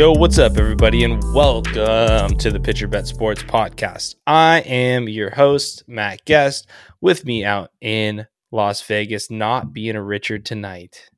Yo, 0.00 0.12
what's 0.12 0.38
up, 0.38 0.56
everybody, 0.56 1.04
and 1.04 1.22
welcome 1.34 2.34
to 2.38 2.50
the 2.50 2.58
Pitcher 2.58 2.88
Bet 2.88 3.06
Sports 3.06 3.42
Podcast. 3.42 4.14
I 4.26 4.60
am 4.60 5.10
your 5.10 5.28
host, 5.28 5.84
Matt 5.86 6.24
Guest. 6.24 6.66
With 7.02 7.26
me 7.26 7.44
out 7.44 7.70
in 7.82 8.26
Las 8.50 8.80
Vegas, 8.80 9.30
not 9.30 9.74
being 9.74 9.96
a 9.96 10.02
Richard 10.02 10.46
tonight, 10.46 11.10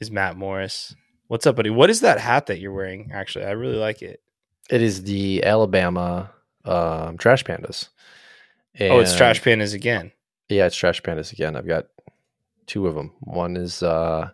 is 0.00 0.10
Matt 0.10 0.36
Morris. 0.36 0.94
What's 1.28 1.46
up, 1.46 1.56
buddy? 1.56 1.70
What 1.70 1.88
is 1.88 2.02
that 2.02 2.20
hat 2.20 2.48
that 2.48 2.60
you're 2.60 2.74
wearing? 2.74 3.10
Actually, 3.10 3.46
I 3.46 3.52
really 3.52 3.78
like 3.78 4.02
it. 4.02 4.20
It 4.68 4.82
is 4.82 5.04
the 5.04 5.42
Alabama 5.42 6.30
um, 6.66 7.16
Trash 7.16 7.44
Pandas. 7.44 7.88
oh, 8.80 8.98
it's 8.98 9.16
Trash 9.16 9.40
Pandas 9.40 9.72
again. 9.72 10.12
Yeah, 10.50 10.66
it's 10.66 10.76
Trash 10.76 11.00
Pandas 11.00 11.32
again. 11.32 11.56
I've 11.56 11.66
got 11.66 11.86
two 12.66 12.86
of 12.86 12.94
them. 12.94 13.12
One 13.20 13.56
is 13.56 13.82
uh, 13.82 14.28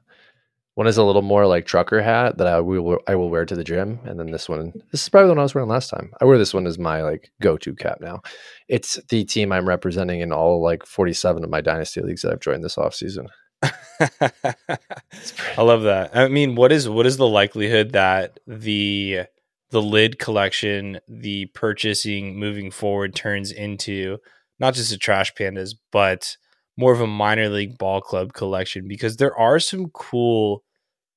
one 0.76 0.86
is 0.86 0.98
a 0.98 1.04
little 1.04 1.22
more 1.22 1.46
like 1.46 1.64
trucker 1.64 2.02
hat 2.02 2.36
that 2.36 2.46
I 2.46 2.60
will 2.60 2.98
I 3.08 3.14
will 3.14 3.30
wear 3.30 3.46
to 3.46 3.56
the 3.56 3.64
gym, 3.64 3.98
and 4.04 4.20
then 4.20 4.30
this 4.30 4.46
one. 4.46 4.74
This 4.92 5.02
is 5.02 5.08
probably 5.08 5.28
the 5.28 5.32
one 5.32 5.38
I 5.38 5.42
was 5.42 5.54
wearing 5.54 5.70
last 5.70 5.88
time. 5.88 6.12
I 6.20 6.26
wear 6.26 6.36
this 6.36 6.52
one 6.52 6.66
as 6.66 6.78
my 6.78 7.02
like 7.02 7.32
go 7.40 7.56
to 7.56 7.74
cap 7.74 7.98
now. 8.02 8.20
It's 8.68 9.00
the 9.08 9.24
team 9.24 9.52
I'm 9.52 9.66
representing 9.66 10.20
in 10.20 10.32
all 10.32 10.62
like 10.62 10.84
47 10.84 11.42
of 11.42 11.48
my 11.48 11.62
dynasty 11.62 12.02
leagues 12.02 12.20
that 12.22 12.32
I've 12.32 12.40
joined 12.40 12.62
this 12.62 12.76
off 12.76 12.92
offseason. 12.92 13.28
I 13.62 15.62
love 15.62 15.84
that. 15.84 16.14
I 16.14 16.28
mean, 16.28 16.56
what 16.56 16.72
is 16.72 16.90
what 16.90 17.06
is 17.06 17.16
the 17.16 17.26
likelihood 17.26 17.92
that 17.92 18.38
the 18.46 19.22
the 19.70 19.80
lid 19.80 20.18
collection, 20.18 21.00
the 21.08 21.46
purchasing 21.46 22.38
moving 22.38 22.70
forward 22.70 23.14
turns 23.14 23.50
into 23.50 24.18
not 24.60 24.74
just 24.74 24.92
a 24.92 24.98
trash 24.98 25.32
pandas, 25.32 25.70
but 25.90 26.36
more 26.76 26.92
of 26.92 27.00
a 27.00 27.06
minor 27.06 27.48
league 27.48 27.78
ball 27.78 28.02
club 28.02 28.34
collection 28.34 28.86
because 28.86 29.16
there 29.16 29.34
are 29.38 29.58
some 29.58 29.88
cool 29.94 30.62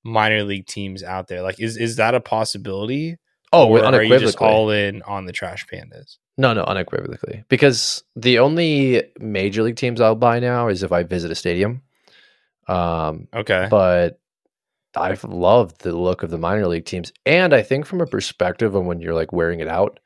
minor 0.03 0.43
league 0.43 0.65
teams 0.67 1.03
out 1.03 1.27
there. 1.27 1.41
Like 1.41 1.59
is 1.59 1.77
is 1.77 1.97
that 1.97 2.15
a 2.15 2.19
possibility? 2.19 3.17
Oh, 3.51 3.67
or 3.67 3.83
are 3.83 4.03
you 4.03 4.09
just 4.19 4.37
unequivocally. 4.37 4.49
all 4.49 4.69
in 4.69 5.01
on 5.03 5.25
the 5.25 5.31
trash 5.31 5.65
pandas? 5.67 6.17
No, 6.37 6.53
no, 6.53 6.63
unequivocally. 6.63 7.43
Because 7.49 8.03
the 8.15 8.39
only 8.39 9.03
major 9.19 9.63
league 9.63 9.75
teams 9.75 9.99
I'll 9.99 10.15
buy 10.15 10.39
now 10.39 10.67
is 10.67 10.83
if 10.83 10.91
I 10.91 11.03
visit 11.03 11.31
a 11.31 11.35
stadium. 11.35 11.81
Um, 12.67 13.27
Okay. 13.35 13.67
but 13.69 14.19
I've 14.95 15.23
loved 15.23 15.81
the 15.81 15.95
look 15.95 16.23
of 16.23 16.29
the 16.29 16.37
minor 16.37 16.67
league 16.67 16.85
teams. 16.85 17.11
And 17.25 17.53
I 17.53 17.61
think 17.63 17.85
from 17.85 18.01
a 18.01 18.05
perspective 18.05 18.75
of 18.75 18.85
when 18.85 19.01
you're 19.01 19.13
like 19.15 19.33
wearing 19.33 19.59
it 19.59 19.67
out, 19.67 19.99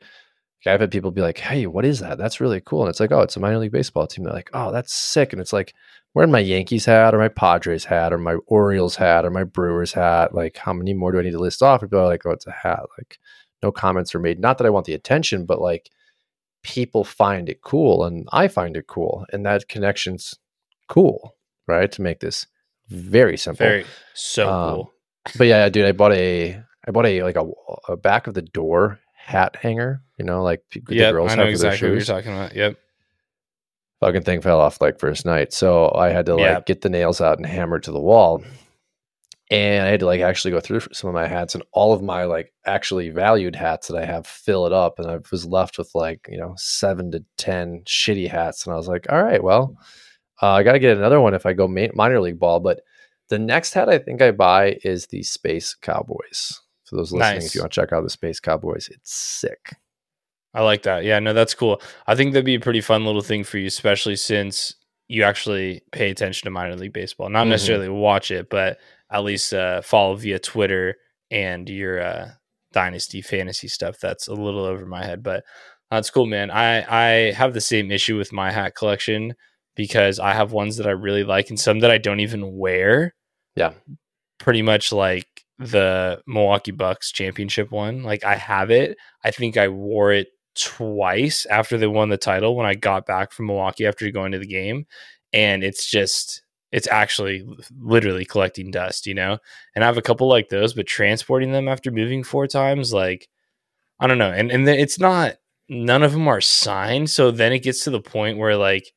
I've 0.66 0.80
had 0.81 0.92
people 0.92 1.11
be 1.11 1.22
like, 1.22 1.38
Hey, 1.39 1.66
what 1.67 1.86
is 1.86 2.00
that? 2.00 2.17
That's 2.17 2.39
really 2.39 2.61
cool. 2.61 2.81
And 2.81 2.89
it's 2.89 3.00
like, 3.00 3.11
Oh, 3.11 3.22
it's 3.22 3.36
a 3.36 3.39
minor 3.39 3.58
league 3.59 3.72
baseball 3.72 4.08
team. 4.08 4.23
They're 4.23 4.33
like, 4.33 4.50
Oh, 4.53 4.72
that's 4.72 4.94
sick. 4.94 5.33
And 5.33 5.42
it's 5.42 5.53
like 5.53 5.73
wearing 6.14 6.31
my 6.31 6.39
Yankees 6.39 6.86
hat 6.86 7.14
or 7.14 7.17
my 7.19 7.28
Padres 7.28 7.86
hat 7.86 8.14
or 8.14 8.17
my 8.17 8.36
Orioles 8.47 8.95
hat 8.95 9.25
or 9.25 9.30
my 9.31 9.44
Brewers 9.44 9.94
hat. 9.94 10.34
Like, 10.34 10.58
how 10.58 10.73
many 10.73 10.94
more 10.94 11.11
do 11.11 11.19
I 11.19 11.23
need 11.23 11.31
to 11.31 11.39
list 11.39 11.61
off? 11.64 11.81
And 11.81 11.89
people 11.89 12.03
are 12.03 12.08
like, 12.08 12.25
Oh, 12.25 12.31
it's 12.31 12.47
a 12.47 12.52
hat. 12.52 12.81
Like, 12.97 13.17
no 13.61 13.72
comments 13.72 14.14
are 14.14 14.19
made. 14.19 14.39
Not 14.39 14.58
that 14.58 14.67
I 14.67 14.69
want 14.72 14.86
the 14.86 14.94
attention, 14.94 15.45
but 15.45 15.61
like 15.61 15.89
people 16.64 17.03
find 17.03 17.50
it 17.50 17.61
cool 17.61 18.03
and 18.06 18.28
I 18.31 18.47
find 18.47 18.78
it 18.78 18.88
cool. 18.88 19.25
And 19.31 19.45
that 19.45 19.67
connection's 19.67 20.36
cool, 20.88 21.36
right? 21.67 21.91
To 21.91 22.02
make 22.02 22.19
this 22.19 22.47
very 22.89 23.38
simple. 23.38 23.66
Very 23.66 23.86
so 24.14 24.50
Um, 24.50 24.75
cool. 24.75 24.94
But 25.38 25.47
yeah, 25.47 25.69
dude, 25.69 25.86
I 25.86 25.94
bought 25.94 26.14
a 26.14 26.61
I 26.86 26.91
bought 26.91 27.06
a 27.06 27.23
like 27.23 27.38
a, 27.38 27.50
a 27.88 27.95
back 27.97 28.28
of 28.28 28.34
the 28.34 28.41
door 28.41 29.00
hat 29.16 29.56
hanger, 29.61 30.03
you 30.24 30.28
know, 30.28 30.42
like 30.42 30.62
p- 30.70 30.81
the 30.88 30.96
Yep, 30.96 31.12
girls 31.14 31.31
I 31.31 31.36
know 31.36 31.46
have 31.46 31.53
for 31.53 31.58
their 31.59 31.72
exactly 31.74 31.90
what 31.90 31.96
you're 31.96 32.06
talking 32.16 32.31
about. 32.34 32.56
Yep. 32.56 32.78
Fucking 34.00 34.22
thing 34.24 34.42
fell 34.42 34.59
off 34.62 34.80
like 34.81 35.00
first 35.00 35.25
night. 35.25 35.52
So 35.53 35.92
I 35.94 36.09
had 36.09 36.25
to 36.28 36.36
like 36.36 36.44
Yeah. 36.46 36.59
get 36.66 36.81
the 36.81 36.90
nails 36.90 37.20
out 37.22 37.38
and 37.38 37.46
hammer 37.46 37.80
to 37.80 37.92
the 37.92 38.00
wall. 38.00 38.42
And 39.52 39.86
I 39.86 39.90
had 39.90 40.00
to 40.00 40.06
like 40.06 40.22
actually 40.22 40.52
go 40.52 40.59
through 40.62 40.80
some 40.94 41.09
of 41.09 41.14
my 41.14 41.28
hats 41.28 41.53
and 41.56 41.64
all 41.74 41.94
of 41.94 42.02
my 42.02 42.24
like 42.24 42.53
actually 42.66 43.09
valued 43.09 43.56
hats 43.56 43.88
that 43.90 43.97
I 43.97 44.06
have 44.06 44.25
fill 44.25 44.66
it 44.66 44.74
up. 44.74 44.97
And 44.97 45.09
I 45.12 45.20
was 45.31 45.46
left 45.46 45.78
with 45.78 45.92
like, 45.94 46.26
you 46.30 46.38
know, 46.38 46.53
seven 46.58 47.12
to 47.12 47.24
10 47.38 47.84
shitty 47.86 48.30
hats. 48.30 48.66
And 48.66 48.74
I 48.74 48.78
was 48.78 48.88
like, 48.88 49.06
all 49.09 49.22
right, 49.22 49.44
well, 49.44 49.76
uh, 50.42 50.52
I 50.52 50.64
got 50.64 50.72
to 50.74 50.80
get 50.80 50.97
another 50.97 51.20
one 51.22 51.34
if 51.34 51.46
I 51.46 51.53
go 51.53 51.68
ma- 51.68 51.88
minor 51.94 52.20
league 52.22 52.40
ball. 52.40 52.62
But 52.62 52.81
the 53.30 53.40
next 53.40 53.74
hat 53.74 53.90
I 53.90 54.00
think 54.00 54.22
I 54.22 54.31
buy 54.31 54.80
is 54.84 55.08
the 55.08 55.24
Space 55.24 55.76
Cowboys. 55.76 56.59
For 56.86 56.96
those 56.97 57.12
listening, 57.14 57.36
Nice. 57.40 57.46
if 57.47 57.56
you 57.56 57.62
want 57.62 57.72
to 57.74 57.81
check 57.81 57.94
out 57.94 58.03
the 58.03 58.09
Space 58.09 58.40
Cowboys, 58.42 58.90
it's 58.92 59.14
sick. 59.14 59.76
I 60.53 60.62
like 60.62 60.84
that. 60.84 61.03
Yeah, 61.03 61.19
no, 61.19 61.34
that's 61.34 61.53
cool. 61.56 61.81
I 62.08 62.16
think 62.16 62.34
that'd 62.34 62.46
be 62.46 62.56
a 62.56 62.59
pretty 62.59 62.81
fun 62.81 63.06
little 63.06 63.22
thing 63.22 63.44
for 63.44 63.58
you, 63.58 63.68
especially 63.68 64.16
since 64.16 64.75
you 65.08 65.24
actually 65.24 65.81
pay 65.91 66.09
attention 66.12 66.46
to 66.46 66.52
minor 66.52 66.75
league 66.75 66.94
baseball. 66.94 67.30
Not 67.30 67.46
Mhm. 67.47 67.50
necessarily 67.50 67.90
watch 67.90 68.31
it, 68.31 68.50
but 68.50 68.78
at 69.12 69.24
least 69.24 69.53
uh, 69.53 69.81
follow 69.81 70.16
via 70.16 70.40
Twitter 70.40 70.96
and 71.31 71.68
your 71.69 72.02
uh, 72.02 72.30
dynasty 72.72 73.22
fantasy 73.22 73.68
stuff. 73.68 73.97
That's 74.00 74.28
a 74.28 74.34
little 74.34 74.64
over 74.66 74.86
my 74.86 75.03
head, 75.03 75.24
but 75.24 75.44
that's 75.91 76.09
cool, 76.09 76.25
man. 76.25 76.50
I 76.52 76.84
I 77.30 77.31
have 77.34 77.53
the 77.53 77.62
same 77.62 77.91
issue 77.91 78.18
with 78.18 78.31
my 78.31 78.52
hat 78.52 78.75
collection 78.75 79.35
because 79.75 80.20
I 80.20 80.34
have 80.34 80.52
ones 80.52 80.78
that 80.78 80.88
I 80.88 80.91
really 80.91 81.24
like 81.24 81.50
and 81.50 81.59
some 81.59 81.80
that 81.80 81.91
I 81.91 81.97
don't 81.97 82.20
even 82.20 82.56
wear. 82.58 83.14
Yeah. 83.56 83.74
Pretty 84.40 84.62
much 84.62 84.91
like 84.91 85.28
the 85.59 86.22
Milwaukee 86.28 86.72
Bucks 86.72 87.12
championship 87.12 87.72
one. 87.72 88.03
Like 88.03 88.24
I 88.24 88.35
have 88.35 88.72
it. 88.72 88.97
I 89.24 89.31
think 89.31 89.58
I 89.58 89.68
wore 89.68 90.12
it 90.12 90.28
twice 90.56 91.46
after 91.47 91.78
they 91.78 91.88
won 91.88 92.09
the 92.09 92.18
title 92.18 92.56
when 92.56 92.66
I 92.66 92.75
got 92.75 93.06
back 93.06 93.31
from 93.31 93.47
Milwaukee 93.47 93.88
after 93.88 94.09
going 94.12 94.31
to 94.34 94.40
the 94.40 94.46
game. 94.46 94.86
And 95.31 95.64
it's 95.64 95.90
just, 95.90 96.44
it's 96.72 96.88
actually 96.88 97.47
literally 97.80 98.25
collecting 98.25 98.72
dust, 98.72 99.08
you 99.08 99.14
know? 99.14 99.38
And 99.75 99.84
I 99.84 99.88
have 99.88 99.97
a 99.97 100.02
couple 100.02 100.28
like 100.28 100.50
those, 100.50 100.74
but 100.74 100.88
transporting 100.88 101.52
them 101.52 101.68
after 101.68 101.91
moving 101.91 102.24
four 102.24 102.47
times, 102.47 102.94
like, 102.94 103.30
I 104.00 104.08
don't 104.08 104.18
know. 104.18 104.31
And, 104.31 104.52
and 104.52 104.68
it's 104.68 105.00
not, 105.00 105.36
none 105.69 106.03
of 106.03 106.12
them 106.12 106.28
are 106.28 106.41
signed. 106.41 107.09
So 107.09 107.31
then 107.31 107.53
it 107.53 107.64
gets 107.64 107.84
to 107.85 107.90
the 107.90 108.02
point 108.02 108.38
where 108.38 108.58
like 108.58 108.91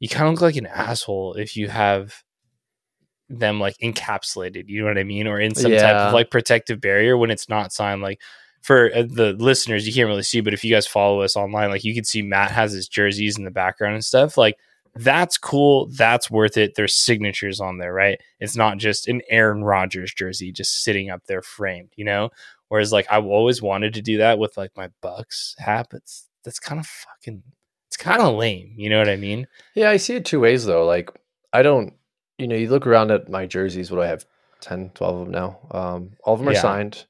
you 0.00 0.08
kind 0.08 0.28
of 0.28 0.34
look 0.34 0.42
like 0.42 0.56
an 0.56 0.66
asshole 0.66 1.34
if 1.34 1.56
you 1.56 1.68
have 1.68 2.22
them 3.28 3.60
like 3.60 3.76
encapsulated, 3.82 4.64
you 4.68 4.82
know 4.82 4.88
what 4.88 4.98
I 4.98 5.04
mean? 5.04 5.26
Or 5.26 5.40
in 5.40 5.54
some 5.54 5.72
type 5.72 5.96
of 5.96 6.12
like 6.12 6.30
protective 6.30 6.80
barrier 6.80 7.16
when 7.16 7.30
it's 7.30 7.48
not 7.48 7.72
signed. 7.72 8.02
Like, 8.02 8.20
for 8.62 8.90
uh, 8.94 9.02
the 9.02 9.32
listeners, 9.38 9.86
you 9.86 9.92
can't 9.92 10.06
really 10.08 10.22
see, 10.22 10.40
but 10.40 10.54
if 10.54 10.64
you 10.64 10.72
guys 10.72 10.86
follow 10.86 11.20
us 11.22 11.36
online, 11.36 11.68
like 11.70 11.84
you 11.84 11.94
can 11.94 12.04
see 12.04 12.22
Matt 12.22 12.50
has 12.52 12.72
his 12.72 12.88
jerseys 12.88 13.36
in 13.36 13.44
the 13.44 13.50
background 13.50 13.94
and 13.94 14.04
stuff. 14.04 14.38
Like 14.38 14.56
that's 14.94 15.36
cool. 15.38 15.86
That's 15.86 16.30
worth 16.30 16.56
it. 16.56 16.74
There's 16.74 16.94
signatures 16.94 17.60
on 17.60 17.78
there, 17.78 17.92
right? 17.92 18.20
It's 18.40 18.56
not 18.56 18.78
just 18.78 19.08
an 19.08 19.20
Aaron 19.28 19.64
Rodgers 19.64 20.12
jersey 20.14 20.52
just 20.52 20.82
sitting 20.84 21.10
up 21.10 21.22
there 21.26 21.42
framed, 21.42 21.90
you 21.96 22.04
know? 22.04 22.30
Whereas 22.68 22.92
like 22.92 23.06
I've 23.10 23.26
always 23.26 23.60
wanted 23.60 23.94
to 23.94 24.02
do 24.02 24.18
that 24.18 24.38
with 24.38 24.56
like 24.56 24.70
my 24.76 24.88
Bucks 25.00 25.54
hat, 25.58 25.88
but 25.90 26.02
that's 26.44 26.58
kind 26.58 26.78
of 26.80 26.86
fucking, 26.86 27.42
it's 27.88 27.96
kind 27.96 28.22
of 28.22 28.34
lame. 28.36 28.72
You 28.76 28.90
know 28.90 28.98
what 28.98 29.08
I 29.08 29.16
mean? 29.16 29.46
Yeah, 29.74 29.90
I 29.90 29.96
see 29.96 30.14
it 30.16 30.24
two 30.24 30.40
ways 30.40 30.64
though. 30.66 30.84
Like 30.86 31.10
I 31.52 31.62
don't, 31.62 31.94
you 32.38 32.46
know, 32.46 32.56
you 32.56 32.68
look 32.68 32.86
around 32.86 33.10
at 33.10 33.28
my 33.28 33.46
jerseys, 33.46 33.90
what 33.90 33.96
do 33.98 34.02
I 34.02 34.06
have 34.08 34.24
10, 34.60 34.90
12 34.94 35.14
of 35.16 35.24
them 35.24 35.32
now. 35.32 35.58
Um, 35.70 36.10
all 36.22 36.34
of 36.34 36.40
them 36.40 36.48
are 36.48 36.52
Yeah. 36.52 36.60
signed. 36.62 37.06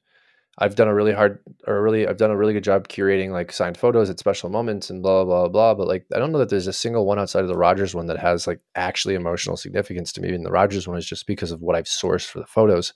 I've 0.59 0.75
done 0.75 0.87
a 0.87 0.93
really 0.93 1.13
hard 1.13 1.39
or 1.65 1.81
really 1.81 2.07
I've 2.07 2.17
done 2.17 2.29
a 2.29 2.37
really 2.37 2.53
good 2.53 2.63
job 2.63 2.87
curating 2.87 3.31
like 3.31 3.51
signed 3.51 3.77
photos 3.77 4.09
at 4.09 4.19
special 4.19 4.49
moments 4.49 4.89
and 4.89 5.01
blah 5.01 5.25
blah 5.25 5.47
blah. 5.47 5.73
But 5.73 5.87
like 5.87 6.05
I 6.13 6.19
don't 6.19 6.31
know 6.31 6.37
that 6.39 6.49
there's 6.49 6.67
a 6.67 6.73
single 6.73 7.05
one 7.05 7.17
outside 7.17 7.41
of 7.41 7.47
the 7.47 7.57
Rodgers 7.57 7.95
one 7.95 8.07
that 8.07 8.19
has 8.19 8.45
like 8.45 8.59
actually 8.75 9.15
emotional 9.15 9.57
significance 9.57 10.11
to 10.13 10.21
me. 10.21 10.33
And 10.33 10.45
the 10.45 10.51
Rodgers 10.51 10.87
one 10.87 10.97
is 10.97 11.05
just 11.05 11.25
because 11.25 11.51
of 11.51 11.61
what 11.61 11.75
I've 11.75 11.85
sourced 11.85 12.27
for 12.27 12.39
the 12.39 12.45
photos. 12.45 12.93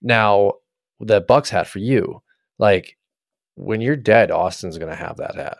Now, 0.00 0.54
the 1.00 1.20
Bucks 1.20 1.50
hat 1.50 1.66
for 1.66 1.80
you, 1.80 2.22
like 2.58 2.96
when 3.56 3.80
you're 3.80 3.96
dead, 3.96 4.30
Austin's 4.30 4.78
gonna 4.78 4.94
have 4.94 5.16
that 5.16 5.34
hat. 5.34 5.58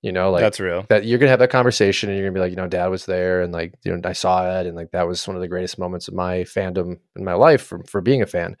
You 0.00 0.12
know, 0.12 0.30
like 0.30 0.40
that's 0.40 0.58
real. 0.58 0.86
that 0.88 1.04
you're 1.04 1.18
gonna 1.18 1.30
have 1.30 1.40
that 1.40 1.50
conversation 1.50 2.08
and 2.08 2.18
you're 2.18 2.26
gonna 2.26 2.34
be 2.34 2.40
like, 2.40 2.50
you 2.50 2.56
know, 2.56 2.66
dad 2.66 2.86
was 2.86 3.04
there 3.04 3.42
and 3.42 3.52
like, 3.52 3.74
you 3.84 3.94
know, 3.94 4.00
I 4.08 4.14
saw 4.14 4.58
it 4.58 4.66
and 4.66 4.74
like 4.74 4.92
that 4.92 5.06
was 5.06 5.26
one 5.28 5.36
of 5.36 5.42
the 5.42 5.48
greatest 5.48 5.78
moments 5.78 6.08
of 6.08 6.14
my 6.14 6.38
fandom 6.44 6.98
in 7.14 7.24
my 7.24 7.34
life 7.34 7.60
for, 7.60 7.84
for 7.84 8.00
being 8.00 8.22
a 8.22 8.26
fan. 8.26 8.56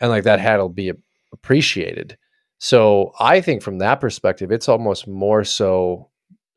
And 0.00 0.10
like 0.10 0.24
that 0.24 0.40
hat 0.40 0.58
will 0.58 0.68
be 0.68 0.92
appreciated. 1.32 2.16
So 2.58 3.12
I 3.18 3.40
think 3.40 3.62
from 3.62 3.78
that 3.78 4.00
perspective, 4.00 4.52
it's 4.52 4.68
almost 4.68 5.08
more 5.08 5.44
so 5.44 6.10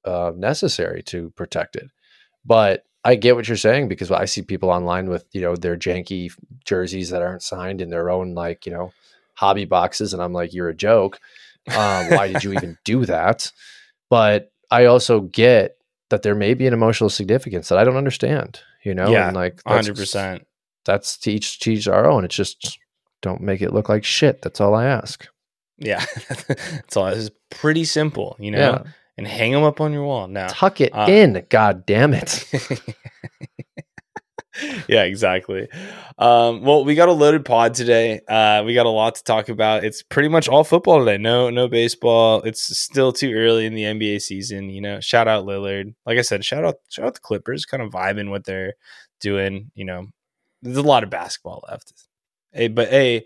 uh, 0.05 0.31
necessary 0.35 1.01
to 1.03 1.29
protect 1.31 1.75
it. 1.75 1.89
But 2.45 2.85
I 3.05 3.15
get 3.15 3.35
what 3.35 3.47
you're 3.47 3.57
saying 3.57 3.87
because 3.87 4.11
I 4.11 4.25
see 4.25 4.41
people 4.41 4.69
online 4.69 5.09
with, 5.09 5.25
you 5.31 5.41
know, 5.41 5.55
their 5.55 5.77
janky 5.77 6.31
jerseys 6.65 7.09
that 7.09 7.21
aren't 7.21 7.41
signed 7.41 7.81
in 7.81 7.89
their 7.89 8.09
own 8.09 8.33
like, 8.33 8.65
you 8.65 8.71
know, 8.71 8.91
hobby 9.35 9.65
boxes. 9.65 10.13
And 10.13 10.21
I'm 10.21 10.33
like, 10.33 10.53
you're 10.53 10.69
a 10.69 10.75
joke. 10.75 11.19
Um, 11.67 12.09
why 12.09 12.31
did 12.31 12.43
you 12.43 12.53
even 12.53 12.77
do 12.85 13.05
that? 13.05 13.51
But 14.09 14.51
I 14.71 14.85
also 14.85 15.21
get 15.21 15.77
that 16.09 16.21
there 16.21 16.35
may 16.35 16.53
be 16.53 16.67
an 16.67 16.73
emotional 16.73 17.09
significance 17.09 17.69
that 17.69 17.77
I 17.77 17.83
don't 17.83 17.97
understand, 17.97 18.59
you 18.83 18.93
know? 18.93 19.09
Yeah, 19.09 19.27
and 19.27 19.35
like 19.35 19.61
hundred 19.65 19.95
percent. 19.95 20.45
That's 20.85 21.17
to 21.19 21.31
each 21.31 21.59
to 21.59 21.71
each 21.71 21.87
our 21.87 22.09
own. 22.09 22.25
It's 22.25 22.35
just 22.35 22.77
don't 23.23 23.41
make 23.41 23.63
it 23.63 23.73
look 23.73 23.89
like 23.89 24.03
shit. 24.03 24.43
That's 24.43 24.61
all 24.61 24.75
I 24.75 24.85
ask. 24.85 25.27
Yeah, 25.79 26.05
it's 26.49 26.95
all. 26.95 27.07
It's 27.07 27.31
pretty 27.49 27.83
simple, 27.85 28.35
you 28.39 28.51
know. 28.51 28.59
Yeah. 28.59 28.83
And 29.17 29.27
hang 29.27 29.51
them 29.51 29.63
up 29.63 29.79
on 29.81 29.91
your 29.93 30.03
wall 30.03 30.27
now. 30.27 30.47
Tuck 30.47 30.79
it 30.81 30.95
Uh, 30.95 31.05
in. 31.09 31.45
God 31.49 31.85
damn 31.85 32.13
it. 32.15 32.47
yeah, 34.87 35.03
exactly. 35.03 35.67
Um, 36.17 36.61
well, 36.61 36.85
we 36.85 36.95
got 36.95 37.09
a 37.09 37.11
loaded 37.11 37.43
pod 37.45 37.73
today. 37.73 38.21
Uh, 38.27 38.63
we 38.65 38.73
got 38.75 38.85
a 38.85 38.89
lot 38.89 39.15
to 39.15 39.23
talk 39.23 39.49
about. 39.49 39.83
It's 39.83 40.03
pretty 40.03 40.29
much 40.29 40.47
all 40.47 40.63
football 40.63 40.99
today. 40.99 41.17
No, 41.17 41.49
no 41.49 41.67
baseball. 41.67 42.41
It's 42.43 42.77
still 42.77 43.11
too 43.11 43.33
early 43.33 43.65
in 43.65 43.73
the 43.73 43.83
NBA 43.83 44.21
season. 44.21 44.69
You 44.69 44.81
know, 44.81 44.99
shout 44.99 45.27
out 45.27 45.45
Lillard. 45.45 45.93
Like 46.05 46.17
I 46.17 46.21
said, 46.21 46.45
shout 46.45 46.65
out, 46.65 46.75
shout 46.89 47.05
out 47.05 47.13
the 47.15 47.19
Clippers. 47.19 47.65
Kind 47.65 47.81
of 47.81 47.91
vibing 47.91 48.29
what 48.29 48.45
they're 48.45 48.73
doing. 49.21 49.71
You 49.75 49.85
know, 49.85 50.07
there's 50.61 50.77
a 50.77 50.81
lot 50.83 51.03
of 51.03 51.09
basketball 51.09 51.63
left. 51.69 51.93
Hey, 52.53 52.67
but 52.67 52.89
hey, 52.89 53.25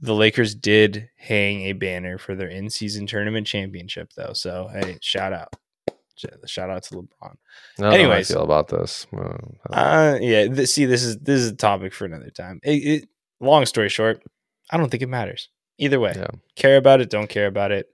the 0.00 0.14
Lakers 0.14 0.54
did 0.54 1.08
hang 1.16 1.62
a 1.62 1.72
banner 1.72 2.18
for 2.18 2.34
their 2.34 2.48
in-season 2.48 3.06
tournament 3.06 3.46
championship, 3.46 4.12
though. 4.16 4.32
So 4.32 4.68
hey, 4.72 4.98
shout 5.00 5.32
out. 5.32 5.54
Shout 6.46 6.70
out 6.70 6.82
to 6.84 6.94
LeBron. 6.94 7.34
I 7.80 7.94
Anyways, 7.94 8.28
feel 8.28 8.44
about 8.44 8.68
this. 8.68 9.06
Uh, 9.70 10.16
yeah. 10.20 10.46
Th- 10.46 10.68
see, 10.68 10.84
this 10.84 11.02
is 11.02 11.18
this 11.18 11.40
is 11.40 11.50
a 11.50 11.56
topic 11.56 11.92
for 11.92 12.04
another 12.04 12.30
time. 12.30 12.60
It, 12.62 12.70
it, 12.70 13.08
long 13.40 13.66
story 13.66 13.88
short, 13.88 14.22
I 14.70 14.76
don't 14.76 14.90
think 14.90 15.02
it 15.02 15.08
matters 15.08 15.48
either 15.78 16.00
way. 16.00 16.14
Yeah. 16.16 16.28
Care 16.56 16.76
about 16.76 17.00
it, 17.00 17.10
don't 17.10 17.28
care 17.28 17.46
about 17.46 17.72
it. 17.72 17.88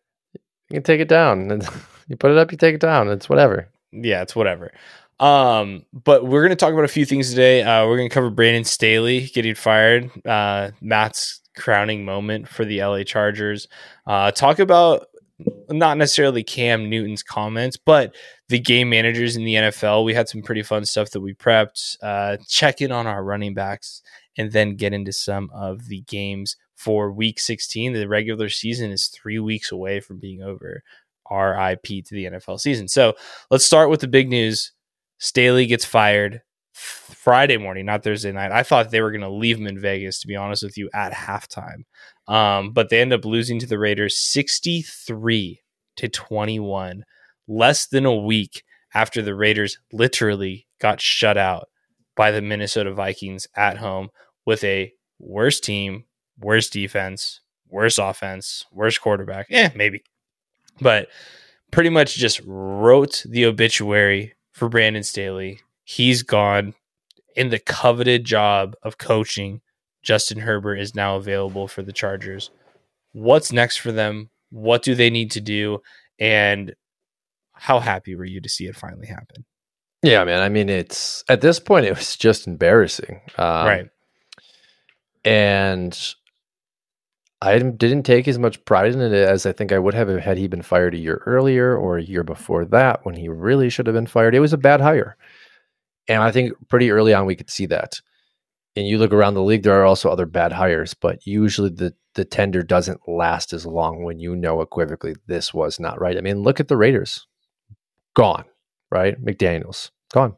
You 0.68 0.74
can 0.74 0.82
take 0.82 1.00
it 1.00 1.08
down. 1.08 1.62
you 2.08 2.16
put 2.16 2.30
it 2.30 2.38
up, 2.38 2.52
you 2.52 2.58
take 2.58 2.74
it 2.74 2.80
down. 2.80 3.08
It's 3.08 3.28
whatever. 3.28 3.68
Yeah, 3.92 4.22
it's 4.22 4.36
whatever. 4.36 4.72
Um, 5.20 5.84
but 5.92 6.24
we're 6.24 6.40
going 6.40 6.50
to 6.50 6.56
talk 6.56 6.72
about 6.72 6.84
a 6.84 6.88
few 6.88 7.04
things 7.04 7.28
today. 7.28 7.62
Uh, 7.62 7.86
we're 7.86 7.98
going 7.98 8.08
to 8.08 8.14
cover 8.14 8.30
Brandon 8.30 8.64
Staley 8.64 9.26
getting 9.26 9.54
fired, 9.54 10.10
uh, 10.26 10.70
Matt's 10.80 11.42
crowning 11.56 12.06
moment 12.06 12.48
for 12.48 12.64
the 12.64 12.82
LA 12.82 13.02
Chargers. 13.02 13.68
Uh, 14.06 14.30
talk 14.30 14.58
about 14.58 15.08
not 15.68 15.98
necessarily 15.98 16.42
Cam 16.42 16.88
Newton's 16.88 17.22
comments, 17.22 17.76
but 17.76 18.14
the 18.48 18.58
game 18.58 18.88
managers 18.88 19.36
in 19.36 19.44
the 19.44 19.54
NFL. 19.54 20.04
We 20.04 20.14
had 20.14 20.28
some 20.28 20.42
pretty 20.42 20.62
fun 20.62 20.86
stuff 20.86 21.10
that 21.10 21.20
we 21.20 21.34
prepped. 21.34 21.96
Uh, 22.02 22.38
check 22.48 22.80
in 22.80 22.90
on 22.90 23.06
our 23.06 23.22
running 23.22 23.52
backs 23.52 24.02
and 24.38 24.50
then 24.52 24.76
get 24.76 24.94
into 24.94 25.12
some 25.12 25.50
of 25.52 25.86
the 25.88 26.00
games 26.02 26.56
for 26.76 27.12
week 27.12 27.38
16. 27.38 27.92
The 27.92 28.08
regular 28.08 28.48
season 28.48 28.90
is 28.90 29.08
three 29.08 29.38
weeks 29.38 29.70
away 29.70 30.00
from 30.00 30.18
being 30.18 30.42
over. 30.42 30.82
RIP 31.30 31.84
to 31.84 32.14
the 32.14 32.24
NFL 32.24 32.58
season. 32.58 32.88
So 32.88 33.14
let's 33.50 33.64
start 33.64 33.88
with 33.88 34.00
the 34.00 34.08
big 34.08 34.28
news. 34.28 34.72
Staley 35.20 35.66
gets 35.66 35.84
fired 35.84 36.40
Friday 36.72 37.58
morning, 37.58 37.86
not 37.86 38.02
Thursday 38.02 38.32
night. 38.32 38.52
I 38.52 38.62
thought 38.62 38.90
they 38.90 39.02
were 39.02 39.10
going 39.10 39.20
to 39.20 39.28
leave 39.28 39.58
him 39.58 39.66
in 39.66 39.78
Vegas, 39.78 40.20
to 40.20 40.26
be 40.26 40.34
honest 40.34 40.62
with 40.62 40.78
you, 40.78 40.88
at 40.94 41.12
halftime. 41.12 41.84
Um, 42.26 42.72
but 42.72 42.88
they 42.88 43.00
end 43.00 43.12
up 43.12 43.24
losing 43.24 43.58
to 43.58 43.66
the 43.66 43.78
Raiders 43.78 44.16
63 44.18 45.60
to 45.96 46.08
21, 46.08 47.04
less 47.46 47.86
than 47.86 48.06
a 48.06 48.16
week 48.16 48.64
after 48.94 49.20
the 49.20 49.34
Raiders 49.34 49.78
literally 49.92 50.66
got 50.80 51.00
shut 51.00 51.36
out 51.36 51.68
by 52.16 52.30
the 52.30 52.42
Minnesota 52.42 52.92
Vikings 52.92 53.46
at 53.54 53.76
home 53.76 54.08
with 54.46 54.64
a 54.64 54.92
worse 55.18 55.60
team, 55.60 56.04
worse 56.38 56.70
defense, 56.70 57.40
worse 57.68 57.98
offense, 57.98 58.64
worse 58.72 58.96
quarterback. 58.96 59.46
Yeah, 59.50 59.70
maybe. 59.74 60.02
But 60.80 61.08
pretty 61.70 61.90
much 61.90 62.16
just 62.16 62.40
wrote 62.46 63.22
the 63.28 63.44
obituary 63.44 64.34
for 64.60 64.68
Brandon 64.68 65.02
Staley. 65.02 65.60
He's 65.84 66.22
gone 66.22 66.74
in 67.34 67.48
the 67.48 67.58
coveted 67.58 68.24
job 68.24 68.76
of 68.82 68.98
coaching 68.98 69.62
Justin 70.02 70.40
Herbert 70.40 70.76
is 70.76 70.94
now 70.94 71.16
available 71.16 71.66
for 71.66 71.82
the 71.82 71.94
Chargers. 71.94 72.50
What's 73.12 73.52
next 73.52 73.78
for 73.78 73.90
them? 73.90 74.28
What 74.50 74.82
do 74.82 74.94
they 74.94 75.08
need 75.08 75.30
to 75.32 75.40
do? 75.40 75.78
And 76.18 76.74
how 77.52 77.80
happy 77.80 78.14
were 78.14 78.26
you 78.26 78.40
to 78.42 78.48
see 78.50 78.66
it 78.66 78.76
finally 78.76 79.06
happen? 79.06 79.46
Yeah, 80.02 80.24
man. 80.24 80.42
I 80.42 80.50
mean, 80.50 80.68
it's 80.68 81.24
at 81.28 81.40
this 81.40 81.58
point, 81.58 81.86
it 81.86 81.96
was 81.96 82.16
just 82.16 82.46
embarrassing. 82.46 83.22
Um, 83.38 83.66
right. 83.66 83.86
And 85.24 86.14
I 87.42 87.58
didn't 87.58 88.02
take 88.02 88.28
as 88.28 88.38
much 88.38 88.62
pride 88.66 88.92
in 88.92 89.00
it 89.00 89.12
as 89.12 89.46
I 89.46 89.52
think 89.52 89.72
I 89.72 89.78
would 89.78 89.94
have 89.94 90.08
had 90.08 90.36
he 90.36 90.46
been 90.46 90.62
fired 90.62 90.94
a 90.94 90.98
year 90.98 91.22
earlier 91.24 91.74
or 91.76 91.96
a 91.96 92.02
year 92.02 92.22
before 92.22 92.66
that 92.66 93.04
when 93.04 93.14
he 93.14 93.28
really 93.28 93.70
should 93.70 93.86
have 93.86 93.94
been 93.94 94.06
fired. 94.06 94.34
It 94.34 94.40
was 94.40 94.52
a 94.52 94.58
bad 94.58 94.80
hire. 94.80 95.16
And 96.06 96.22
I 96.22 96.32
think 96.32 96.52
pretty 96.68 96.90
early 96.90 97.14
on 97.14 97.24
we 97.24 97.36
could 97.36 97.50
see 97.50 97.66
that 97.66 98.00
and 98.76 98.86
you 98.86 98.98
look 98.98 99.12
around 99.12 99.34
the 99.34 99.42
league, 99.42 99.62
there 99.62 99.80
are 99.80 99.84
also 99.84 100.10
other 100.10 100.26
bad 100.26 100.52
hires, 100.52 100.94
but 100.94 101.26
usually 101.26 101.70
the 101.70 101.94
the 102.14 102.24
tender 102.24 102.62
doesn't 102.62 103.08
last 103.08 103.52
as 103.52 103.64
long 103.64 104.02
when 104.02 104.18
you 104.18 104.34
know 104.34 104.60
equivocally 104.60 105.14
this 105.26 105.54
was 105.54 105.78
not 105.78 106.00
right. 106.00 106.16
I 106.16 106.20
mean, 106.20 106.42
look 106.42 106.58
at 106.58 106.66
the 106.66 106.76
Raiders, 106.76 107.26
gone, 108.14 108.44
right? 108.90 109.22
McDaniel's 109.24 109.92
gone. 110.12 110.34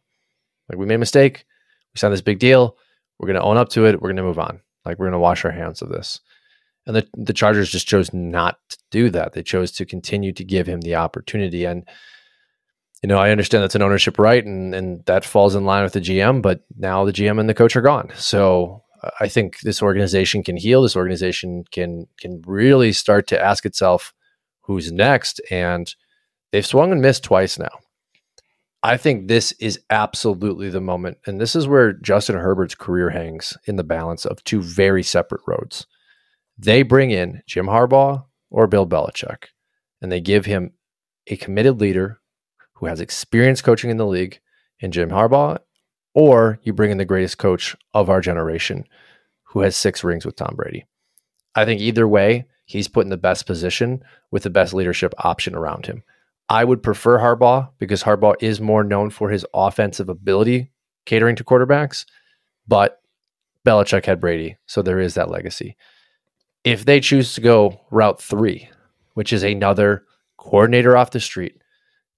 Like 0.69 0.79
we 0.79 0.85
made 0.85 0.97
a 0.97 0.99
mistake, 0.99 1.47
we 1.95 1.99
signed 1.99 2.13
this 2.13 2.21
big 2.21 2.39
deal. 2.39 2.77
We're 3.19 3.29
going 3.29 3.41
to 3.41 3.43
own 3.43 3.57
up 3.57 3.71
to 3.71 3.87
it. 3.87 4.03
We're 4.03 4.09
going 4.09 4.17
to 4.17 4.23
move 4.23 4.39
on. 4.39 4.61
Like 4.85 4.99
we're 4.99 5.07
going 5.07 5.13
to 5.13 5.19
wash 5.19 5.45
our 5.45 5.51
hands 5.51 5.81
of 5.81 5.89
this. 5.89 6.21
And 6.87 6.97
the 6.97 7.07
the 7.15 7.33
Chargers 7.33 7.71
just 7.71 7.87
chose 7.87 8.13
not 8.13 8.59
to 8.71 8.79
do 8.91 9.11
that. 9.11 9.33
They 9.33 9.43
chose 9.43 9.71
to 9.73 9.85
continue 9.85 10.33
to 10.33 10.45
give 10.45 10.67
him 10.67 10.81
the 10.81 10.97
opportunity 10.97 11.65
and 11.65 11.87
you 13.03 13.09
know, 13.09 13.19
I 13.19 13.31
understand 13.31 13.65
that's 13.65 13.75
an 13.75 13.83
ownership 13.83 14.17
right 14.19 14.45
and, 14.45 14.75
and 14.75 15.05
that 15.07 15.25
falls 15.25 15.57
in 15.57 15.65
line 15.65 15.83
with 15.83 15.93
the 15.93 16.01
GM, 16.01 16.41
but 16.41 16.61
now 16.79 17.05
the 17.05 17.13
GM 17.13 17.41
and 17.41 17.49
the 17.49 17.55
coach 17.55 17.75
are 17.75 17.81
gone. 17.81 18.11
So 18.15 18.85
uh, 19.03 19.11
I 19.19 19.27
think 19.27 19.61
this 19.61 19.83
organization 19.83 20.45
can 20.45 20.57
heal. 20.57 20.83
This 20.83 20.97
organization 20.97 21.65
can 21.73 22.07
can 22.19 22.43
really 22.47 22.93
start 22.93 23.27
to 23.29 23.43
ask 23.43 23.67
itself 23.67 24.15
who's 24.63 24.93
next. 24.93 25.41
And 25.51 25.93
they've 26.53 26.67
swung 26.67 26.93
and 26.93 27.03
missed 27.03 27.25
twice 27.25 27.59
now. 27.59 27.79
I 28.85 28.97
think 28.97 29.29
this 29.29 29.53
is 29.53 29.81
absolutely 29.91 30.69
the 30.69 30.81
moment. 30.81 31.19
And 31.27 31.41
this 31.41 31.55
is 31.55 31.69
where 31.69 31.93
Justin 31.93 32.37
Herbert's 32.37 32.75
career 32.75 33.11
hangs 33.11 33.57
in 33.67 33.77
the 33.77 33.85
balance 33.85 34.25
of 34.25 34.43
two 34.43 34.61
very 34.61 35.05
separate 35.05 35.43
roads. 35.47 35.87
They 36.65 36.83
bring 36.85 37.11
in 37.11 37.43
Jim 37.45 37.67
Harbaugh 37.67 38.25
or 38.49 38.69
Bill 38.69 38.87
Belichick, 38.87 39.47
and 40.01 40.13
they 40.13 40.21
give 40.21 40.45
him 40.45 40.75
a 41.27 41.37
committed 41.37 41.81
leader 41.81 42.21
who 42.75 42.87
has 42.87 43.01
experience 43.01 43.61
coaching 43.61 43.91
in 43.91 43.97
the 43.97 44.07
league 44.07 44.39
in 44.79 44.93
Jim 44.93 45.11
Harbaugh, 45.11 45.59
or 46.15 46.61
you 46.63 46.73
bring 46.73 46.93
in 46.93 46.99
the 46.99 47.05
greatest 47.05 47.37
coach 47.37 47.75
of 47.95 48.09
our 48.09 48.21
generation 48.21 48.85
who 49.43 49.61
has 49.63 49.77
six 49.77 50.05
rings 50.05 50.25
with 50.25 50.37
Tom 50.37 50.55
Brady. 50.55 50.87
I 51.57 51.65
think 51.65 51.81
either 51.81 52.07
way, 52.07 52.45
he's 52.65 52.87
put 52.87 53.05
in 53.05 53.11
the 53.11 53.17
best 53.17 53.45
position 53.45 54.05
with 54.31 54.45
the 54.45 54.51
best 54.51 54.73
leadership 54.73 55.15
option 55.19 55.57
around 55.57 55.87
him. 55.87 56.05
I 56.49 56.63
would 56.63 56.81
prefer 56.81 57.19
Harbaugh 57.19 57.71
because 57.79 58.05
Harbaugh 58.05 58.37
is 58.41 58.61
more 58.61 58.85
known 58.85 59.11
for 59.11 59.31
his 59.31 59.45
offensive 59.53 60.09
ability 60.09 60.71
catering 61.07 61.35
to 61.35 61.45
quarterbacks, 61.45 62.05
but 62.69 63.01
Belichick 63.67 64.07
had 64.07 64.21
Brady, 64.21 64.59
so 64.67 64.81
there 64.81 65.01
is 65.01 65.15
that 65.15 65.29
legacy. 65.29 65.77
If 66.65 66.85
they 66.85 67.01
choose 67.01 67.35
to 67.35 67.41
go 67.41 67.81
route 67.91 68.23
three, 68.23 68.69
which 69.15 69.33
is 69.33 69.43
another 69.43 70.05
coordinator 70.37 70.97
off 70.97 71.11
the 71.11 71.21
street, 71.21 71.61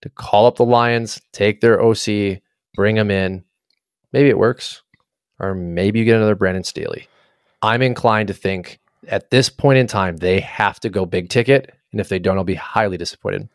to 0.03 0.11
call 0.11 0.47
up 0.47 0.57
the 0.57 0.65
Lions, 0.65 1.21
take 1.33 1.61
their 1.61 1.83
OC, 1.83 2.43
bring 2.75 2.97
them 2.97 3.11
in. 3.11 3.45
Maybe 4.13 4.29
it 4.29 4.39
works, 4.39 4.83
or 5.41 5.55
maybe 5.55 5.99
you 5.99 6.05
get 6.05 6.17
another 6.17 6.35
Brandon 6.35 6.63
Staley. 6.63 7.09
I'm 7.63 7.81
inclined 7.81 8.29
to 8.29 8.35
think 8.35 8.81
at 9.09 9.31
this 9.31 9.49
point 9.49 9.79
in 9.79 9.87
time 9.87 10.19
they 10.19 10.41
have 10.41 10.79
to 10.81 10.91
go 10.91 11.07
big 11.07 11.31
ticket, 11.31 11.75
and 11.91 12.01
if 12.01 12.11
they 12.11 12.19
don't, 12.19 12.37
I'll 12.37 12.45
be 12.45 12.55
highly 12.55 12.99
disappointed. 12.99 13.49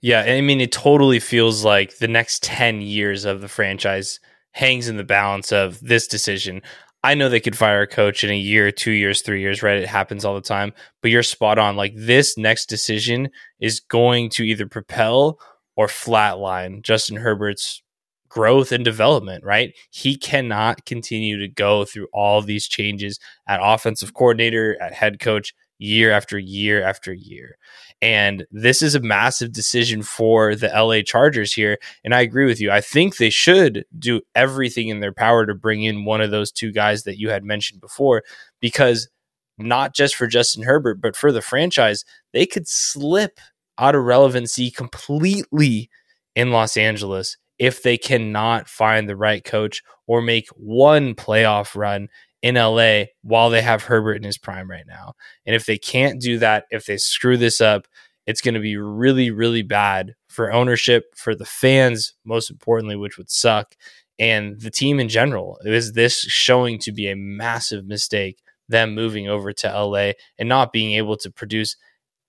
Yeah, 0.00 0.20
I 0.20 0.40
mean, 0.40 0.60
it 0.60 0.72
totally 0.72 1.20
feels 1.20 1.64
like 1.64 1.98
the 1.98 2.08
next 2.08 2.42
ten 2.42 2.80
years 2.80 3.24
of 3.24 3.40
the 3.40 3.48
franchise 3.48 4.20
hangs 4.52 4.88
in 4.88 4.96
the 4.96 5.04
balance 5.04 5.52
of 5.52 5.80
this 5.80 6.06
decision. 6.06 6.62
I 7.04 7.14
know 7.14 7.28
they 7.28 7.40
could 7.40 7.58
fire 7.58 7.82
a 7.82 7.86
coach 7.86 8.22
in 8.22 8.30
a 8.30 8.38
year, 8.38 8.70
two 8.70 8.92
years, 8.92 9.22
three 9.22 9.40
years, 9.40 9.62
right? 9.62 9.78
It 9.78 9.88
happens 9.88 10.24
all 10.24 10.34
the 10.34 10.40
time. 10.40 10.72
But 11.00 11.10
you're 11.10 11.24
spot 11.24 11.58
on. 11.58 11.76
Like 11.76 11.94
this 11.96 12.38
next 12.38 12.66
decision 12.66 13.30
is 13.58 13.80
going 13.80 14.30
to 14.30 14.44
either 14.44 14.66
propel 14.66 15.38
or 15.74 15.88
flatline 15.88 16.82
Justin 16.82 17.16
Herbert's 17.16 17.82
growth 18.28 18.72
and 18.72 18.84
development, 18.84 19.44
right? 19.44 19.74
He 19.90 20.16
cannot 20.16 20.86
continue 20.86 21.38
to 21.38 21.48
go 21.48 21.84
through 21.84 22.08
all 22.12 22.40
these 22.40 22.68
changes 22.68 23.18
at 23.48 23.60
offensive 23.62 24.14
coordinator, 24.14 24.80
at 24.80 24.94
head 24.94 25.18
coach, 25.20 25.54
year 25.78 26.12
after 26.12 26.38
year 26.38 26.82
after 26.82 27.12
year. 27.12 27.56
And 28.02 28.44
this 28.50 28.82
is 28.82 28.96
a 28.96 29.00
massive 29.00 29.52
decision 29.52 30.02
for 30.02 30.56
the 30.56 30.66
LA 30.68 31.02
Chargers 31.02 31.52
here. 31.52 31.78
And 32.04 32.12
I 32.12 32.20
agree 32.20 32.46
with 32.46 32.60
you. 32.60 32.72
I 32.72 32.80
think 32.80 33.16
they 33.16 33.30
should 33.30 33.84
do 33.96 34.20
everything 34.34 34.88
in 34.88 34.98
their 34.98 35.12
power 35.12 35.46
to 35.46 35.54
bring 35.54 35.84
in 35.84 36.04
one 36.04 36.20
of 36.20 36.32
those 36.32 36.50
two 36.50 36.72
guys 36.72 37.04
that 37.04 37.18
you 37.18 37.30
had 37.30 37.44
mentioned 37.44 37.80
before, 37.80 38.24
because 38.60 39.08
not 39.56 39.94
just 39.94 40.16
for 40.16 40.26
Justin 40.26 40.64
Herbert, 40.64 41.00
but 41.00 41.14
for 41.14 41.30
the 41.30 41.40
franchise, 41.40 42.04
they 42.32 42.44
could 42.44 42.66
slip 42.66 43.38
out 43.78 43.94
of 43.94 44.02
relevancy 44.02 44.70
completely 44.70 45.88
in 46.34 46.50
Los 46.50 46.76
Angeles 46.76 47.36
if 47.58 47.84
they 47.84 47.96
cannot 47.96 48.68
find 48.68 49.08
the 49.08 49.16
right 49.16 49.44
coach 49.44 49.82
or 50.08 50.20
make 50.20 50.48
one 50.56 51.14
playoff 51.14 51.76
run 51.76 52.08
in 52.42 52.56
LA 52.56 53.04
while 53.22 53.50
they 53.50 53.62
have 53.62 53.84
Herbert 53.84 54.14
in 54.16 54.24
his 54.24 54.38
prime 54.38 54.70
right 54.70 54.86
now. 54.86 55.14
And 55.46 55.54
if 55.54 55.66
they 55.66 55.78
can't 55.78 56.20
do 56.20 56.38
that, 56.38 56.64
if 56.70 56.86
they 56.86 56.96
screw 56.96 57.36
this 57.36 57.60
up, 57.60 57.86
it's 58.26 58.40
going 58.40 58.54
to 58.54 58.60
be 58.60 58.76
really, 58.76 59.30
really 59.30 59.62
bad 59.62 60.14
for 60.28 60.52
ownership, 60.52 61.14
for 61.16 61.34
the 61.34 61.44
fans, 61.44 62.14
most 62.24 62.50
importantly, 62.50 62.96
which 62.96 63.18
would 63.18 63.30
suck. 63.30 63.74
and 64.18 64.60
the 64.60 64.70
team 64.70 65.00
in 65.00 65.08
general. 65.08 65.58
Is 65.64 65.92
this 65.92 66.20
showing 66.20 66.78
to 66.80 66.92
be 66.92 67.08
a 67.08 67.16
massive 67.16 67.86
mistake? 67.86 68.40
Them 68.68 68.94
moving 68.94 69.28
over 69.28 69.52
to 69.52 69.68
LA 69.68 70.12
and 70.38 70.48
not 70.48 70.72
being 70.72 70.92
able 70.92 71.16
to 71.18 71.30
produce 71.30 71.76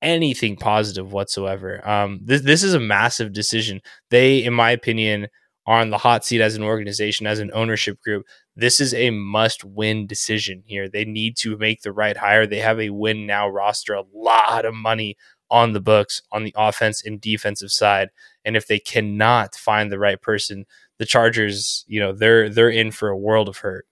anything 0.02 0.56
positive 0.58 1.14
whatsoever. 1.14 1.88
Um, 1.88 2.20
this 2.24 2.42
this 2.42 2.64
is 2.64 2.74
a 2.74 2.80
massive 2.80 3.32
decision. 3.34 3.82
They, 4.10 4.44
in 4.44 4.54
my 4.54 4.72
opinion, 4.72 5.28
on 5.66 5.90
the 5.90 5.98
hot 5.98 6.26
seat 6.26 6.42
as 6.42 6.56
an 6.56 6.64
organization, 6.64 7.26
as 7.26 7.40
an 7.40 7.52
ownership 7.54 8.02
group. 8.02 8.26
This 8.56 8.80
is 8.80 8.94
a 8.94 9.10
must 9.10 9.64
win 9.64 10.08
decision 10.08 10.64
here. 10.66 10.90
They 10.90 11.06
need 11.06 11.38
to 11.38 11.58
make 11.58 11.82
the 11.82 11.94
right 11.94 12.18
hire. 12.18 12.46
They 12.46 12.60
have 12.60 12.80
a 12.80 12.90
win 12.90 13.26
now 13.26 13.48
roster, 13.48 13.94
a 13.94 14.04
lot 14.14 14.66
of 14.66 14.74
money 14.74 15.18
on 15.50 15.74
the 15.74 15.82
books 15.82 16.22
on 16.32 16.44
the 16.44 16.54
offense 16.58 17.06
and 17.06 17.22
defensive 17.22 17.72
side. 17.72 18.10
And 18.44 18.58
if 18.58 18.68
they 18.68 18.80
cannot 18.80 19.56
find 19.56 19.92
the 19.92 20.00
right 20.00 20.22
person, 20.22 20.66
the 20.98 21.06
Chargers, 21.06 21.86
you 21.88 22.00
know, 22.00 22.12
they're 22.12 22.50
they're 22.50 22.70
in 22.70 22.92
for 22.92 23.10
a 23.10 23.18
world 23.18 23.48
of 23.48 23.58
hurt. 23.58 23.86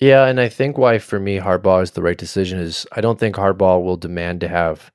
Yeah, 0.00 0.26
and 0.26 0.40
I 0.40 0.48
think 0.48 0.76
why 0.76 0.98
for 0.98 1.20
me 1.20 1.38
Harbaugh 1.38 1.82
is 1.82 1.92
the 1.92 2.02
right 2.02 2.18
decision 2.18 2.58
is 2.58 2.86
I 2.92 3.00
don't 3.00 3.18
think 3.18 3.36
Harbaugh 3.36 3.82
will 3.82 3.96
demand 3.96 4.40
to 4.40 4.48
have 4.48 4.90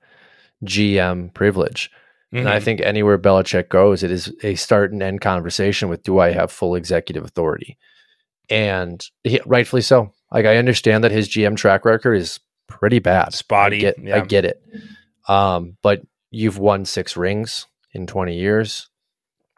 GM 0.65 1.33
privilege. 1.33 1.89
Mm-hmm. 2.33 2.37
And 2.37 2.49
I 2.49 2.57
mm-hmm. 2.57 2.65
think 2.65 2.81
anywhere 2.81 3.17
Belichick 3.17 3.69
goes, 3.69 4.03
it 4.03 4.11
is 4.11 4.31
a 4.43 4.55
start 4.55 4.91
and 4.91 5.01
end 5.01 5.21
conversation 5.21 5.89
with 5.89 6.03
do 6.03 6.19
I 6.19 6.31
have 6.31 6.51
full 6.51 6.75
executive 6.75 7.23
authority? 7.23 7.77
And 8.49 9.03
he, 9.23 9.41
rightfully 9.45 9.81
so. 9.81 10.13
Like 10.31 10.45
I 10.45 10.57
understand 10.57 11.03
that 11.03 11.11
his 11.11 11.27
GM 11.27 11.57
track 11.57 11.85
record 11.85 12.13
is 12.13 12.39
pretty 12.67 12.99
bad. 12.99 13.33
Spotty. 13.33 13.77
I 13.77 13.79
get, 13.79 13.99
yeah. 13.99 14.15
I 14.17 14.19
get 14.21 14.45
it. 14.45 14.61
Um, 15.27 15.77
but 15.81 16.01
you've 16.29 16.59
won 16.59 16.85
six 16.85 17.17
rings 17.17 17.65
in 17.93 18.05
20 18.05 18.35
years, 18.35 18.89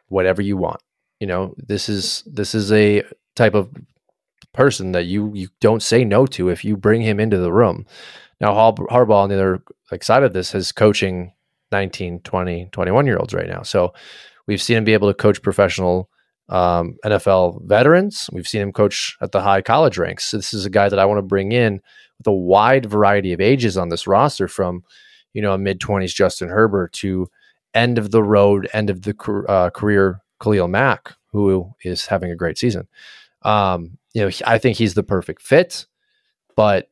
whatever 0.08 0.42
you 0.42 0.56
want. 0.56 0.82
You 1.20 1.28
know, 1.28 1.54
this 1.58 1.88
is 1.90 2.24
this 2.26 2.56
is 2.56 2.72
a 2.72 3.04
type 3.36 3.54
of 3.54 3.70
person 4.54 4.92
that 4.94 5.06
you 5.06 5.32
you 5.34 5.50
don't 5.60 5.84
say 5.84 6.04
no 6.04 6.26
to 6.26 6.50
if 6.50 6.66
you 6.66 6.76
bring 6.76 7.02
him 7.02 7.20
into 7.20 7.38
the 7.38 7.54
room. 7.54 7.86
Now, 8.40 8.54
Harbaugh 8.54 9.24
on 9.24 9.30
the 9.30 9.36
other 9.36 9.64
like 9.92 10.04
side 10.04 10.24
of 10.24 10.34
this 10.34 10.56
is 10.56 10.72
coaching 10.72 11.34
19, 11.72 12.20
20, 12.22 12.70
21 12.72 13.06
year 13.06 13.18
olds 13.18 13.34
right 13.34 13.48
now. 13.48 13.62
So 13.64 13.94
we've 14.48 14.62
seen 14.62 14.78
him 14.78 14.84
be 14.84 14.94
able 14.94 15.08
to 15.10 15.14
coach 15.14 15.42
professional 15.42 16.10
um, 16.50 16.98
NFL 17.06 17.66
veterans. 17.66 18.30
We've 18.34 18.48
seen 18.48 18.62
him 18.62 18.74
coach 18.74 19.16
at 19.22 19.32
the 19.32 19.42
high 19.42 19.62
college 19.62 19.98
ranks. 19.98 20.26
So 20.26 20.38
this 20.38 20.54
is 20.54 20.66
a 20.66 20.70
guy 20.70 20.90
that 20.90 21.00
I 21.00 21.06
want 21.06 21.18
to 21.20 21.24
bring 21.24 21.52
in 21.52 21.82
with 22.18 22.28
a 22.28 22.32
wide 22.32 22.86
variety 22.86 23.34
of 23.34 23.42
ages 23.42 23.78
on 23.78 23.90
this 23.90 24.06
roster 24.06 24.48
from, 24.48 24.84
you 25.34 25.42
know, 25.42 25.54
a 25.54 25.58
mid 25.58 25.80
20s 25.80 26.14
Justin 26.14 26.50
Herbert 26.50 26.94
to 26.94 27.28
end 27.74 27.98
of 27.98 28.12
the 28.12 28.22
road, 28.22 28.68
end 28.74 28.90
of 28.90 29.04
the 29.04 29.16
uh, 29.48 29.70
career 29.70 30.22
Khalil 30.42 30.68
Mack, 30.68 31.14
who 31.32 31.72
is 31.84 32.06
having 32.06 32.32
a 32.32 32.36
great 32.36 32.58
season. 32.58 32.88
Um, 33.44 33.98
you 34.14 34.22
know, 34.22 34.32
I 34.46 34.58
think 34.58 34.78
he's 34.78 34.94
the 34.94 35.04
perfect 35.04 35.42
fit, 35.42 35.88
but 36.56 36.90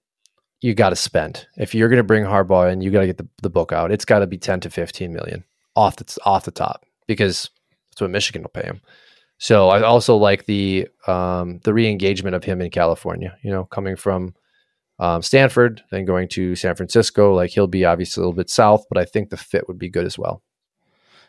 you 0.61 0.73
got 0.73 0.89
to 0.89 0.95
spend. 0.95 1.47
If 1.57 1.73
you're 1.73 1.89
going 1.89 1.97
to 1.97 2.03
bring 2.03 2.23
Harbaugh 2.23 2.71
in, 2.71 2.81
you 2.81 2.91
got 2.91 3.01
to 3.01 3.07
get 3.07 3.17
the, 3.17 3.27
the 3.41 3.49
book 3.49 3.71
out. 3.71 3.91
It's 3.91 4.05
got 4.05 4.19
to 4.19 4.27
be 4.27 4.37
10 4.37 4.61
to 4.61 4.69
15 4.69 5.13
million 5.13 5.43
off 5.75 5.95
the, 5.95 6.17
off 6.25 6.45
the 6.45 6.51
top 6.51 6.85
because 7.07 7.49
that's 7.91 8.01
what 8.01 8.11
Michigan 8.11 8.41
will 8.41 8.49
pay 8.49 8.65
him. 8.65 8.81
So 9.39 9.69
I 9.69 9.81
also 9.81 10.17
like 10.17 10.45
the 10.45 10.87
um, 11.07 11.59
the 11.63 11.73
re-engagement 11.73 12.35
of 12.35 12.43
him 12.43 12.61
in 12.61 12.69
California. 12.69 13.37
You 13.41 13.51
know, 13.51 13.63
coming 13.63 13.95
from 13.95 14.35
um, 14.99 15.21
Stanford, 15.21 15.81
then 15.91 16.03
going 16.03 16.27
to 16.29 16.55
San 16.55 16.75
Francisco. 16.75 17.33
Like 17.33 17.51
he'll 17.51 17.67
be 17.67 17.85
obviously 17.85 18.21
a 18.21 18.25
little 18.25 18.35
bit 18.35 18.49
south, 18.49 18.83
but 18.89 18.97
I 18.97 19.05
think 19.05 19.29
the 19.29 19.37
fit 19.37 19.67
would 19.69 19.79
be 19.79 19.89
good 19.89 20.05
as 20.05 20.17
well. 20.17 20.43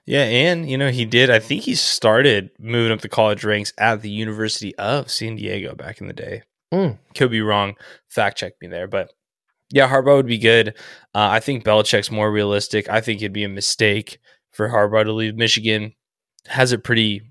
Yeah, 0.06 0.24
and 0.24 0.68
you 0.68 0.76
know 0.76 0.90
he 0.90 1.04
did. 1.04 1.30
I 1.30 1.38
think 1.38 1.62
he 1.62 1.76
started 1.76 2.50
moving 2.58 2.90
up 2.90 3.00
the 3.00 3.08
college 3.08 3.44
ranks 3.44 3.72
at 3.78 4.02
the 4.02 4.10
University 4.10 4.74
of 4.74 5.08
San 5.08 5.36
Diego 5.36 5.76
back 5.76 6.00
in 6.00 6.08
the 6.08 6.12
day. 6.12 6.42
Mm. 6.72 6.98
Could 7.14 7.30
be 7.30 7.42
wrong. 7.42 7.76
Fact 8.08 8.38
check 8.38 8.54
me 8.60 8.66
there, 8.66 8.88
but 8.88 9.12
yeah, 9.70 9.88
Harbaugh 9.88 10.16
would 10.16 10.26
be 10.26 10.38
good. 10.38 10.68
Uh, 11.14 11.28
I 11.30 11.40
think 11.40 11.64
Belichick's 11.64 12.10
more 12.10 12.30
realistic. 12.30 12.88
I 12.88 13.00
think 13.00 13.20
it'd 13.20 13.32
be 13.32 13.44
a 13.44 13.48
mistake 13.48 14.18
for 14.52 14.68
Harbaugh 14.68 15.04
to 15.04 15.12
leave 15.12 15.36
Michigan. 15.36 15.94
Has 16.46 16.72
it 16.72 16.84
pretty 16.84 17.22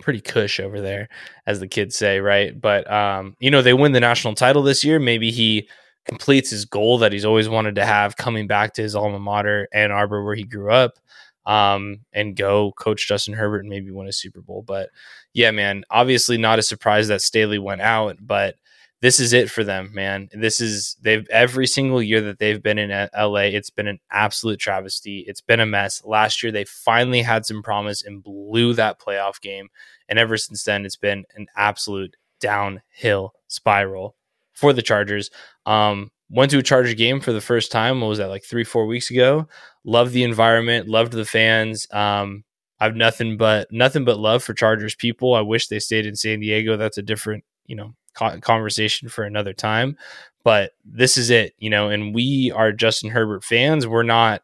pretty 0.00 0.20
cush 0.20 0.60
over 0.60 0.80
there, 0.80 1.08
as 1.46 1.60
the 1.60 1.68
kids 1.68 1.96
say, 1.96 2.20
right? 2.20 2.58
But 2.60 2.90
um, 2.90 3.36
you 3.40 3.50
know, 3.50 3.62
they 3.62 3.74
win 3.74 3.92
the 3.92 4.00
national 4.00 4.34
title 4.34 4.62
this 4.62 4.84
year. 4.84 4.98
Maybe 4.98 5.30
he 5.30 5.68
completes 6.04 6.50
his 6.50 6.64
goal 6.64 6.98
that 6.98 7.12
he's 7.12 7.24
always 7.24 7.48
wanted 7.48 7.74
to 7.76 7.84
have, 7.84 8.16
coming 8.16 8.46
back 8.46 8.74
to 8.74 8.82
his 8.82 8.94
alma 8.94 9.18
mater, 9.18 9.68
Ann 9.72 9.90
Arbor, 9.90 10.24
where 10.24 10.34
he 10.34 10.44
grew 10.44 10.70
up, 10.70 10.98
um, 11.46 12.00
and 12.12 12.36
go 12.36 12.72
coach 12.72 13.08
Justin 13.08 13.34
Herbert 13.34 13.60
and 13.60 13.68
maybe 13.68 13.90
win 13.90 14.08
a 14.08 14.12
Super 14.12 14.40
Bowl. 14.40 14.62
But 14.62 14.90
yeah, 15.32 15.50
man, 15.50 15.84
obviously 15.90 16.38
not 16.38 16.58
a 16.58 16.62
surprise 16.62 17.08
that 17.08 17.22
Staley 17.22 17.58
went 17.58 17.80
out, 17.80 18.18
but 18.20 18.56
this 19.02 19.20
is 19.20 19.32
it 19.32 19.50
for 19.50 19.62
them, 19.62 19.90
man. 19.92 20.28
This 20.32 20.60
is 20.60 20.96
they've 21.00 21.28
every 21.28 21.66
single 21.66 22.02
year 22.02 22.20
that 22.22 22.38
they've 22.38 22.62
been 22.62 22.78
in 22.78 22.90
LA, 23.16 23.40
it's 23.40 23.70
been 23.70 23.88
an 23.88 24.00
absolute 24.10 24.58
travesty. 24.58 25.24
It's 25.28 25.42
been 25.42 25.60
a 25.60 25.66
mess. 25.66 26.02
Last 26.04 26.42
year 26.42 26.50
they 26.50 26.64
finally 26.64 27.22
had 27.22 27.44
some 27.44 27.62
promise 27.62 28.02
and 28.02 28.22
blew 28.22 28.72
that 28.74 29.00
playoff 29.00 29.40
game, 29.40 29.68
and 30.08 30.18
ever 30.18 30.36
since 30.36 30.64
then 30.64 30.86
it's 30.86 30.96
been 30.96 31.24
an 31.34 31.46
absolute 31.56 32.16
downhill 32.40 33.34
spiral 33.48 34.16
for 34.52 34.72
the 34.72 34.82
Chargers. 34.82 35.30
Um, 35.66 36.10
went 36.30 36.50
to 36.50 36.58
a 36.58 36.62
Charger 36.62 36.94
game 36.94 37.20
for 37.20 37.32
the 37.32 37.40
first 37.40 37.70
time. 37.70 38.00
What 38.00 38.08
was 38.08 38.18
that 38.18 38.28
like 38.28 38.44
three, 38.44 38.64
four 38.64 38.86
weeks 38.86 39.10
ago? 39.10 39.48
Loved 39.84 40.12
the 40.12 40.24
environment, 40.24 40.88
loved 40.88 41.12
the 41.12 41.24
fans. 41.24 41.86
Um, 41.92 42.44
I've 42.80 42.96
nothing 42.96 43.36
but 43.36 43.70
nothing 43.70 44.04
but 44.04 44.18
love 44.18 44.42
for 44.42 44.54
Chargers 44.54 44.94
people. 44.94 45.34
I 45.34 45.40
wish 45.40 45.68
they 45.68 45.78
stayed 45.78 46.06
in 46.06 46.16
San 46.16 46.40
Diego. 46.40 46.76
That's 46.76 46.98
a 46.98 47.02
different, 47.02 47.44
you 47.66 47.76
know, 47.76 47.94
conversation 48.40 49.08
for 49.08 49.24
another 49.24 49.52
time. 49.52 49.96
But 50.44 50.72
this 50.84 51.16
is 51.16 51.30
it, 51.30 51.54
you 51.58 51.70
know, 51.70 51.88
and 51.88 52.14
we 52.14 52.52
are 52.54 52.72
Justin 52.72 53.10
Herbert 53.10 53.42
fans. 53.42 53.86
We're 53.86 54.04
not, 54.04 54.42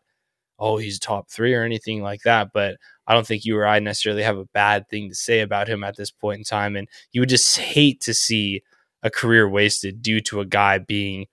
oh, 0.58 0.76
he's 0.76 0.98
top 0.98 1.30
three 1.30 1.54
or 1.54 1.62
anything 1.62 2.02
like 2.02 2.22
that. 2.22 2.48
But 2.52 2.76
I 3.06 3.14
don't 3.14 3.26
think 3.26 3.44
you 3.44 3.56
or 3.56 3.66
I 3.66 3.78
necessarily 3.78 4.22
have 4.22 4.38
a 4.38 4.46
bad 4.46 4.88
thing 4.88 5.08
to 5.08 5.14
say 5.14 5.40
about 5.40 5.68
him 5.68 5.84
at 5.84 5.96
this 5.96 6.10
point 6.10 6.38
in 6.38 6.44
time. 6.44 6.76
And 6.76 6.88
you 7.12 7.20
would 7.20 7.28
just 7.28 7.56
hate 7.58 8.00
to 8.02 8.14
see 8.14 8.62
a 9.02 9.10
career 9.10 9.48
wasted 9.48 10.02
due 10.02 10.20
to 10.20 10.40
a 10.40 10.46
guy 10.46 10.78
being, 10.78 11.26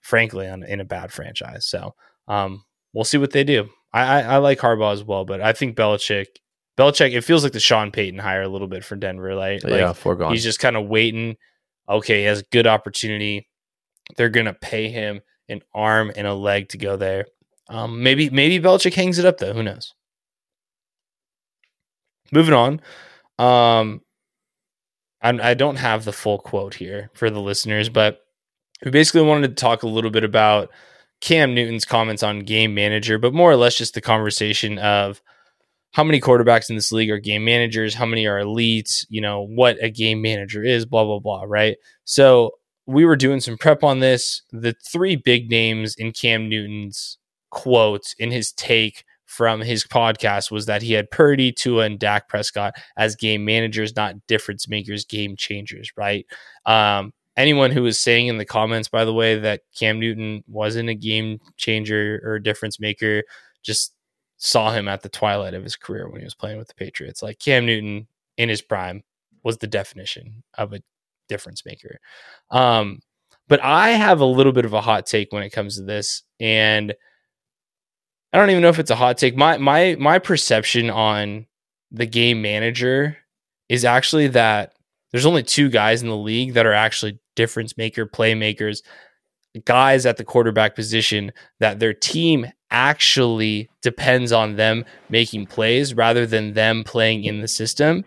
frankly, 0.00 0.48
on, 0.48 0.62
in 0.62 0.80
a 0.80 0.84
bad 0.84 1.12
franchise. 1.12 1.66
So 1.66 1.94
um, 2.28 2.64
we'll 2.92 3.04
see 3.04 3.18
what 3.18 3.32
they 3.32 3.44
do. 3.44 3.68
I, 3.92 4.02
I, 4.02 4.20
I 4.20 4.36
like 4.38 4.58
Harbaugh 4.58 4.92
as 4.92 5.04
well, 5.04 5.24
but 5.24 5.40
I 5.40 5.52
think 5.52 5.76
Belichick 5.76 6.26
Belichick, 6.76 7.14
it 7.14 7.22
feels 7.22 7.44
like 7.44 7.52
the 7.52 7.60
Sean 7.60 7.90
Payton 7.90 8.18
hire 8.18 8.42
a 8.42 8.48
little 8.48 8.66
bit 8.66 8.84
for 8.84 8.96
Denver. 8.96 9.34
Like, 9.34 9.62
yeah, 9.62 9.86
like 9.88 9.96
foregone. 9.96 10.32
He's 10.32 10.42
just 10.42 10.58
kind 10.58 10.76
of 10.76 10.86
waiting. 10.86 11.36
Okay, 11.88 12.20
he 12.20 12.24
has 12.24 12.40
a 12.40 12.44
good 12.50 12.66
opportunity. 12.66 13.48
They're 14.16 14.28
gonna 14.28 14.54
pay 14.54 14.88
him 14.88 15.20
an 15.48 15.62
arm 15.72 16.10
and 16.16 16.26
a 16.26 16.34
leg 16.34 16.70
to 16.70 16.78
go 16.78 16.96
there. 16.96 17.26
Um, 17.68 18.02
maybe 18.02 18.30
maybe 18.30 18.62
Belichick 18.62 18.94
hangs 18.94 19.18
it 19.18 19.24
up 19.24 19.38
though. 19.38 19.52
Who 19.52 19.62
knows? 19.62 19.94
Moving 22.32 22.54
on. 22.54 22.80
Um, 23.38 24.00
I'm, 25.22 25.40
I 25.40 25.54
don't 25.54 25.76
have 25.76 26.04
the 26.04 26.12
full 26.12 26.38
quote 26.38 26.74
here 26.74 27.10
for 27.14 27.30
the 27.30 27.40
listeners, 27.40 27.88
but 27.88 28.20
we 28.84 28.90
basically 28.90 29.22
wanted 29.22 29.48
to 29.48 29.54
talk 29.60 29.82
a 29.82 29.88
little 29.88 30.10
bit 30.10 30.24
about 30.24 30.70
Cam 31.20 31.54
Newton's 31.54 31.84
comments 31.84 32.22
on 32.22 32.40
game 32.40 32.74
manager, 32.74 33.18
but 33.18 33.32
more 33.32 33.50
or 33.50 33.56
less 33.56 33.76
just 33.76 33.94
the 33.94 34.00
conversation 34.00 34.78
of 34.78 35.22
how 35.94 36.02
many 36.02 36.20
quarterbacks 36.20 36.68
in 36.68 36.74
this 36.74 36.90
league 36.90 37.08
are 37.08 37.20
game 37.20 37.44
managers, 37.44 37.94
how 37.94 38.04
many 38.04 38.26
are 38.26 38.40
elites, 38.40 39.06
you 39.10 39.20
know, 39.20 39.46
what 39.46 39.76
a 39.80 39.88
game 39.88 40.20
manager 40.20 40.64
is, 40.64 40.84
blah, 40.84 41.04
blah, 41.04 41.20
blah, 41.20 41.44
right? 41.46 41.76
So 42.04 42.50
we 42.86 43.04
were 43.04 43.14
doing 43.14 43.38
some 43.38 43.56
prep 43.56 43.84
on 43.84 44.00
this. 44.00 44.42
The 44.50 44.74
three 44.84 45.14
big 45.14 45.48
names 45.48 45.94
in 45.94 46.10
Cam 46.10 46.48
Newton's 46.48 47.18
quotes 47.50 48.12
in 48.18 48.32
his 48.32 48.50
take 48.50 49.04
from 49.24 49.60
his 49.60 49.84
podcast 49.84 50.50
was 50.50 50.66
that 50.66 50.82
he 50.82 50.94
had 50.94 51.12
Purdy, 51.12 51.52
Tua, 51.52 51.84
and 51.84 51.96
Dak 51.96 52.28
Prescott 52.28 52.74
as 52.96 53.14
game 53.14 53.44
managers, 53.44 53.94
not 53.94 54.16
difference 54.26 54.68
makers, 54.68 55.04
game 55.04 55.36
changers, 55.36 55.92
right? 55.96 56.26
Um, 56.66 57.12
anyone 57.36 57.70
who 57.70 57.84
was 57.84 58.00
saying 58.00 58.26
in 58.26 58.38
the 58.38 58.44
comments, 58.44 58.88
by 58.88 59.04
the 59.04 59.14
way, 59.14 59.38
that 59.38 59.60
Cam 59.78 60.00
Newton 60.00 60.42
wasn't 60.48 60.88
a 60.88 60.94
game 60.94 61.38
changer 61.56 62.20
or 62.24 62.40
difference 62.40 62.80
maker, 62.80 63.22
just 63.62 63.94
saw 64.36 64.72
him 64.72 64.88
at 64.88 65.02
the 65.02 65.08
twilight 65.08 65.54
of 65.54 65.62
his 65.62 65.76
career 65.76 66.08
when 66.08 66.20
he 66.20 66.24
was 66.24 66.34
playing 66.34 66.58
with 66.58 66.68
the 66.68 66.74
Patriots. 66.74 67.22
Like 67.22 67.38
Cam 67.38 67.66
Newton 67.66 68.06
in 68.36 68.48
his 68.48 68.62
prime 68.62 69.02
was 69.42 69.58
the 69.58 69.66
definition 69.66 70.42
of 70.56 70.72
a 70.72 70.80
difference 71.28 71.64
maker. 71.64 71.98
Um, 72.50 73.00
but 73.48 73.62
I 73.62 73.90
have 73.90 74.20
a 74.20 74.26
little 74.26 74.52
bit 74.52 74.64
of 74.64 74.72
a 74.72 74.80
hot 74.80 75.06
take 75.06 75.32
when 75.32 75.42
it 75.42 75.50
comes 75.50 75.76
to 75.76 75.82
this, 75.82 76.22
and 76.40 76.94
I 78.32 78.38
don't 78.38 78.50
even 78.50 78.62
know 78.62 78.68
if 78.68 78.78
it's 78.78 78.90
a 78.90 78.96
hot 78.96 79.18
take. 79.18 79.36
My 79.36 79.58
my 79.58 79.96
my 79.98 80.18
perception 80.18 80.90
on 80.90 81.46
the 81.90 82.06
game 82.06 82.42
manager 82.42 83.18
is 83.68 83.84
actually 83.84 84.28
that 84.28 84.72
there's 85.12 85.26
only 85.26 85.42
two 85.42 85.68
guys 85.68 86.02
in 86.02 86.08
the 86.08 86.16
league 86.16 86.54
that 86.54 86.66
are 86.66 86.72
actually 86.72 87.20
difference 87.36 87.76
maker 87.76 88.06
playmakers 88.06 88.82
guys 89.64 90.04
at 90.06 90.16
the 90.16 90.24
quarterback 90.24 90.74
position 90.74 91.32
that 91.60 91.78
their 91.78 91.94
team 91.94 92.46
actually 92.74 93.70
depends 93.82 94.32
on 94.32 94.56
them 94.56 94.84
making 95.08 95.46
plays 95.46 95.94
rather 95.94 96.26
than 96.26 96.54
them 96.54 96.82
playing 96.82 97.22
in 97.22 97.40
the 97.40 97.46
system. 97.46 98.04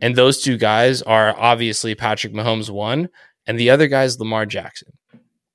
And 0.00 0.16
those 0.16 0.42
two 0.42 0.56
guys 0.56 1.02
are 1.02 1.38
obviously 1.38 1.94
Patrick 1.94 2.32
Mahomes, 2.32 2.70
one, 2.70 3.10
and 3.46 3.58
the 3.58 3.68
other 3.68 3.88
guy 3.88 4.04
is 4.04 4.18
Lamar 4.18 4.46
Jackson. 4.46 4.92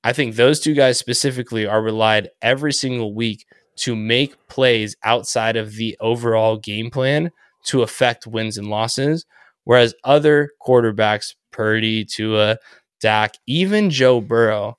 I 0.04 0.12
think 0.12 0.36
those 0.36 0.60
two 0.60 0.74
guys 0.74 0.98
specifically 0.98 1.66
are 1.66 1.82
relied 1.82 2.28
every 2.40 2.72
single 2.72 3.12
week 3.12 3.44
to 3.78 3.96
make 3.96 4.46
plays 4.46 4.96
outside 5.02 5.56
of 5.56 5.74
the 5.74 5.96
overall 6.00 6.56
game 6.56 6.90
plan 6.90 7.32
to 7.64 7.82
affect 7.82 8.26
wins 8.26 8.56
and 8.56 8.68
losses. 8.68 9.26
Whereas 9.64 9.94
other 10.04 10.50
quarterbacks, 10.64 11.34
Purdy, 11.50 12.04
Tua, 12.04 12.58
Dak, 13.00 13.34
even 13.46 13.90
Joe 13.90 14.20
Burrow, 14.20 14.78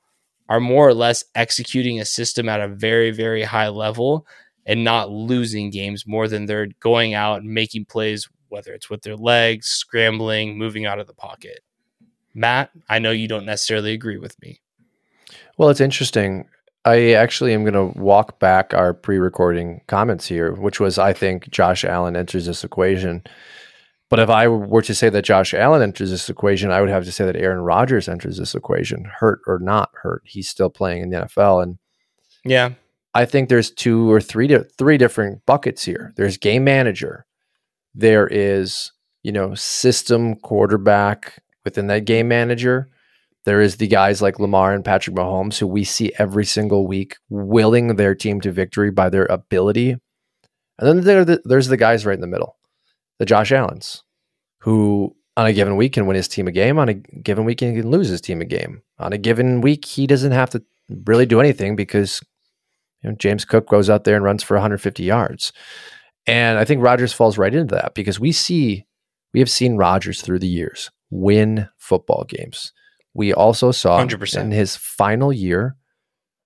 are 0.49 0.59
more 0.59 0.87
or 0.87 0.93
less 0.93 1.23
executing 1.35 1.99
a 1.99 2.05
system 2.05 2.49
at 2.49 2.59
a 2.59 2.67
very, 2.67 3.11
very 3.11 3.43
high 3.43 3.69
level 3.69 4.25
and 4.65 4.83
not 4.83 5.11
losing 5.11 5.69
games 5.69 6.05
more 6.05 6.27
than 6.27 6.45
they're 6.45 6.67
going 6.79 7.13
out 7.13 7.41
and 7.41 7.53
making 7.53 7.85
plays, 7.85 8.27
whether 8.49 8.73
it's 8.73 8.89
with 8.89 9.03
their 9.03 9.15
legs, 9.15 9.67
scrambling, 9.67 10.57
moving 10.57 10.85
out 10.85 10.99
of 10.99 11.07
the 11.07 11.13
pocket. 11.13 11.61
Matt, 12.33 12.71
I 12.89 12.99
know 12.99 13.11
you 13.11 13.27
don't 13.27 13.45
necessarily 13.45 13.93
agree 13.93 14.17
with 14.17 14.39
me. 14.41 14.59
Well, 15.57 15.69
it's 15.69 15.81
interesting. 15.81 16.47
I 16.85 17.11
actually 17.11 17.53
am 17.53 17.63
going 17.63 17.73
to 17.73 17.99
walk 17.99 18.39
back 18.39 18.73
our 18.73 18.93
pre 18.93 19.17
recording 19.17 19.81
comments 19.87 20.27
here, 20.27 20.53
which 20.53 20.79
was 20.79 20.97
I 20.97 21.13
think 21.13 21.49
Josh 21.49 21.83
Allen 21.83 22.15
enters 22.15 22.45
this 22.45 22.63
equation. 22.63 23.23
But 24.09 24.19
if 24.19 24.29
I 24.29 24.47
were 24.47 24.81
to 24.81 24.95
say 24.95 25.09
that 25.09 25.25
Josh 25.25 25.53
Allen 25.53 25.83
enters 25.83 26.09
this 26.09 26.29
equation, 26.29 26.71
I 26.71 26.81
would 26.81 26.89
have 26.89 27.05
to 27.05 27.11
say 27.11 27.25
that 27.25 27.35
Aaron 27.35 27.59
Rodgers 27.59 28.09
enters 28.09 28.37
this 28.37 28.55
equation, 28.55 29.05
hurt 29.19 29.41
or 29.45 29.59
not 29.59 29.91
hurt. 30.01 30.23
He's 30.25 30.49
still 30.49 30.69
playing 30.69 31.03
in 31.03 31.09
the 31.11 31.17
NFL. 31.17 31.61
And 31.61 31.77
yeah, 32.43 32.71
I 33.13 33.25
think 33.25 33.49
there's 33.49 33.69
two 33.69 34.11
or 34.11 34.19
three, 34.19 34.57
three 34.77 34.97
different 34.97 35.45
buckets 35.45 35.83
here. 35.83 36.13
There's 36.15 36.37
game 36.37 36.63
manager, 36.63 37.27
there 37.93 38.27
is, 38.27 38.91
you 39.21 39.31
know, 39.31 39.53
system 39.53 40.35
quarterback 40.35 41.43
within 41.63 41.87
that 41.87 42.05
game 42.05 42.27
manager 42.27 42.89
there 43.49 43.61
is 43.61 43.77
the 43.77 43.87
guys 43.87 44.21
like 44.21 44.39
Lamar 44.39 44.75
and 44.75 44.85
Patrick 44.85 45.15
Mahomes 45.15 45.57
who 45.57 45.65
we 45.65 45.83
see 45.83 46.11
every 46.19 46.45
single 46.45 46.85
week 46.85 47.15
willing 47.29 47.95
their 47.95 48.13
team 48.13 48.39
to 48.41 48.51
victory 48.51 48.91
by 48.91 49.09
their 49.09 49.25
ability. 49.25 49.95
And 50.77 50.87
then 50.87 51.01
there 51.01 51.25
there's 51.43 51.67
the 51.67 51.75
guys 51.75 52.05
right 52.05 52.13
in 52.13 52.21
the 52.21 52.27
middle, 52.27 52.57
the 53.19 53.25
Josh 53.25 53.51
Allens, 53.51 54.03
who 54.61 55.15
on 55.37 55.45
a 55.45 55.53
given 55.53 55.75
week 55.75 55.93
can 55.93 56.07
win 56.07 56.15
his 56.15 56.27
team 56.27 56.47
a 56.47 56.51
game. 56.51 56.79
On 56.79 56.89
a 56.89 56.93
given 56.93 57.45
week, 57.45 57.59
he 57.59 57.73
can 57.73 57.89
lose 57.89 58.09
his 58.09 58.21
team 58.21 58.41
a 58.41 58.45
game. 58.45 58.81
On 58.97 59.13
a 59.13 59.17
given 59.17 59.61
week, 59.61 59.85
he 59.85 60.07
doesn't 60.07 60.31
have 60.31 60.49
to 60.51 60.63
really 61.05 61.25
do 61.25 61.39
anything 61.39 61.75
because 61.75 62.21
you 63.03 63.09
know, 63.09 63.15
James 63.15 63.45
Cook 63.45 63.67
goes 63.69 63.89
out 63.89 64.03
there 64.03 64.15
and 64.15 64.25
runs 64.25 64.43
for 64.43 64.55
150 64.55 65.03
yards. 65.03 65.53
And 66.25 66.57
I 66.57 66.65
think 66.65 66.81
Rodgers 66.81 67.13
falls 67.13 67.37
right 67.37 67.53
into 67.53 67.75
that 67.75 67.93
because 67.93 68.19
we 68.19 68.31
see, 68.31 68.85
we 69.33 69.39
have 69.39 69.49
seen 69.49 69.77
Rodgers 69.77 70.21
through 70.21 70.39
the 70.39 70.47
years 70.47 70.89
win 71.11 71.67
football 71.77 72.25
games 72.27 72.71
we 73.13 73.33
also 73.33 73.71
saw 73.71 73.99
100%. 73.99 74.39
in 74.39 74.51
his 74.51 74.75
final 74.75 75.33
year 75.33 75.75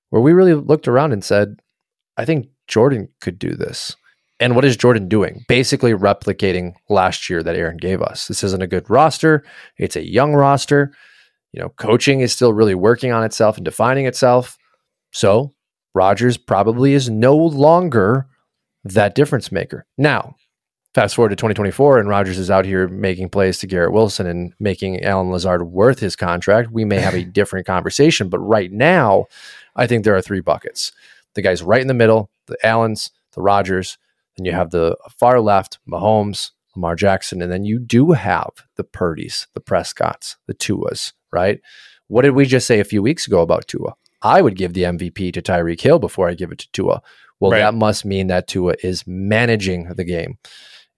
where 0.09 0.21
we 0.21 0.33
really 0.33 0.53
looked 0.53 0.87
around 0.87 1.11
and 1.11 1.23
said, 1.23 1.59
I 2.17 2.25
think 2.25 2.47
Jordan 2.67 3.09
could 3.21 3.39
do 3.39 3.55
this. 3.55 3.95
And 4.43 4.57
what 4.57 4.65
is 4.65 4.75
Jordan 4.75 5.07
doing? 5.07 5.45
Basically 5.47 5.93
replicating 5.93 6.73
last 6.89 7.29
year 7.29 7.41
that 7.43 7.55
Aaron 7.55 7.77
gave 7.77 8.01
us. 8.01 8.27
This 8.27 8.43
isn't 8.43 8.61
a 8.61 8.67
good 8.67 8.89
roster. 8.89 9.41
It's 9.77 9.95
a 9.95 10.05
young 10.05 10.33
roster. 10.33 10.91
You 11.53 11.61
know, 11.61 11.69
coaching 11.69 12.19
is 12.19 12.33
still 12.33 12.51
really 12.51 12.75
working 12.75 13.13
on 13.13 13.23
itself 13.23 13.55
and 13.55 13.63
defining 13.63 14.05
itself. 14.05 14.57
So 15.11 15.53
Rodgers 15.95 16.35
probably 16.35 16.93
is 16.93 17.09
no 17.09 17.37
longer 17.37 18.27
that 18.83 19.15
difference 19.15 19.49
maker. 19.49 19.85
Now, 19.97 20.35
fast 20.93 21.15
forward 21.15 21.29
to 21.29 21.37
2024 21.37 21.99
and 21.99 22.09
Rodgers 22.09 22.37
is 22.37 22.51
out 22.51 22.65
here 22.65 22.89
making 22.89 23.29
plays 23.29 23.59
to 23.59 23.67
Garrett 23.67 23.93
Wilson 23.93 24.27
and 24.27 24.53
making 24.59 25.05
Allen 25.05 25.31
Lazard 25.31 25.71
worth 25.71 25.99
his 25.99 26.17
contract, 26.17 26.69
we 26.69 26.83
may 26.83 26.99
have 26.99 27.13
a 27.13 27.23
different 27.39 27.65
conversation. 27.65 28.27
But 28.27 28.39
right 28.39 28.73
now, 28.73 29.27
I 29.77 29.87
think 29.87 30.03
there 30.03 30.17
are 30.17 30.21
three 30.21 30.41
buckets. 30.41 30.91
The 31.33 31.41
guys 31.41 31.63
right 31.63 31.79
in 31.79 31.87
the 31.87 31.93
middle, 31.93 32.29
the 32.47 32.57
Allens, 32.61 33.09
the 33.31 33.41
Rodgers, 33.41 33.97
then 34.37 34.45
you 34.45 34.51
have 34.51 34.71
the 34.71 34.97
far 35.19 35.39
left, 35.39 35.79
Mahomes, 35.87 36.51
Lamar 36.75 36.95
Jackson, 36.95 37.41
and 37.41 37.51
then 37.51 37.65
you 37.65 37.79
do 37.79 38.11
have 38.11 38.49
the 38.75 38.83
Purdys, 38.83 39.47
the 39.53 39.61
Prescotts, 39.61 40.37
the 40.47 40.53
Tuas, 40.53 41.13
right? 41.31 41.59
What 42.07 42.23
did 42.23 42.31
we 42.31 42.45
just 42.45 42.67
say 42.67 42.79
a 42.79 42.85
few 42.85 43.01
weeks 43.01 43.27
ago 43.27 43.41
about 43.41 43.67
Tua? 43.67 43.93
I 44.21 44.41
would 44.41 44.55
give 44.55 44.73
the 44.73 44.83
MVP 44.83 45.33
to 45.33 45.41
Tyreek 45.41 45.81
Hill 45.81 45.99
before 45.99 46.29
I 46.29 46.33
give 46.33 46.51
it 46.51 46.59
to 46.59 46.71
Tua. 46.71 47.01
Well, 47.39 47.51
right. 47.51 47.59
that 47.59 47.73
must 47.73 48.05
mean 48.05 48.27
that 48.27 48.47
Tua 48.47 48.75
is 48.83 49.05
managing 49.05 49.89
the 49.89 50.03
game. 50.03 50.37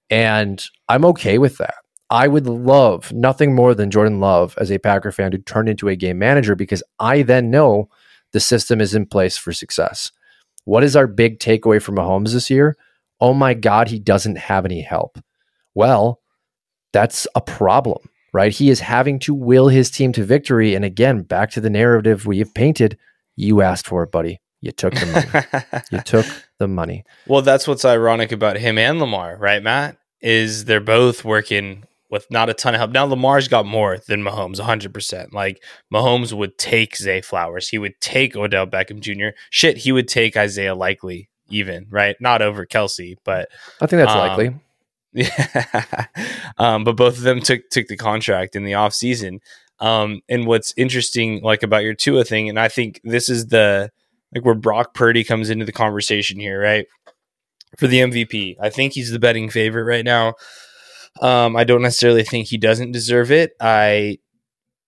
And 0.10 0.64
I'm 0.88 1.06
okay 1.06 1.38
with 1.40 1.58
that. 1.58 1.76
I 2.10 2.28
would 2.28 2.46
love 2.46 3.12
nothing 3.12 3.56
more 3.56 3.74
than 3.74 3.90
Jordan 3.90 4.20
Love 4.20 4.56
as 4.60 4.72
a 4.72 4.78
Packer 4.78 5.12
fan 5.12 5.32
to 5.32 5.40
turn 5.40 5.68
into 5.68 5.88
a 5.88 5.96
game 5.96 6.20
manager 6.20 6.56
because 6.56 6.84
I 7.00 7.24
then 7.24 7.50
know 7.50 7.90
the 8.32 8.40
system 8.40 8.80
is 8.80 8.94
in 8.94 9.08
place 9.08 9.38
for 9.38 9.52
success. 9.52 10.12
What 10.66 10.84
is 10.84 10.96
our 10.96 11.08
big 11.08 11.40
takeaway 11.40 11.82
from 11.82 11.96
Mahomes 11.96 12.34
this 12.34 12.50
year? 12.50 12.78
Oh 13.20 13.34
my 13.34 13.54
God, 13.54 13.88
he 13.88 14.00
doesn't 14.00 14.38
have 14.38 14.66
any 14.66 14.82
help. 14.82 15.18
Well, 15.74 16.22
that's 16.94 17.28
a 17.36 17.42
problem, 17.42 18.10
right? 18.34 18.52
He 18.52 18.70
is 18.70 18.80
having 18.80 19.20
to 19.20 19.34
will 19.34 19.68
his 19.68 19.90
team 19.92 20.12
to 20.14 20.24
victory. 20.24 20.76
And 20.76 20.86
again, 20.86 21.24
back 21.24 21.52
to 21.52 21.62
the 21.62 21.70
narrative 21.70 22.26
we 22.26 22.40
have 22.40 22.54
painted, 22.54 22.98
you 23.36 23.62
asked 23.62 23.88
for 23.88 24.04
it, 24.04 24.12
buddy. 24.12 24.40
You 24.62 24.72
took 24.72 24.94
the 24.96 25.06
money. 25.06 25.84
you 25.92 26.00
took 26.00 26.26
the 26.58 26.68
money. 26.68 27.04
Well, 27.28 27.42
that's 27.42 27.68
what's 27.68 27.86
ironic 27.86 28.32
about 28.32 28.58
him 28.58 28.78
and 28.78 29.00
Lamar, 29.00 29.38
right, 29.38 29.62
Matt? 29.62 29.98
Is 30.22 30.66
they're 30.66 30.80
both 30.80 31.24
working 31.24 31.84
with 32.10 32.32
not 32.32 32.50
a 32.50 32.54
ton 32.54 32.74
of 32.74 32.80
help. 32.80 32.92
Now 32.92 33.06
Lamar's 33.06 33.48
got 33.48 33.66
more 33.66 33.98
than 33.98 34.24
Mahomes, 34.24 34.60
100%. 34.60 35.34
Like 35.34 35.62
Mahomes 35.94 36.34
would 36.34 36.58
take 36.58 36.96
Zay 36.96 37.22
Flowers. 37.22 37.68
He 37.68 37.78
would 37.78 38.00
take 38.00 38.36
Odell 38.36 38.66
Beckham 38.66 39.02
Jr. 39.02 39.36
Shit, 39.50 39.78
he 39.78 39.92
would 39.92 40.08
take 40.08 40.38
Isaiah 40.38 40.76
Likely 40.76 41.30
even, 41.50 41.88
right? 41.90 42.16
Not 42.20 42.42
over 42.42 42.66
Kelsey, 42.66 43.18
but 43.24 43.50
I 43.82 43.88
think 43.88 44.02
that's 44.02 44.12
um, 44.12 44.20
likely. 44.20 44.56
Yeah. 45.14 46.06
um, 46.58 46.84
but 46.84 46.96
both 46.96 47.18
of 47.18 47.24
them 47.24 47.42
took 47.42 47.70
took 47.70 47.88
the 47.88 47.98
contract 47.98 48.56
in 48.56 48.64
the 48.64 48.74
offseason. 48.74 49.40
Um, 49.80 50.22
and 50.30 50.46
what's 50.46 50.74
interesting 50.78 51.42
like 51.42 51.64
about 51.64 51.84
your 51.84 51.94
Tua 51.94 52.24
thing, 52.24 52.50
and 52.50 52.60
I 52.60 52.68
think 52.68 53.02
this 53.04 53.30
is 53.30 53.48
the 53.48 53.92
like 54.34 54.46
where 54.46 54.56
Brock 54.56 54.94
Purdy 54.94 55.24
comes 55.24 55.50
into 55.50 55.66
the 55.66 55.72
conversation 55.72 56.40
here, 56.40 56.62
right? 56.62 56.86
For 57.78 57.88
the 57.88 58.00
MVP. 58.00 58.56
I 58.60 58.70
think 58.70 58.94
he's 58.94 59.12
the 59.12 59.20
betting 59.20 59.50
favorite 59.50 59.84
right 59.84 60.06
now. 60.06 60.36
Um, 61.22 61.56
I 61.56 61.64
don't 61.64 61.82
necessarily 61.82 62.24
think 62.24 62.48
he 62.48 62.58
doesn't 62.58 62.92
deserve 62.92 63.32
it. 63.32 63.54
I, 63.60 64.20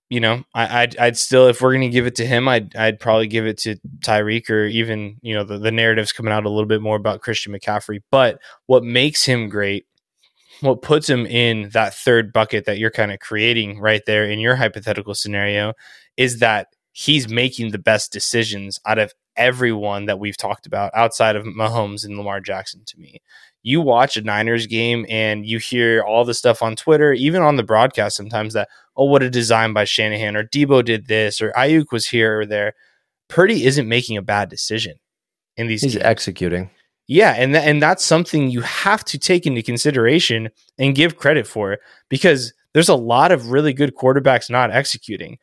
you 0.09 0.19
know, 0.19 0.43
I, 0.53 0.83
would 0.83 0.97
I'd 0.97 1.17
still, 1.17 1.47
if 1.47 1.61
we're 1.61 1.73
going 1.73 1.81
to 1.81 1.89
give 1.89 2.07
it 2.07 2.15
to 2.15 2.25
him, 2.25 2.47
I'd, 2.47 2.75
I'd 2.75 2.99
probably 2.99 3.27
give 3.27 3.45
it 3.45 3.57
to 3.59 3.75
Tyreek 3.99 4.49
or 4.49 4.65
even, 4.65 5.17
you 5.21 5.33
know, 5.35 5.43
the, 5.43 5.57
the 5.57 5.71
narrative's 5.71 6.13
coming 6.13 6.31
out 6.31 6.45
a 6.45 6.49
little 6.49 6.67
bit 6.67 6.81
more 6.81 6.95
about 6.95 7.21
Christian 7.21 7.53
McCaffrey. 7.53 8.01
But 8.09 8.39
what 8.67 8.83
makes 8.83 9.25
him 9.25 9.49
great, 9.49 9.85
what 10.61 10.81
puts 10.81 11.09
him 11.09 11.25
in 11.25 11.69
that 11.69 11.93
third 11.93 12.31
bucket 12.31 12.65
that 12.65 12.77
you're 12.77 12.89
kind 12.89 13.11
of 13.11 13.19
creating 13.19 13.79
right 13.79 14.01
there 14.05 14.25
in 14.25 14.39
your 14.39 14.55
hypothetical 14.55 15.13
scenario 15.13 15.73
is 16.15 16.39
that 16.39 16.67
he's 16.93 17.29
making 17.29 17.71
the 17.71 17.77
best 17.77 18.11
decisions 18.11 18.79
out 18.85 18.97
of 18.97 19.13
everyone 19.37 20.05
that 20.05 20.19
we've 20.19 20.37
talked 20.37 20.65
about 20.65 20.91
outside 20.93 21.35
of 21.35 21.45
Mahomes 21.45 22.05
and 22.05 22.17
Lamar 22.17 22.39
Jackson 22.39 22.83
to 22.85 22.99
me. 22.99 23.21
You 23.63 23.81
watch 23.81 24.17
a 24.17 24.21
Niners 24.21 24.65
game 24.67 25.05
and 25.09 25.45
you 25.45 25.59
hear 25.59 26.01
all 26.01 26.23
the 26.23 26.33
stuff 26.33 26.61
on 26.61 26.75
Twitter, 26.75 27.13
even 27.13 27.41
on 27.41 27.55
the 27.55 27.63
broadcast 27.63 28.15
sometimes 28.15 28.53
that, 28.53 28.69
oh, 28.95 29.05
what 29.05 29.23
a 29.23 29.29
design 29.29 29.73
by 29.73 29.83
Shanahan, 29.83 30.35
or 30.35 30.43
Deebo 30.43 30.85
did 30.85 31.07
this, 31.07 31.41
or 31.41 31.51
Aiyuk 31.51 31.91
was 31.91 32.07
here 32.07 32.39
or 32.41 32.45
there. 32.45 32.73
Purdy 33.27 33.65
isn't 33.65 33.87
making 33.89 34.15
a 34.17 34.21
bad 34.21 34.49
decision 34.49 34.95
in 35.57 35.67
these 35.67 35.81
He's 35.81 35.93
games. 35.93 36.05
executing. 36.05 36.69
Yeah, 37.07 37.31
and 37.37 37.53
th- 37.53 37.65
and 37.65 37.81
that's 37.81 38.03
something 38.03 38.49
you 38.49 38.61
have 38.61 39.03
to 39.05 39.17
take 39.17 39.45
into 39.45 39.61
consideration 39.61 40.49
and 40.77 40.95
give 40.95 41.17
credit 41.17 41.47
for 41.47 41.77
because 42.09 42.53
there's 42.73 42.89
a 42.89 42.95
lot 42.95 43.31
of 43.31 43.51
really 43.51 43.73
good 43.73 43.95
quarterbacks 43.95 44.49
not 44.49 44.71
executing 44.71 45.39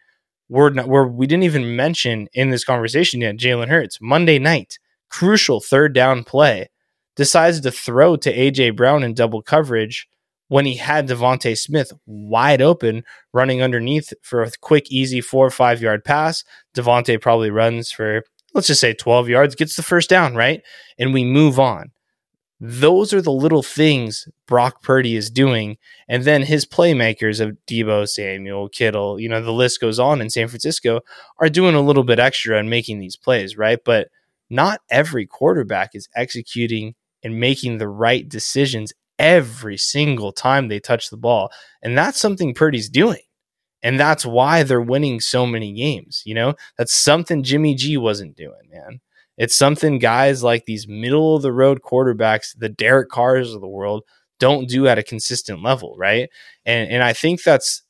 we're 0.48 0.70
not, 0.70 0.88
we're, 0.88 1.06
we 1.06 1.26
didn't 1.26 1.44
even 1.44 1.76
mention 1.76 2.28
in 2.32 2.50
this 2.50 2.64
conversation 2.64 3.20
yet 3.20 3.36
Jalen 3.36 3.68
Hurts 3.68 3.98
Monday 4.00 4.38
night, 4.38 4.78
crucial 5.08 5.60
third 5.60 5.94
down 5.94 6.24
play, 6.24 6.68
decides 7.16 7.60
to 7.60 7.70
throw 7.70 8.16
to 8.16 8.34
AJ 8.34 8.76
Brown 8.76 9.02
in 9.02 9.14
double 9.14 9.42
coverage 9.42 10.08
when 10.48 10.66
he 10.66 10.76
had 10.76 11.08
DeVonta 11.08 11.56
Smith 11.56 11.92
wide 12.06 12.60
open 12.60 13.02
running 13.32 13.62
underneath 13.62 14.12
for 14.22 14.42
a 14.42 14.50
quick, 14.60 14.90
easy 14.90 15.20
four 15.20 15.46
or 15.46 15.50
five 15.50 15.80
yard 15.80 16.04
pass. 16.04 16.44
DeVonta 16.76 17.20
probably 17.20 17.50
runs 17.50 17.90
for 17.90 18.22
let's 18.54 18.68
just 18.68 18.80
say 18.80 18.94
12 18.94 19.28
yards, 19.28 19.54
gets 19.54 19.76
the 19.76 19.82
first 19.82 20.08
down, 20.08 20.34
right? 20.34 20.62
And 20.98 21.12
we 21.12 21.24
move 21.24 21.58
on. 21.58 21.90
Those 22.66 23.12
are 23.12 23.20
the 23.20 23.30
little 23.30 23.62
things 23.62 24.26
Brock 24.46 24.82
Purdy 24.82 25.16
is 25.16 25.28
doing. 25.28 25.76
And 26.08 26.24
then 26.24 26.40
his 26.40 26.64
playmakers 26.64 27.38
of 27.38 27.58
Deebo, 27.68 28.08
Samuel, 28.08 28.70
Kittle, 28.70 29.20
you 29.20 29.28
know, 29.28 29.42
the 29.42 29.52
list 29.52 29.82
goes 29.82 29.98
on 29.98 30.22
in 30.22 30.30
San 30.30 30.48
Francisco 30.48 31.00
are 31.38 31.50
doing 31.50 31.74
a 31.74 31.82
little 31.82 32.04
bit 32.04 32.18
extra 32.18 32.58
and 32.58 32.70
making 32.70 33.00
these 33.00 33.16
plays, 33.16 33.58
right? 33.58 33.78
But 33.84 34.08
not 34.48 34.80
every 34.90 35.26
quarterback 35.26 35.90
is 35.94 36.08
executing 36.16 36.94
and 37.22 37.38
making 37.38 37.76
the 37.76 37.88
right 37.88 38.26
decisions 38.26 38.94
every 39.18 39.76
single 39.76 40.32
time 40.32 40.68
they 40.68 40.80
touch 40.80 41.10
the 41.10 41.18
ball. 41.18 41.50
And 41.82 41.98
that's 41.98 42.18
something 42.18 42.54
Purdy's 42.54 42.88
doing. 42.88 43.20
And 43.82 44.00
that's 44.00 44.24
why 44.24 44.62
they're 44.62 44.80
winning 44.80 45.20
so 45.20 45.44
many 45.44 45.74
games. 45.74 46.22
You 46.24 46.34
know, 46.34 46.54
that's 46.78 46.94
something 46.94 47.42
Jimmy 47.42 47.74
G 47.74 47.98
wasn't 47.98 48.36
doing, 48.36 48.70
man. 48.72 49.00
It's 49.36 49.56
something 49.56 49.98
guys 49.98 50.42
like 50.42 50.64
these 50.64 50.86
middle 50.86 51.36
of 51.36 51.42
the 51.42 51.52
road 51.52 51.82
quarterbacks, 51.82 52.56
the 52.56 52.68
Derek 52.68 53.10
Carrs 53.10 53.54
of 53.54 53.60
the 53.60 53.68
world, 53.68 54.04
don't 54.38 54.68
do 54.68 54.86
at 54.86 54.98
a 54.98 55.02
consistent 55.02 55.62
level, 55.62 55.94
right? 55.98 56.28
And 56.64 56.90
and 56.90 57.02
I 57.02 57.12
think 57.12 57.42
that's 57.42 57.82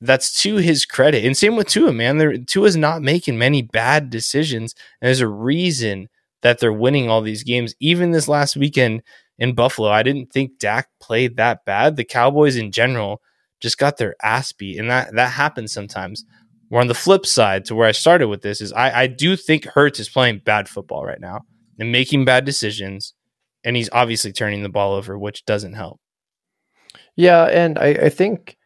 that's 0.00 0.42
to 0.42 0.56
his 0.56 0.84
credit. 0.84 1.24
And 1.24 1.36
same 1.36 1.56
with 1.56 1.68
Tua, 1.68 1.92
man. 1.92 2.18
There, 2.18 2.36
Tua's 2.38 2.76
not 2.76 3.02
making 3.02 3.38
many 3.38 3.62
bad 3.62 4.10
decisions. 4.10 4.74
And 5.00 5.08
there's 5.08 5.20
a 5.20 5.28
reason 5.28 6.08
that 6.42 6.58
they're 6.58 6.72
winning 6.72 7.08
all 7.08 7.22
these 7.22 7.42
games. 7.42 7.74
Even 7.80 8.10
this 8.10 8.28
last 8.28 8.56
weekend 8.56 9.02
in 9.38 9.54
Buffalo, 9.54 9.88
I 9.88 10.02
didn't 10.02 10.32
think 10.32 10.58
Dak 10.58 10.88
played 11.00 11.36
that 11.36 11.64
bad. 11.64 11.96
The 11.96 12.04
Cowboys 12.04 12.56
in 12.56 12.70
general 12.70 13.22
just 13.60 13.78
got 13.78 13.96
their 13.96 14.14
ass 14.22 14.52
beat. 14.52 14.78
And 14.78 14.90
that 14.90 15.14
that 15.14 15.32
happens 15.32 15.72
sometimes. 15.72 16.24
On 16.74 16.88
the 16.88 16.94
flip 16.94 17.24
side 17.24 17.64
to 17.66 17.74
where 17.74 17.86
I 17.86 17.92
started 17.92 18.26
with 18.26 18.42
this 18.42 18.60
is 18.60 18.72
I, 18.72 19.02
I 19.02 19.06
do 19.06 19.36
think 19.36 19.64
Hurts 19.64 20.00
is 20.00 20.08
playing 20.08 20.42
bad 20.44 20.68
football 20.68 21.04
right 21.04 21.20
now 21.20 21.42
and 21.78 21.92
making 21.92 22.24
bad 22.24 22.44
decisions. 22.44 23.14
And 23.62 23.76
he's 23.76 23.88
obviously 23.92 24.32
turning 24.32 24.62
the 24.62 24.68
ball 24.68 24.92
over, 24.92 25.18
which 25.18 25.44
doesn't 25.46 25.74
help. 25.74 26.00
Yeah, 27.16 27.44
and 27.44 27.78
I, 27.78 27.86
I 27.86 28.08
think 28.08 28.56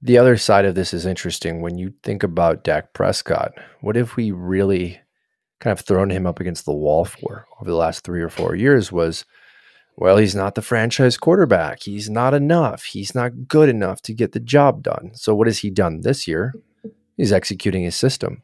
the 0.00 0.18
other 0.18 0.36
side 0.36 0.64
of 0.64 0.74
this 0.74 0.92
is 0.94 1.06
interesting 1.06 1.60
when 1.60 1.78
you 1.78 1.94
think 2.02 2.22
about 2.22 2.64
Dak 2.64 2.92
Prescott. 2.92 3.52
What 3.80 3.96
if 3.96 4.14
we 4.14 4.30
really 4.30 5.00
kind 5.60 5.72
of 5.72 5.84
thrown 5.84 6.10
him 6.10 6.26
up 6.26 6.38
against 6.38 6.66
the 6.66 6.74
wall 6.74 7.04
for 7.04 7.46
over 7.60 7.70
the 7.70 7.76
last 7.76 8.04
three 8.04 8.22
or 8.22 8.28
four 8.28 8.54
years 8.54 8.92
was, 8.92 9.24
well, 9.96 10.18
he's 10.18 10.34
not 10.34 10.54
the 10.54 10.62
franchise 10.62 11.16
quarterback. 11.16 11.82
He's 11.82 12.08
not 12.08 12.34
enough. 12.34 12.84
He's 12.84 13.14
not 13.14 13.48
good 13.48 13.68
enough 13.68 14.02
to 14.02 14.14
get 14.14 14.32
the 14.32 14.40
job 14.40 14.82
done. 14.82 15.10
So 15.14 15.34
what 15.34 15.48
has 15.48 15.58
he 15.60 15.70
done 15.70 16.02
this 16.02 16.28
year? 16.28 16.54
He's 17.18 17.32
executing 17.32 17.82
his 17.82 17.96
system. 17.96 18.42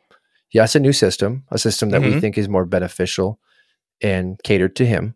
He 0.49 0.59
has 0.59 0.77
a 0.77 0.81
new 0.81 0.93
system, 0.93 1.45
a 1.51 1.57
system 1.57 1.89
that 1.91 2.03
mm-hmm. 2.03 2.17
we 2.17 2.21
think 2.21 2.37
is 2.37 2.49
more 2.49 2.67
beneficial 2.67 3.41
and 4.03 4.39
catered 4.45 4.77
to 4.77 4.85
him, 4.85 5.15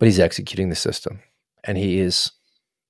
but 0.00 0.06
he's 0.06 0.18
executing 0.18 0.70
the 0.70 0.74
system. 0.74 1.20
And 1.62 1.78
he 1.78 2.00
is, 2.00 2.32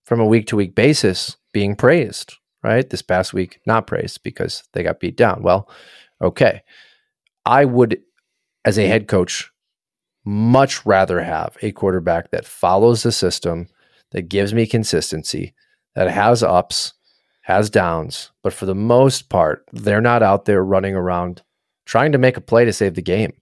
from 0.07 0.21
a 0.21 0.27
week 0.27 0.47
to 0.47 0.57
week 0.57 0.75
basis, 0.75 1.37
being 1.53 1.77
praised 1.77 2.37
right? 2.65 2.89
This 2.89 3.03
past 3.03 3.35
week, 3.35 3.61
not 3.67 3.87
praised 3.87 4.23
because 4.25 4.65
they 4.73 4.83
got 4.83 4.99
beat 4.99 5.17
down. 5.17 5.43
Well, 5.43 5.69
okay. 6.21 6.63
I 7.45 7.67
would, 7.67 8.01
as 8.65 8.79
a 8.79 8.89
head 8.89 9.07
coach, 9.07 9.53
much 10.25 10.85
rather 10.87 11.23
have 11.23 11.57
a 11.61 11.71
quarterback 11.71 12.31
that 12.31 12.47
follows 12.47 13.03
the 13.03 13.13
system, 13.13 13.69
that 14.13 14.29
gives 14.29 14.55
me 14.55 14.67
consistency, 14.67 15.55
that 15.95 16.09
has 16.09 16.43
ups, 16.43 16.95
has 17.45 17.69
downs, 17.69 18.31
but 18.43 18.55
for 18.55 18.65
the 18.65 18.75
most 18.75 19.29
part, 19.29 19.67
they're 19.71 20.01
not 20.01 20.23
out 20.23 20.47
there 20.47 20.65
running 20.65 20.95
around 20.97 21.43
trying 21.85 22.11
to 22.11 22.17
make 22.17 22.39
a 22.39 22.41
play 22.41 22.65
to 22.65 22.73
save 22.73 22.95
the 22.95 23.03
game. 23.03 23.35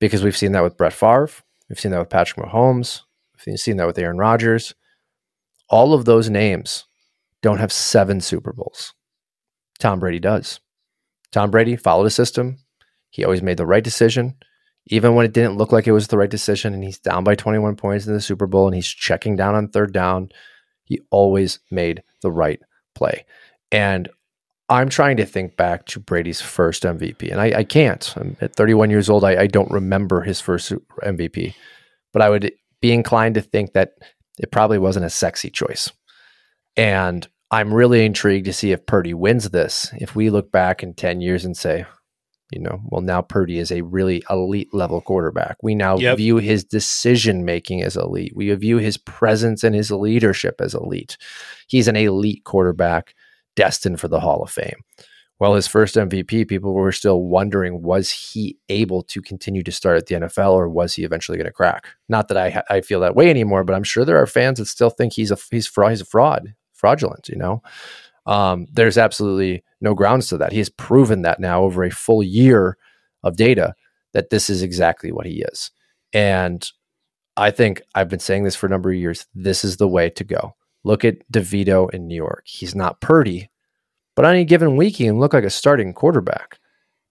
Because 0.00 0.24
we've 0.24 0.36
seen 0.36 0.52
that 0.52 0.62
with 0.62 0.78
Brett 0.78 0.94
Favre, 0.94 1.28
we've 1.68 1.78
seen 1.78 1.90
that 1.90 1.98
with 1.98 2.08
Patrick 2.08 2.46
Mahomes, 2.46 3.02
we've 3.46 3.60
seen 3.60 3.76
that 3.76 3.86
with 3.86 3.98
Aaron 3.98 4.16
Rodgers. 4.16 4.74
All 5.68 5.92
of 5.92 6.06
those 6.06 6.30
names 6.30 6.86
don't 7.42 7.58
have 7.58 7.70
seven 7.70 8.22
Super 8.22 8.54
Bowls. 8.54 8.94
Tom 9.78 10.00
Brady 10.00 10.18
does. 10.18 10.58
Tom 11.30 11.50
Brady 11.50 11.76
followed 11.76 12.06
a 12.06 12.10
system. 12.10 12.56
He 13.10 13.22
always 13.22 13.42
made 13.42 13.58
the 13.58 13.66
right 13.66 13.84
decision, 13.84 14.34
even 14.86 15.14
when 15.14 15.26
it 15.26 15.34
didn't 15.34 15.58
look 15.58 15.72
like 15.72 15.86
it 15.86 15.92
was 15.92 16.08
the 16.08 16.16
right 16.16 16.30
decision. 16.30 16.72
And 16.72 16.82
he's 16.82 16.98
down 16.98 17.22
by 17.22 17.34
21 17.34 17.76
points 17.76 18.06
in 18.06 18.14
the 18.14 18.20
Super 18.22 18.46
Bowl 18.46 18.66
and 18.66 18.74
he's 18.74 18.88
checking 18.88 19.36
down 19.36 19.54
on 19.54 19.68
third 19.68 19.92
down. 19.92 20.30
He 20.84 21.00
always 21.10 21.60
made 21.70 22.02
the 22.22 22.32
right 22.32 22.60
play. 22.94 23.24
And 23.72 24.08
I'm 24.68 24.88
trying 24.88 25.16
to 25.16 25.26
think 25.26 25.56
back 25.56 25.86
to 25.86 26.00
Brady's 26.00 26.40
first 26.40 26.84
MVP, 26.84 27.30
and 27.30 27.40
I, 27.40 27.58
I 27.58 27.64
can't. 27.64 28.14
I'm 28.16 28.36
at 28.40 28.54
31 28.54 28.90
years 28.90 29.10
old. 29.10 29.24
I, 29.24 29.42
I 29.42 29.46
don't 29.46 29.70
remember 29.70 30.20
his 30.20 30.40
first 30.40 30.72
MVP, 31.02 31.54
but 32.12 32.22
I 32.22 32.30
would 32.30 32.52
be 32.80 32.92
inclined 32.92 33.34
to 33.34 33.40
think 33.40 33.72
that 33.72 33.94
it 34.38 34.52
probably 34.52 34.78
wasn't 34.78 35.06
a 35.06 35.10
sexy 35.10 35.50
choice. 35.50 35.90
And 36.76 37.26
I'm 37.50 37.74
really 37.74 38.04
intrigued 38.06 38.46
to 38.46 38.52
see 38.52 38.72
if 38.72 38.86
Purdy 38.86 39.14
wins 39.14 39.50
this. 39.50 39.90
If 39.96 40.14
we 40.14 40.30
look 40.30 40.52
back 40.52 40.82
in 40.82 40.94
10 40.94 41.20
years 41.20 41.44
and 41.44 41.56
say, 41.56 41.84
you 42.50 42.60
know, 42.60 42.80
well, 42.84 43.00
now 43.00 43.20
Purdy 43.22 43.58
is 43.58 43.70
a 43.72 43.82
really 43.82 44.22
elite 44.30 44.72
level 44.72 45.00
quarterback. 45.00 45.56
We 45.62 45.74
now 45.74 45.96
yep. 45.96 46.18
view 46.18 46.36
his 46.36 46.64
decision 46.64 47.44
making 47.44 47.82
as 47.82 47.96
elite. 47.96 48.32
We 48.34 48.54
view 48.54 48.78
his 48.78 48.96
presence 48.96 49.64
and 49.64 49.74
his 49.74 49.90
leadership 49.90 50.60
as 50.60 50.74
elite. 50.74 51.16
He's 51.66 51.88
an 51.88 51.96
elite 51.96 52.44
quarterback 52.44 53.14
destined 53.56 54.00
for 54.00 54.08
the 54.08 54.20
Hall 54.20 54.42
of 54.42 54.50
Fame. 54.50 54.82
Well, 55.38 55.54
his 55.54 55.66
first 55.66 55.96
MVP, 55.96 56.46
people 56.46 56.72
were 56.72 56.92
still 56.92 57.22
wondering 57.24 57.82
was 57.82 58.12
he 58.12 58.58
able 58.68 59.02
to 59.04 59.20
continue 59.20 59.64
to 59.64 59.72
start 59.72 59.96
at 59.96 60.06
the 60.06 60.14
NFL 60.14 60.52
or 60.52 60.68
was 60.68 60.94
he 60.94 61.02
eventually 61.02 61.36
going 61.36 61.46
to 61.46 61.52
crack? 61.52 61.88
Not 62.08 62.28
that 62.28 62.36
I 62.36 62.62
I 62.70 62.80
feel 62.80 63.00
that 63.00 63.16
way 63.16 63.28
anymore, 63.28 63.64
but 63.64 63.74
I'm 63.74 63.82
sure 63.82 64.04
there 64.04 64.22
are 64.22 64.26
fans 64.26 64.58
that 64.58 64.66
still 64.66 64.90
think 64.90 65.14
he's 65.14 65.32
a 65.32 65.38
he's 65.50 65.66
fraud, 65.66 65.90
he's 65.90 66.00
a 66.00 66.04
fraud 66.04 66.54
fraudulent, 66.82 67.28
you 67.28 67.36
know? 67.36 67.62
Um, 68.26 68.66
there's 68.72 68.98
absolutely 68.98 69.64
no 69.80 69.94
grounds 69.94 70.28
to 70.28 70.38
that. 70.38 70.52
He 70.52 70.58
has 70.58 70.68
proven 70.68 71.22
that 71.22 71.40
now 71.40 71.62
over 71.62 71.84
a 71.84 71.90
full 71.90 72.22
year 72.22 72.76
of 73.22 73.36
data 73.36 73.74
that 74.12 74.30
this 74.30 74.50
is 74.50 74.62
exactly 74.62 75.12
what 75.12 75.26
he 75.26 75.42
is. 75.42 75.70
And 76.12 76.68
I 77.36 77.50
think 77.50 77.82
I've 77.94 78.08
been 78.08 78.20
saying 78.20 78.44
this 78.44 78.56
for 78.56 78.66
a 78.66 78.70
number 78.70 78.90
of 78.90 78.96
years. 78.96 79.26
This 79.34 79.64
is 79.64 79.78
the 79.78 79.88
way 79.88 80.10
to 80.10 80.24
go. 80.24 80.54
Look 80.84 81.04
at 81.04 81.30
DeVito 81.32 81.92
in 81.92 82.06
New 82.06 82.16
York. 82.16 82.42
He's 82.46 82.74
not 82.74 83.00
Purdy, 83.00 83.50
but 84.16 84.24
on 84.24 84.34
any 84.34 84.44
given 84.44 84.76
week, 84.76 84.96
he 84.96 85.04
can 85.04 85.18
look 85.18 85.32
like 85.32 85.44
a 85.44 85.50
starting 85.50 85.92
quarterback. 85.92 86.58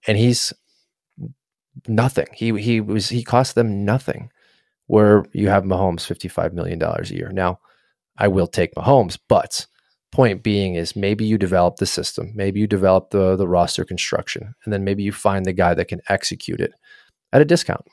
And 0.06 0.18
he's 0.18 0.52
nothing. 1.88 2.26
He 2.34 2.58
he 2.60 2.80
was 2.80 3.08
he 3.08 3.22
cost 3.22 3.54
them 3.54 3.84
nothing. 3.84 4.30
Where 4.86 5.24
you 5.32 5.48
have 5.48 5.62
Mahomes 5.62 6.04
$55 6.04 6.52
million 6.52 6.82
a 6.82 7.04
year. 7.06 7.30
Now, 7.32 7.60
I 8.18 8.28
will 8.28 8.48
take 8.48 8.74
Mahomes. 8.74 9.18
But 9.26 9.66
point 10.10 10.42
being 10.42 10.74
is 10.74 10.94
maybe 10.94 11.24
you 11.24 11.38
develop 11.38 11.76
the 11.76 11.86
system, 11.86 12.30
maybe 12.34 12.60
you 12.60 12.66
develop 12.66 13.10
the 13.10 13.36
the 13.36 13.48
roster 13.48 13.84
construction, 13.84 14.54
and 14.64 14.72
then 14.72 14.84
maybe 14.84 15.02
you 15.02 15.12
find 15.12 15.44
the 15.46 15.52
guy 15.52 15.74
that 15.74 15.88
can 15.88 16.02
execute 16.08 16.60
it 16.60 16.72
at 17.32 17.40
a 17.40 17.46
discount. 17.46 17.86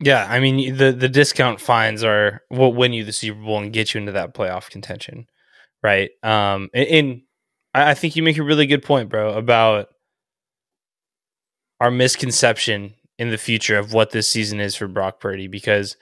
Yeah, 0.00 0.26
I 0.28 0.38
mean 0.38 0.76
the 0.76 0.92
the 0.92 1.08
discount 1.08 1.60
fines 1.60 2.04
are 2.04 2.42
what 2.48 2.76
win 2.76 2.92
you 2.92 3.04
the 3.04 3.12
Super 3.12 3.40
Bowl 3.40 3.58
and 3.58 3.72
get 3.72 3.94
you 3.94 4.00
into 4.00 4.12
that 4.12 4.34
playoff 4.34 4.70
contention, 4.70 5.26
right? 5.82 6.10
Um, 6.22 6.70
and, 6.72 6.88
and 6.88 7.22
I 7.74 7.94
think 7.94 8.14
you 8.14 8.22
make 8.22 8.38
a 8.38 8.42
really 8.44 8.66
good 8.66 8.82
point, 8.82 9.08
bro, 9.08 9.34
about 9.34 9.88
our 11.80 11.90
misconception 11.90 12.94
in 13.18 13.30
the 13.30 13.38
future 13.38 13.78
of 13.78 13.92
what 13.92 14.10
this 14.10 14.28
season 14.28 14.60
is 14.60 14.76
for 14.76 14.86
Brock 14.88 15.20
Purdy 15.20 15.48
because 15.48 15.96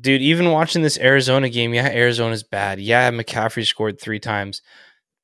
dude, 0.00 0.22
even 0.22 0.50
watching 0.50 0.82
this 0.82 0.98
Arizona 0.98 1.48
game, 1.50 1.74
yeah, 1.74 1.88
Arizona's 1.88 2.42
bad. 2.42 2.80
Yeah, 2.80 3.10
McCaffrey 3.10 3.66
scored 3.66 4.00
three 4.00 4.20
times. 4.20 4.62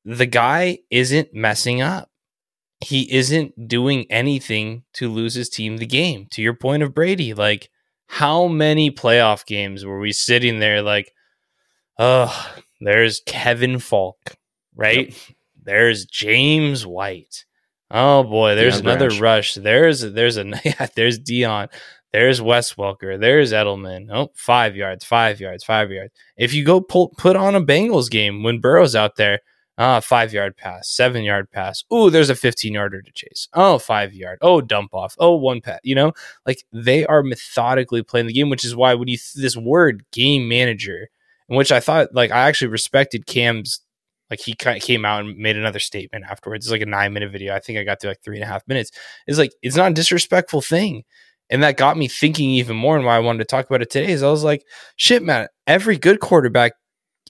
The 0.05 0.25
guy 0.27 0.79
isn't 0.91 1.33
messing 1.33 1.81
up. 1.81 2.09
He 2.79 3.11
isn't 3.11 3.67
doing 3.67 4.05
anything 4.11 4.83
to 4.93 5.11
lose 5.11 5.33
his 5.33 5.49
team 5.49 5.77
the 5.77 5.87
game. 5.87 6.27
To 6.31 6.43
your 6.43 6.53
point 6.53 6.83
of 6.83 6.93
Brady, 6.93 7.33
like 7.33 7.69
how 8.07 8.47
many 8.47 8.91
playoff 8.91 9.45
games 9.45 9.85
were 9.85 9.99
we 9.99 10.11
sitting 10.11 10.59
there 10.59 10.81
like, 10.81 11.13
oh, 11.99 12.55
there's 12.81 13.21
Kevin 13.25 13.79
Faulk, 13.79 14.35
right? 14.75 15.07
Yep. 15.07 15.37
There's 15.63 16.05
James 16.05 16.85
White. 16.85 17.45
Oh 17.91 18.23
boy, 18.23 18.55
there's 18.55 18.79
another 18.79 19.09
Branch. 19.09 19.21
rush. 19.21 19.53
There's 19.55 20.01
there's 20.01 20.37
a 20.37 20.45
yeah, 20.65 20.87
there's 20.95 21.19
Deion. 21.19 21.69
There's 22.13 22.41
Wes 22.41 22.73
Welker. 22.73 23.19
There's 23.19 23.51
Edelman. 23.51 24.07
Oh, 24.11 24.31
five 24.33 24.75
yards, 24.75 25.03
five 25.03 25.39
yards, 25.39 25.63
five 25.63 25.91
yards. 25.91 26.13
If 26.37 26.53
you 26.53 26.63
go 26.63 26.79
pull, 26.81 27.09
put 27.17 27.35
on 27.35 27.53
a 27.55 27.61
Bengals 27.61 28.09
game 28.09 28.43
when 28.43 28.59
Burrow's 28.59 28.95
out 28.95 29.17
there, 29.17 29.41
ah, 29.77 29.99
five 29.99 30.33
yard 30.33 30.57
pass, 30.57 30.89
seven 30.89 31.23
yard 31.23 31.49
pass. 31.51 31.83
Ooh, 31.93 32.09
there's 32.09 32.29
a 32.29 32.35
15 32.35 32.73
yarder 32.73 33.01
to 33.01 33.11
Chase. 33.11 33.47
Oh, 33.53 33.77
five 33.77 34.13
yard. 34.13 34.39
Oh, 34.41 34.61
dump 34.61 34.93
off. 34.93 35.15
Oh, 35.19 35.35
one 35.35 35.61
pat. 35.61 35.81
You 35.83 35.95
know, 35.95 36.13
like 36.45 36.63
they 36.73 37.05
are 37.05 37.23
methodically 37.23 38.03
playing 38.03 38.27
the 38.27 38.33
game, 38.33 38.49
which 38.49 38.65
is 38.65 38.75
why 38.75 38.93
when 38.93 39.07
you 39.07 39.17
th- 39.17 39.33
this 39.35 39.57
word 39.57 40.03
game 40.11 40.47
manager, 40.47 41.09
in 41.49 41.55
which 41.55 41.71
I 41.71 41.79
thought 41.79 42.13
like 42.13 42.31
I 42.31 42.47
actually 42.47 42.69
respected 42.69 43.25
Cam's 43.25 43.81
like 44.29 44.41
he 44.41 44.53
kind 44.53 44.77
of 44.77 44.83
came 44.83 45.05
out 45.05 45.21
and 45.23 45.37
made 45.37 45.57
another 45.57 45.79
statement 45.79 46.25
afterwards. 46.29 46.65
It's 46.65 46.71
like 46.71 46.81
a 46.81 46.85
nine 46.85 47.13
minute 47.13 47.31
video. 47.31 47.55
I 47.55 47.59
think 47.59 47.79
I 47.79 47.83
got 47.83 47.99
to 48.01 48.07
like 48.07 48.21
three 48.23 48.37
and 48.37 48.43
a 48.43 48.47
half 48.47 48.67
minutes. 48.67 48.91
It's 49.25 49.37
like 49.37 49.51
it's 49.61 49.75
not 49.75 49.91
a 49.91 49.95
disrespectful 49.95 50.61
thing. 50.61 51.03
And 51.49 51.63
that 51.63 51.77
got 51.77 51.95
me 51.95 52.09
thinking 52.09 52.49
even 52.51 52.75
more. 52.75 52.97
And 52.97 53.05
why 53.05 53.15
I 53.15 53.19
wanted 53.19 53.39
to 53.39 53.45
talk 53.45 53.65
about 53.67 53.81
it 53.81 53.89
today 53.89 54.11
is 54.11 54.21
I 54.21 54.29
was 54.29 54.43
like, 54.43 54.65
shit, 54.97 55.23
man, 55.23 55.47
every 55.65 55.97
good 55.97 56.19
quarterback 56.19 56.73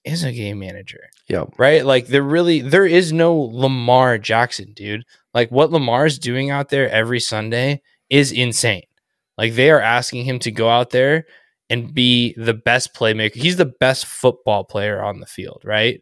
is 0.07 0.23
a 0.23 0.31
game 0.31 0.59
manager. 0.59 1.01
Yeah. 1.27 1.45
Right. 1.57 1.85
Like 1.85 2.07
there 2.07 2.23
really, 2.23 2.61
there 2.61 2.85
is 2.85 3.13
no 3.13 3.35
Lamar 3.35 4.17
Jackson, 4.17 4.73
dude. 4.73 5.03
Like 5.33 5.49
what 5.49 5.71
Lamar's 5.71 6.19
doing 6.19 6.49
out 6.49 6.69
there 6.69 6.89
every 6.89 7.19
Sunday 7.19 7.81
is 8.09 8.31
insane. 8.31 8.83
Like 9.37 9.53
they 9.53 9.69
are 9.69 9.81
asking 9.81 10.25
him 10.25 10.39
to 10.39 10.51
go 10.51 10.69
out 10.69 10.89
there 10.89 11.25
and 11.69 11.93
be 11.93 12.33
the 12.37 12.53
best 12.53 12.93
playmaker. 12.93 13.35
He's 13.35 13.57
the 13.57 13.73
best 13.79 14.05
football 14.05 14.63
player 14.63 15.03
on 15.03 15.19
the 15.19 15.25
field, 15.25 15.61
right? 15.65 16.01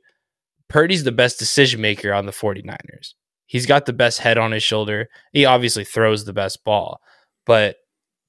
Purdy's 0.70 1.04
the 1.04 1.12
best 1.12 1.40
decision 1.40 1.82
maker 1.82 2.14
on 2.14 2.26
the 2.26 2.32
49ers. 2.32 3.14
He's 3.48 3.66
got 3.66 3.86
the 3.86 3.94
best 3.94 4.20
head 4.20 4.38
on 4.38 4.52
his 4.52 4.64
shoulder. 4.64 5.08
He 5.32 5.46
obviously 5.46 5.84
throws 5.84 6.26
the 6.26 6.34
best 6.34 6.64
ball, 6.64 7.00
but 7.46 7.78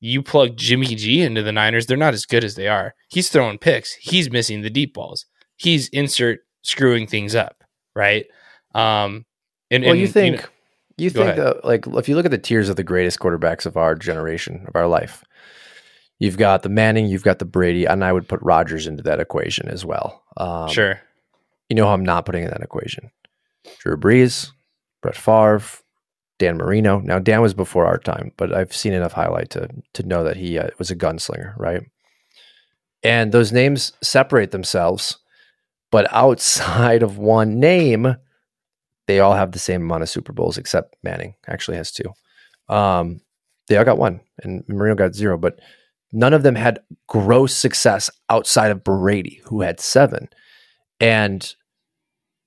you 0.00 0.22
plug 0.22 0.56
Jimmy 0.56 0.94
G 0.94 1.22
into 1.22 1.42
the 1.42 1.52
Niners, 1.52 1.86
they're 1.86 1.96
not 1.96 2.14
as 2.14 2.26
good 2.26 2.44
as 2.44 2.54
they 2.54 2.68
are. 2.68 2.94
He's 3.08 3.28
throwing 3.28 3.58
picks. 3.58 3.94
He's 3.94 4.30
missing 4.30 4.62
the 4.62 4.70
deep 4.70 4.94
balls. 4.94 5.26
He's 5.56 5.88
insert 5.88 6.40
screwing 6.62 7.06
things 7.06 7.34
up, 7.34 7.64
right? 7.94 8.26
Um, 8.74 9.24
and, 9.70 9.82
well, 9.82 9.92
and, 9.92 10.00
you 10.00 10.06
think 10.06 10.36
know, 10.36 10.48
you 10.98 11.10
think 11.10 11.36
that 11.36 11.64
like 11.64 11.86
if 11.86 12.08
you 12.08 12.14
look 12.14 12.24
at 12.24 12.30
the 12.30 12.38
tiers 12.38 12.68
of 12.68 12.76
the 12.76 12.84
greatest 12.84 13.18
quarterbacks 13.18 13.66
of 13.66 13.76
our 13.76 13.94
generation 13.94 14.64
of 14.68 14.76
our 14.76 14.86
life, 14.86 15.24
you've 16.18 16.38
got 16.38 16.62
the 16.62 16.68
Manning, 16.68 17.06
you've 17.06 17.24
got 17.24 17.38
the 17.38 17.44
Brady, 17.44 17.84
and 17.84 18.04
I 18.04 18.12
would 18.12 18.28
put 18.28 18.40
Rodgers 18.42 18.86
into 18.86 19.02
that 19.04 19.20
equation 19.20 19.68
as 19.68 19.84
well. 19.84 20.22
Um, 20.36 20.68
sure. 20.68 21.00
You 21.68 21.76
know, 21.76 21.88
I'm 21.88 22.04
not 22.04 22.26
putting 22.26 22.44
in 22.44 22.50
that 22.50 22.62
equation. 22.62 23.10
Drew 23.78 23.96
Brees, 23.96 24.52
Brett 25.02 25.16
Favre, 25.16 25.62
Dan 26.38 26.56
Marino. 26.56 27.00
Now 27.00 27.18
Dan 27.18 27.40
was 27.40 27.54
before 27.54 27.86
our 27.86 27.98
time, 27.98 28.32
but 28.36 28.54
I've 28.54 28.74
seen 28.74 28.92
enough 28.92 29.12
highlight 29.12 29.50
to 29.50 29.68
to 29.94 30.02
know 30.02 30.24
that 30.24 30.36
he 30.36 30.58
uh, 30.58 30.68
was 30.78 30.90
a 30.90 30.96
gunslinger, 30.96 31.56
right? 31.56 31.82
And 33.02 33.32
those 33.32 33.52
names 33.52 33.92
separate 34.02 34.50
themselves, 34.50 35.18
but 35.96 36.12
outside 36.12 37.02
of 37.02 37.16
one 37.16 37.58
name, 37.58 38.16
they 39.06 39.18
all 39.18 39.32
have 39.32 39.52
the 39.52 39.58
same 39.58 39.80
amount 39.80 40.02
of 40.02 40.10
Super 40.10 40.34
Bowls, 40.34 40.58
except 40.58 40.94
Manning 41.02 41.36
actually 41.48 41.78
has 41.78 41.90
two. 41.90 42.12
Um, 42.68 43.22
they 43.66 43.78
all 43.78 43.84
got 43.86 43.96
one, 43.96 44.20
and 44.42 44.62
Marino 44.68 44.94
got 44.94 45.14
zero, 45.14 45.38
but 45.38 45.58
none 46.12 46.34
of 46.34 46.42
them 46.42 46.54
had 46.54 46.80
gross 47.06 47.54
success 47.54 48.10
outside 48.28 48.70
of 48.70 48.84
Brady, 48.84 49.40
who 49.46 49.62
had 49.62 49.80
seven. 49.80 50.28
And 51.00 51.54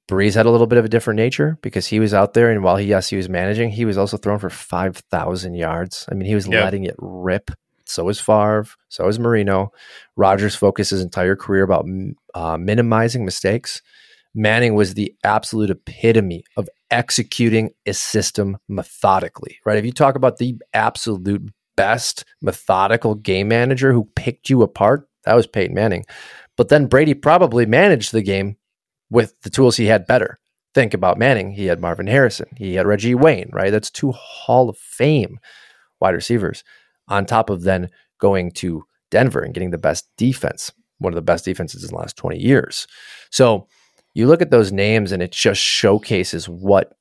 Brees 0.08 0.36
had 0.36 0.46
a 0.46 0.52
little 0.52 0.68
bit 0.68 0.78
of 0.78 0.86
a 0.86 0.90
different 0.90 1.18
nature 1.18 1.58
because 1.64 1.88
he 1.88 2.00
was 2.00 2.14
out 2.14 2.36
there, 2.36 2.52
and 2.52 2.64
while 2.64 2.78
he 2.78 2.86
yes 2.86 3.10
he 3.10 3.18
was 3.18 3.30
managing, 3.30 3.72
he 3.72 3.84
was 3.84 3.98
also 3.98 4.18
throwing 4.18 4.38
for 4.38 4.52
five 4.52 4.98
thousand 5.10 5.56
yards. 5.56 6.06
I 6.12 6.14
mean, 6.14 6.28
he 6.28 6.36
was 6.36 6.48
letting 6.48 6.84
it 6.84 6.94
rip. 7.00 7.50
So 7.90 8.10
is 8.10 8.20
Favre. 8.20 8.68
So 8.90 9.08
is 9.08 9.20
Marino. 9.20 9.72
Rodgers 10.16 10.56
focused 10.56 10.92
his 10.92 11.02
entire 11.02 11.36
career 11.36 11.64
about 11.64 11.86
uh, 12.34 12.58
minimizing 12.58 13.26
mistakes. 13.26 13.82
Manning 14.36 14.76
was 14.76 14.94
the 14.94 15.16
absolute 15.24 15.70
epitome 15.70 16.44
of 16.56 16.70
executing 16.92 17.72
a 17.86 17.94
system 17.94 18.58
methodically. 18.68 19.60
Right? 19.66 19.78
If 19.78 19.86
you 19.86 19.92
talk 19.92 20.16
about 20.16 20.38
the 20.38 20.56
absolute 20.74 21.52
best 21.76 22.26
methodical 22.42 23.16
game 23.16 23.48
manager 23.48 23.94
who 23.94 24.10
picked 24.16 24.50
you 24.50 24.62
apart, 24.62 25.08
that 25.26 25.34
was 25.34 25.48
Peyton 25.48 25.76
Manning. 25.76 26.06
But 26.58 26.70
then 26.70 26.88
Brady 26.88 27.14
probably 27.14 27.66
managed 27.66 28.12
the 28.12 28.22
game 28.22 28.58
with 29.10 29.40
the 29.42 29.50
tools 29.50 29.78
he 29.78 29.86
had 29.86 30.06
better. 30.06 30.40
Think 30.76 30.94
about 30.94 31.18
Manning. 31.18 31.52
He 31.52 31.66
had 31.66 31.80
Marvin 31.80 32.08
Harrison. 32.08 32.48
He 32.56 32.76
had 32.76 32.86
Reggie 32.86 33.16
Wayne, 33.16 33.50
right? 33.52 33.72
That's 33.72 33.90
two 33.90 34.12
Hall 34.12 34.70
of 34.70 34.78
Fame 34.78 35.40
wide 36.00 36.16
receivers. 36.16 36.64
On 37.10 37.26
top 37.26 37.50
of 37.50 37.64
then 37.64 37.90
going 38.20 38.52
to 38.52 38.84
Denver 39.12 39.42
and 39.42 39.54
getting 39.54 39.72
the 39.72 39.78
best 39.78 40.08
defense, 40.18 40.72
one 41.00 41.14
of 41.14 41.16
the 41.16 41.22
best 41.22 41.46
defenses 41.46 41.84
in 41.84 41.90
the 41.90 41.96
last 41.96 42.18
20 42.18 42.38
years. 42.38 42.88
So 43.32 43.68
you 44.14 44.28
look 44.28 44.42
at 44.42 44.52
those 44.52 44.72
names 44.72 45.12
and 45.12 45.22
it 45.22 45.32
just 45.32 45.62
showcases 45.62 46.48
what 46.48 46.94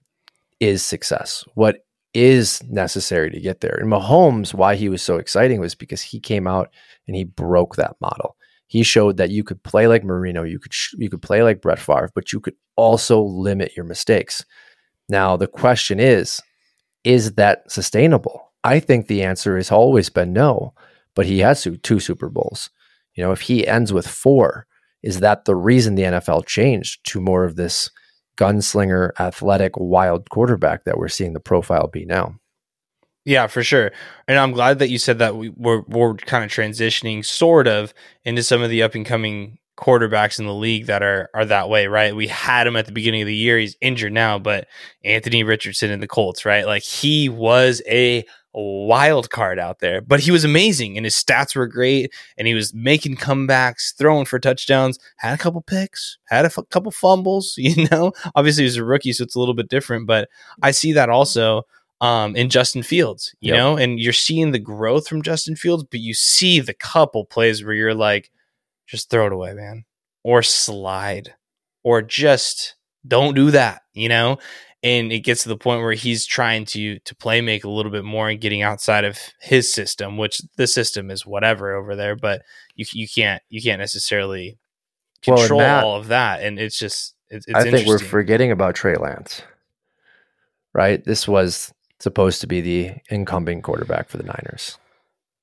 is 0.60 0.84
success, 0.84 1.44
what 1.54 1.84
is 2.14 2.62
necessary 2.64 3.30
to 3.30 3.40
get 3.40 3.60
there. 3.60 3.76
And 3.78 3.90
Mahomes, 3.90 4.54
why 4.54 4.74
he 4.74 4.88
was 4.88 5.02
so 5.02 5.16
exciting 5.16 5.60
was 5.60 5.74
because 5.74 6.02
he 6.02 6.20
came 6.20 6.46
out 6.46 6.70
and 7.06 7.14
he 7.14 7.24
broke 7.24 7.76
that 7.76 7.96
model 8.00 8.36
he 8.68 8.82
showed 8.82 9.16
that 9.16 9.30
you 9.30 9.42
could 9.42 9.62
play 9.62 9.88
like 9.88 10.04
Marino, 10.04 10.44
you 10.44 10.58
could 10.58 10.72
sh- 10.72 10.94
you 10.98 11.08
could 11.10 11.22
play 11.22 11.42
like 11.42 11.62
Brett 11.62 11.78
Favre, 11.78 12.10
but 12.14 12.32
you 12.32 12.38
could 12.38 12.54
also 12.76 13.20
limit 13.20 13.74
your 13.74 13.84
mistakes. 13.84 14.44
Now 15.08 15.36
the 15.36 15.46
question 15.46 15.98
is, 15.98 16.40
is 17.02 17.32
that 17.32 17.70
sustainable? 17.70 18.47
I 18.64 18.80
think 18.80 19.06
the 19.06 19.22
answer 19.22 19.56
has 19.56 19.70
always 19.70 20.08
been 20.08 20.32
no. 20.32 20.74
But 21.14 21.26
he 21.26 21.40
has 21.40 21.66
two 21.82 21.98
Super 21.98 22.28
Bowls. 22.28 22.70
You 23.16 23.24
know, 23.24 23.32
if 23.32 23.40
he 23.40 23.66
ends 23.66 23.92
with 23.92 24.06
four, 24.06 24.68
is 25.02 25.18
that 25.18 25.46
the 25.46 25.56
reason 25.56 25.96
the 25.96 26.04
NFL 26.04 26.46
changed 26.46 27.04
to 27.10 27.20
more 27.20 27.44
of 27.44 27.56
this 27.56 27.90
gunslinger, 28.36 29.10
athletic, 29.18 29.72
wild 29.76 30.30
quarterback 30.30 30.84
that 30.84 30.96
we're 30.96 31.08
seeing 31.08 31.32
the 31.32 31.40
profile 31.40 31.88
be 31.88 32.04
now? 32.04 32.36
Yeah, 33.24 33.48
for 33.48 33.64
sure. 33.64 33.90
And 34.28 34.38
I'm 34.38 34.52
glad 34.52 34.78
that 34.78 34.90
you 34.90 34.98
said 34.98 35.18
that 35.18 35.36
we, 35.36 35.48
we're, 35.50 35.82
we're 35.88 36.14
kind 36.14 36.44
of 36.44 36.50
transitioning 36.50 37.24
sort 37.24 37.66
of 37.66 37.92
into 38.24 38.44
some 38.44 38.62
of 38.62 38.70
the 38.70 38.84
up 38.84 38.94
and 38.94 39.04
coming 39.04 39.58
quarterbacks 39.76 40.38
in 40.38 40.46
the 40.46 40.54
league 40.54 40.86
that 40.86 41.02
are 41.02 41.30
are 41.34 41.44
that 41.44 41.68
way, 41.68 41.86
right? 41.86 42.14
We 42.14 42.26
had 42.26 42.66
him 42.66 42.76
at 42.76 42.86
the 42.86 42.92
beginning 42.92 43.22
of 43.22 43.26
the 43.26 43.34
year. 43.34 43.58
He's 43.58 43.76
injured 43.80 44.12
now, 44.12 44.38
but 44.38 44.66
Anthony 45.04 45.44
Richardson 45.44 45.90
in 45.90 46.00
the 46.00 46.08
Colts, 46.08 46.44
right? 46.44 46.66
Like 46.66 46.82
he 46.82 47.28
was 47.28 47.82
a 47.88 48.24
wild 48.54 49.30
card 49.30 49.58
out 49.58 49.78
there, 49.80 50.00
but 50.00 50.20
he 50.20 50.30
was 50.30 50.44
amazing 50.44 50.96
and 50.96 51.04
his 51.06 51.14
stats 51.14 51.54
were 51.54 51.66
great 51.66 52.12
and 52.36 52.48
he 52.48 52.54
was 52.54 52.72
making 52.74 53.16
comebacks, 53.16 53.94
throwing 53.96 54.24
for 54.24 54.38
touchdowns, 54.38 54.98
had 55.16 55.34
a 55.34 55.38
couple 55.38 55.60
picks, 55.60 56.18
had 56.28 56.44
a 56.44 56.46
f- 56.46 56.68
couple 56.70 56.90
fumbles, 56.90 57.54
you 57.58 57.86
know. 57.90 58.12
Obviously, 58.34 58.62
he 58.64 58.66
was 58.68 58.76
a 58.76 58.84
rookie, 58.84 59.12
so 59.12 59.22
it's 59.24 59.34
a 59.36 59.38
little 59.38 59.54
bit 59.54 59.68
different, 59.68 60.06
but 60.06 60.28
I 60.62 60.70
see 60.72 60.92
that 60.92 61.08
also 61.10 61.62
um, 62.00 62.36
in 62.36 62.48
Justin 62.48 62.82
Fields, 62.82 63.34
you 63.40 63.52
Yep. 63.52 63.56
know, 63.58 63.76
and 63.76 63.98
you're 64.00 64.12
seeing 64.12 64.52
the 64.52 64.58
growth 64.58 65.08
from 65.08 65.22
Justin 65.22 65.56
Fields, 65.56 65.84
but 65.90 66.00
you 66.00 66.14
see 66.14 66.60
the 66.60 66.74
couple 66.74 67.24
plays 67.24 67.64
where 67.64 67.74
you're 67.74 67.94
like, 67.94 68.30
just 68.86 69.10
throw 69.10 69.26
it 69.26 69.32
away, 69.32 69.52
man, 69.52 69.84
or 70.24 70.42
slide, 70.42 71.34
or 71.82 72.00
just 72.02 72.76
don't 73.06 73.34
do 73.34 73.50
that, 73.50 73.82
you 73.94 74.08
know. 74.08 74.38
And 74.82 75.12
it 75.12 75.20
gets 75.20 75.42
to 75.42 75.48
the 75.48 75.56
point 75.56 75.82
where 75.82 75.94
he's 75.94 76.24
trying 76.24 76.64
to 76.66 77.00
to 77.00 77.14
play 77.16 77.40
make 77.40 77.64
a 77.64 77.68
little 77.68 77.90
bit 77.90 78.04
more 78.04 78.28
and 78.28 78.40
getting 78.40 78.62
outside 78.62 79.04
of 79.04 79.18
his 79.40 79.72
system, 79.72 80.16
which 80.16 80.40
the 80.56 80.68
system 80.68 81.10
is 81.10 81.26
whatever 81.26 81.74
over 81.74 81.96
there, 81.96 82.14
but 82.14 82.42
you 82.76 82.84
you 82.92 83.08
can't 83.08 83.42
you 83.48 83.60
can't 83.60 83.80
necessarily 83.80 84.56
Well, 85.26 85.38
control 85.38 85.60
Matt- 85.60 85.84
all 85.84 85.96
of 85.96 86.08
that, 86.08 86.42
and 86.42 86.60
it's 86.60 86.78
just 86.78 87.14
it's, 87.28 87.46
it's 87.48 87.56
I 87.56 87.68
think 87.68 87.88
we're 87.88 87.98
forgetting 87.98 88.52
about 88.52 88.76
Trey 88.76 88.94
Lance. 88.94 89.42
Right? 90.72 91.04
This 91.04 91.26
was 91.26 91.72
supposed 91.98 92.40
to 92.42 92.46
be 92.46 92.60
the 92.60 92.92
incumbent 93.10 93.64
quarterback 93.64 94.08
for 94.08 94.16
the 94.16 94.22
Niners. 94.22 94.78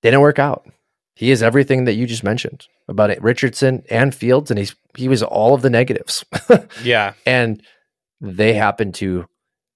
Didn't 0.02 0.22
work 0.22 0.40
out. 0.40 0.66
He 1.16 1.32
is 1.32 1.42
everything 1.44 1.86
that 1.86 1.94
you 1.94 2.06
just 2.06 2.24
mentioned 2.24 2.68
about 2.88 3.10
it, 3.10 3.22
Richardson 3.22 3.84
and 3.90 4.14
Fields, 4.14 4.52
and 4.52 4.58
he's 4.58 4.76
he 4.96 5.08
was 5.08 5.24
all 5.24 5.54
of 5.54 5.62
the 5.62 5.70
negatives. 5.70 6.24
yeah, 6.84 7.14
and 7.26 7.62
they 8.26 8.54
happen 8.54 8.92
to 8.94 9.26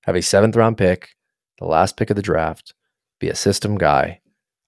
have 0.03 0.15
a 0.15 0.21
seventh 0.21 0.55
round 0.55 0.77
pick, 0.77 1.09
the 1.59 1.65
last 1.65 1.97
pick 1.97 2.09
of 2.09 2.15
the 2.15 2.21
draft, 2.21 2.73
be 3.19 3.29
a 3.29 3.35
system 3.35 3.77
guy, 3.77 4.21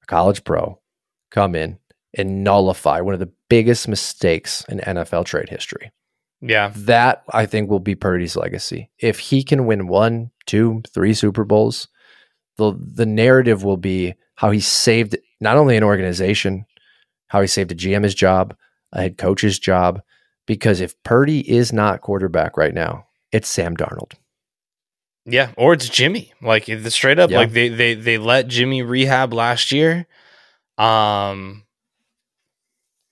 a 0.04 0.06
college 0.06 0.44
pro, 0.44 0.80
come 1.32 1.56
in 1.56 1.80
and 2.14 2.44
nullify 2.44 3.00
one 3.00 3.14
of 3.14 3.20
the 3.20 3.32
biggest 3.50 3.88
mistakes 3.88 4.66
in 4.68 4.80
NFL 4.80 5.26
trade 5.26 5.50
history. 5.50 5.92
yeah, 6.42 6.72
That 6.76 7.24
I 7.30 7.46
think 7.46 7.70
will 7.70 7.80
be 7.80 7.96
Purdy's 7.96 8.36
legacy. 8.36 8.90
If 9.00 9.20
he 9.20 9.44
can 9.44 9.66
win 9.66 9.88
one, 9.88 10.32
two, 10.46 10.82
three 10.94 11.14
Super 11.14 11.46
Bowls, 11.46 11.88
the 12.58 12.74
the 12.78 13.06
narrative 13.06 13.64
will 13.64 13.78
be 13.78 14.16
how 14.36 14.52
he 14.52 14.60
saved 14.60 15.18
not 15.40 15.58
only 15.58 15.78
an 15.78 15.84
organization, 15.84 16.66
how 17.28 17.42
he 17.42 17.48
saved 17.48 17.72
a 17.72 17.76
GM's 17.76 18.14
job, 18.14 18.56
a 18.92 19.04
head 19.04 19.18
coach's 19.18 19.58
job. 19.58 20.02
Because 20.46 20.82
if 20.82 21.02
Purdy 21.04 21.50
is 21.50 21.72
not 21.72 22.02
quarterback 22.02 22.58
right 22.58 22.74
now, 22.74 23.06
it's 23.32 23.48
Sam 23.50 23.76
Darnold. 23.78 24.14
Yeah, 25.26 25.52
or 25.58 25.74
it's 25.74 25.88
Jimmy. 25.88 26.34
Like 26.42 26.66
the 26.66 26.90
straight 26.92 27.20
up, 27.20 27.30
Yeah. 27.30 27.38
like 27.38 27.52
they 27.52 27.70
they 27.70 27.94
they 27.94 28.18
let 28.18 28.48
Jimmy 28.48 28.82
rehab 28.82 29.34
last 29.34 29.72
year. 29.72 30.08
Um, 30.78 31.64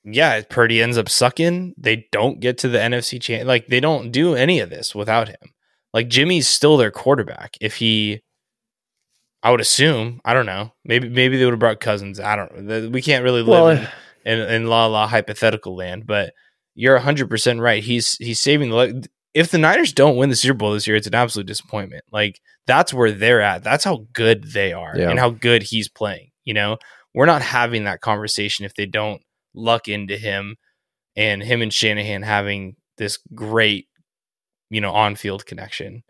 yeah, 0.03 0.41
Purdy 0.49 0.81
ends 0.81 0.97
up 0.97 1.07
sucking. 1.09 1.75
They 1.77 2.07
don't 2.11 2.39
get 2.39 2.57
to 2.59 2.67
the 2.69 2.79
NFC 2.79 3.21
champ. 3.21 3.47
Like 3.47 3.67
they 3.67 3.79
don't 3.79 4.11
do 4.11 4.33
any 4.35 4.59
of 4.59 4.69
this 4.69 4.95
without 4.95 5.27
him. 5.27 5.53
Like 5.93 6.07
Jimmy's 6.07 6.47
still 6.47 6.77
their 6.77 6.91
quarterback. 6.91 7.55
If 7.61 7.75
he, 7.75 8.21
I 9.43 9.51
would 9.51 9.61
assume. 9.61 10.19
I 10.25 10.33
don't 10.33 10.45
know. 10.47 10.73
Maybe 10.83 11.09
maybe 11.09 11.37
they 11.37 11.45
would 11.45 11.53
have 11.53 11.59
brought 11.59 11.79
Cousins. 11.79 12.19
I 12.19 12.35
don't. 12.35 12.59
know. 12.63 12.89
We 12.89 13.01
can't 13.03 13.23
really 13.23 13.41
live 13.41 13.47
Well, 13.49 13.69
in, 13.69 13.87
in 14.25 14.39
in 14.39 14.67
la 14.67 14.87
la 14.87 15.07
hypothetical 15.07 15.75
land. 15.75 16.07
But 16.07 16.33
you're 16.73 16.97
hundred 16.97 17.29
percent 17.29 17.59
right. 17.59 17.83
He's 17.83 18.15
he's 18.17 18.39
saving 18.39 18.69
the. 18.71 19.07
If 19.33 19.51
the 19.51 19.57
Niners 19.57 19.93
don't 19.93 20.17
win 20.17 20.29
the 20.29 20.35
Super 20.35 20.55
Bowl 20.57 20.73
this 20.73 20.87
year, 20.87 20.95
it's 20.95 21.07
an 21.07 21.15
absolute 21.15 21.45
disappointment. 21.45 22.03
Like 22.11 22.39
that's 22.67 22.93
where 22.93 23.11
they're 23.11 23.41
at. 23.41 23.63
That's 23.63 23.83
how 23.83 24.05
good 24.13 24.43
they 24.53 24.73
are 24.73 24.93
Yeah. 24.97 25.09
and 25.09 25.19
how 25.19 25.29
good 25.29 25.63
he's 25.63 25.87
playing. 25.89 26.31
You 26.45 26.53
know, 26.55 26.77
we're 27.13 27.25
not 27.27 27.41
having 27.41 27.83
that 27.83 28.01
conversation 28.01 28.65
if 28.65 28.73
they 28.73 28.85
don't 28.85 29.21
luck 29.53 29.87
into 29.87 30.17
him 30.17 30.55
and 31.15 31.43
him 31.43 31.61
and 31.61 31.71
Shanahan 31.73 32.21
having 32.23 32.75
this 32.97 33.17
great, 33.35 33.87
you 34.69 34.81
know, 34.81 34.91
on 34.91 35.15
field 35.15 35.45
connection. 35.45 36.03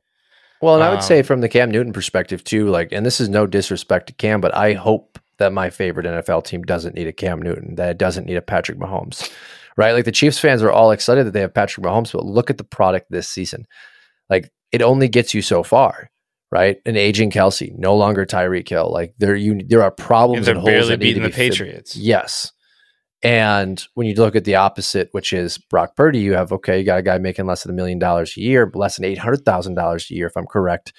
Well, 0.61 0.75
and 0.75 0.83
I 0.83 0.89
would 0.89 0.97
Um, 0.97 1.01
say 1.03 1.21
from 1.21 1.41
the 1.41 1.49
Cam 1.49 1.71
Newton 1.71 1.93
perspective 1.93 2.43
too, 2.43 2.67
like, 2.69 2.91
and 2.91 3.05
this 3.05 3.19
is 3.21 3.29
no 3.29 3.47
disrespect 3.47 4.07
to 4.07 4.13
Cam, 4.13 4.41
but 4.41 4.53
I 4.55 4.73
hope 4.73 5.17
that 5.37 5.53
my 5.53 5.69
favorite 5.69 6.05
NFL 6.05 6.41
team 6.43 6.63
doesn't 6.63 6.95
need 6.95 7.07
a 7.07 7.13
Cam 7.13 7.41
Newton, 7.41 7.75
that 7.75 7.91
it 7.91 7.97
doesn't 7.97 8.25
need 8.25 8.35
a 8.35 8.41
Patrick 8.41 8.77
Mahomes, 8.77 9.31
right? 9.79 9.93
Like 9.93 10.03
the 10.03 10.11
Chiefs 10.11 10.37
fans 10.37 10.61
are 10.61 10.71
all 10.71 10.91
excited 10.91 11.25
that 11.25 11.31
they 11.31 11.39
have 11.39 11.53
Patrick 11.53 11.85
Mahomes, 11.85 12.11
but 12.11 12.25
look 12.25 12.49
at 12.49 12.57
the 12.57 12.65
product 12.65 13.07
this 13.09 13.29
season. 13.29 13.65
Like 14.29 14.51
it 14.73 14.81
only 14.81 15.07
gets 15.07 15.33
you 15.33 15.41
so 15.41 15.63
far, 15.63 16.11
right? 16.51 16.77
An 16.85 16.97
aging 16.97 17.31
Kelce, 17.31 17.71
no 17.77 17.95
longer 17.95 18.25
Tyreek 18.25 18.67
Hill. 18.67 18.91
Like 18.91 19.13
there, 19.19 19.37
you 19.37 19.61
there 19.65 19.81
are 19.81 19.89
problems. 19.91 20.45
They're 20.47 20.55
and 20.55 20.61
holes 20.61 20.73
barely 20.89 20.97
beating 20.97 21.23
the 21.23 21.29
be. 21.29 21.33
Patriots. 21.35 21.95
Yes. 21.95 22.51
And 23.23 23.81
when 23.95 24.05
you 24.07 24.15
look 24.15 24.35
at 24.35 24.43
the 24.45 24.55
opposite, 24.55 25.09
which 25.11 25.31
is 25.33 25.57
Brock 25.57 25.95
Purdy, 25.95 26.19
you 26.19 26.33
have 26.33 26.51
okay, 26.51 26.79
you 26.79 26.85
got 26.85 26.99
a 26.99 27.03
guy 27.03 27.17
making 27.17 27.45
less 27.47 27.63
than 27.63 27.71
a 27.71 27.75
million 27.75 27.99
dollars 27.99 28.35
a 28.37 28.41
year, 28.41 28.69
less 28.75 28.97
than 28.97 29.05
eight 29.05 29.17
hundred 29.17 29.45
thousand 29.45 29.75
dollars 29.75 30.11
a 30.11 30.13
year, 30.13 30.27
if 30.27 30.35
I'm 30.37 30.45
correct. 30.45 30.91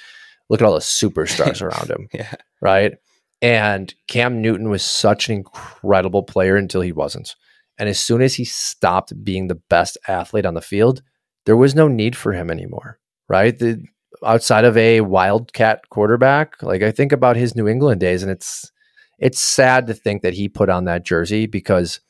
Look 0.49 0.61
at 0.62 0.66
all 0.66 0.75
the 0.75 0.81
superstars 0.81 1.61
around 1.66 1.90
him, 1.90 2.09
Yeah. 2.14 2.33
right? 2.62 2.95
And 3.43 3.95
Cam 4.09 4.43
Newton 4.43 4.69
was 4.69 4.83
such 4.83 5.29
an 5.29 5.35
incredible 5.37 6.23
player 6.23 6.57
until 6.57 6.81
he 6.81 6.93
wasn't. 6.93 7.35
And 7.81 7.88
as 7.88 7.99
soon 7.99 8.21
as 8.21 8.35
he 8.35 8.45
stopped 8.45 9.25
being 9.25 9.49
the 9.49 9.55
best 9.55 9.97
athlete 10.07 10.45
on 10.45 10.53
the 10.53 10.61
field, 10.61 11.03
there 11.47 11.57
was 11.57 11.75
no 11.75 11.88
need 11.88 12.14
for 12.14 12.35
him 12.35 12.51
anymore, 12.51 13.01
right? 13.27 13.59
The, 13.59 13.83
outside 14.23 14.66
of 14.66 14.77
a 14.77 15.01
wildcat 15.01 15.88
quarterback, 15.88 16.62
like 16.62 16.83
I 16.83 16.90
think 16.90 17.11
about 17.11 17.37
his 17.37 17.57
New 17.57 17.66
England 17.66 18.01
days, 18.01 18.23
and 18.23 18.31
it's 18.31 18.71
it's 19.19 19.40
sad 19.40 19.87
to 19.87 19.95
think 19.95 20.21
that 20.21 20.35
he 20.35 20.49
put 20.49 20.69
on 20.69 20.85
that 20.85 21.05
jersey 21.05 21.47
because 21.47 22.01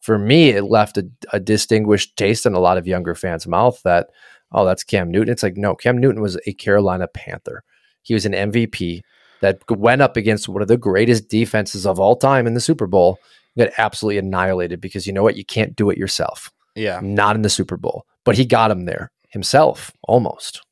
for 0.00 0.16
me 0.16 0.50
it 0.50 0.62
left 0.62 0.96
a, 0.96 1.08
a 1.32 1.40
distinguished 1.40 2.16
taste 2.16 2.46
in 2.46 2.54
a 2.54 2.60
lot 2.60 2.78
of 2.78 2.86
younger 2.86 3.14
fans' 3.14 3.46
mouth 3.46 3.80
that 3.82 4.10
oh 4.52 4.64
that's 4.64 4.84
Cam 4.84 5.10
Newton. 5.10 5.32
It's 5.32 5.42
like 5.42 5.56
no, 5.56 5.74
Cam 5.74 5.98
Newton 5.98 6.22
was 6.22 6.38
a 6.46 6.52
Carolina 6.52 7.08
Panther. 7.08 7.64
He 8.02 8.14
was 8.14 8.26
an 8.26 8.32
MVP 8.32 9.00
that 9.40 9.58
went 9.68 10.02
up 10.02 10.16
against 10.16 10.48
one 10.48 10.62
of 10.62 10.68
the 10.68 10.76
greatest 10.76 11.28
defenses 11.28 11.84
of 11.86 11.98
all 11.98 12.14
time 12.14 12.46
in 12.46 12.54
the 12.54 12.60
Super 12.60 12.86
Bowl. 12.86 13.18
Got 13.58 13.70
absolutely 13.78 14.18
annihilated 14.18 14.80
because 14.80 15.06
you 15.06 15.12
know 15.12 15.22
what? 15.22 15.36
You 15.36 15.44
can't 15.44 15.76
do 15.76 15.90
it 15.90 15.98
yourself. 15.98 16.50
Yeah. 16.74 17.00
Not 17.02 17.36
in 17.36 17.42
the 17.42 17.50
Super 17.50 17.76
Bowl, 17.76 18.06
but 18.24 18.36
he 18.36 18.44
got 18.44 18.70
him 18.70 18.84
there 18.84 19.10
himself 19.30 19.92
almost. 20.04 20.62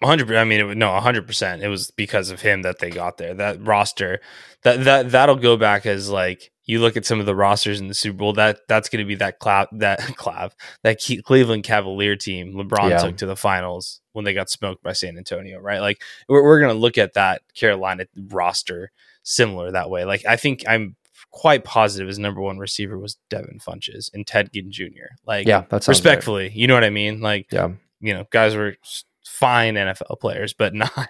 100 0.00 0.34
I 0.34 0.44
mean 0.44 0.60
it, 0.60 0.64
would- 0.64 0.78
no 0.78 0.88
100% 0.88 1.60
it 1.60 1.68
was 1.68 1.90
because 1.90 2.30
of 2.30 2.40
him 2.40 2.62
that 2.62 2.78
they 2.78 2.88
got 2.88 3.18
there 3.18 3.34
that 3.34 3.62
roster 3.62 4.20
that 4.62 4.84
that 4.84 5.10
that'll 5.10 5.36
go 5.36 5.58
back 5.58 5.84
as 5.84 6.08
like 6.08 6.50
you 6.64 6.80
look 6.80 6.96
at 6.96 7.04
some 7.04 7.20
of 7.20 7.26
the 7.26 7.34
rosters 7.34 7.80
in 7.80 7.88
the 7.88 7.92
Super 7.94 8.16
Bowl 8.16 8.32
that 8.32 8.60
that's 8.66 8.88
going 8.88 9.04
to 9.04 9.06
be 9.06 9.16
that 9.16 9.38
clav 9.42 9.66
that 9.72 10.00
clav 10.00 10.52
that 10.84 11.00
Cleveland 11.26 11.64
Cavalier 11.64 12.16
team 12.16 12.54
LeBron 12.54 12.88
Yeah. 12.88 12.98
took 12.98 13.18
to 13.18 13.26
the 13.26 13.36
finals 13.36 14.00
when 14.12 14.24
they 14.24 14.32
got 14.32 14.48
smoked 14.48 14.82
by 14.82 14.92
San 14.94 15.18
Antonio 15.18 15.58
right 15.58 15.80
like 15.80 16.00
we're, 16.30 16.42
we're 16.44 16.60
going 16.60 16.72
to 16.74 16.80
look 16.80 16.96
at 16.96 17.12
that 17.12 17.42
Carolina 17.54 18.06
roster 18.30 18.92
similar 19.22 19.70
that 19.72 19.90
way 19.90 20.06
like 20.06 20.24
I 20.26 20.36
think 20.36 20.64
I'm 20.66 20.96
quite 21.32 21.64
positive 21.64 22.08
his 22.08 22.18
number 22.18 22.40
one 22.40 22.58
receiver 22.58 22.98
was 22.98 23.16
Devin 23.28 23.58
Funchess 23.60 24.10
and 24.12 24.26
Ted 24.26 24.50
Ginn 24.52 24.70
Jr. 24.72 25.14
like 25.26 25.46
Yeah, 25.46 25.64
that's 25.68 25.86
respectfully 25.88 26.50
you 26.54 26.66
know 26.66 26.74
what 26.74 26.84
I 26.84 26.90
mean 26.90 27.20
like 27.20 27.46
Yeah. 27.52 27.70
you 28.00 28.12
know, 28.14 28.26
guys 28.30 28.54
were 28.56 28.76
fine 29.24 29.74
NFL 29.74 30.18
players, 30.20 30.52
but 30.52 30.74
not 30.74 31.08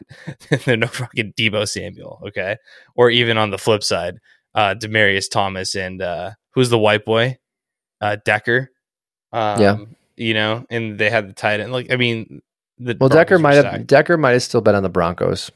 they're 0.65 0.77
no 0.77 0.87
fucking 0.89 1.33
Deebo 1.39 1.67
Samuel, 1.67 2.21
okay? 2.29 2.57
Or 2.95 3.11
even 3.11 3.39
on 3.39 3.51
the 3.51 3.59
flip 3.59 3.83
side, 3.83 4.19
uh 4.55 4.75
Demaryius 4.79 5.31
Thomas 5.31 5.75
and 5.75 6.03
uh 6.03 6.33
who's 6.55 6.69
the 6.69 6.79
white 6.79 7.05
boy? 7.05 7.39
Uh 8.01 8.17
Decker. 8.25 8.71
Um, 9.33 9.61
Yeah. 9.61 9.77
You 10.17 10.35
know, 10.35 10.67
and 10.69 10.99
they 10.99 11.09
had 11.09 11.29
the 11.31 11.33
tight 11.33 11.61
end. 11.61 11.73
Like, 11.73 11.91
I 11.91 11.97
mean, 11.97 12.43
the 12.79 12.95
Well, 13.01 13.09
Broncos 13.09 13.15
Decker 13.17 13.39
might 13.39 13.55
have 13.55 13.65
stacked. 13.65 13.87
Decker 13.87 14.17
might 14.19 14.33
have 14.33 14.43
still 14.43 14.61
been 14.61 14.75
on 14.75 14.83
the 14.83 14.91
Broncos. 14.91 15.51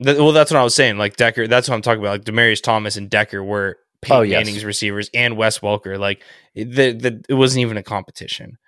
Well, 0.00 0.32
that's 0.32 0.50
what 0.50 0.60
I 0.60 0.64
was 0.64 0.74
saying. 0.74 0.98
Like 0.98 1.16
Decker, 1.16 1.48
that's 1.48 1.66
what 1.68 1.74
I'm 1.76 1.82
talking 1.82 2.00
about. 2.00 2.10
Like 2.10 2.24
Demaryius 2.24 2.62
Thomas 2.62 2.96
and 2.98 3.08
Decker 3.08 3.42
were 3.42 3.78
Peyton 4.06 4.18
Oh, 4.18 4.22
yes. 4.22 4.44
Manning's 4.44 4.64
receivers 4.64 5.10
and 5.12 5.36
Wes 5.36 5.58
Welker. 5.58 5.98
Like 5.98 6.22
it, 6.54 6.70
the, 6.70 6.92
the, 6.92 7.24
it 7.28 7.34
wasn't 7.34 7.62
even 7.62 7.76
a 7.76 7.82
competition. 7.82 8.58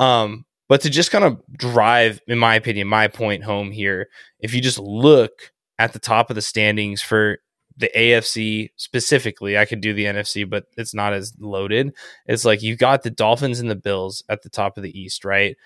Um, 0.00 0.44
but 0.68 0.80
to 0.82 0.90
just 0.90 1.10
kind 1.10 1.24
of 1.24 1.40
drive, 1.52 2.20
in 2.26 2.38
my 2.38 2.54
opinion, 2.54 2.88
my 2.88 3.08
point 3.08 3.44
home 3.44 3.70
here, 3.70 4.08
if 4.40 4.54
you 4.54 4.60
just 4.60 4.78
look 4.78 5.52
at 5.78 5.92
the 5.92 5.98
top 5.98 6.30
of 6.30 6.36
the 6.36 6.42
standings 6.42 7.00
for 7.00 7.38
the 7.76 7.90
AFC 7.96 8.70
specifically, 8.76 9.56
I 9.56 9.64
could 9.64 9.80
do 9.80 9.94
the 9.94 10.04
NFC, 10.04 10.48
but 10.48 10.64
it's 10.76 10.94
not 10.94 11.12
as 11.12 11.32
loaded. 11.38 11.94
It's 12.26 12.44
like 12.44 12.62
you've 12.62 12.78
got 12.78 13.02
the 13.02 13.10
Dolphins 13.10 13.60
and 13.60 13.70
the 13.70 13.76
Bills 13.76 14.24
at 14.28 14.42
the 14.42 14.50
top 14.50 14.76
of 14.76 14.82
the 14.82 15.00
East, 15.00 15.24
right? 15.24 15.56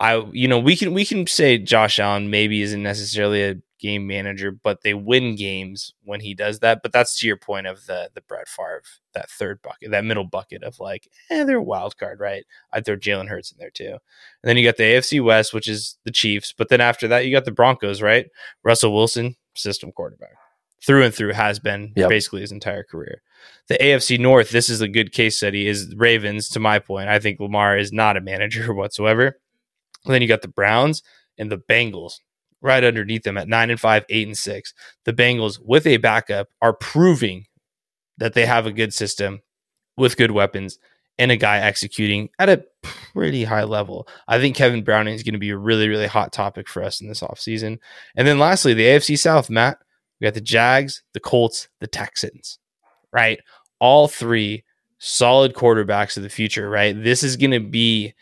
I 0.00 0.24
you 0.32 0.46
know 0.48 0.58
we 0.58 0.76
can 0.76 0.94
we 0.94 1.04
can 1.04 1.26
say 1.26 1.58
Josh 1.58 1.98
Allen 1.98 2.30
maybe 2.30 2.62
isn't 2.62 2.82
necessarily 2.82 3.42
a 3.42 3.56
game 3.80 4.06
manager, 4.08 4.50
but 4.50 4.82
they 4.82 4.92
win 4.94 5.36
games 5.36 5.94
when 6.02 6.20
he 6.20 6.34
does 6.34 6.58
that. 6.60 6.80
But 6.82 6.92
that's 6.92 7.18
to 7.20 7.26
your 7.26 7.36
point 7.36 7.66
of 7.66 7.86
the 7.86 8.10
the 8.14 8.20
Brett 8.22 8.48
Favre, 8.48 8.82
that 9.14 9.30
third 9.30 9.60
bucket, 9.62 9.90
that 9.90 10.04
middle 10.04 10.24
bucket 10.24 10.62
of 10.62 10.78
like, 10.80 11.08
eh, 11.30 11.44
they're 11.44 11.58
a 11.58 11.62
wild 11.62 11.96
card, 11.96 12.20
right? 12.20 12.44
I'd 12.72 12.84
throw 12.84 12.96
Jalen 12.96 13.28
Hurts 13.28 13.50
in 13.52 13.58
there 13.58 13.70
too. 13.70 13.90
And 13.90 14.00
then 14.44 14.56
you 14.56 14.64
got 14.64 14.76
the 14.76 14.84
AFC 14.84 15.22
West, 15.22 15.52
which 15.54 15.68
is 15.68 15.98
the 16.04 16.12
Chiefs. 16.12 16.52
But 16.56 16.68
then 16.68 16.80
after 16.80 17.08
that, 17.08 17.24
you 17.26 17.32
got 17.32 17.44
the 17.44 17.52
Broncos, 17.52 18.02
right? 18.02 18.26
Russell 18.62 18.94
Wilson, 18.94 19.36
system 19.54 19.92
quarterback. 19.92 20.34
Through 20.84 21.04
and 21.04 21.14
through 21.14 21.32
has 21.32 21.58
been 21.58 21.92
Yep. 21.96 22.08
basically 22.08 22.40
his 22.42 22.52
entire 22.52 22.84
career. 22.84 23.22
The 23.66 23.74
AFC 23.82 24.18
North, 24.18 24.50
this 24.50 24.68
is 24.68 24.80
a 24.80 24.86
good 24.88 25.12
case 25.12 25.36
study, 25.36 25.66
is 25.66 25.92
Ravens, 25.96 26.48
to 26.50 26.60
my 26.60 26.78
point. 26.78 27.08
I 27.08 27.18
think 27.18 27.40
Lamar 27.40 27.76
is 27.76 27.92
not 27.92 28.16
a 28.16 28.20
manager 28.20 28.72
whatsoever. 28.74 29.40
And 30.04 30.14
then 30.14 30.22
you 30.22 30.28
got 30.28 30.42
the 30.42 30.48
Browns 30.48 31.02
and 31.38 31.50
the 31.50 31.58
Bengals 31.58 32.14
right 32.60 32.82
underneath 32.82 33.22
them 33.22 33.38
at 33.38 33.48
nine 33.48 33.70
and 33.70 33.80
five, 33.80 34.04
eight 34.08 34.26
and 34.26 34.36
six. 34.36 34.74
The 35.04 35.12
Bengals, 35.12 35.58
with 35.64 35.86
a 35.86 35.96
backup, 35.98 36.48
are 36.60 36.72
proving 36.72 37.46
that 38.18 38.34
they 38.34 38.46
have 38.46 38.66
a 38.66 38.72
good 38.72 38.92
system 38.92 39.40
with 39.96 40.16
good 40.16 40.32
weapons 40.32 40.78
and 41.18 41.32
a 41.32 41.36
guy 41.36 41.58
executing 41.58 42.28
at 42.38 42.48
a 42.48 42.64
pretty 42.82 43.44
high 43.44 43.64
level. 43.64 44.06
I 44.28 44.38
think 44.38 44.56
Kevin 44.56 44.84
Browning 44.84 45.14
is 45.14 45.22
going 45.22 45.34
to 45.34 45.38
be 45.38 45.50
a 45.50 45.56
really, 45.56 45.88
really 45.88 46.06
hot 46.06 46.32
topic 46.32 46.68
for 46.68 46.82
us 46.82 47.00
in 47.00 47.08
this 47.08 47.20
offseason. 47.20 47.78
And 48.16 48.26
then 48.26 48.38
lastly, 48.38 48.74
the 48.74 48.86
AFC 48.86 49.18
South, 49.18 49.50
Matt, 49.50 49.78
we 50.20 50.26
got 50.26 50.34
the 50.34 50.40
Jags, 50.40 51.02
the 51.14 51.20
Colts, 51.20 51.68
the 51.80 51.86
Texans, 51.86 52.58
right? 53.12 53.40
All 53.80 54.08
three 54.08 54.64
solid 54.98 55.54
quarterbacks 55.54 56.16
of 56.16 56.22
the 56.22 56.28
future, 56.28 56.68
right? 56.68 57.00
This 57.00 57.22
is 57.22 57.36
going 57.36 57.52
to 57.52 57.60
be 57.60 58.14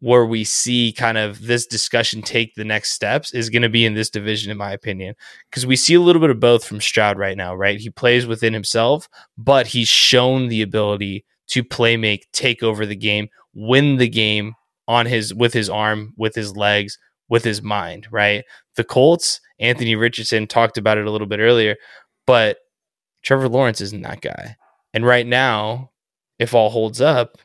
where 0.00 0.24
we 0.24 0.44
see 0.44 0.92
kind 0.96 1.18
of 1.18 1.46
this 1.46 1.66
discussion 1.66 2.22
take 2.22 2.54
the 2.54 2.64
next 2.64 2.92
steps 2.92 3.32
is 3.32 3.50
going 3.50 3.62
to 3.62 3.68
be 3.68 3.84
in 3.84 3.94
this 3.94 4.10
division, 4.10 4.50
in 4.50 4.56
my 4.56 4.72
opinion, 4.72 5.14
because 5.48 5.66
we 5.66 5.76
see 5.76 5.94
a 5.94 6.00
little 6.00 6.20
bit 6.20 6.30
of 6.30 6.40
both 6.40 6.64
from 6.64 6.80
Stroud 6.80 7.18
right 7.18 7.36
now, 7.36 7.54
right? 7.54 7.78
He 7.78 7.90
plays 7.90 8.26
within 8.26 8.52
himself, 8.52 9.08
but 9.36 9.66
he's 9.66 9.88
shown 9.88 10.48
the 10.48 10.62
ability 10.62 11.24
to 11.48 11.62
play 11.62 11.96
make, 11.96 12.30
take 12.32 12.62
over 12.62 12.86
the 12.86 12.96
game, 12.96 13.28
win 13.54 13.98
the 13.98 14.08
game 14.08 14.54
on 14.88 15.06
his 15.06 15.34
with 15.34 15.52
his 15.52 15.68
arm, 15.68 16.14
with 16.16 16.34
his 16.34 16.56
legs, 16.56 16.98
with 17.28 17.44
his 17.44 17.62
mind, 17.62 18.08
right? 18.10 18.44
The 18.76 18.84
Colts, 18.84 19.40
Anthony 19.58 19.96
Richardson 19.96 20.46
talked 20.46 20.78
about 20.78 20.98
it 20.98 21.06
a 21.06 21.10
little 21.10 21.26
bit 21.26 21.40
earlier, 21.40 21.76
but 22.26 22.58
Trevor 23.22 23.48
Lawrence 23.48 23.80
isn't 23.80 24.02
that 24.02 24.22
guy. 24.22 24.56
And 24.94 25.04
right 25.04 25.26
now, 25.26 25.90
if 26.38 26.54
all 26.54 26.70
holds 26.70 27.00
up, 27.00 27.36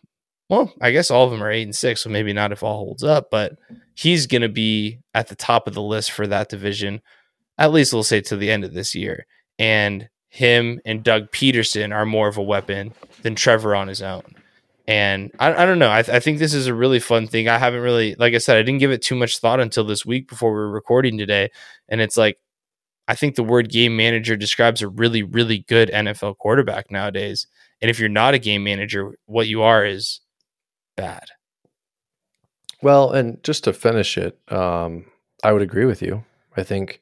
well, 0.49 0.71
I 0.81 0.91
guess 0.91 1.09
all 1.09 1.25
of 1.25 1.31
them 1.31 1.43
are 1.43 1.51
eight 1.51 1.63
and 1.63 1.75
six, 1.75 2.01
so 2.01 2.09
maybe 2.09 2.33
not 2.33 2.51
if 2.51 2.63
all 2.63 2.77
holds 2.77 3.03
up, 3.03 3.29
but 3.31 3.57
he's 3.95 4.27
going 4.27 4.41
to 4.41 4.49
be 4.49 4.99
at 5.13 5.27
the 5.27 5.35
top 5.35 5.67
of 5.67 5.73
the 5.73 5.81
list 5.81 6.11
for 6.11 6.27
that 6.27 6.49
division, 6.49 7.01
at 7.57 7.71
least 7.71 7.93
we'll 7.93 8.03
say 8.03 8.21
to 8.21 8.35
the 8.35 8.51
end 8.51 8.63
of 8.63 8.73
this 8.73 8.93
year. 8.93 9.25
And 9.57 10.09
him 10.29 10.81
and 10.85 11.03
Doug 11.03 11.31
Pederson 11.31 11.95
are 11.95 12.05
more 12.05 12.27
of 12.27 12.37
a 12.37 12.43
weapon 12.43 12.93
than 13.21 13.35
Trevor 13.35 13.75
on 13.75 13.87
his 13.87 14.01
own. 14.01 14.23
And 14.87 15.31
I, 15.39 15.63
I 15.63 15.65
don't 15.65 15.79
know. 15.79 15.89
I, 15.89 15.99
I 15.99 16.19
think 16.19 16.37
this 16.37 16.53
is 16.53 16.67
a 16.67 16.73
really 16.73 16.99
fun 16.99 17.27
thing. 17.27 17.47
I 17.47 17.57
haven't 17.57 17.81
really, 17.81 18.15
like 18.15 18.35
I 18.35 18.39
said, 18.39 18.57
I 18.57 18.61
didn't 18.61 18.81
give 18.81 18.91
it 18.91 19.01
too 19.01 19.15
much 19.15 19.39
thought 19.39 19.59
until 19.59 19.83
this 19.83 20.05
week 20.05 20.27
before 20.27 20.51
we 20.51 20.57
were 20.57 20.69
recording 20.69 21.17
today. 21.17 21.49
And 21.89 22.01
it's 22.01 22.17
like, 22.17 22.37
I 23.07 23.15
think 23.15 23.35
the 23.35 23.43
word 23.43 23.69
game 23.69 23.95
manager 23.95 24.35
describes 24.35 24.81
a 24.81 24.87
really, 24.87 25.23
really 25.23 25.59
good 25.67 25.89
NFL 25.89 26.37
quarterback 26.37 26.91
nowadays. 26.91 27.47
And 27.81 27.89
if 27.89 27.99
you're 27.99 28.09
not 28.09 28.33
a 28.33 28.39
game 28.39 28.63
manager, 28.63 29.17
what 29.25 29.47
you 29.47 29.61
are 29.61 29.85
is 29.85 30.21
bad. 30.95 31.25
Well, 32.81 33.11
and 33.11 33.43
just 33.43 33.63
to 33.63 33.73
finish 33.73 34.17
it, 34.17 34.39
um, 34.51 35.05
I 35.43 35.51
would 35.51 35.61
agree 35.61 35.85
with 35.85 36.01
you. 36.01 36.23
I 36.55 36.63
think 36.63 37.01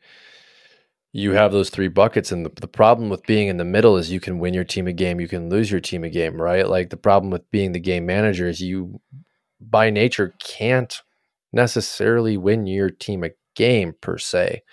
you 1.11 1.33
have 1.33 1.51
those 1.51 1.69
three 1.69 1.89
buckets, 1.89 2.31
and 2.31 2.45
the, 2.45 2.51
the 2.61 2.67
problem 2.67 3.09
with 3.09 3.25
being 3.25 3.47
in 3.47 3.57
the 3.57 3.65
middle 3.65 3.97
is 3.97 4.11
you 4.11 4.19
can 4.19 4.39
win 4.39 4.53
your 4.53 4.63
team 4.63 4.87
a 4.87 4.93
game, 4.93 5.19
you 5.19 5.27
can 5.27 5.49
lose 5.49 5.71
your 5.71 5.81
team 5.81 6.03
a 6.03 6.09
game, 6.09 6.41
right? 6.41 6.67
Like 6.67 6.89
the 6.89 6.97
problem 6.97 7.31
with 7.31 7.49
being 7.51 7.71
the 7.71 7.79
game 7.79 8.05
manager 8.05 8.47
is 8.47 8.61
you, 8.61 8.99
by 9.59 9.89
nature, 9.89 10.33
can't 10.39 11.01
necessarily 11.51 12.35
win 12.35 12.65
your 12.65 12.89
team 12.89 13.23
a 13.23 13.29
game 13.55 13.93
per 14.01 14.17
se. 14.17 14.63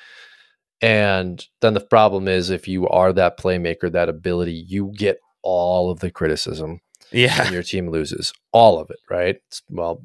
And 0.81 1.45
then 1.61 1.75
the 1.75 1.81
problem 1.81 2.27
is 2.27 2.49
if 2.49 2.67
you 2.67 2.89
are 2.89 3.13
that 3.13 3.39
playmaker, 3.39 3.93
that 3.93 4.09
ability, 4.09 4.65
you 4.67 4.93
get 4.97 5.19
all 5.43 5.91
of 5.91 6.01
the 6.01 6.11
criticism 6.11 6.81
Yeah. 7.13 7.51
your 7.51 7.63
team 7.63 7.91
loses 7.91 8.33
all 8.53 8.79
of 8.79 8.91
it, 8.91 8.99
right? 9.09 9.41
It's, 9.49 9.63
well, 9.69 10.03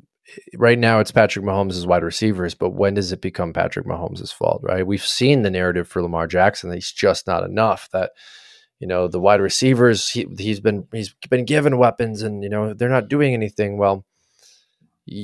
right 0.58 0.80
now 0.80 1.00
it's 1.00 1.12
Patrick 1.12 1.46
Mahomes' 1.46 1.86
wide 1.86 2.04
receivers, 2.04 2.56
but 2.56 2.72
when 2.72 2.96
does 2.96 3.12
it 3.12 3.22
become 3.22 3.54
Patrick 3.54 3.86
Mahomes' 3.86 4.34
fault, 4.34 4.62
right? 4.64 4.86
We've 4.86 5.06
seen 5.06 5.44
the 5.44 5.52
narrative 5.52 5.88
for 5.88 6.02
Lamar 6.02 6.28
Jackson 6.28 6.70
that 6.70 6.78
he's 6.78 6.92
just 6.92 7.28
not 7.28 7.44
enough, 7.44 7.90
that 7.92 8.12
you 8.80 8.88
know 8.88 9.08
the 9.08 9.20
wide 9.20 9.42
receivers 9.42 10.10
he, 10.10 10.28
he's 10.38 10.60
been 10.60 10.88
he's 10.92 11.14
been 11.30 11.46
given 11.46 11.78
weapons 11.78 12.22
and 12.22 12.44
you 12.44 12.50
know 12.50 12.74
they're 12.74 12.90
not 12.90 13.08
doing 13.08 13.34
anything 13.34 13.78
well 13.78 14.06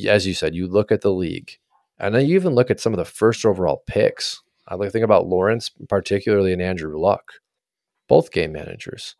as 0.07 0.25
you 0.25 0.33
said 0.33 0.55
you 0.55 0.67
look 0.67 0.91
at 0.91 1.01
the 1.01 1.11
league 1.11 1.57
and 1.99 2.15
then 2.15 2.25
you 2.25 2.35
even 2.35 2.55
look 2.55 2.71
at 2.71 2.79
some 2.79 2.93
of 2.93 2.97
the 2.97 3.05
first 3.05 3.45
overall 3.45 3.83
picks 3.87 4.41
i 4.67 4.77
think 4.89 5.03
about 5.03 5.27
lawrence 5.27 5.71
particularly 5.89 6.53
and 6.53 6.61
andrew 6.61 6.99
luck 6.99 7.33
both 8.07 8.31
game 8.31 8.51
managers 8.51 9.15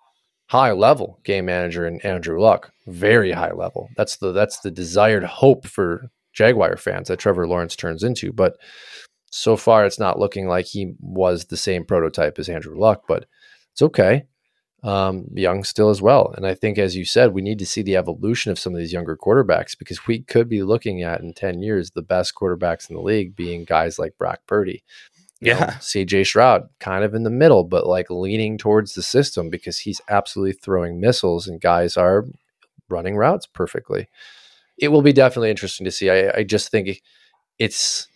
high 0.51 0.71
level 0.71 1.19
game 1.23 1.45
manager 1.45 1.85
and 1.85 2.03
andrew 2.05 2.41
luck 2.41 2.71
very 2.87 3.31
high 3.31 3.51
level 3.51 3.89
that's 3.95 4.17
the 4.17 4.31
that's 4.31 4.59
the 4.59 4.71
desired 4.71 5.23
hope 5.23 5.65
for 5.65 6.09
jaguar 6.33 6.77
fans 6.77 7.07
that 7.07 7.19
trevor 7.19 7.47
lawrence 7.47 7.75
turns 7.75 8.03
into 8.03 8.31
but 8.33 8.57
so 9.31 9.55
far 9.55 9.85
it's 9.85 9.99
not 9.99 10.19
looking 10.19 10.47
like 10.47 10.65
he 10.65 10.93
was 10.99 11.45
the 11.45 11.57
same 11.57 11.85
prototype 11.85 12.37
as 12.37 12.49
andrew 12.49 12.77
luck 12.77 13.03
but 13.07 13.25
it's 13.71 13.81
okay. 13.81 14.23
Um, 14.83 15.27
young 15.33 15.63
still 15.63 15.89
as 15.89 16.01
well. 16.01 16.33
And 16.35 16.45
I 16.45 16.55
think, 16.55 16.79
as 16.79 16.95
you 16.95 17.05
said, 17.05 17.33
we 17.33 17.43
need 17.43 17.59
to 17.59 17.67
see 17.67 17.83
the 17.83 17.97
evolution 17.97 18.51
of 18.51 18.57
some 18.57 18.73
of 18.73 18.79
these 18.79 18.93
younger 18.93 19.15
quarterbacks 19.15 19.77
because 19.77 20.07
we 20.07 20.21
could 20.21 20.49
be 20.49 20.63
looking 20.63 21.03
at 21.03 21.21
in 21.21 21.33
10 21.33 21.61
years 21.61 21.91
the 21.91 22.01
best 22.01 22.33
quarterbacks 22.35 22.89
in 22.89 22.95
the 22.95 23.01
league 23.01 23.35
being 23.35 23.63
guys 23.63 23.99
like 23.99 24.17
Brock 24.17 24.39
Purdy. 24.47 24.83
You 25.41 25.53
yeah. 25.53 25.59
Know, 25.59 25.65
CJ 25.65 26.27
Stroud, 26.27 26.69
kind 26.79 27.03
of 27.03 27.15
in 27.15 27.23
the 27.23 27.29
middle, 27.29 27.63
but 27.63 27.87
like 27.87 28.09
leaning 28.09 28.57
towards 28.57 28.93
the 28.93 29.01
system 29.01 29.49
because 29.49 29.79
he's 29.79 29.99
absolutely 30.07 30.53
throwing 30.53 31.01
missiles 31.01 31.47
and 31.47 31.59
guys 31.59 31.97
are 31.97 32.27
running 32.89 33.17
routes 33.17 33.47
perfectly. 33.47 34.07
It 34.77 34.89
will 34.89 35.01
be 35.01 35.13
definitely 35.13 35.49
interesting 35.49 35.85
to 35.85 35.91
see. 35.91 36.09
I, 36.09 36.31
I 36.37 36.43
just 36.43 36.69
think 36.69 37.01
it's 37.57 38.07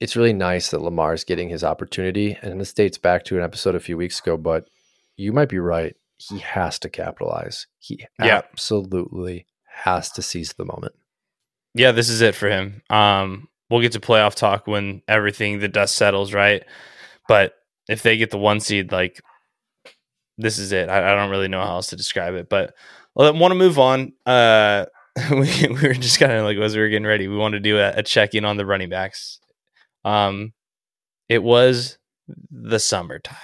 it's 0.00 0.16
really 0.16 0.32
nice 0.32 0.70
that 0.70 0.82
Lamar's 0.82 1.24
getting 1.24 1.48
his 1.48 1.64
opportunity. 1.64 2.38
And 2.42 2.60
this 2.60 2.72
dates 2.72 2.98
back 2.98 3.24
to 3.24 3.36
an 3.36 3.42
episode 3.42 3.74
a 3.74 3.80
few 3.80 3.96
weeks 3.96 4.20
ago, 4.20 4.36
but 4.36 4.68
you 5.16 5.32
might 5.32 5.48
be 5.48 5.58
right. 5.58 5.96
He 6.18 6.38
has 6.38 6.78
to 6.80 6.88
capitalize. 6.88 7.66
He 7.78 8.06
yeah. 8.18 8.38
absolutely 8.38 9.46
has 9.66 10.10
to 10.12 10.22
seize 10.22 10.52
the 10.52 10.64
moment. 10.64 10.94
Yeah, 11.74 11.92
this 11.92 12.08
is 12.08 12.20
it 12.20 12.34
for 12.34 12.48
him. 12.48 12.82
Um, 12.90 13.48
we'll 13.70 13.80
get 13.80 13.92
to 13.92 14.00
playoff 14.00 14.34
talk 14.34 14.66
when 14.66 15.02
everything 15.08 15.58
the 15.58 15.68
dust 15.68 15.96
settles, 15.96 16.32
right? 16.32 16.64
But 17.28 17.54
if 17.88 18.02
they 18.02 18.16
get 18.16 18.30
the 18.30 18.38
one 18.38 18.60
seed, 18.60 18.92
like 18.92 19.20
this 20.36 20.58
is 20.58 20.72
it. 20.72 20.88
I, 20.88 21.12
I 21.12 21.14
don't 21.14 21.30
really 21.30 21.48
know 21.48 21.60
how 21.60 21.74
else 21.76 21.88
to 21.88 21.96
describe 21.96 22.34
it, 22.34 22.48
but 22.48 22.74
I 23.18 23.30
want 23.30 23.52
to 23.52 23.56
move 23.56 23.78
on. 23.78 24.12
Uh, 24.24 24.86
we, 25.30 25.66
we 25.68 25.88
were 25.88 25.94
just 25.94 26.20
kind 26.20 26.32
of 26.32 26.44
like 26.44 26.56
as 26.58 26.74
we 26.74 26.80
were 26.80 26.88
getting 26.88 27.06
ready, 27.06 27.26
we 27.28 27.36
wanted 27.36 27.62
to 27.62 27.68
do 27.68 27.78
a, 27.78 27.94
a 27.96 28.02
check 28.02 28.34
in 28.34 28.44
on 28.44 28.56
the 28.56 28.66
running 28.66 28.88
backs 28.88 29.40
um, 30.04 30.52
it 31.28 31.42
was 31.42 31.98
the 32.50 32.78
summertime, 32.78 33.36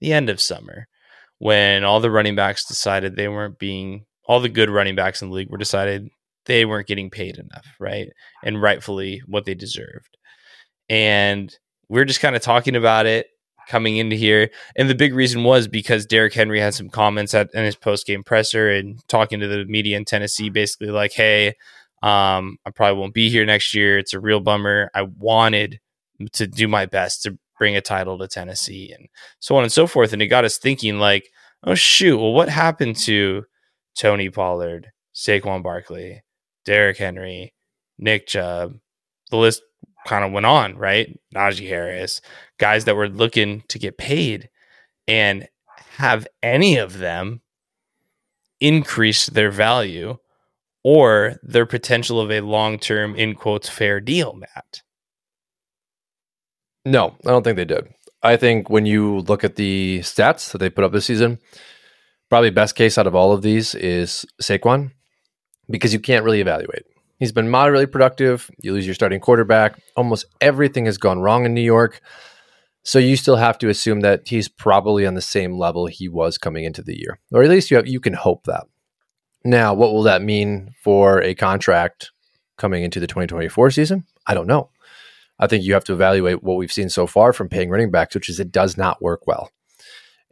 the 0.00 0.12
end 0.12 0.28
of 0.28 0.40
summer, 0.40 0.88
when 1.38 1.84
all 1.84 2.00
the 2.00 2.10
running 2.10 2.34
backs 2.34 2.66
decided 2.66 3.14
they 3.14 3.28
weren't 3.28 3.58
being 3.58 4.06
all 4.24 4.40
the 4.40 4.48
good 4.48 4.70
running 4.70 4.94
backs 4.94 5.22
in 5.22 5.28
the 5.28 5.34
league 5.34 5.50
were 5.50 5.58
decided 5.58 6.08
they 6.50 6.64
weren't 6.64 6.88
getting 6.88 7.10
paid 7.10 7.38
enough, 7.38 7.64
right? 7.78 8.08
And 8.42 8.60
rightfully 8.60 9.22
what 9.26 9.44
they 9.44 9.54
deserved. 9.54 10.16
And 10.88 11.56
we 11.88 12.00
are 12.00 12.04
just 12.04 12.20
kind 12.20 12.34
of 12.34 12.42
talking 12.42 12.74
about 12.74 13.06
it 13.06 13.28
coming 13.68 13.98
into 13.98 14.16
here. 14.16 14.50
And 14.74 14.90
the 14.90 14.96
big 14.96 15.14
reason 15.14 15.44
was 15.44 15.68
because 15.68 16.06
Derrick 16.06 16.34
Henry 16.34 16.58
had 16.58 16.74
some 16.74 16.88
comments 16.88 17.34
at 17.34 17.50
in 17.54 17.64
his 17.64 17.76
post 17.76 18.04
game 18.04 18.24
presser 18.24 18.68
and 18.68 18.98
talking 19.06 19.38
to 19.38 19.46
the 19.46 19.64
media 19.66 19.96
in 19.96 20.04
Tennessee, 20.04 20.50
basically 20.50 20.88
like, 20.88 21.12
hey, 21.12 21.54
um, 22.02 22.56
I 22.66 22.70
probably 22.74 22.98
won't 22.98 23.14
be 23.14 23.30
here 23.30 23.46
next 23.46 23.72
year. 23.72 23.96
It's 23.96 24.12
a 24.12 24.18
real 24.18 24.40
bummer. 24.40 24.90
I 24.92 25.02
wanted 25.02 25.78
to 26.32 26.48
do 26.48 26.66
my 26.66 26.86
best 26.86 27.22
to 27.22 27.38
bring 27.60 27.76
a 27.76 27.80
title 27.80 28.18
to 28.18 28.26
Tennessee 28.26 28.92
and 28.92 29.06
so 29.38 29.54
on 29.54 29.62
and 29.62 29.72
so 29.72 29.86
forth. 29.86 30.12
And 30.12 30.20
it 30.20 30.26
got 30.26 30.44
us 30.44 30.58
thinking 30.58 30.98
like, 30.98 31.30
oh 31.62 31.76
shoot, 31.76 32.18
well, 32.18 32.32
what 32.32 32.48
happened 32.48 32.96
to 32.96 33.44
Tony 33.96 34.30
Pollard, 34.30 34.90
Saquon 35.14 35.62
Barkley, 35.62 36.22
Derrick 36.64 36.98
Henry, 36.98 37.54
Nick 37.98 38.26
Chubb? 38.26 38.78
The 39.30 39.36
list 39.36 39.62
kind 40.06 40.24
of 40.24 40.32
went 40.32 40.46
on, 40.46 40.76
right? 40.76 41.18
Najee 41.34 41.68
Harris, 41.68 42.20
guys 42.58 42.84
that 42.84 42.96
were 42.96 43.08
looking 43.08 43.62
to 43.68 43.78
get 43.78 43.98
paid 43.98 44.48
and 45.06 45.48
have 45.96 46.26
any 46.42 46.76
of 46.76 46.98
them 46.98 47.42
increase 48.60 49.26
their 49.26 49.50
value 49.50 50.18
or 50.82 51.38
their 51.42 51.66
potential 51.66 52.20
of 52.20 52.30
a 52.30 52.40
long 52.40 52.78
term, 52.78 53.14
in 53.14 53.34
quotes, 53.34 53.68
fair 53.68 54.00
deal, 54.00 54.34
Matt? 54.34 54.82
No, 56.84 57.14
I 57.26 57.30
don't 57.30 57.42
think 57.42 57.56
they 57.56 57.64
did. 57.64 57.88
I 58.22 58.36
think 58.36 58.70
when 58.70 58.86
you 58.86 59.20
look 59.20 59.44
at 59.44 59.56
the 59.56 60.00
stats 60.00 60.52
that 60.52 60.58
they 60.58 60.70
put 60.70 60.84
up 60.84 60.92
this 60.92 61.06
season, 61.06 61.38
probably 62.28 62.50
best 62.50 62.74
case 62.74 62.96
out 62.96 63.06
of 63.06 63.14
all 63.14 63.32
of 63.32 63.42
these 63.42 63.74
is 63.74 64.24
Saquon 64.40 64.92
because 65.70 65.92
you 65.92 66.00
can't 66.00 66.24
really 66.24 66.40
evaluate. 66.40 66.84
He's 67.18 67.32
been 67.32 67.50
moderately 67.50 67.86
productive. 67.86 68.50
You 68.62 68.72
lose 68.72 68.86
your 68.86 68.94
starting 68.94 69.20
quarterback. 69.20 69.80
Almost 69.96 70.26
everything 70.40 70.86
has 70.86 70.98
gone 70.98 71.20
wrong 71.20 71.44
in 71.44 71.54
New 71.54 71.60
York. 71.60 72.00
So 72.82 72.98
you 72.98 73.16
still 73.16 73.36
have 73.36 73.58
to 73.58 73.68
assume 73.68 74.00
that 74.00 74.26
he's 74.26 74.48
probably 74.48 75.06
on 75.06 75.14
the 75.14 75.20
same 75.20 75.58
level 75.58 75.86
he 75.86 76.08
was 76.08 76.38
coming 76.38 76.64
into 76.64 76.82
the 76.82 76.98
year, 76.98 77.18
or 77.30 77.42
at 77.42 77.50
least 77.50 77.70
you 77.70 77.76
have, 77.76 77.86
you 77.86 78.00
can 78.00 78.14
hope 78.14 78.44
that. 78.44 78.64
Now, 79.44 79.74
what 79.74 79.92
will 79.92 80.02
that 80.04 80.22
mean 80.22 80.74
for 80.82 81.20
a 81.22 81.34
contract 81.34 82.10
coming 82.56 82.82
into 82.82 82.98
the 82.98 83.06
2024 83.06 83.70
season? 83.70 84.06
I 84.26 84.34
don't 84.34 84.46
know. 84.46 84.70
I 85.38 85.46
think 85.46 85.64
you 85.64 85.74
have 85.74 85.84
to 85.84 85.92
evaluate 85.92 86.42
what 86.42 86.56
we've 86.56 86.72
seen 86.72 86.88
so 86.88 87.06
far 87.06 87.32
from 87.32 87.48
paying 87.48 87.70
running 87.70 87.90
backs, 87.90 88.14
which 88.14 88.28
is 88.28 88.40
it 88.40 88.52
does 88.52 88.76
not 88.76 89.02
work 89.02 89.26
well. 89.26 89.50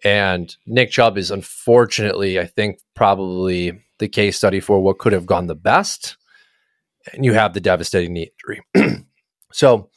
And 0.04 0.54
Nick 0.66 0.90
Chubb 0.90 1.18
is 1.18 1.30
unfortunately, 1.30 2.38
I 2.38 2.46
think, 2.46 2.78
probably 2.94 3.82
the 3.98 4.08
case 4.08 4.36
study 4.36 4.60
for 4.60 4.80
what 4.80 4.98
could 4.98 5.12
have 5.12 5.26
gone 5.26 5.46
the 5.46 5.54
best. 5.54 6.16
And 7.12 7.24
you 7.24 7.32
have 7.34 7.54
the 7.54 7.60
devastating 7.60 8.12
knee 8.12 8.30
injury. 8.74 9.04
so, 9.52 9.90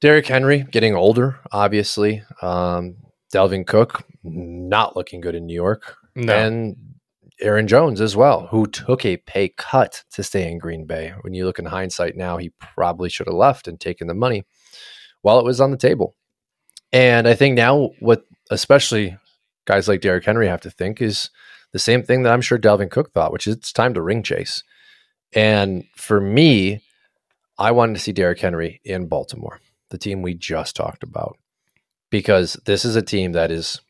Derrick 0.00 0.26
Henry 0.26 0.64
getting 0.70 0.94
older, 0.94 1.38
obviously. 1.52 2.22
Um, 2.40 2.96
Dalvin 3.32 3.66
Cook 3.66 4.04
not 4.24 4.96
looking 4.96 5.20
good 5.20 5.34
in 5.34 5.46
New 5.46 5.54
York. 5.54 5.96
No. 6.14 6.32
And 6.34 6.76
Aaron 7.40 7.66
Jones 7.66 8.00
as 8.00 8.16
well, 8.16 8.46
who 8.46 8.66
took 8.66 9.04
a 9.04 9.16
pay 9.16 9.48
cut 9.48 10.04
to 10.12 10.22
stay 10.22 10.50
in 10.50 10.58
Green 10.58 10.86
Bay. 10.86 11.12
When 11.22 11.34
you 11.34 11.44
look 11.44 11.58
in 11.58 11.64
hindsight 11.64 12.16
now, 12.16 12.36
he 12.36 12.52
probably 12.58 13.08
should 13.08 13.26
have 13.26 13.34
left 13.34 13.66
and 13.66 13.80
taken 13.80 14.06
the 14.06 14.14
money 14.14 14.44
while 15.22 15.38
it 15.38 15.44
was 15.44 15.60
on 15.60 15.70
the 15.70 15.76
table. 15.76 16.14
And 16.92 17.26
I 17.26 17.34
think 17.34 17.56
now 17.56 17.90
what 18.00 18.24
especially 18.50 19.16
guys 19.64 19.88
like 19.88 20.00
Derrick 20.00 20.24
Henry 20.24 20.46
have 20.48 20.60
to 20.62 20.70
think 20.70 21.00
is 21.00 21.30
the 21.72 21.78
same 21.78 22.02
thing 22.02 22.22
that 22.22 22.32
I'm 22.32 22.40
sure 22.40 22.58
Dalvin 22.58 22.90
Cook 22.90 23.12
thought, 23.12 23.32
which 23.32 23.46
is 23.46 23.56
it's 23.56 23.72
time 23.72 23.94
to 23.94 24.02
ring 24.02 24.22
chase. 24.22 24.62
And 25.34 25.84
for 25.96 26.20
me, 26.20 26.82
I 27.58 27.70
wanted 27.70 27.94
to 27.94 28.00
see 28.00 28.12
Derrick 28.12 28.40
Henry 28.40 28.80
in 28.84 29.08
Baltimore, 29.08 29.60
the 29.90 29.98
team 29.98 30.22
we 30.22 30.34
just 30.34 30.76
talked 30.76 31.02
about, 31.02 31.38
because 32.10 32.58
this 32.66 32.84
is 32.84 32.96
a 32.96 33.02
team 33.02 33.32
that 33.32 33.50
is 33.50 33.80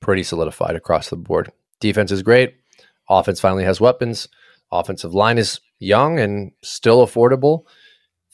pretty 0.00 0.22
solidified 0.22 0.76
across 0.76 1.10
the 1.10 1.16
board. 1.16 1.50
Defense 1.80 2.12
is 2.12 2.22
great. 2.22 2.56
Offense 3.08 3.40
finally 3.40 3.64
has 3.64 3.80
weapons. 3.80 4.28
Offensive 4.72 5.14
line 5.14 5.38
is 5.38 5.60
young 5.78 6.18
and 6.20 6.52
still 6.62 7.04
affordable. 7.06 7.64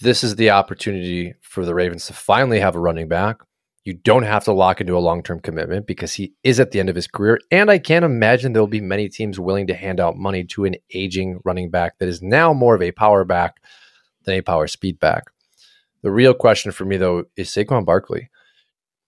This 0.00 0.22
is 0.22 0.36
the 0.36 0.50
opportunity 0.50 1.34
for 1.40 1.64
the 1.64 1.74
Ravens 1.74 2.06
to 2.06 2.12
finally 2.12 2.60
have 2.60 2.76
a 2.76 2.80
running 2.80 3.08
back. 3.08 3.38
You 3.86 3.94
don't 3.94 4.24
have 4.24 4.42
to 4.46 4.52
lock 4.52 4.80
into 4.80 4.96
a 4.96 4.98
long 4.98 5.22
term 5.22 5.38
commitment 5.38 5.86
because 5.86 6.12
he 6.12 6.34
is 6.42 6.58
at 6.58 6.72
the 6.72 6.80
end 6.80 6.88
of 6.88 6.96
his 6.96 7.06
career. 7.06 7.38
And 7.52 7.70
I 7.70 7.78
can't 7.78 8.04
imagine 8.04 8.52
there 8.52 8.60
will 8.60 8.66
be 8.66 8.80
many 8.80 9.08
teams 9.08 9.38
willing 9.38 9.68
to 9.68 9.74
hand 9.74 10.00
out 10.00 10.16
money 10.16 10.42
to 10.42 10.64
an 10.64 10.74
aging 10.92 11.38
running 11.44 11.70
back 11.70 12.00
that 12.00 12.08
is 12.08 12.20
now 12.20 12.52
more 12.52 12.74
of 12.74 12.82
a 12.82 12.90
power 12.90 13.24
back 13.24 13.62
than 14.24 14.34
a 14.34 14.40
power 14.40 14.66
speed 14.66 14.98
back. 14.98 15.26
The 16.02 16.10
real 16.10 16.34
question 16.34 16.72
for 16.72 16.84
me, 16.84 16.96
though, 16.96 17.26
is 17.36 17.48
Saquon 17.48 17.86
Barkley. 17.86 18.28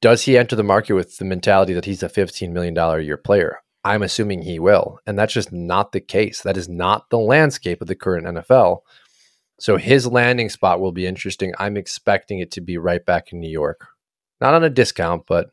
Does 0.01 0.23
he 0.23 0.39
enter 0.39 0.55
the 0.55 0.63
market 0.63 0.93
with 0.93 1.17
the 1.17 1.25
mentality 1.25 1.75
that 1.75 1.85
he's 1.85 2.05
a 2.05 2.09
$15 2.09 2.53
million 2.53 2.79
a 2.79 3.01
year 3.01 3.17
player? 3.17 3.59
I'm 3.83 4.05
assuming 4.05 4.43
he 4.43 4.61
will. 4.61 5.01
And 5.09 5.19
that's 5.19 5.33
just 5.33 5.53
not 5.53 5.91
the 5.91 6.01
case. 6.01 6.43
That 6.43 6.57
is 6.57 6.69
not 6.69 7.11
the 7.11 7.19
landscape 7.19 7.81
of 7.83 7.89
the 7.89 7.97
current 7.97 8.29
NFL. 8.29 8.83
So 9.59 9.77
his 9.77 10.07
landing 10.07 10.51
spot 10.51 10.79
will 10.79 10.93
be 10.93 11.05
interesting. 11.05 11.53
I'm 11.59 11.77
expecting 11.77 12.39
it 12.39 12.53
to 12.53 12.61
be 12.61 12.79
right 12.79 13.05
back 13.05 13.33
in 13.33 13.41
New 13.41 13.51
York. 13.51 13.89
Not 14.41 14.55
on 14.55 14.65
a 14.65 14.71
discount, 14.71 15.25
but 15.27 15.51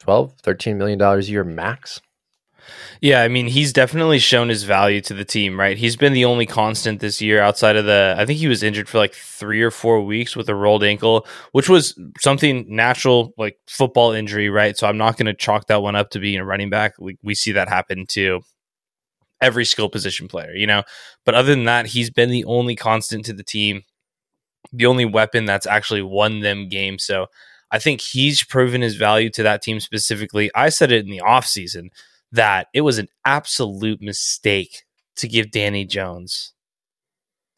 12, 0.00 0.34
13 0.42 0.78
million 0.78 0.98
dollars 0.98 1.28
a 1.28 1.32
year 1.32 1.44
max. 1.44 2.00
Yeah, 3.00 3.22
I 3.22 3.28
mean, 3.28 3.46
he's 3.46 3.72
definitely 3.72 4.18
shown 4.18 4.48
his 4.48 4.64
value 4.64 5.00
to 5.02 5.14
the 5.14 5.24
team, 5.24 5.58
right? 5.58 5.76
He's 5.76 5.96
been 5.96 6.12
the 6.12 6.24
only 6.24 6.46
constant 6.46 7.00
this 7.00 7.20
year 7.20 7.40
outside 7.40 7.76
of 7.76 7.84
the. 7.84 8.14
I 8.18 8.26
think 8.26 8.38
he 8.38 8.48
was 8.48 8.62
injured 8.62 8.88
for 8.88 8.98
like 8.98 9.14
three 9.14 9.62
or 9.62 9.70
four 9.70 10.02
weeks 10.04 10.34
with 10.34 10.48
a 10.48 10.54
rolled 10.54 10.82
ankle, 10.82 11.26
which 11.52 11.68
was 11.68 11.98
something 12.18 12.64
natural, 12.68 13.32
like 13.36 13.58
football 13.68 14.12
injury, 14.12 14.50
right? 14.50 14.76
So 14.76 14.86
I'm 14.88 14.98
not 14.98 15.16
going 15.16 15.26
to 15.26 15.34
chalk 15.34 15.66
that 15.68 15.82
one 15.82 15.96
up 15.96 16.10
to 16.10 16.18
being 16.18 16.40
a 16.40 16.44
running 16.44 16.70
back. 16.70 16.94
We, 16.98 17.18
we 17.22 17.34
see 17.34 17.52
that 17.52 17.68
happen 17.68 18.06
to 18.10 18.40
every 19.40 19.64
skill 19.64 19.88
position 19.88 20.28
player, 20.28 20.54
you 20.54 20.66
know? 20.66 20.82
But 21.24 21.34
other 21.34 21.54
than 21.54 21.64
that, 21.64 21.86
he's 21.86 22.10
been 22.10 22.30
the 22.30 22.44
only 22.44 22.74
constant 22.74 23.24
to 23.26 23.32
the 23.32 23.44
team, 23.44 23.82
the 24.72 24.86
only 24.86 25.04
weapon 25.04 25.44
that's 25.44 25.66
actually 25.66 26.02
won 26.02 26.40
them 26.40 26.68
games. 26.68 27.04
So 27.04 27.26
I 27.70 27.78
think 27.78 28.00
he's 28.00 28.44
proven 28.44 28.80
his 28.80 28.96
value 28.96 29.30
to 29.30 29.42
that 29.42 29.62
team 29.62 29.80
specifically. 29.80 30.50
I 30.54 30.68
said 30.68 30.92
it 30.92 31.04
in 31.04 31.10
the 31.10 31.22
offseason 31.24 31.90
that 32.32 32.68
it 32.72 32.82
was 32.82 32.98
an 32.98 33.08
absolute 33.24 34.00
mistake 34.00 34.84
to 35.16 35.28
give 35.28 35.50
Danny 35.50 35.84
Jones 35.84 36.52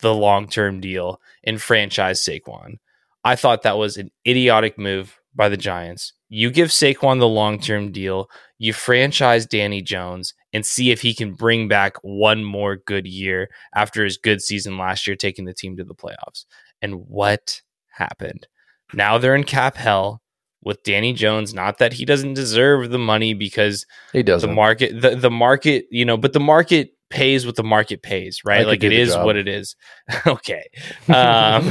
the 0.01 0.15
long 0.15 0.49
term 0.49 0.81
deal 0.81 1.21
and 1.45 1.61
franchise 1.61 2.23
Saquon. 2.23 2.77
I 3.25 3.37
thought 3.37 3.63
that 3.63 3.79
was 3.79 3.97
an 3.97 4.11
idiotic 4.27 4.79
move 4.79 5.19
by 5.35 5.49
the 5.49 5.57
Giants. 5.57 6.13
You 6.29 6.51
give 6.51 6.69
Saquon 6.69 7.19
the 7.19 7.29
long 7.29 7.59
term 7.59 7.93
deal, 7.93 8.29
you 8.59 8.73
franchise 8.73 9.47
Danny 9.47 9.83
Jones, 9.83 10.35
and 10.53 10.65
see 10.65 10.91
if 10.91 11.03
he 11.03 11.15
can 11.15 11.35
bring 11.35 11.69
back 11.69 11.97
one 12.03 12.45
more 12.45 12.77
good 12.77 13.07
year 13.07 13.51
after 13.75 14.05
his 14.05 14.17
good 14.17 14.41
season 14.41 14.79
last 14.79 15.07
year, 15.07 15.17
taking 15.17 15.45
the 15.45 15.55
team 15.55 15.77
to 15.77 15.85
the 15.85 15.95
playoffs. 15.95 16.45
And 16.81 17.07
what 17.09 17.61
happened? 17.89 18.47
Now 18.93 19.19
they're 19.19 19.35
in 19.35 19.45
cap 19.45 19.77
hell 19.77 20.23
with 20.63 20.83
Danny 20.83 21.13
Jones. 21.13 21.55
Not 21.55 21.79
that 21.79 21.93
he 21.93 22.05
doesn't 22.05 22.35
deserve 22.35 22.91
the 22.91 22.99
money 22.99 23.35
because 23.35 23.87
he 24.13 24.23
does 24.23 24.43
the 24.43 24.49
market, 24.49 25.01
the, 25.01 25.17
the 25.17 25.31
market, 25.31 25.87
you 25.91 26.05
know, 26.05 26.17
but 26.17 26.33
the 26.33 26.41
market 26.41 26.93
pays 27.11 27.47
what 27.47 27.57
the 27.57 27.63
market 27.63 28.03
pays, 28.03 28.41
right? 28.45 28.67
Like 28.67 28.85
it 28.85 28.93
is 28.93 29.11
job. 29.11 29.25
what 29.25 29.37
it 29.37 29.49
is. 29.49 29.77
okay. 30.27 30.65
Um, 31.09 31.65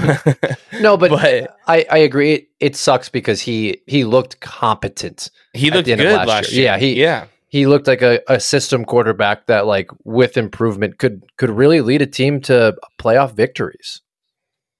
no, 0.81 0.97
but, 0.97 1.09
but, 1.11 1.55
I, 1.67 1.85
I 1.89 1.97
agree. 1.99 2.33
It, 2.33 2.47
it, 2.59 2.75
sucks 2.75 3.09
because 3.09 3.41
he 3.41 3.81
he 3.85 4.03
looked 4.03 4.39
competent. 4.39 5.29
He 5.53 5.69
looked 5.69 5.87
good 5.87 5.99
last, 5.99 6.27
last 6.27 6.51
year. 6.51 6.61
year. 6.61 6.71
Yeah, 6.71 6.77
he 6.79 7.01
yeah 7.01 7.25
he 7.49 7.65
looked 7.65 7.87
like 7.87 8.01
a, 8.01 8.19
a 8.27 8.39
system 8.39 8.85
quarterback 8.85 9.47
that 9.47 9.65
like 9.65 9.89
with 10.03 10.37
improvement 10.37 10.97
could 10.97 11.23
could 11.37 11.49
really 11.49 11.81
lead 11.81 12.01
a 12.01 12.05
team 12.05 12.41
to 12.41 12.75
playoff 12.99 13.35
victories. 13.35 14.01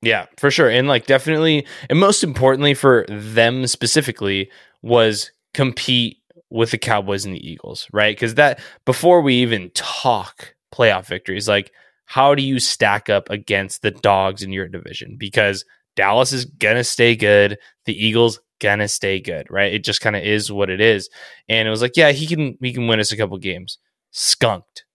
Yeah, 0.02 0.28
for 0.38 0.52
sure. 0.52 0.70
And 0.70 0.88
like 0.88 1.06
definitely 1.08 1.66
and 1.90 2.00
most 2.00 2.24
importantly 2.24 2.74
for 2.74 3.06
them 3.10 3.66
specifically 3.68 4.50
was 4.82 5.32
compete 5.54 6.18
with 6.50 6.72
the 6.72 6.78
Cowboys 6.78 7.26
and 7.26 7.34
the 7.36 7.50
Eagles, 7.50 7.88
right? 7.92 8.16
Because 8.16 8.36
that 8.36 8.60
before 8.86 9.22
we 9.22 9.36
even 9.36 9.72
talk 9.74 10.56
playoff 10.74 11.08
victories, 11.08 11.48
like 11.48 11.72
how 12.06 12.36
do 12.36 12.44
you 12.44 12.60
stack 12.60 13.10
up 13.10 13.30
against 13.30 13.82
the 13.82 13.92
dogs 13.92 14.44
in 14.44 14.52
your 14.52 14.68
division? 14.68 15.16
Because 15.18 15.66
Dallas 15.96 16.32
is 16.32 16.46
gonna 16.46 16.84
stay 16.84 17.16
good, 17.16 17.58
the 17.86 18.06
Eagles 18.06 18.40
gonna 18.60 18.88
stay 18.88 19.20
good, 19.20 19.48
right? 19.50 19.74
It 19.74 19.84
just 19.84 20.02
kind 20.02 20.16
of 20.16 20.24
is 20.24 20.52
what 20.52 20.70
it 20.70 20.80
is. 20.80 21.10
And 21.50 21.68
it 21.68 21.72
was 21.72 21.82
like, 21.82 21.98
yeah, 21.98 22.12
he 22.12 22.28
can 22.28 22.56
he 22.62 22.72
can 22.72 22.88
win 22.88 23.00
us 23.00 23.12
a 23.12 23.18
couple 23.18 23.38
games. 23.40 23.80
Skunked. 24.12 24.86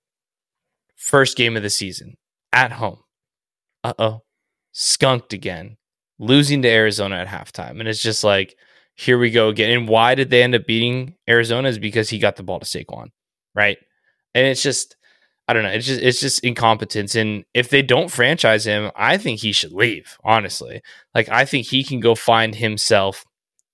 First 0.96 1.36
game 1.36 1.56
of 1.56 1.64
the 1.64 1.70
season 1.70 2.16
at 2.52 2.72
home. 2.72 3.00
Uh 3.82 3.94
oh. 3.98 4.22
Skunked 4.72 5.32
again. 5.32 5.76
Losing 6.18 6.62
to 6.62 6.68
Arizona 6.68 7.16
at 7.16 7.28
halftime. 7.28 7.80
And 7.80 7.88
it's 7.88 8.02
just 8.02 8.24
like, 8.24 8.56
here 8.94 9.18
we 9.18 9.30
go 9.30 9.48
again. 9.48 9.70
And 9.70 9.88
why 9.88 10.14
did 10.14 10.30
they 10.30 10.42
end 10.42 10.54
up 10.54 10.66
beating 10.66 11.14
Arizona? 11.28 11.68
Is 11.68 11.78
because 11.78 12.08
he 12.08 12.18
got 12.18 12.36
the 12.36 12.42
ball 12.42 12.60
to 12.60 12.66
Saquon, 12.66 13.08
right? 13.54 13.78
And 14.34 14.46
it's 14.46 14.62
just, 14.62 14.96
I 15.48 15.52
don't 15.52 15.64
know. 15.64 15.70
It's 15.70 15.86
just 15.86 16.00
it's 16.00 16.20
just 16.20 16.44
incompetence. 16.44 17.14
And 17.14 17.44
if 17.54 17.68
they 17.68 17.82
don't 17.82 18.10
franchise 18.10 18.64
him, 18.64 18.90
I 18.94 19.18
think 19.18 19.40
he 19.40 19.52
should 19.52 19.72
leave. 19.72 20.16
Honestly, 20.24 20.82
like 21.14 21.28
I 21.28 21.44
think 21.44 21.66
he 21.66 21.82
can 21.82 22.00
go 22.00 22.14
find 22.14 22.54
himself 22.54 23.24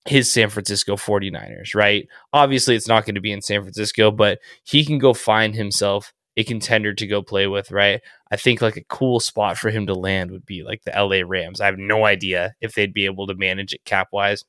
his 0.07 0.31
San 0.31 0.49
Francisco 0.49 0.97
49ers, 0.97 1.75
right? 1.75 2.09
Obviously, 2.33 2.75
it's 2.75 2.89
not 2.89 3.05
going 3.05 3.17
to 3.17 3.21
be 3.21 3.33
in 3.33 3.43
San 3.43 3.63
Francisco, 3.63 4.11
but 4.11 4.39
he 4.65 4.85
can 4.85 4.99
go 4.99 5.13
find 5.13 5.55
himself 5.55 6.13
a 6.39 6.45
contender 6.45 6.95
to 6.95 7.07
go 7.09 7.21
play 7.21 7.49
with, 7.49 7.73
right? 7.73 8.01
I 8.31 8.37
think 8.37 8.63
like 8.63 8.77
a 8.77 8.85
cool 8.85 9.19
spot 9.19 9.59
for 9.59 9.71
him 9.71 9.89
to 9.89 9.95
land 9.95 10.31
would 10.31 10.47
be 10.47 10.63
like 10.63 10.85
the 10.85 10.93
LA 10.93 11.27
Rams. 11.27 11.61
I 11.61 11.67
have 11.67 11.79
no 11.79 12.05
idea 12.07 12.55
if 12.61 12.75
they'd 12.75 12.95
be 12.95 13.07
able 13.07 13.27
to 13.27 13.35
manage 13.35 13.75
it 13.75 13.85
cap 13.85 14.11
wise 14.13 14.45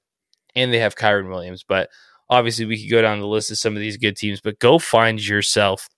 and 0.56 0.72
they 0.72 0.78
have 0.78 0.96
Kyren 0.96 1.30
Williams. 1.30 1.66
But 1.68 1.90
obviously, 2.30 2.66
we 2.66 2.80
could 2.80 2.92
go 2.92 3.02
down 3.02 3.20
the 3.20 3.26
list 3.26 3.50
of 3.50 3.58
some 3.58 3.76
of 3.76 3.80
these 3.80 3.98
good 3.98 4.16
teams. 4.16 4.40
But 4.40 4.60
go 4.60 4.78
find 4.78 5.20
yourself 5.20 5.90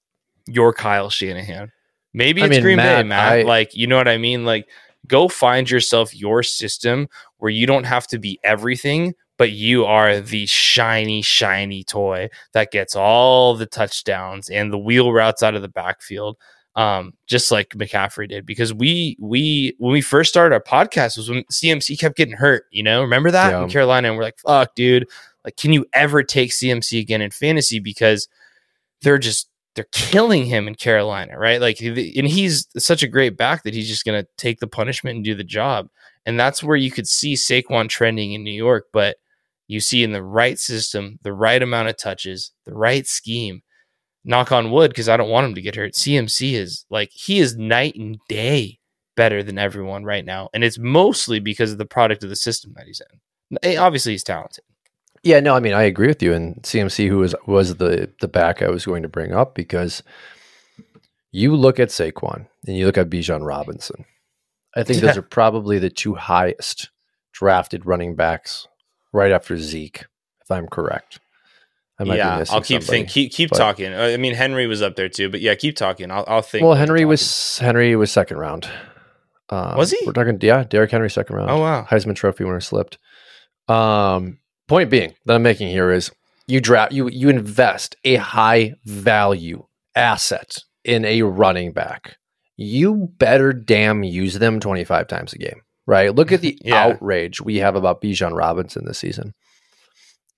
your 0.47 0.71
Kyle 0.71 1.09
Shanahan. 1.09 1.73
Maybe 2.13 2.41
it's 2.41 2.47
I 2.47 2.49
mean, 2.51 2.61
Green 2.61 2.77
Matt, 2.77 3.03
Bay, 3.03 3.09
Matt. 3.09 3.33
I, 3.33 3.41
like, 3.41 3.75
you 3.75 3.85
know 3.85 3.97
what 3.97 4.07
I 4.07 4.17
mean? 4.17 4.45
Like, 4.45 4.69
go 5.07 5.27
find 5.27 5.69
yourself 5.69 6.15
your 6.15 6.41
system 6.41 7.09
where 7.39 7.51
you 7.51 7.67
don't 7.67 7.83
have 7.83 8.07
to 8.07 8.17
be 8.17 8.39
everything, 8.45 9.13
but 9.41 9.53
you 9.53 9.85
are 9.85 10.19
the 10.19 10.45
shiny, 10.45 11.23
shiny 11.23 11.83
toy 11.83 12.29
that 12.53 12.69
gets 12.69 12.95
all 12.95 13.55
the 13.55 13.65
touchdowns 13.65 14.51
and 14.51 14.71
the 14.71 14.77
wheel 14.77 15.11
routes 15.11 15.41
out 15.41 15.55
of 15.55 15.63
the 15.63 15.67
backfield 15.67 16.37
um, 16.75 17.15
just 17.25 17.49
like 17.49 17.69
McCaffrey 17.69 18.29
did. 18.29 18.45
Because 18.45 18.71
we 18.71 19.17
we 19.19 19.73
when 19.79 19.93
we 19.93 20.01
first 20.01 20.29
started 20.29 20.53
our 20.53 20.61
podcast 20.61 21.17
was 21.17 21.27
when 21.27 21.43
CMC 21.45 21.99
kept 21.99 22.17
getting 22.17 22.35
hurt. 22.35 22.65
You 22.69 22.83
know, 22.83 23.01
remember 23.01 23.31
that 23.31 23.49
yeah. 23.49 23.63
in 23.63 23.69
Carolina, 23.69 24.09
and 24.09 24.15
we're 24.15 24.23
like, 24.25 24.37
"Fuck, 24.37 24.75
dude! 24.75 25.09
Like, 25.43 25.57
can 25.57 25.73
you 25.73 25.87
ever 25.91 26.21
take 26.21 26.51
CMC 26.51 26.99
again 26.99 27.23
in 27.23 27.31
fantasy?" 27.31 27.79
Because 27.79 28.27
they're 29.01 29.17
just 29.17 29.49
they're 29.73 29.87
killing 29.91 30.45
him 30.45 30.67
in 30.67 30.75
Carolina, 30.75 31.35
right? 31.35 31.59
Like, 31.59 31.81
and 31.81 32.27
he's 32.27 32.67
such 32.77 33.01
a 33.01 33.07
great 33.07 33.37
back 33.37 33.63
that 33.63 33.73
he's 33.73 33.87
just 33.87 34.05
going 34.05 34.21
to 34.21 34.29
take 34.37 34.59
the 34.59 34.67
punishment 34.67 35.15
and 35.15 35.25
do 35.25 35.33
the 35.33 35.43
job. 35.43 35.89
And 36.25 36.39
that's 36.39 36.61
where 36.61 36.77
you 36.77 36.91
could 36.91 37.07
see 37.07 37.33
Saquon 37.33 37.89
trending 37.89 38.33
in 38.33 38.43
New 38.43 38.51
York, 38.51 38.87
but 38.93 39.17
you 39.71 39.79
see 39.79 40.03
in 40.03 40.11
the 40.11 40.23
right 40.23 40.59
system, 40.59 41.17
the 41.23 41.31
right 41.31 41.63
amount 41.63 41.87
of 41.87 41.95
touches, 41.95 42.51
the 42.65 42.73
right 42.73 43.07
scheme, 43.07 43.61
knock 44.25 44.51
on 44.51 44.69
wood 44.69 44.91
because 44.91 45.07
I 45.07 45.15
don't 45.15 45.29
want 45.29 45.47
him 45.47 45.55
to 45.55 45.61
get 45.61 45.77
hurt. 45.77 45.93
CMC 45.93 46.53
is 46.53 46.85
like 46.89 47.09
he 47.13 47.39
is 47.39 47.55
night 47.55 47.95
and 47.95 48.17
day 48.27 48.79
better 49.15 49.41
than 49.41 49.57
everyone 49.57 50.03
right 50.03 50.25
now, 50.25 50.49
and 50.53 50.65
it's 50.65 50.77
mostly 50.77 51.39
because 51.39 51.71
of 51.71 51.77
the 51.77 51.85
product 51.85 52.21
of 52.21 52.29
the 52.29 52.35
system 52.35 52.73
that 52.75 52.85
he's 52.85 53.01
in. 53.01 53.59
Eh, 53.63 53.77
obviously, 53.77 54.11
he's 54.11 54.25
talented. 54.25 54.65
Yeah, 55.23 55.39
no, 55.39 55.55
I 55.55 55.61
mean 55.61 55.73
I 55.73 55.83
agree 55.83 56.07
with 56.07 56.21
you. 56.21 56.33
And 56.33 56.61
CMC, 56.63 57.07
who 57.07 57.19
was 57.19 57.33
was 57.45 57.77
the 57.77 58.11
the 58.19 58.27
back 58.27 58.61
I 58.61 58.69
was 58.69 58.85
going 58.85 59.03
to 59.03 59.09
bring 59.09 59.31
up 59.31 59.55
because 59.55 60.03
you 61.31 61.55
look 61.55 61.79
at 61.79 61.89
Saquon 61.89 62.45
and 62.67 62.75
you 62.75 62.85
look 62.85 62.97
at 62.97 63.09
Bijan 63.09 63.47
Robinson. 63.47 64.03
I 64.75 64.83
think 64.83 65.01
yeah. 65.01 65.07
those 65.07 65.17
are 65.17 65.21
probably 65.21 65.79
the 65.79 65.89
two 65.89 66.15
highest 66.15 66.89
drafted 67.31 67.85
running 67.85 68.15
backs 68.15 68.67
right 69.13 69.31
after 69.31 69.57
Zeke, 69.57 70.05
if 70.41 70.51
I'm 70.51 70.67
correct. 70.67 71.19
I 71.99 72.03
might 72.03 72.17
yeah, 72.17 72.43
I'll 72.49 72.61
keep 72.61 72.81
think 72.81 73.09
keep 73.09 73.31
keep 73.31 73.51
but, 73.51 73.57
talking. 73.57 73.93
I 73.93 74.17
mean, 74.17 74.33
Henry 74.33 74.65
was 74.65 74.81
up 74.81 74.95
there 74.95 75.09
too, 75.09 75.29
but 75.29 75.39
yeah, 75.39 75.53
keep 75.53 75.75
talking. 75.75 76.09
I'll, 76.09 76.25
I'll 76.27 76.41
think. 76.41 76.65
Well, 76.65 76.73
Henry 76.73 77.05
was 77.05 77.59
Henry 77.59 77.95
was 77.95 78.11
second 78.11 78.37
round. 78.37 78.67
Um, 79.51 79.77
was 79.77 79.91
he? 79.91 79.99
We're 80.05 80.13
talking, 80.13 80.39
yeah, 80.41 80.63
Derrick 80.63 80.91
Henry 80.91 81.09
second 81.09 81.35
round. 81.35 81.51
Oh 81.51 81.59
wow, 81.59 81.85
Heisman 81.87 82.15
Trophy 82.15 82.43
winner 82.43 82.59
slipped. 82.59 82.97
Um, 83.67 84.39
point 84.67 84.89
being 84.89 85.13
that 85.25 85.35
I'm 85.35 85.43
making 85.43 85.67
here 85.67 85.91
is 85.91 86.09
you 86.47 86.59
draft 86.59 86.91
you 86.91 87.07
you 87.09 87.29
invest 87.29 87.95
a 88.03 88.15
high 88.15 88.73
value 88.85 89.65
asset 89.95 90.57
in 90.83 91.05
a 91.05 91.21
running 91.21 91.71
back. 91.71 92.17
You 92.57 93.11
better 93.17 93.53
damn 93.53 94.03
use 94.03 94.35
them 94.35 94.59
25 94.59 95.07
times 95.07 95.33
a 95.33 95.37
game, 95.37 95.61
right? 95.91 96.15
Look 96.15 96.31
at 96.31 96.39
the 96.39 96.57
yeah. 96.63 96.85
outrage 96.85 97.41
we 97.41 97.57
have 97.57 97.75
about 97.75 98.01
Bijan 98.01 98.35
Robinson 98.35 98.85
this 98.85 98.97
season, 98.97 99.33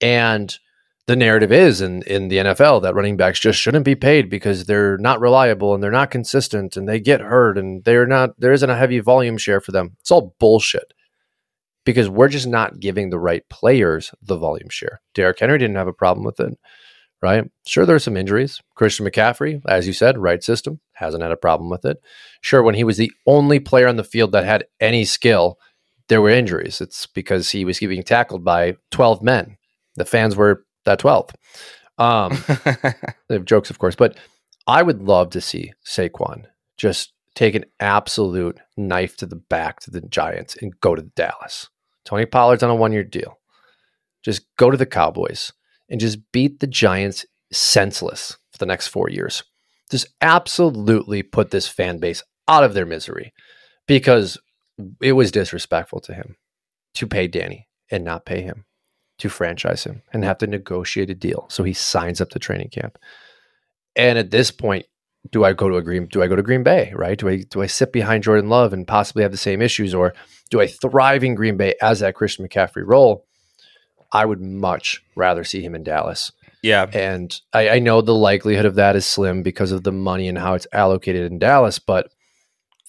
and 0.02 0.58
the 1.06 1.16
narrative 1.16 1.52
is 1.52 1.80
in, 1.80 2.02
in 2.04 2.30
the 2.30 2.38
NFL 2.38 2.82
that 2.82 2.96
running 2.96 3.18
backs 3.18 3.40
just 3.40 3.60
shouldn't 3.60 3.86
be 3.86 3.96
paid 3.96 4.30
because 4.30 4.66
they're 4.66 4.98
not 4.98 5.20
reliable 5.20 5.74
and 5.74 5.84
they're 5.84 5.92
not 5.92 6.12
consistent 6.12 6.76
and 6.76 6.90
they 6.90 7.00
get 7.00 7.22
hurt 7.22 7.58
and 7.58 7.84
they're 7.84 8.08
not 8.08 8.40
there 8.40 8.54
isn't 8.54 8.70
a 8.70 8.76
heavy 8.76 9.00
volume 9.00 9.38
share 9.38 9.62
for 9.62 9.72
them. 9.72 9.96
It's 10.00 10.12
all 10.12 10.36
bullshit. 10.40 10.94
Because 11.86 12.08
we're 12.08 12.30
just 12.30 12.48
not 12.48 12.80
giving 12.80 13.10
the 13.10 13.20
right 13.20 13.44
players 13.50 14.12
the 14.22 14.38
volume 14.38 14.70
share. 14.70 15.02
Derrick 15.14 15.40
Henry 15.40 15.58
didn't 15.58 15.76
have 15.76 15.90
a 15.90 15.94
problem 15.94 16.26
with 16.26 16.40
it, 16.40 16.58
right? 17.24 17.50
Sure, 17.66 17.86
there 17.86 17.96
are 17.96 18.00
some 18.00 18.18
injuries. 18.18 18.62
Christian 18.76 19.06
McCaffrey, 19.06 19.62
as 19.66 19.88
you 19.88 19.94
said, 19.94 20.18
right 20.18 20.44
system, 20.44 20.82
hasn't 20.92 21.24
had 21.24 21.32
a 21.32 21.38
problem 21.38 21.70
with 21.70 21.86
it. 21.86 21.98
Sure, 22.42 22.62
when 22.62 22.76
he 22.76 22.84
was 22.84 22.98
the 22.98 23.14
only 23.26 23.62
player 23.62 23.88
on 23.88 23.96
the 23.96 24.04
field 24.04 24.34
that 24.34 24.44
had 24.44 24.66
any 24.82 25.06
skill, 25.06 25.58
there 26.10 26.22
were 26.22 26.30
injuries. 26.30 26.82
It's 26.82 27.06
because 27.08 27.50
he 27.50 27.64
was 27.64 27.80
being 27.80 28.04
tackled 28.04 28.44
by 28.44 28.76
12 28.92 29.24
men. 29.24 29.56
The 29.96 30.04
fans 30.04 30.36
were 30.36 30.66
that 30.84 31.00
12th. 31.00 31.34
Um, 31.98 32.44
they 33.30 33.36
have 33.36 33.46
jokes, 33.46 33.70
of 33.70 33.80
course, 33.80 33.96
but 33.96 34.18
I 34.68 34.84
would 34.84 35.02
love 35.02 35.30
to 35.30 35.40
see 35.40 35.72
Saquon 35.86 36.44
just 36.76 37.14
take 37.36 37.56
an 37.56 37.64
absolute 37.80 38.60
knife 38.76 39.16
to 39.18 39.26
the 39.26 39.38
back 39.38 39.80
to 39.80 39.92
the 39.92 40.02
Giants 40.02 40.58
and 40.62 40.78
go 40.82 40.94
to 40.94 41.04
Dallas. 41.04 41.70
Tony 42.04 42.26
Pollard's 42.26 42.64
on 42.64 42.70
a 42.70 42.76
one 42.76 42.92
year 42.92 43.06
deal. 43.06 43.40
Just 44.24 44.46
go 44.58 44.70
to 44.70 44.78
the 44.78 44.86
Cowboys 44.86 45.54
and 45.94 46.02
just 46.02 46.32
beat 46.32 46.60
the 46.60 46.66
Giants 46.66 47.24
senseless 47.52 48.36
for 48.52 48.58
the 48.58 48.66
next 48.66 48.88
four 48.88 49.12
years. 49.12 49.44
Just 49.92 50.08
absolutely 50.22 51.22
put 51.22 51.52
this 51.52 51.68
fan 51.68 52.00
base 52.00 52.24
out 52.48 52.64
of 52.64 52.74
their 52.74 52.88
misery 52.88 53.32
because 53.88 54.40
it 55.04 55.12
was 55.12 55.32
disrespectful 55.32 56.00
to 56.00 56.16
him 56.16 56.36
to 56.96 57.06
pay 57.06 57.28
Danny 57.28 57.68
and 57.92 58.04
not 58.04 58.26
pay 58.26 58.42
him 58.42 58.66
to 59.20 59.30
franchise 59.30 59.84
him 59.84 60.02
and 60.12 60.24
have 60.24 60.40
to 60.40 60.48
negotiate 60.48 61.12
a 61.12 61.16
deal. 61.16 61.46
So 61.52 61.64
he 61.64 61.74
signs 61.74 62.20
up 62.20 62.32
to 62.32 62.40
training 62.40 62.70
camp. 62.70 62.98
And 63.96 64.18
at 64.18 64.32
this 64.32 64.50
point, 64.50 64.88
do 65.30 65.46
I 65.46 65.54
go 65.54 65.70
to 65.70 65.78
a 65.78 65.84
Green 65.84 66.08
do 66.08 66.24
I 66.24 66.28
go 66.28 66.36
to 66.36 66.42
Green 66.42 66.64
Bay, 66.64 66.92
right? 66.96 67.20
Do 67.20 67.30
I 67.30 67.44
do 67.48 67.62
I 67.62 67.68
sit 67.68 67.94
behind 67.94 68.24
Jordan 68.24 68.50
Love 68.50 68.74
and 68.74 68.88
possibly 68.88 69.22
have 69.22 69.32
the 69.32 69.38
same 69.38 69.62
issues 69.62 69.94
or 69.94 70.16
do 70.50 70.60
I 70.60 70.66
thrive 70.66 71.24
in 71.24 71.36
Green 71.36 71.56
Bay 71.56 71.76
as 71.84 72.00
that 72.00 72.16
Christian 72.16 72.48
McCaffrey 72.48 72.84
role? 72.84 73.28
I 74.14 74.26
would 74.26 74.40
much 74.40 75.04
rather 75.16 75.44
see 75.44 75.62
him 75.62 75.76
in 75.76 75.84
Dallas. 75.84 76.32
Yeah. 76.62 76.86
And 76.94 77.38
I, 77.52 77.70
I 77.70 77.80
know 77.80 78.02
the 78.02 78.16
likelihood 78.16 78.66
of 78.66 78.76
that 78.76 78.96
is 78.96 79.06
slim 79.06 79.44
because 79.44 79.72
of 79.72 79.84
the 79.84 79.92
money 79.92 80.30
and 80.30 80.38
how 80.38 80.54
it's 80.54 80.68
allocated 80.72 81.30
in 81.30 81.40
Dallas, 81.40 81.78
but 81.80 82.10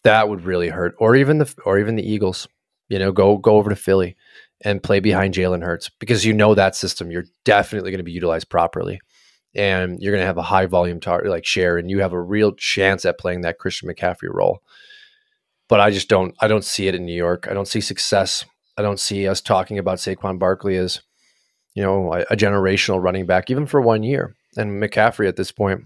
that 0.04 0.28
would 0.28 0.44
really 0.44 0.68
hurt. 0.68 0.94
Or 0.98 1.16
even 1.16 1.38
the 1.38 1.52
or 1.64 1.78
even 1.78 1.96
the 1.96 2.08
Eagles. 2.08 2.46
You 2.88 2.98
know, 2.98 3.10
go 3.10 3.38
go 3.38 3.56
over 3.56 3.70
to 3.70 3.76
Philly 3.76 4.14
and 4.60 4.82
play 4.82 5.00
behind 5.00 5.34
Jalen 5.34 5.64
Hurts 5.64 5.90
because 5.98 6.24
you 6.24 6.32
know 6.32 6.54
that 6.54 6.76
system. 6.76 7.10
You're 7.10 7.24
definitely 7.44 7.90
going 7.90 7.98
to 7.98 8.04
be 8.04 8.12
utilized 8.12 8.50
properly, 8.50 9.00
and 9.54 9.98
you're 10.00 10.12
going 10.12 10.22
to 10.22 10.26
have 10.26 10.38
a 10.38 10.42
high 10.42 10.66
volume 10.66 11.00
tar- 11.00 11.24
like 11.24 11.46
share, 11.46 11.78
and 11.78 11.90
you 11.90 12.00
have 12.00 12.12
a 12.12 12.20
real 12.20 12.52
chance 12.52 13.06
at 13.06 13.18
playing 13.18 13.40
that 13.40 13.58
Christian 13.58 13.88
McCaffrey 13.88 14.28
role. 14.30 14.62
But 15.68 15.80
I 15.80 15.90
just 15.90 16.10
don't. 16.10 16.36
I 16.40 16.46
don't 16.46 16.64
see 16.64 16.88
it 16.88 16.94
in 16.94 17.06
New 17.06 17.16
York. 17.16 17.48
I 17.50 17.54
don't 17.54 17.66
see 17.66 17.80
success. 17.80 18.44
I 18.76 18.82
don't 18.82 19.00
see 19.00 19.26
us 19.26 19.40
talking 19.40 19.78
about 19.78 19.98
Saquon 19.98 20.38
Barkley 20.38 20.76
as 20.76 21.00
you 21.74 21.82
know 21.82 22.12
a, 22.12 22.20
a 22.30 22.36
generational 22.36 23.02
running 23.02 23.26
back, 23.26 23.50
even 23.50 23.66
for 23.66 23.80
one 23.80 24.02
year. 24.02 24.34
And 24.56 24.82
McCaffrey 24.82 25.28
at 25.28 25.36
this 25.36 25.50
point, 25.50 25.84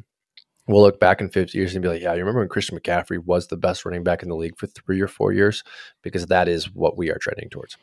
we'll 0.67 0.83
look 0.83 1.01
back 1.01 1.21
in 1.21 1.31
50 1.31 1.57
years 1.57 1.75
and 1.75 1.83
be 1.83 1.89
like, 1.89 2.03
yeah, 2.03 2.13
you 2.13 2.21
remember 2.21 2.41
when 2.41 2.49
Christian 2.49 2.79
McCaffrey 2.79 3.25
was 3.25 3.49
the 3.49 3.57
best 3.57 3.85
running 3.85 4.05
back 4.05 4.23
in 4.23 4.29
the 4.29 4.37
league 4.37 4.59
for 4.59 4.67
three 4.67 5.01
or 5.01 5.09
four 5.09 5.33
years? 5.33 5.65
Because 6.03 6.27
that 6.27 6.49
is 6.49 6.73
what 6.75 6.97
we 6.97 7.11
are 7.11 7.19
trending 7.19 7.49
towards. 7.49 7.77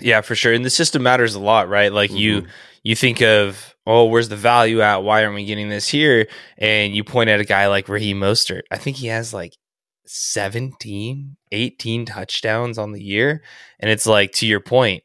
Yeah, 0.00 0.20
for 0.20 0.34
sure. 0.34 0.52
And 0.52 0.64
the 0.64 0.70
system 0.70 1.02
matters 1.02 1.34
a 1.34 1.40
lot, 1.40 1.68
right? 1.68 1.92
Like 1.92 2.10
mm-hmm. 2.10 2.18
you 2.18 2.46
you 2.82 2.94
think 2.94 3.22
of, 3.22 3.74
oh, 3.86 4.04
where's 4.04 4.28
the 4.28 4.36
value 4.36 4.80
at? 4.80 5.02
Why 5.02 5.24
aren't 5.24 5.34
we 5.34 5.44
getting 5.44 5.68
this 5.68 5.88
here? 5.88 6.28
And 6.58 6.94
you 6.94 7.02
point 7.02 7.30
at 7.30 7.40
a 7.40 7.44
guy 7.44 7.66
like 7.66 7.88
Raheem 7.88 8.20
Mostert. 8.20 8.62
I 8.70 8.78
think 8.78 8.98
he 8.98 9.08
has 9.08 9.34
like 9.34 9.56
17, 10.04 11.36
18 11.50 12.06
touchdowns 12.06 12.78
on 12.78 12.92
the 12.92 13.02
year. 13.02 13.42
And 13.80 13.90
it's 13.90 14.06
like, 14.06 14.32
to 14.32 14.46
your 14.46 14.60
point, 14.60 15.02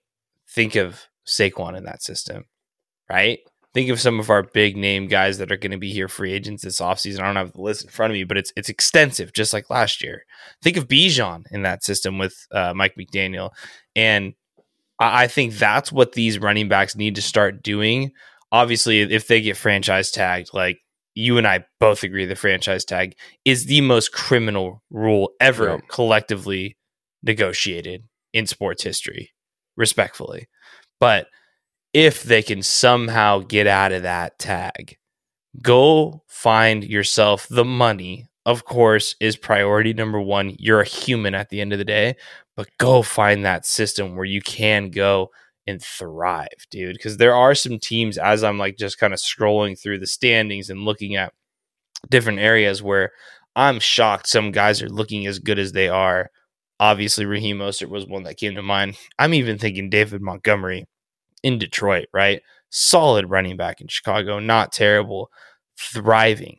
think 0.48 0.76
of 0.76 1.08
Saquon 1.32 1.78
in 1.78 1.86
that 1.86 2.04
system, 2.04 2.46
right? 3.10 3.40
Think 3.74 3.90
of 3.90 4.02
some 4.02 4.20
of 4.20 4.30
our 4.30 4.44
big 4.44 4.76
name 4.76 5.08
guys 5.08 5.38
that 5.38 5.52
are 5.52 5.58
going 5.58 5.72
to 5.72 5.78
be 5.78 5.94
here 5.94 6.10
free 6.10 6.34
agents 6.34 6.64
this 6.64 6.82
offseason. 6.82 7.22
I 7.22 7.26
don't 7.26 7.38
have 7.38 7.54
the 7.54 7.62
list 7.62 7.86
in 7.86 7.90
front 7.90 8.12
of 8.12 8.16
me, 8.16 8.26
but 8.26 8.38
it's 8.38 8.52
it's 8.58 8.68
extensive, 8.68 9.32
just 9.32 9.54
like 9.54 9.70
last 9.70 10.04
year. 10.04 10.26
Think 10.62 10.76
of 10.76 10.90
Bijan 10.90 11.46
in 11.52 11.62
that 11.62 11.84
system 11.84 12.18
with 12.18 12.36
uh, 12.52 12.74
Mike 12.76 12.96
McDaniel. 13.00 13.52
And 13.96 14.34
I 15.00 15.28
think 15.28 15.54
that's 15.54 15.92
what 15.92 16.12
these 16.12 16.38
running 16.38 16.68
backs 16.68 16.96
need 16.96 17.16
to 17.16 17.22
start 17.22 17.64
doing. 17.64 18.12
Obviously, 18.52 19.02
if 19.02 19.28
they 19.28 19.42
get 19.42 19.56
franchise 19.58 20.12
tagged, 20.12 20.50
like 20.54 20.80
you 21.16 21.38
and 21.38 21.48
I 21.48 21.66
both 21.80 22.04
agree, 22.04 22.26
the 22.26 22.36
franchise 22.36 22.86
tag 22.86 23.16
is 23.46 23.66
the 23.66 23.82
most 23.82 24.12
criminal 24.12 24.84
rule 24.90 25.32
ever 25.40 25.82
collectively 25.90 26.78
negotiated 27.24 28.04
in 28.34 28.48
sports 28.48 28.84
history, 28.84 29.32
respectfully. 29.76 30.48
But 31.02 31.28
if 31.94 32.24
they 32.24 32.42
can 32.42 32.62
somehow 32.62 33.40
get 33.40 33.68
out 33.68 33.92
of 33.92 34.04
that 34.04 34.40
tag, 34.40 34.98
go 35.62 36.24
find 36.28 36.84
yourself 36.84 37.48
the 37.50 37.66
money. 37.66 38.30
Of 38.46 38.64
course, 38.66 39.16
is 39.20 39.36
priority 39.36 39.94
number 39.94 40.22
one. 40.22 40.56
You're 40.58 40.82
a 40.82 40.86
human 40.86 41.36
at 41.36 41.50
the 41.50 41.60
end 41.60 41.74
of 41.74 41.80
the 41.80 41.86
day, 41.86 42.16
but 42.56 42.70
go 42.78 43.02
find 43.02 43.44
that 43.44 43.66
system 43.66 44.16
where 44.16 44.26
you 44.26 44.42
can 44.42 44.90
go 44.90 45.32
and 45.68 45.82
thrive, 45.82 46.48
dude. 46.70 46.96
Because 46.96 47.18
there 47.18 47.36
are 47.36 47.56
some 47.56 47.78
teams, 47.78 48.18
as 48.18 48.44
I'm 48.44 48.58
like 48.58 48.78
just 48.78 48.98
kind 49.00 49.14
of 49.14 49.20
scrolling 49.20 49.80
through 49.80 50.00
the 50.00 50.08
standings 50.08 50.70
and 50.70 50.86
looking 50.86 51.16
at 51.16 51.34
different 52.10 52.40
areas 52.40 52.82
where 52.82 53.12
I'm 53.56 53.80
shocked 53.80 54.28
some 54.28 54.52
guys 54.52 54.82
are 54.82 54.90
looking 54.90 55.28
as 55.28 55.40
good 55.40 55.60
as 55.60 55.72
they 55.72 55.90
are. 55.90 56.32
Obviously, 56.80 57.26
Raheem 57.26 57.60
Mostert 57.60 57.90
was 57.90 58.08
one 58.08 58.24
that 58.24 58.38
came 58.38 58.56
to 58.56 58.64
mind. 58.64 58.98
I'm 59.20 59.36
even 59.36 59.60
thinking 59.60 59.90
David 59.90 60.22
Montgomery 60.22 60.86
in 61.44 61.58
Detroit, 61.58 62.08
right? 62.14 62.42
Solid 62.70 63.30
running 63.30 63.58
back 63.58 63.82
in 63.82 63.88
Chicago, 63.88 64.40
not 64.40 64.72
terrible, 64.72 65.30
thriving 65.78 66.58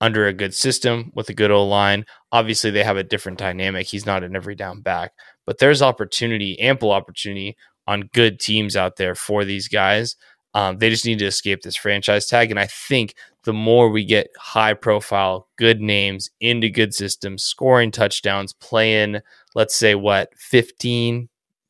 under 0.00 0.26
a 0.26 0.32
good 0.32 0.54
system 0.54 1.12
with 1.14 1.28
a 1.28 1.34
good 1.34 1.50
old 1.50 1.68
line. 1.68 2.06
Obviously, 2.32 2.70
they 2.70 2.84
have 2.84 2.96
a 2.96 3.04
different 3.04 3.38
dynamic. 3.38 3.86
He's 3.86 4.06
not 4.06 4.24
an 4.24 4.34
every 4.34 4.54
down 4.54 4.80
back, 4.80 5.12
but 5.44 5.58
there's 5.58 5.82
opportunity, 5.82 6.58
ample 6.60 6.90
opportunity 6.90 7.56
on 7.86 8.08
good 8.14 8.40
teams 8.40 8.76
out 8.76 8.96
there 8.96 9.14
for 9.14 9.44
these 9.44 9.68
guys. 9.68 10.16
Um, 10.54 10.78
they 10.78 10.90
just 10.90 11.06
need 11.06 11.18
to 11.20 11.26
escape 11.26 11.62
this 11.62 11.76
franchise 11.76 12.26
tag. 12.26 12.50
And 12.50 12.58
I 12.58 12.66
think 12.66 13.14
the 13.44 13.52
more 13.52 13.88
we 13.88 14.04
get 14.04 14.28
high 14.38 14.74
profile, 14.74 15.48
good 15.56 15.80
names 15.80 16.30
into 16.40 16.68
good 16.68 16.94
systems, 16.94 17.42
scoring 17.42 17.90
touchdowns, 17.90 18.52
playing, 18.52 19.20
let's 19.54 19.76
say, 19.76 19.94
what, 19.94 20.30
15 20.36 21.28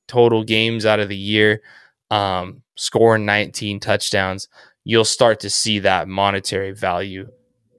total 0.09 0.45
games 0.45 0.87
out 0.87 1.01
of 1.01 1.09
the 1.09 1.17
year, 1.17 1.63
um, 2.11 2.63
scoring 2.77 3.25
19 3.25 3.81
touchdowns, 3.81 4.49
you'll 4.85 5.05
start 5.05 5.41
to 5.41 5.51
see 5.51 5.79
that 5.81 6.09
monetary 6.09 6.73
value 6.73 7.29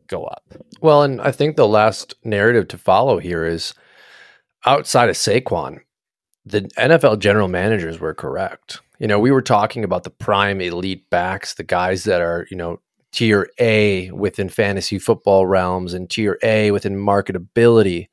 go 0.07 0.25
up. 0.25 0.43
Well, 0.81 1.03
and 1.03 1.21
I 1.21 1.31
think 1.31 1.55
the 1.55 1.67
last 1.67 2.15
narrative 2.23 2.67
to 2.69 2.77
follow 2.77 3.17
here 3.17 3.45
is 3.45 3.73
outside 4.65 5.09
of 5.09 5.15
Saquon, 5.15 5.79
the 6.45 6.61
NFL 6.77 7.19
general 7.19 7.47
managers 7.47 7.99
were 7.99 8.13
correct. 8.13 8.79
You 8.99 9.07
know, 9.07 9.19
we 9.19 9.31
were 9.31 9.41
talking 9.41 9.83
about 9.83 10.03
the 10.03 10.09
prime 10.09 10.61
elite 10.61 11.09
backs, 11.09 11.55
the 11.55 11.63
guys 11.63 12.03
that 12.03 12.21
are, 12.21 12.45
you 12.51 12.57
know, 12.57 12.79
tier 13.11 13.49
A 13.59 14.11
within 14.11 14.49
fantasy 14.49 14.99
football 14.99 15.45
realms 15.45 15.93
and 15.93 16.09
tier 16.09 16.37
A 16.43 16.71
within 16.71 16.95
marketability. 16.95 18.07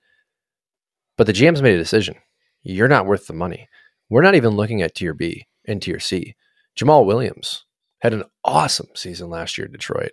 But 1.17 1.27
the 1.27 1.33
GM's 1.33 1.63
made 1.63 1.75
a 1.75 1.79
decision. 1.79 2.17
You're 2.63 2.89
not 2.89 3.07
worth 3.07 3.27
the 3.27 3.33
money. 3.33 3.69
We're 4.09 4.23
not 4.23 4.35
even 4.35 4.57
looking 4.57 4.83
at 4.83 4.95
tier 4.95 5.15
B 5.15 5.48
and 5.69 5.81
tier 5.81 6.01
C. 6.01 6.35
Jamaal 6.79 7.07
Williams 7.07 7.65
had 8.01 8.13
an 8.13 8.25
awesome 8.45 8.89
season 8.95 9.31
last 9.31 9.59
year 9.59 9.67
in 9.67 9.73
Detroit. 9.73 10.13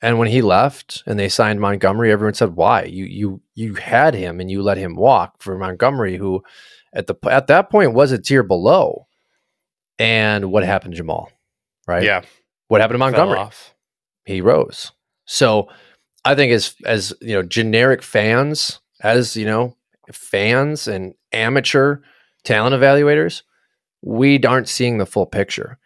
And 0.00 0.18
when 0.18 0.28
he 0.28 0.42
left 0.42 1.02
and 1.06 1.18
they 1.18 1.28
signed 1.28 1.60
Montgomery, 1.60 2.12
everyone 2.12 2.34
said, 2.34 2.54
"Why? 2.54 2.84
You 2.84 3.04
you 3.04 3.40
you 3.54 3.74
had 3.74 4.14
him 4.14 4.40
and 4.40 4.50
you 4.50 4.62
let 4.62 4.78
him 4.78 4.94
walk 4.94 5.42
for 5.42 5.58
Montgomery, 5.58 6.16
who 6.16 6.42
at 6.92 7.06
the 7.06 7.16
at 7.24 7.48
that 7.48 7.70
point 7.70 7.94
was 7.94 8.12
a 8.12 8.18
tier 8.18 8.42
below. 8.42 9.06
And 9.98 10.52
what 10.52 10.62
happened 10.62 10.94
to 10.94 11.02
Jamaal? 11.02 11.28
Right? 11.86 12.04
Yeah. 12.04 12.22
What 12.68 12.80
happened 12.80 12.94
to 12.94 12.98
Montgomery? 12.98 13.38
He 14.24 14.40
rose. 14.40 14.92
So 15.24 15.68
I 16.24 16.34
think 16.34 16.52
as 16.52 16.74
as 16.84 17.12
you 17.20 17.34
know, 17.34 17.42
generic 17.42 18.02
fans, 18.02 18.80
as 19.02 19.36
you 19.36 19.46
know, 19.46 19.76
fans 20.12 20.86
and 20.86 21.14
amateur 21.32 21.98
talent 22.44 22.74
evaluators, 22.74 23.42
we 24.08 24.42
aren't 24.42 24.70
seeing 24.70 24.96
the 24.96 25.04
full 25.04 25.26
picture 25.26 25.78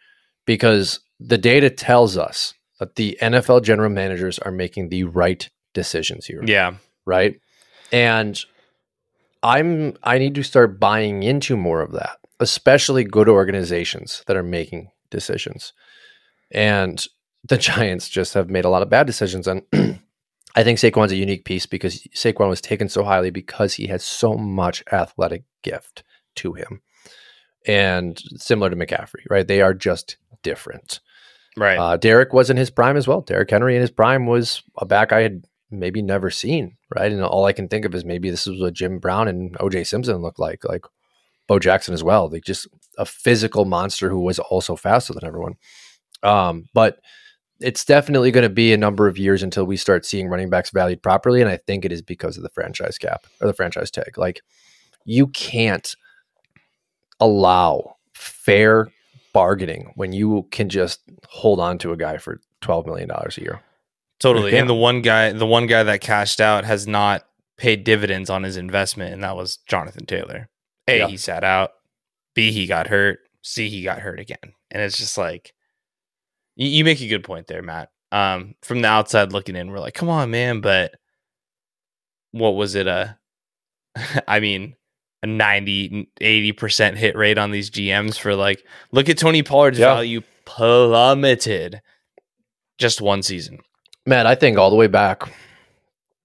because 0.45 1.01
the 1.19 1.37
data 1.37 1.69
tells 1.69 2.15
us 2.17 2.53
that 2.79 2.95
the 2.95 3.17
NFL 3.21 3.63
general 3.63 3.89
managers 3.89 4.39
are 4.39 4.51
making 4.51 4.87
the 4.87 5.03
right 5.03 5.49
decisions 5.73 6.25
here. 6.25 6.41
Yeah. 6.45 6.75
Right. 7.05 7.41
And 7.91 8.39
I'm 9.43 9.97
I 10.03 10.19
need 10.19 10.35
to 10.35 10.43
start 10.43 10.79
buying 10.79 11.23
into 11.23 11.57
more 11.57 11.81
of 11.81 11.91
that, 11.91 12.17
especially 12.39 13.03
good 13.03 13.27
organizations 13.27 14.23
that 14.27 14.37
are 14.37 14.43
making 14.43 14.91
decisions. 15.09 15.73
And 16.49 17.05
the 17.43 17.57
Giants 17.69 18.07
just 18.07 18.35
have 18.35 18.49
made 18.49 18.63
a 18.63 18.69
lot 18.69 18.83
of 18.83 18.89
bad 18.89 19.05
decisions 19.05 19.49
and 19.49 19.63
I 20.55 20.63
think 20.63 20.79
Saquon's 20.79 21.11
a 21.11 21.17
unique 21.17 21.43
piece 21.43 21.65
because 21.65 22.07
Saquon 22.15 22.47
was 22.47 22.61
taken 22.61 22.87
so 22.87 23.03
highly 23.03 23.31
because 23.31 23.73
he 23.73 23.87
has 23.87 24.03
so 24.03 24.35
much 24.35 24.83
athletic 24.93 25.43
gift 25.63 26.03
to 26.35 26.53
him. 26.53 26.81
And 27.65 28.21
similar 28.37 28.69
to 28.69 28.75
McCaffrey, 28.75 29.25
right? 29.29 29.47
They 29.47 29.61
are 29.61 29.73
just 29.73 30.17
different. 30.41 30.99
Right. 31.55 31.77
Uh, 31.77 31.97
Derrick 31.97 32.33
was 32.33 32.49
in 32.49 32.57
his 32.57 32.69
prime 32.69 32.97
as 32.97 33.07
well. 33.07 33.21
Derrick 33.21 33.49
Henry 33.49 33.75
in 33.75 33.81
his 33.81 33.91
prime 33.91 34.25
was 34.25 34.63
a 34.77 34.85
back 34.85 35.11
I 35.11 35.21
had 35.21 35.45
maybe 35.71 36.01
never 36.01 36.29
seen, 36.29 36.77
right? 36.95 37.11
And 37.11 37.23
all 37.23 37.45
I 37.45 37.53
can 37.53 37.67
think 37.67 37.85
of 37.85 37.95
is 37.95 38.05
maybe 38.05 38.29
this 38.29 38.47
is 38.47 38.59
what 38.59 38.73
Jim 38.73 38.99
Brown 38.99 39.27
and 39.27 39.57
OJ 39.59 39.87
Simpson 39.87 40.17
looked 40.17 40.39
like, 40.39 40.63
like 40.65 40.85
Bo 41.47 41.59
Jackson 41.59 41.93
as 41.93 42.03
well. 42.03 42.29
Like 42.29 42.43
just 42.43 42.67
a 42.97 43.05
physical 43.05 43.65
monster 43.65 44.09
who 44.09 44.19
was 44.19 44.39
also 44.39 44.75
faster 44.75 45.13
than 45.13 45.25
everyone. 45.25 45.55
Um, 46.21 46.65
but 46.73 46.99
it's 47.59 47.85
definitely 47.85 48.31
going 48.31 48.43
to 48.43 48.49
be 48.49 48.73
a 48.73 48.77
number 48.77 49.07
of 49.07 49.17
years 49.17 49.43
until 49.43 49.65
we 49.65 49.77
start 49.77 50.05
seeing 50.05 50.27
running 50.27 50.49
backs 50.49 50.69
valued 50.69 51.01
properly. 51.01 51.41
And 51.41 51.49
I 51.49 51.57
think 51.57 51.85
it 51.85 51.91
is 51.91 52.01
because 52.01 52.37
of 52.37 52.43
the 52.43 52.49
franchise 52.49 52.97
cap 52.97 53.25
or 53.41 53.47
the 53.47 53.53
franchise 53.53 53.91
tag. 53.91 54.17
Like 54.17 54.41
you 55.05 55.27
can't 55.27 55.95
allow 57.23 57.95
fair 58.13 58.91
bargaining 59.33 59.91
when 59.95 60.13
you 60.13 60.47
can 60.51 60.69
just 60.69 61.01
hold 61.27 61.59
on 61.59 61.77
to 61.79 61.91
a 61.91 61.97
guy 61.97 62.17
for 62.17 62.41
$12 62.61 62.85
million 62.85 63.09
a 63.09 63.41
year. 63.41 63.61
Totally. 64.19 64.55
And 64.57 64.69
the 64.69 64.75
one 64.75 65.01
guy, 65.01 65.31
the 65.31 65.45
one 65.45 65.67
guy 65.67 65.83
that 65.83 66.01
cashed 66.01 66.39
out 66.39 66.65
has 66.65 66.87
not 66.87 67.23
paid 67.57 67.83
dividends 67.83 68.29
on 68.29 68.43
his 68.43 68.57
investment, 68.57 69.13
and 69.13 69.23
that 69.23 69.35
was 69.35 69.57
Jonathan 69.67 70.05
Taylor. 70.05 70.49
A, 70.87 70.99
yeah. 70.99 71.07
he 71.07 71.17
sat 71.17 71.43
out. 71.43 71.71
B, 72.33 72.51
he 72.51 72.67
got 72.67 72.87
hurt. 72.87 73.19
C, 73.41 73.69
he 73.69 73.83
got 73.83 73.99
hurt 73.99 74.19
again. 74.19 74.53
And 74.71 74.81
it's 74.81 74.97
just 74.97 75.17
like, 75.17 75.53
you, 76.55 76.67
you 76.67 76.83
make 76.83 77.01
a 77.01 77.07
good 77.07 77.23
point 77.23 77.47
there, 77.47 77.61
Matt. 77.61 77.89
Um, 78.11 78.55
from 78.61 78.81
the 78.81 78.87
outside 78.87 79.33
looking 79.33 79.55
in, 79.55 79.71
we're 79.71 79.79
like, 79.79 79.93
come 79.93 80.09
on, 80.09 80.31
man. 80.31 80.61
But 80.61 80.95
what 82.31 82.51
was 82.51 82.75
it? 82.75 82.87
Uh, 82.87 83.07
I 84.27 84.39
mean, 84.39 84.75
a 85.23 85.27
90 85.27 86.09
80% 86.21 86.95
hit 86.95 87.15
rate 87.15 87.37
on 87.37 87.51
these 87.51 87.71
GMs 87.71 88.19
for 88.19 88.35
like 88.35 88.63
look 88.91 89.09
at 89.09 89.17
Tony 89.17 89.41
Pollard's 89.41 89.79
Yeah. 89.79 89.95
value 89.95 90.21
plummeted 90.45 91.81
just 92.77 93.01
one 93.01 93.23
season. 93.23 93.59
Matt, 94.05 94.25
I 94.27 94.35
think 94.35 94.57
all 94.57 94.69
the 94.69 94.75
way 94.75 94.87
back 94.87 95.23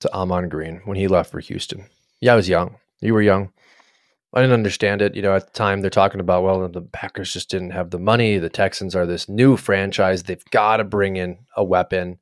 to 0.00 0.12
Ahman 0.12 0.48
Green 0.48 0.80
when 0.84 0.96
he 0.96 1.06
left 1.08 1.30
for 1.30 1.40
Houston. 1.40 1.84
Yeah, 2.20 2.32
I 2.32 2.36
was 2.36 2.48
young. 2.48 2.76
You 3.00 3.14
were 3.14 3.22
young. 3.22 3.52
I 4.34 4.40
didn't 4.40 4.54
understand 4.54 5.00
it. 5.00 5.14
You 5.14 5.22
know, 5.22 5.34
at 5.34 5.46
the 5.46 5.52
time 5.52 5.80
they're 5.80 5.90
talking 5.90 6.20
about, 6.20 6.42
well, 6.42 6.68
the 6.68 6.82
Packers 6.82 7.32
just 7.32 7.48
didn't 7.48 7.70
have 7.70 7.90
the 7.90 7.98
money. 7.98 8.38
The 8.38 8.50
Texans 8.50 8.94
are 8.94 9.06
this 9.06 9.28
new 9.28 9.56
franchise. 9.56 10.24
They've 10.24 10.44
got 10.50 10.78
to 10.78 10.84
bring 10.84 11.16
in 11.16 11.38
a 11.56 11.64
weapon. 11.64 12.18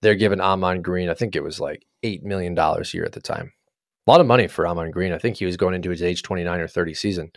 They're 0.00 0.14
giving 0.14 0.40
Ahman 0.40 0.82
Green, 0.82 1.08
I 1.08 1.14
think 1.14 1.34
it 1.34 1.42
was 1.42 1.58
like 1.58 1.86
$8 2.04 2.22
million 2.22 2.56
a 2.58 2.82
year 2.92 3.04
at 3.04 3.12
the 3.12 3.20
time. 3.20 3.52
A 4.08 4.10
lot 4.10 4.22
of 4.22 4.26
money 4.26 4.48
for 4.48 4.66
Ahman 4.66 4.90
Green. 4.90 5.12
I 5.12 5.18
think 5.18 5.36
he 5.36 5.44
was 5.44 5.58
going 5.58 5.74
into 5.74 5.90
his 5.90 6.02
age 6.02 6.22
29 6.22 6.60
or 6.60 6.66
30 6.66 6.94
season. 6.94 7.30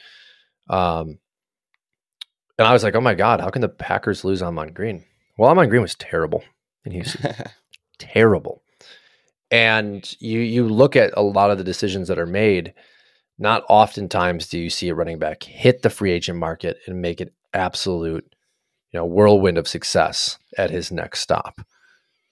Um, 0.69 1.19
and 2.57 2.65
I 2.65 2.72
was 2.72 2.82
like, 2.82 2.95
oh 2.95 3.01
my 3.01 3.13
God, 3.13 3.41
how 3.41 3.49
can 3.49 3.61
the 3.61 3.67
Packers 3.67 4.24
lose 4.24 4.41
Ahman 4.41 4.72
Green? 4.72 5.03
Well, 5.38 5.49
Ahman 5.49 5.67
Green 5.67 5.82
was 5.82 5.95
terrible 5.95 6.45
in 6.86 6.93
Houston 6.93 7.36
terrible. 7.99 8.63
And 9.51 10.09
you 10.22 10.39
you 10.39 10.65
look 10.65 10.95
at 10.95 11.11
a 11.17 11.22
lot 11.22 11.51
of 11.51 11.57
the 11.57 11.65
decisions 11.65 12.07
that 12.07 12.17
are 12.17 12.26
made. 12.26 12.74
Not 13.38 13.65
oftentimes 13.67 14.47
do 14.47 14.57
you 14.57 14.69
see 14.69 14.88
a 14.88 14.95
running 14.95 15.19
back 15.19 15.43
hit 15.43 15.82
the 15.82 15.89
free 15.89 16.11
agent 16.11 16.39
market 16.39 16.78
and 16.88 17.01
make 17.01 17.19
it 17.19 17.34
absolute, 17.53 18.34
you 18.93 18.97
know, 18.97 19.05
whirlwind 19.05 19.57
of 19.57 19.67
success 19.67 20.39
at 20.57 20.69
his 20.69 20.89
next 20.89 21.19
stop. 21.19 21.59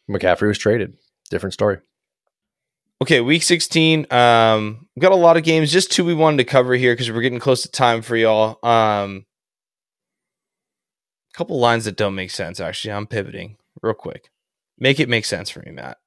McCaffrey 0.09 0.47
was 0.47 0.57
traded. 0.57 0.95
Different 1.29 1.51
story. 1.51 1.79
Okay, 3.01 3.21
week 3.21 3.43
16. 3.43 4.11
Um, 4.11 4.87
we've 4.93 5.01
got 5.01 5.13
a 5.13 5.15
lot 5.15 5.37
of 5.37 5.43
games. 5.43 5.71
Just 5.71 5.89
two 5.89 6.03
we 6.03 6.13
wanted 6.13 6.37
to 6.37 6.43
cover 6.43 6.73
here 6.73 6.93
because 6.93 7.09
we're 7.09 7.21
getting 7.21 7.39
close 7.39 7.61
to 7.61 7.71
time 7.71 8.01
for 8.01 8.17
y'all. 8.17 8.59
Um, 8.61 9.25
a 11.33 11.37
couple 11.37 11.57
lines 11.59 11.85
that 11.85 11.95
don't 11.95 12.15
make 12.15 12.29
sense. 12.29 12.59
Actually, 12.59 12.91
I'm 12.91 13.07
pivoting 13.07 13.55
real 13.81 13.93
quick. 13.93 14.31
Make 14.77 14.99
it 14.99 15.07
make 15.07 15.23
sense 15.23 15.49
for 15.49 15.61
me, 15.61 15.71
Matt. 15.71 15.97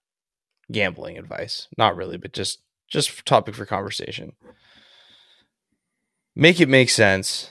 Gambling 0.71 1.17
advice, 1.17 1.67
not 1.79 1.97
really, 1.97 2.19
but 2.19 2.33
just 2.33 2.61
just 2.89 3.25
topic 3.25 3.55
for 3.55 3.65
conversation. 3.65 4.33
Make 6.37 6.61
it 6.61 6.69
make 6.69 6.91
sense 6.91 7.51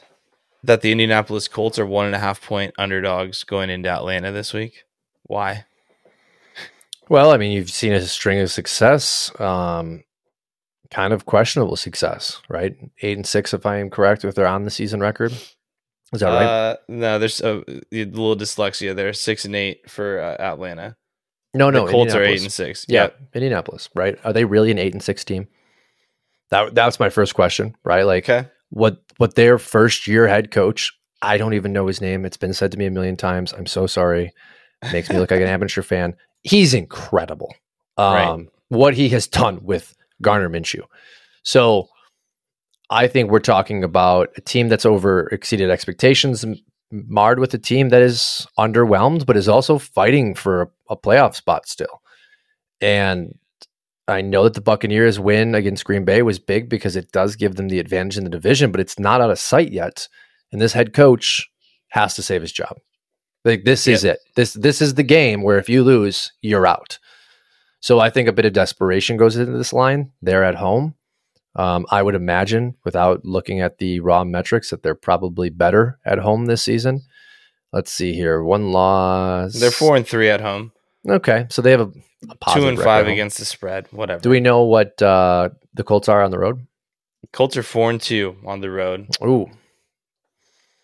that 0.64 0.82
the 0.82 0.92
Indianapolis 0.92 1.48
Colts 1.48 1.80
are 1.80 1.86
one 1.86 2.06
and 2.06 2.14
a 2.16 2.20
half 2.20 2.46
point 2.46 2.76
underdogs 2.78 3.44
going 3.44 3.72
into 3.72 3.90
Atlanta 3.90 4.32
this 4.32 4.54
week. 4.54 4.84
Why? 5.24 5.66
Well, 7.10 7.32
I 7.32 7.38
mean, 7.38 7.52
you've 7.52 7.70
seen 7.70 7.92
a 7.94 8.02
string 8.02 8.40
of 8.40 8.52
success, 8.52 9.32
um, 9.40 10.04
kind 10.92 11.14
of 11.14 11.26
questionable 11.26 11.76
success, 11.76 12.42
right? 12.50 12.76
Eight 13.02 13.18
and 13.18 13.26
six, 13.28 13.54
if 13.54 13.66
I 13.66 13.78
am 13.78 13.90
correct, 13.90 14.24
if 14.24 14.36
they're 14.36 14.48
on 14.48 14.64
the 14.64 14.72
season 14.72 15.00
record. 15.02 15.32
Is 16.14 16.20
that 16.20 16.28
right? 16.28 16.46
Uh, 16.46 16.78
no, 16.88 17.20
there's 17.20 17.42
a, 17.42 17.64
a 17.92 18.06
little 18.06 18.36
dyslexia 18.36 18.96
there. 18.96 19.14
Six 19.14 19.46
and 19.46 19.56
eight 19.56 19.90
for 19.90 20.20
uh, 20.22 20.36
Atlanta. 20.42 20.96
no, 21.54 21.70
no. 21.70 21.86
the 21.86 21.92
Colts 21.92 22.14
are 22.14 22.24
eight 22.24 22.42
and 22.42 22.52
six. 22.52 22.86
Yeah, 22.88 23.04
Yep. 23.04 23.20
Indianapolis, 23.36 23.90
right? 23.96 24.18
Are 24.26 24.34
they 24.34 24.44
really 24.46 24.72
an 24.72 24.80
eight 24.80 24.94
and 24.94 25.02
six 25.04 25.24
team? 25.24 25.48
That 26.50 26.76
that's 26.76 27.00
my 27.00 27.10
first 27.10 27.34
question, 27.34 27.76
right? 27.86 28.04
Like 28.04 28.30
Okay. 28.30 28.50
what 28.72 29.02
what 29.18 29.36
their 29.36 29.58
first 29.58 30.06
year 30.06 30.28
head 30.28 30.52
coach, 30.52 30.92
I 31.22 31.38
don't 31.38 31.54
even 31.54 31.72
know 31.72 31.88
his 31.88 32.02
name. 32.02 32.26
It's 32.26 32.36
been 32.38 32.54
said 32.54 32.72
to 32.74 32.78
me 32.78 32.86
a 32.86 32.92
million 32.92 33.16
times. 33.16 33.54
I'm 33.54 33.66
so 33.66 33.88
sorry. 33.88 34.34
Makes 34.92 35.10
me 35.10 35.18
look 35.18 35.32
like 35.32 35.40
an 35.42 35.48
amateur 35.48 35.82
fan. 35.82 36.16
He's 36.44 36.74
incredible. 36.74 37.54
Um 37.98 38.14
Right. 38.14 38.48
what 38.70 38.94
he 38.94 39.10
has 39.10 39.28
done 39.28 39.60
with 39.64 39.96
Gardner 40.22 40.50
Minshew. 40.50 40.84
So 41.44 41.90
I 42.90 43.08
think 43.08 43.32
we're 43.32 43.40
talking 43.40 43.84
about 43.84 44.30
a 44.38 44.42
team 44.42 44.68
that's 44.70 44.86
over 44.86 45.28
exceeded 45.30 45.70
expectations, 45.70 46.46
marred 46.92 47.40
with 47.40 47.54
a 47.54 47.58
team 47.58 47.90
that 47.90 48.02
is 48.02 48.46
underwhelmed, 48.60 49.26
but 49.26 49.38
is 49.38 49.48
also 49.48 49.78
fighting 49.80 50.36
for 50.36 50.62
a, 50.64 50.68
a 50.92 50.98
playoff 50.98 51.36
spot 51.36 51.68
still. 51.68 52.02
And 52.82 53.38
I 54.08 54.22
know 54.22 54.44
that 54.44 54.56
the 54.56 54.62
Buccaneers 54.62 55.20
win 55.20 55.56
against 55.56 55.86
Green 55.86 56.04
Bay 56.04 56.22
was 56.22 56.38
big 56.38 56.70
because 56.70 56.96
it 56.98 57.12
does 57.12 57.36
give 57.38 57.56
them 57.56 57.70
the 57.70 57.80
advantage 57.80 58.18
in 58.18 58.26
the 58.26 58.30
division, 58.30 58.72
but 58.72 58.82
it's 58.82 59.00
not 59.00 59.22
out 59.22 59.32
of 59.32 59.40
sight 59.40 59.72
yet. 59.72 60.08
And 60.52 60.60
this 60.60 60.74
head 60.74 60.94
coach 60.94 61.50
has 61.90 62.16
to 62.16 62.24
save 62.24 62.42
his 62.42 62.52
job. 62.52 62.76
Like 63.44 63.64
this 63.64 63.88
is 63.88 64.04
it. 64.04 64.20
This 64.36 64.54
this 64.54 64.82
is 64.82 64.94
the 64.94 65.04
game 65.04 65.42
where 65.42 65.58
if 65.58 65.70
you 65.70 65.84
lose, 65.84 66.32
you're 66.42 66.68
out. 66.68 67.00
So 67.80 68.00
I 68.00 68.10
think 68.12 68.28
a 68.28 68.34
bit 68.34 68.46
of 68.46 68.54
desperation 68.54 69.18
goes 69.18 69.36
into 69.36 69.58
this 69.58 69.74
line. 69.74 70.12
They're 70.22 70.44
at 70.44 70.56
home. 70.56 70.96
Um, 71.56 71.86
I 71.90 72.02
would 72.02 72.16
imagine, 72.16 72.76
without 72.86 73.26
looking 73.26 73.60
at 73.60 73.80
the 73.80 74.00
raw 74.00 74.24
metrics, 74.24 74.70
that 74.70 74.84
they're 74.84 74.96
probably 74.96 75.50
better 75.50 76.00
at 76.06 76.20
home 76.20 76.46
this 76.46 76.64
season. 76.64 77.02
Let's 77.74 77.92
see 77.92 78.14
here. 78.14 78.44
One 78.44 78.72
loss. 78.72 79.60
They're 79.60 79.72
four 79.72 79.96
and 79.96 80.08
three 80.08 80.30
at 80.30 80.42
home. 80.42 80.72
Okay, 81.08 81.48
so 81.50 81.62
they 81.62 81.72
have 81.72 81.82
a, 81.82 81.92
a 82.30 82.54
Two 82.54 82.68
and 82.68 82.80
five 82.80 83.08
against 83.08 83.40
the 83.40 83.46
spread. 83.46 83.88
Whatever. 83.92 84.22
Do 84.22 84.30
we 84.30 84.40
know 84.40 84.64
what 84.64 85.02
uh, 85.02 85.50
the 85.74 85.84
Colts 85.84 86.08
are 86.08 86.22
on 86.22 86.32
the 86.32 86.40
road? 86.40 86.66
Colts 87.34 87.58
are 87.58 87.64
four 87.64 87.90
and 87.90 88.02
two 88.02 88.36
on 88.46 88.62
the 88.62 88.70
road 88.70 89.08
Ooh, 89.24 89.50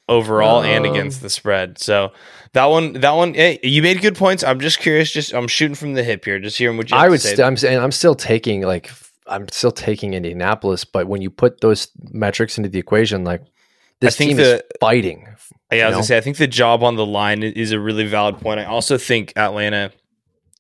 overall 0.10 0.64
and 0.64 0.86
Um, 0.86 0.92
against 0.92 1.22
the 1.22 1.30
spread. 1.30 1.80
So 1.80 2.12
that 2.54 2.66
one, 2.66 2.94
that 2.94 3.12
one, 3.12 3.34
hey, 3.34 3.60
you 3.64 3.82
made 3.82 4.02
good 4.02 4.16
points. 4.16 4.44
I'm 4.44 4.60
just 4.60 4.80
curious. 4.80 5.12
Just 5.12 5.34
I'm 5.34 5.48
shooting 5.48 5.76
from 5.76 5.94
the 5.94 6.04
hip 6.04 6.24
here. 6.26 6.40
Just 6.40 6.58
hearing 6.58 6.78
what 6.78 6.90
you. 6.92 6.98
I 6.98 7.10
would. 7.10 7.22
say. 7.22 7.30
St- 7.36 7.46
I'm 7.46 7.58
saying 7.58 7.80
I'm 7.80 7.92
still 7.92 8.16
taking 8.16 8.62
like 8.62 8.90
I'm 9.28 9.48
still 9.50 9.72
taking 9.72 10.14
Indianapolis, 10.14 10.86
but 10.86 11.08
when 11.08 11.22
you 11.22 11.30
put 11.30 11.62
those 11.62 11.90
metrics 12.12 12.58
into 12.58 12.70
the 12.70 12.80
equation, 12.80 13.24
like 13.26 13.42
this 14.00 14.16
think 14.16 14.30
team 14.30 14.38
the- 14.38 14.56
is 14.58 14.62
fighting. 14.80 15.28
Yeah, 15.72 15.84
I 15.84 15.88
was 15.88 15.92
know? 15.92 15.98
gonna 15.98 16.04
say 16.06 16.18
I 16.18 16.22
think 16.22 16.38
the 16.38 16.48
job 16.48 16.82
on 16.84 16.96
the 16.96 17.06
line 17.06 17.44
is 17.44 17.74
a 17.74 17.80
really 17.80 18.06
valid 18.08 18.38
point. 18.40 18.60
I 18.62 18.66
also 18.66 18.98
think 18.98 19.34
Atlanta, 19.36 19.92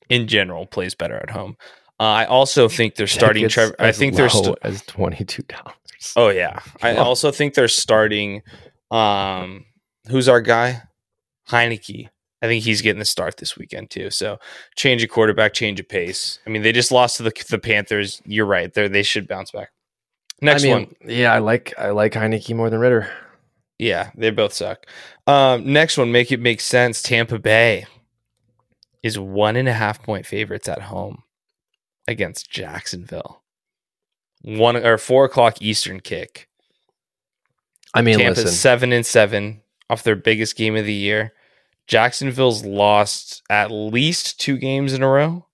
in 0.09 0.27
general, 0.27 0.65
plays 0.65 0.95
better 0.95 1.15
at 1.15 1.29
home. 1.29 1.55
Uh, 1.99 2.03
I 2.03 2.25
also 2.25 2.67
think 2.67 2.95
they're 2.95 3.07
starting. 3.07 3.47
Trevor, 3.47 3.75
I 3.79 3.93
think 3.93 4.15
they're. 4.15 4.27
St- 4.29 4.57
as 4.63 4.81
twenty 4.83 5.23
two 5.23 5.43
dollars. 5.43 6.13
oh 6.17 6.27
yeah, 6.29 6.59
I 6.81 6.97
also 6.97 7.31
think 7.31 7.53
they're 7.53 7.69
starting. 7.69 8.41
Um, 8.91 9.65
who's 10.09 10.29
our 10.29 10.41
guy? 10.41 10.83
Heinicke. 11.49 12.09
I 12.41 12.45
think 12.45 12.63
he's 12.63 12.81
getting 12.81 12.99
the 12.99 13.05
start 13.05 13.37
this 13.37 13.57
weekend 13.57 13.89
too. 13.89 14.09
So 14.11 14.37
change 14.75 15.03
of 15.03 15.09
quarterback, 15.09 15.53
change 15.53 15.79
of 15.79 15.89
pace. 15.89 16.39
I 16.45 16.49
mean, 16.49 16.61
they 16.61 16.71
just 16.71 16.91
lost 16.91 17.17
to 17.17 17.23
the 17.23 17.33
the 17.49 17.57
Panthers. 17.57 18.21
You're 18.25 18.45
right. 18.45 18.71
They 18.71 18.87
they 18.87 19.03
should 19.03 19.27
bounce 19.27 19.51
back. 19.51 19.69
Next 20.41 20.63
I 20.63 20.67
mean, 20.67 20.73
one. 20.73 20.95
yeah, 21.09 21.33
I 21.33 21.39
like 21.39 21.73
I 21.77 21.89
like 21.89 22.13
Heinicke 22.13 22.55
more 22.55 22.69
than 22.69 22.79
Ridder. 22.79 23.09
Yeah, 23.79 24.11
they 24.15 24.29
both 24.29 24.53
suck. 24.53 24.85
Um, 25.25 25.71
next 25.71 25.97
one, 25.97 26.11
make 26.11 26.31
it 26.31 26.39
make 26.39 26.61
sense. 26.61 27.01
Tampa 27.01 27.39
Bay 27.39 27.85
is 29.03 29.17
one 29.17 29.55
and 29.55 29.67
a 29.67 29.73
half 29.73 30.01
point 30.03 30.25
favorites 30.25 30.67
at 30.67 30.83
home 30.83 31.23
against 32.07 32.51
Jacksonville. 32.51 33.43
One 34.41 34.77
or 34.77 34.97
four 34.97 35.25
o'clock 35.25 35.61
Eastern 35.61 35.99
kick. 35.99 36.46
I 37.97 38.01
mean, 38.01 38.17
Tampa's 38.19 38.43
listen, 38.45 38.55
seven 38.57 38.93
and 38.93 39.05
seven 39.05 39.61
off 39.89 40.03
their 40.03 40.15
biggest 40.15 40.55
game 40.55 40.75
of 40.75 40.85
the 40.85 40.93
year. 40.93 41.33
Jacksonville's 41.87 42.65
lost 42.65 43.41
at 43.49 43.71
least 43.71 44.39
two 44.39 44.57
games 44.57 44.93
in 44.93 45.01
a 45.03 45.07
row. 45.07 45.45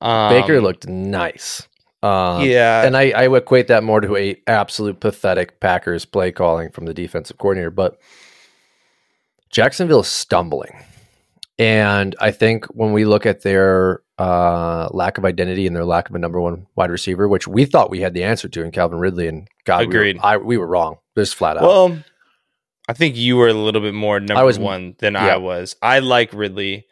Um, 0.00 0.32
Baker 0.32 0.60
looked 0.60 0.86
nice. 0.88 1.68
Um, 2.02 2.42
yeah, 2.44 2.84
and 2.84 2.96
I, 2.96 3.10
I 3.12 3.34
equate 3.34 3.68
that 3.68 3.82
more 3.82 4.00
to 4.02 4.14
a 4.16 4.36
absolute 4.46 5.00
pathetic 5.00 5.58
Packers 5.60 6.04
play 6.04 6.32
calling 6.32 6.70
from 6.70 6.84
the 6.84 6.92
defensive 6.92 7.38
coordinator. 7.38 7.70
But 7.70 7.98
Jacksonville 9.50 10.00
is 10.00 10.08
stumbling, 10.08 10.74
and 11.58 12.14
I 12.20 12.30
think 12.30 12.66
when 12.66 12.92
we 12.92 13.04
look 13.06 13.24
at 13.24 13.40
their 13.42 14.02
uh, 14.18 14.88
lack 14.90 15.16
of 15.16 15.24
identity 15.24 15.66
and 15.66 15.74
their 15.74 15.84
lack 15.84 16.08
of 16.10 16.14
a 16.14 16.18
number 16.18 16.40
one 16.40 16.66
wide 16.76 16.90
receiver, 16.90 17.26
which 17.28 17.46
we 17.48 17.64
thought 17.64 17.90
we 17.90 18.00
had 18.00 18.12
the 18.14 18.24
answer 18.24 18.48
to 18.48 18.62
in 18.62 18.70
Calvin 18.70 18.98
Ridley, 18.98 19.28
and 19.28 19.48
God, 19.64 19.80
we 19.80 19.86
were- 19.86 20.20
I, 20.22 20.36
we 20.36 20.58
were 20.58 20.66
wrong, 20.66 20.98
just 21.16 21.34
flat 21.34 21.56
out. 21.56 21.62
Well, 21.62 21.98
I 22.88 22.92
think 22.92 23.16
you 23.16 23.36
were 23.36 23.48
a 23.48 23.54
little 23.54 23.80
bit 23.80 23.94
more 23.94 24.20
number 24.20 24.40
I 24.40 24.44
was- 24.44 24.58
one 24.58 24.94
than 24.98 25.14
yeah. 25.14 25.26
I 25.34 25.36
was. 25.36 25.76
I 25.82 26.00
like 26.00 26.32
Ridley. 26.32 26.86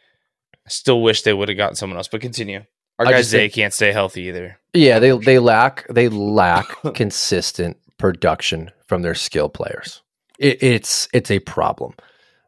I 0.65 0.69
still 0.69 1.01
wish 1.01 1.23
they 1.23 1.33
would 1.33 1.49
have 1.49 1.57
gotten 1.57 1.75
someone 1.75 1.97
else, 1.97 2.07
but 2.07 2.21
continue. 2.21 2.63
Our 2.99 3.07
I 3.07 3.11
guy 3.11 3.17
just 3.19 3.31
Zay 3.31 3.39
think- 3.41 3.53
can't 3.53 3.73
stay 3.73 3.91
healthy 3.91 4.21
either. 4.23 4.59
Yeah, 4.73 4.99
they 4.99 5.17
they 5.17 5.39
lack 5.39 5.85
they 5.89 6.09
lack 6.09 6.67
consistent 6.95 7.77
production 7.97 8.71
from 8.87 9.01
their 9.01 9.15
skill 9.15 9.49
players. 9.49 10.01
It, 10.39 10.63
it's 10.63 11.07
it's 11.13 11.29
a 11.31 11.39
problem, 11.39 11.93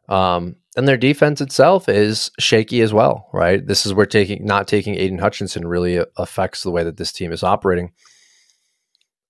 um, 0.08 0.56
and 0.76 0.88
their 0.88 0.96
defense 0.96 1.40
itself 1.40 1.88
is 1.88 2.30
shaky 2.38 2.80
as 2.80 2.92
well. 2.92 3.28
Right, 3.32 3.64
this 3.64 3.86
is 3.86 3.94
where 3.94 4.06
taking 4.06 4.44
not 4.44 4.66
taking 4.66 4.96
Aidan 4.96 5.18
Hutchinson 5.18 5.66
really 5.68 6.00
affects 6.16 6.62
the 6.62 6.70
way 6.70 6.82
that 6.84 6.96
this 6.96 7.12
team 7.12 7.32
is 7.32 7.42
operating. 7.44 7.92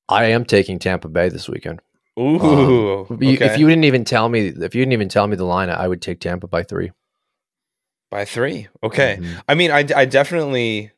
I 0.08 0.26
am 0.26 0.44
taking 0.44 0.78
Tampa 0.78 1.08
Bay 1.08 1.28
this 1.28 1.48
weekend. 1.48 1.80
Ooh, 2.18 3.02
If 3.10 3.22
you- 3.22 3.34
okay. 3.34 3.46
If 3.46 3.58
you 3.58 3.68
didn't 3.68 3.84
even 3.84 4.04
tell 4.04 4.28
me, 4.28 4.48
if 4.48 4.74
you 4.74 4.80
didn't 4.80 4.92
even 4.92 5.08
tell 5.08 5.26
me 5.26 5.36
the 5.36 5.44
line, 5.44 5.68
I 5.70 5.86
would 5.86 6.00
take 6.02 6.20
Tampa 6.20 6.46
by 6.46 6.62
three. 6.62 6.92
by 8.10 8.24
three, 8.24 8.68
okay. 8.84 9.18
Mhm. 9.20 9.42
I 9.48 9.54
mean, 9.56 9.70
I, 9.72 9.84
I 9.94 10.04
definitely, 10.04 10.92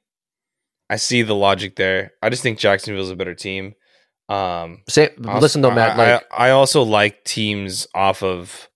I 0.90 0.96
see 0.96 1.22
the 1.22 1.34
logic 1.34 1.76
there. 1.76 2.12
I 2.22 2.28
just 2.28 2.42
think 2.42 2.58
Jacksonville's 2.58 3.10
a 3.10 3.16
better 3.16 3.34
team. 3.34 3.74
Um, 4.28 4.82
Say, 4.88 5.08
also- 5.26 5.40
listen 5.40 5.62
though, 5.62 5.70
Matt. 5.70 5.98
I, 5.98 6.12
Like, 6.14 6.24
I, 6.30 6.48
I 6.48 6.50
also 6.50 6.82
like 6.82 7.24
teams 7.24 7.86
off 7.94 8.22
of 8.22 8.68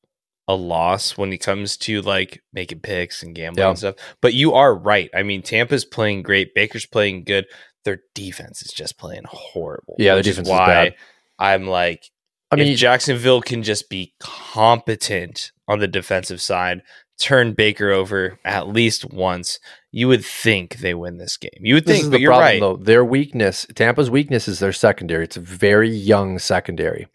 a 0.49 0.55
loss 0.55 1.17
when 1.19 1.31
it 1.33 1.39
comes 1.39 1.77
to 1.77 2.01
like 2.03 2.43
making 2.55 2.81
picks 2.81 3.23
and 3.23 3.35
gambling 3.35 3.63
Yeah. 3.65 3.69
and 3.69 3.79
stuff. 3.79 3.95
But 4.23 4.33
you 4.35 4.55
are 4.55 4.75
right. 4.75 5.11
I 5.15 5.23
mean, 5.23 5.43
Tampa's 5.43 5.85
playing 5.85 6.23
great. 6.23 6.55
Baker's 6.55 6.87
playing 6.87 7.25
good. 7.25 7.47
Their 7.85 8.01
defense 8.15 8.63
is 8.63 8.73
just 8.73 8.97
playing 8.99 9.25
horrible. 9.27 9.97
Yeah, 9.99 10.15
their 10.15 10.23
defense 10.23 10.49
is 10.49 10.51
why 10.51 10.67
bad. 10.67 10.95
I'm 11.39 11.67
like, 11.67 12.11
I 12.53 12.57
mean, 12.57 12.73
if 12.73 12.79
Jacksonville 12.79 13.41
can 13.41 13.63
just 13.63 13.89
be 13.89 14.15
competent 14.21 15.53
on 15.67 15.79
the 15.79 15.89
defensive 15.89 16.41
side, 16.41 16.83
turn 17.19 17.55
Baker 17.55 17.91
over 17.91 18.39
at 18.45 18.69
least 18.69 19.11
once, 19.11 19.59
you 19.91 20.09
would 20.09 20.25
think 20.25 20.77
they 20.77 20.93
win 20.93 21.19
this 21.19 21.37
game. 21.37 21.51
You 21.61 21.75
would 21.75 21.87
think, 21.87 22.05
but 22.05 22.11
the 22.11 22.21
you're 22.21 22.31
problem 22.31 22.47
right. 22.47 22.61
though. 22.61 22.77
Their 22.77 23.05
weakness, 23.05 23.67
Tampa's 23.75 24.11
weakness, 24.11 24.49
is 24.49 24.59
their 24.59 24.73
secondary. 24.73 25.25
It's 25.25 25.37
a 25.37 25.41
very 25.41 25.89
young 25.89 26.39
secondary. 26.39 27.09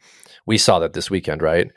We 0.45 0.57
saw 0.57 0.79
that 0.79 0.93
this 0.93 1.11
weekend, 1.11 1.41
right? 1.41 1.71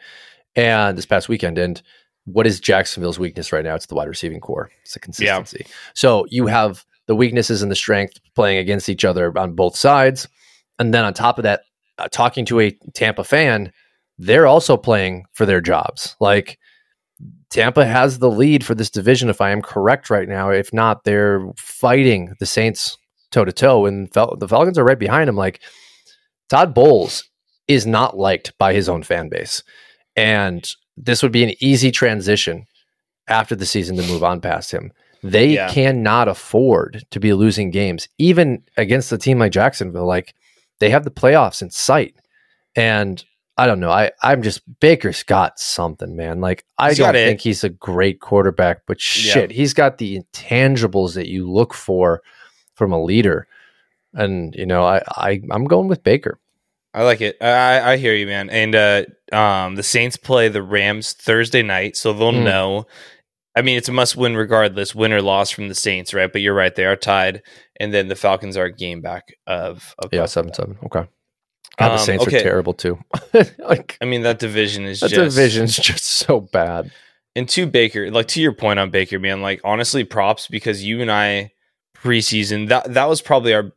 And 0.56 0.96
this 0.96 1.06
past 1.06 1.28
weekend. 1.28 1.58
And 1.58 1.82
what 2.24 2.46
is 2.46 2.60
Jacksonville's 2.60 3.18
weakness 3.18 3.52
right 3.52 3.64
now? 3.64 3.74
It's 3.74 3.86
the 3.86 3.94
wide 3.94 4.08
receiving 4.08 4.40
core. 4.40 4.70
It's 4.82 4.94
the 4.94 5.00
consistency. 5.00 5.66
So 5.94 6.24
you 6.28 6.46
have 6.46 6.84
the 7.06 7.16
weaknesses 7.16 7.62
and 7.62 7.70
the 7.70 7.76
strength 7.76 8.20
playing 8.34 8.58
against 8.58 8.88
each 8.88 9.04
other 9.04 9.36
on 9.36 9.54
both 9.54 9.76
sides, 9.76 10.28
and 10.78 10.94
then 10.94 11.04
on 11.04 11.12
top 11.12 11.38
of 11.38 11.42
that, 11.42 11.62
uh, 12.00 12.08
talking 12.08 12.44
to 12.46 12.60
a 12.60 12.70
Tampa 12.94 13.24
fan, 13.24 13.72
they're 14.18 14.46
also 14.46 14.76
playing 14.76 15.24
for 15.32 15.46
their 15.46 15.60
jobs. 15.60 16.16
Like 16.20 16.58
Tampa 17.50 17.84
has 17.84 18.18
the 18.18 18.30
lead 18.30 18.64
for 18.64 18.74
this 18.74 18.90
division, 18.90 19.28
if 19.28 19.40
I 19.40 19.50
am 19.50 19.62
correct 19.62 20.10
right 20.10 20.28
now. 20.28 20.50
If 20.50 20.72
not, 20.72 21.04
they're 21.04 21.42
fighting 21.56 22.34
the 22.38 22.46
Saints 22.46 22.96
toe 23.32 23.44
to 23.44 23.52
toe, 23.52 23.86
and 23.86 24.12
Fel- 24.12 24.36
the 24.36 24.48
Falcons 24.48 24.78
are 24.78 24.84
right 24.84 24.98
behind 24.98 25.28
them. 25.28 25.36
Like 25.36 25.60
Todd 26.48 26.74
Bowles 26.74 27.24
is 27.68 27.86
not 27.86 28.16
liked 28.16 28.56
by 28.58 28.72
his 28.72 28.88
own 28.88 29.02
fan 29.02 29.28
base, 29.28 29.62
and 30.16 30.68
this 30.96 31.22
would 31.22 31.32
be 31.32 31.44
an 31.44 31.54
easy 31.60 31.90
transition 31.90 32.66
after 33.28 33.54
the 33.54 33.66
season 33.66 33.96
to 33.96 34.02
move 34.02 34.24
on 34.24 34.40
past 34.40 34.70
him. 34.72 34.92
They 35.22 35.48
Yeah. 35.54 35.70
cannot 35.70 36.28
afford 36.28 37.04
to 37.10 37.20
be 37.20 37.32
losing 37.32 37.70
games, 37.70 38.08
even 38.18 38.62
against 38.76 39.12
a 39.12 39.18
team 39.18 39.38
like 39.38 39.52
Jacksonville. 39.52 40.06
Like 40.06 40.34
they 40.80 40.90
have 40.90 41.04
the 41.04 41.10
playoffs 41.10 41.62
in 41.62 41.70
sight, 41.70 42.16
and 42.74 43.24
I 43.56 43.66
don't 43.66 43.80
know. 43.80 43.90
I 43.90 44.10
I'm 44.22 44.42
just 44.42 44.62
Baker's 44.80 45.22
got 45.22 45.58
something, 45.58 46.16
man. 46.16 46.40
Like 46.40 46.64
I 46.78 46.88
He's 46.88 46.98
don't 46.98 47.12
think 47.12 47.40
he's 47.40 47.62
a 47.62 47.68
great 47.68 48.20
quarterback, 48.20 48.82
but 48.86 48.96
Yeah. 48.98 49.32
shit, 49.34 49.50
he's 49.52 49.74
got 49.74 49.98
the 49.98 50.18
intangibles 50.20 51.14
that 51.14 51.28
you 51.28 51.50
look 51.50 51.74
for 51.74 52.22
from 52.74 52.92
a 52.92 53.02
leader. 53.02 53.46
And 54.14 54.54
you 54.56 54.66
know, 54.66 54.84
I, 54.84 55.02
I 55.10 55.42
I'm 55.50 55.64
going 55.64 55.88
with 55.88 56.02
Baker. 56.02 56.40
I 56.92 57.04
like 57.04 57.20
it. 57.20 57.36
I, 57.40 57.92
I 57.92 57.96
hear 57.98 58.14
you, 58.14 58.26
man. 58.26 58.50
And 58.50 58.74
uh, 58.74 59.04
um, 59.32 59.76
the 59.76 59.82
Saints 59.84 60.16
play 60.16 60.48
the 60.48 60.62
Rams 60.62 61.12
Thursday 61.12 61.62
night, 61.62 61.96
so 61.96 62.12
they'll 62.12 62.32
Mm. 62.32 62.42
know. 62.44 62.86
I 63.56 63.62
mean, 63.62 63.76
it's 63.76 63.88
a 63.88 63.92
must 63.92 64.16
win 64.16 64.36
regardless, 64.36 64.94
win 64.94 65.12
or 65.12 65.22
loss 65.22 65.50
from 65.50 65.68
the 65.68 65.74
Saints, 65.74 66.14
right? 66.14 66.30
But 66.32 66.40
you're 66.40 66.54
right; 66.54 66.74
they 66.74 66.84
are 66.84 66.96
tied, 66.96 67.42
and 67.78 67.92
then 67.92 68.08
the 68.08 68.14
Falcons 68.16 68.56
are 68.56 68.66
a 68.66 68.72
game 68.72 69.00
back 69.00 69.34
of. 69.46 69.94
of 69.98 70.12
Yeah, 70.12 70.22
both. 70.22 70.30
seven 70.30 70.54
seven. 70.54 70.78
Okay. 70.84 71.06
God, 71.76 71.88
the 71.88 71.92
Um, 71.94 71.98
Saints 71.98 72.26
okay. 72.26 72.38
are 72.38 72.42
terrible 72.42 72.74
too. 72.74 72.98
like 73.58 73.96
I 74.00 74.04
mean, 74.04 74.22
that 74.22 74.38
division 74.38 74.84
is 74.84 75.00
that 75.00 75.10
just 75.10 75.36
division's 75.36 75.76
just 75.76 76.04
so 76.04 76.40
bad. 76.40 76.90
And 77.36 77.48
to 77.50 77.66
Baker, 77.66 78.10
like 78.10 78.28
to 78.28 78.40
your 78.42 78.52
point 78.52 78.78
on 78.78 78.90
Baker, 78.90 79.18
man, 79.18 79.40
like 79.40 79.60
honestly, 79.64 80.04
props 80.04 80.46
because 80.48 80.84
you 80.84 81.00
and 81.00 81.10
I 81.10 81.52
preseason 81.96 82.68
that 82.68 82.94
that 82.94 83.08
was 83.08 83.22
probably 83.22 83.54
our. 83.54 83.72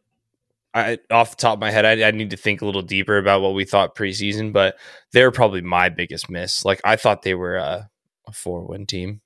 I, 0.75 0.97
off 1.11 1.29
the 1.29 1.35
top 1.35 1.57
of 1.57 1.59
my 1.59 1.69
head, 1.69 1.85
I, 1.85 2.07
I 2.07 2.09
need 2.09 2.31
to 2.31 2.37
think 2.37 2.63
a 2.63 2.65
little 2.65 2.81
deeper 2.81 3.19
about 3.19 3.41
what 3.43 3.53
we 3.53 3.63
thought 3.63 3.95
preseason, 3.95 4.51
but 4.51 4.75
they're 5.11 5.29
probably 5.29 5.61
my 5.61 5.89
biggest 5.89 6.31
miss. 6.31 6.65
Like 6.65 6.81
I 6.83 6.95
thought 6.95 7.21
they 7.21 7.35
were 7.35 7.57
a, 7.57 7.91
a 8.27 8.31
four 8.31 8.65
win 8.65 8.87
team, 8.87 9.21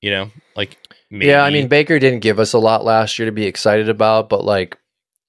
you 0.00 0.10
know, 0.10 0.30
like 0.56 0.78
Yeah, 1.10 1.42
I 1.42 1.50
mean 1.50 1.68
Baker 1.68 1.98
didn't 1.98 2.20
give 2.20 2.38
us 2.38 2.52
a 2.52 2.58
lot 2.58 2.84
last 2.84 3.18
year 3.18 3.26
to 3.26 3.32
be 3.32 3.46
excited 3.46 3.88
about, 3.88 4.28
but 4.28 4.44
like 4.44 4.78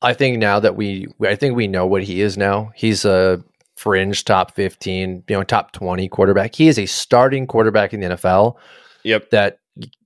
I 0.01 0.13
think 0.13 0.39
now 0.39 0.59
that 0.59 0.75
we 0.75 1.07
I 1.21 1.35
think 1.35 1.55
we 1.55 1.67
know 1.67 1.85
what 1.85 2.03
he 2.03 2.21
is 2.21 2.37
now. 2.37 2.71
He's 2.75 3.05
a 3.05 3.43
fringe 3.75 4.25
top 4.25 4.53
15, 4.53 5.23
you 5.27 5.35
know, 5.35 5.43
top 5.43 5.71
20 5.71 6.07
quarterback. 6.09 6.53
He 6.53 6.67
is 6.67 6.77
a 6.77 6.85
starting 6.85 7.47
quarterback 7.47 7.93
in 7.93 7.99
the 7.99 8.09
NFL 8.09 8.55
yep, 9.03 9.29
that 9.31 9.57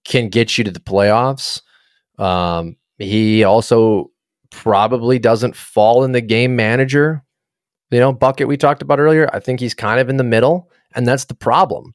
can 0.05 0.29
get 0.29 0.57
you 0.57 0.63
to 0.63 0.71
the 0.71 0.79
playoffs. 0.79 1.61
Um, 2.17 2.77
he 2.97 3.43
also 3.43 4.11
probably 4.49 5.19
doesn't 5.19 5.55
fall 5.55 6.05
in 6.05 6.13
the 6.13 6.21
game 6.21 6.55
manager, 6.55 7.23
you 7.91 7.99
know, 7.99 8.13
bucket 8.13 8.47
we 8.47 8.57
talked 8.57 8.81
about 8.81 8.99
earlier. 8.99 9.29
I 9.33 9.39
think 9.39 9.59
he's 9.59 9.73
kind 9.73 9.99
of 9.99 10.09
in 10.09 10.17
the 10.17 10.23
middle, 10.23 10.71
and 10.95 11.07
that's 11.07 11.25
the 11.25 11.35
problem. 11.35 11.93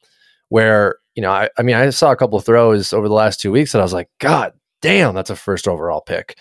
Where 0.50 0.96
you 1.14 1.22
know, 1.22 1.30
I, 1.30 1.48
I 1.58 1.62
mean, 1.62 1.76
I 1.76 1.90
saw 1.90 2.12
a 2.12 2.16
couple 2.16 2.38
of 2.38 2.44
throws 2.44 2.92
over 2.92 3.08
the 3.08 3.14
last 3.14 3.40
two 3.40 3.52
weeks, 3.52 3.74
and 3.74 3.80
I 3.80 3.84
was 3.84 3.92
like, 3.92 4.08
God 4.18 4.52
damn, 4.82 5.14
that's 5.14 5.30
a 5.30 5.36
first 5.36 5.68
overall 5.68 6.00
pick. 6.00 6.38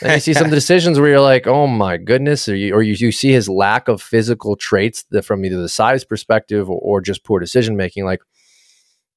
And 0.00 0.12
you 0.14 0.20
see 0.20 0.34
some 0.34 0.50
decisions 0.58 0.98
where 0.98 1.08
you're 1.08 1.20
like, 1.20 1.46
oh 1.46 1.66
my 1.66 1.96
goodness, 1.96 2.48
or 2.48 2.56
you, 2.56 2.74
or 2.74 2.82
you, 2.82 2.94
you 2.94 3.12
see 3.12 3.32
his 3.32 3.48
lack 3.48 3.88
of 3.88 4.00
physical 4.00 4.56
traits 4.56 5.04
that 5.10 5.24
from 5.24 5.44
either 5.44 5.60
the 5.60 5.68
size 5.68 6.04
perspective 6.04 6.70
or, 6.70 6.78
or 6.78 7.00
just 7.00 7.24
poor 7.24 7.40
decision 7.40 7.76
making. 7.76 8.04
Like, 8.04 8.20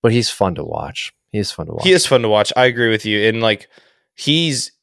but 0.02 0.12
he's 0.12 0.30
fun 0.30 0.56
to 0.56 0.64
watch. 0.64 1.14
He 1.32 1.40
is 1.40 1.52
fun 1.52 1.68
to 1.68 1.74
watch. 1.74 1.84
he 1.86 1.94
is 1.94 2.06
fun 2.06 2.22
to 2.24 2.30
watch. 2.30 2.52
I 2.58 2.66
agree 2.66 2.90
with 2.90 3.06
you, 3.06 3.28
and 3.28 3.42
like 3.42 3.70
he's 4.16 4.74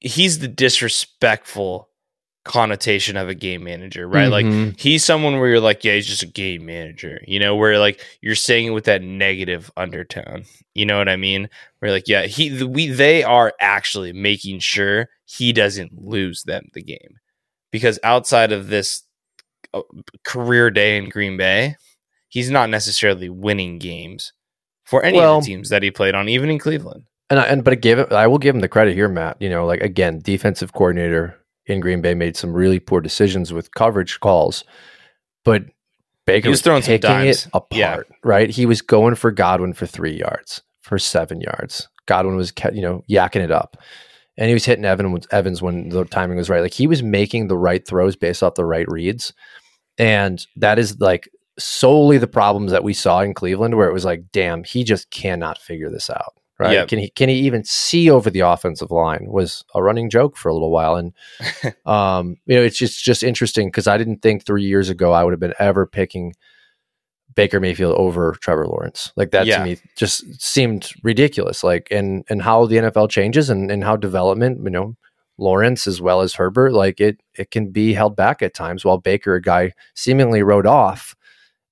he's 0.00 0.38
the 0.38 0.48
disrespectful 0.48 1.88
connotation 2.44 3.16
of 3.16 3.28
a 3.28 3.34
game 3.34 3.62
manager, 3.64 4.08
right? 4.08 4.28
Like 4.28 4.44
Mhm. 4.46 4.78
he's 4.80 5.04
someone 5.04 5.38
where 5.38 5.48
you're 5.48 5.60
like, 5.60 5.84
yeah, 5.84 5.94
he's 5.94 6.06
just 6.08 6.22
a 6.24 6.26
game 6.26 6.66
manager, 6.66 7.20
you 7.26 7.38
know, 7.38 7.54
where 7.54 7.78
like 7.78 8.00
you're 8.20 8.34
saying 8.34 8.66
it 8.66 8.70
with 8.70 8.84
that 8.84 9.00
negative 9.02 9.70
undertone. 9.76 10.44
You 10.74 10.86
know 10.86 10.98
what 10.98 11.08
I 11.08 11.16
mean? 11.16 11.48
Where 11.78 11.92
like, 11.92 12.08
yeah, 12.08 12.22
he 12.26 12.48
the, 12.48 12.66
we 12.66 12.88
they 12.88 13.22
are 13.22 13.52
actually 13.60 14.12
making 14.12 14.58
sure 14.58 15.08
he 15.24 15.52
doesn't 15.52 15.92
lose 16.02 16.42
them 16.42 16.66
the 16.74 16.82
game. 16.82 17.18
Because 17.70 17.98
outside 18.02 18.50
of 18.52 18.68
this 18.68 19.02
uh, 19.72 19.82
career 20.24 20.70
day 20.70 20.96
in 20.98 21.08
Green 21.08 21.36
Bay, 21.36 21.76
he's 22.28 22.50
not 22.50 22.68
necessarily 22.70 23.28
winning 23.28 23.78
games 23.78 24.32
for 24.84 25.02
any 25.04 25.18
Well- 25.18 25.38
of 25.38 25.44
the 25.44 25.48
teams 25.50 25.68
that 25.68 25.82
he 25.82 25.90
played 25.90 26.14
on, 26.14 26.28
even 26.28 26.50
in 26.50 26.58
Cleveland. 26.58 27.04
And 27.30 27.40
I, 27.40 27.44
and 27.44 27.64
but 27.64 27.72
I 27.72 27.76
give 27.76 27.98
it, 27.98 28.12
I 28.12 28.26
will 28.26 28.36
give 28.38 28.54
him 28.54 28.60
the 28.60 28.68
credit 28.68 28.94
here, 28.94 29.08
Matt. 29.08 29.36
You 29.40 29.48
know, 29.48 29.64
like 29.64 29.80
again, 29.80 30.18
defensive 30.22 30.72
coordinator 30.74 31.38
in 31.66 31.80
Green 31.80 32.00
Bay 32.00 32.14
made 32.14 32.36
some 32.36 32.52
really 32.52 32.80
poor 32.80 33.00
decisions 33.00 33.52
with 33.52 33.74
coverage 33.74 34.20
calls, 34.20 34.64
but 35.44 35.64
Baker 36.26 36.46
He 36.46 36.50
was 36.50 36.62
throwing 36.62 36.82
some 36.82 36.94
it 36.94 37.46
apart. 37.52 37.72
Yeah. 37.72 38.00
Right, 38.22 38.50
he 38.50 38.66
was 38.66 38.82
going 38.82 39.14
for 39.14 39.30
Godwin 39.30 39.72
for 39.72 39.86
three 39.86 40.16
yards, 40.16 40.62
for 40.80 40.98
seven 40.98 41.40
yards. 41.40 41.88
Godwin 42.06 42.36
was 42.36 42.52
you 42.72 42.82
know 42.82 43.02
yakking 43.08 43.42
it 43.42 43.50
up, 43.50 43.76
and 44.36 44.48
he 44.48 44.54
was 44.54 44.64
hitting 44.64 44.84
Evan 44.84 45.18
Evans 45.30 45.62
when 45.62 45.88
the 45.88 46.04
timing 46.04 46.36
was 46.36 46.50
right. 46.50 46.62
Like 46.62 46.74
he 46.74 46.86
was 46.86 47.02
making 47.02 47.48
the 47.48 47.56
right 47.56 47.86
throws 47.86 48.16
based 48.16 48.42
off 48.42 48.54
the 48.54 48.64
right 48.64 48.86
reads, 48.88 49.32
and 49.98 50.44
that 50.56 50.78
is 50.78 51.00
like 51.00 51.28
solely 51.58 52.18
the 52.18 52.26
problems 52.26 52.72
that 52.72 52.84
we 52.84 52.94
saw 52.94 53.20
in 53.20 53.34
Cleveland, 53.34 53.76
where 53.76 53.88
it 53.88 53.92
was 53.92 54.04
like, 54.04 54.24
damn, 54.32 54.64
he 54.64 54.84
just 54.84 55.10
cannot 55.10 55.58
figure 55.58 55.90
this 55.90 56.08
out. 56.10 56.34
Right? 56.62 56.72
Yep. 56.72 56.88
Can 56.88 56.98
he 56.98 57.10
can 57.10 57.28
he 57.28 57.36
even 57.40 57.64
see 57.64 58.10
over 58.10 58.30
the 58.30 58.40
offensive 58.40 58.90
line? 58.90 59.26
Was 59.28 59.64
a 59.74 59.82
running 59.82 60.08
joke 60.10 60.36
for 60.36 60.48
a 60.48 60.52
little 60.54 60.70
while, 60.70 60.96
and 60.96 61.12
um, 61.86 62.36
you 62.46 62.56
know, 62.56 62.62
it's 62.62 62.78
just 62.78 63.04
just 63.04 63.22
interesting 63.22 63.68
because 63.68 63.86
I 63.86 63.98
didn't 63.98 64.22
think 64.22 64.44
three 64.44 64.64
years 64.64 64.88
ago 64.88 65.12
I 65.12 65.24
would 65.24 65.32
have 65.32 65.40
been 65.40 65.54
ever 65.58 65.86
picking 65.86 66.34
Baker 67.34 67.60
Mayfield 67.60 67.94
over 67.96 68.36
Trevor 68.40 68.66
Lawrence. 68.66 69.12
Like 69.16 69.30
that 69.30 69.46
Yeah. 69.46 69.58
to 69.58 69.64
me 69.64 69.78
just 69.96 70.40
seemed 70.40 70.90
ridiculous. 71.02 71.64
Like 71.64 71.88
and 71.90 72.24
and 72.28 72.42
how 72.42 72.66
the 72.66 72.76
NFL 72.76 73.10
changes 73.10 73.50
and 73.50 73.70
and 73.70 73.84
how 73.84 73.96
development, 73.96 74.60
you 74.62 74.70
know, 74.70 74.96
Lawrence 75.38 75.86
as 75.86 76.00
well 76.00 76.20
as 76.20 76.34
Herbert, 76.34 76.72
like 76.72 77.00
it 77.00 77.20
it 77.34 77.50
can 77.50 77.70
be 77.70 77.94
held 77.94 78.16
back 78.16 78.42
at 78.42 78.54
times. 78.54 78.84
While 78.84 78.98
Baker, 78.98 79.34
a 79.34 79.42
guy 79.42 79.72
seemingly 79.94 80.42
rode 80.42 80.66
off, 80.66 81.16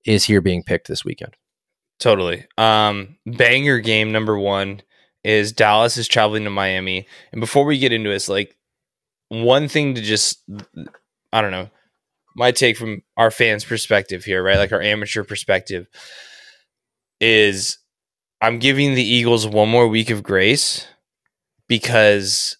is 0.04 0.24
here 0.24 0.40
being 0.40 0.62
picked 0.62 0.88
this 0.88 1.04
weekend. 1.04 1.36
Totally. 2.00 2.46
Um, 2.56 3.16
banger 3.26 3.78
game 3.78 4.10
number 4.10 4.38
one 4.38 4.80
is 5.22 5.52
Dallas 5.52 5.98
is 5.98 6.08
traveling 6.08 6.44
to 6.44 6.50
Miami. 6.50 7.06
And 7.30 7.40
before 7.40 7.66
we 7.66 7.78
get 7.78 7.92
into 7.92 8.10
it's 8.10 8.28
like 8.28 8.56
one 9.28 9.68
thing 9.68 9.94
to 9.94 10.00
just, 10.00 10.42
I 11.32 11.42
don't 11.42 11.50
know, 11.50 11.68
my 12.34 12.52
take 12.52 12.78
from 12.78 13.02
our 13.18 13.30
fans' 13.30 13.64
perspective 13.64 14.24
here, 14.24 14.42
right? 14.42 14.56
Like 14.56 14.72
our 14.72 14.80
amateur 14.80 15.24
perspective 15.24 15.88
is 17.20 17.78
I'm 18.40 18.58
giving 18.58 18.94
the 18.94 19.04
Eagles 19.04 19.46
one 19.46 19.68
more 19.68 19.86
week 19.86 20.08
of 20.08 20.22
grace 20.22 20.86
because 21.68 22.56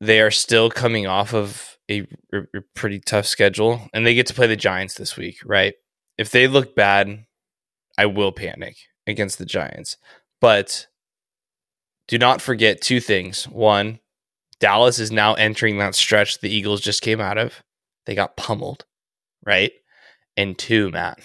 they 0.00 0.20
are 0.20 0.30
still 0.30 0.68
coming 0.68 1.06
off 1.06 1.32
of 1.32 1.78
a 1.90 2.06
a 2.34 2.60
pretty 2.74 3.00
tough 3.00 3.24
schedule 3.24 3.88
and 3.94 4.06
they 4.06 4.14
get 4.14 4.26
to 4.26 4.34
play 4.34 4.46
the 4.46 4.56
Giants 4.56 4.94
this 4.94 5.16
week, 5.16 5.38
right? 5.46 5.72
If 6.18 6.30
they 6.30 6.46
look 6.48 6.76
bad, 6.76 7.24
I 7.98 8.06
will 8.06 8.32
panic 8.32 8.76
against 9.06 9.38
the 9.38 9.44
Giants. 9.44 9.98
But 10.40 10.86
do 12.06 12.16
not 12.16 12.40
forget 12.40 12.80
two 12.80 13.00
things. 13.00 13.44
One, 13.48 13.98
Dallas 14.60 14.98
is 14.98 15.12
now 15.12 15.34
entering 15.34 15.78
that 15.78 15.94
stretch 15.94 16.40
the 16.40 16.48
Eagles 16.48 16.80
just 16.80 17.02
came 17.02 17.20
out 17.20 17.36
of. 17.36 17.62
they 18.06 18.14
got 18.14 18.36
pummeled, 18.38 18.86
right? 19.44 19.72
And 20.36 20.56
two, 20.56 20.90
Matt, 20.90 21.18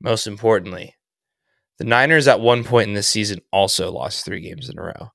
most 0.00 0.26
importantly, 0.26 0.96
the 1.78 1.84
Niners 1.84 2.26
at 2.26 2.40
one 2.40 2.64
point 2.64 2.88
in 2.88 2.94
this 2.94 3.08
season 3.08 3.40
also 3.52 3.92
lost 3.92 4.24
three 4.24 4.40
games 4.40 4.68
in 4.68 4.78
a 4.78 4.82
row. 4.82 5.10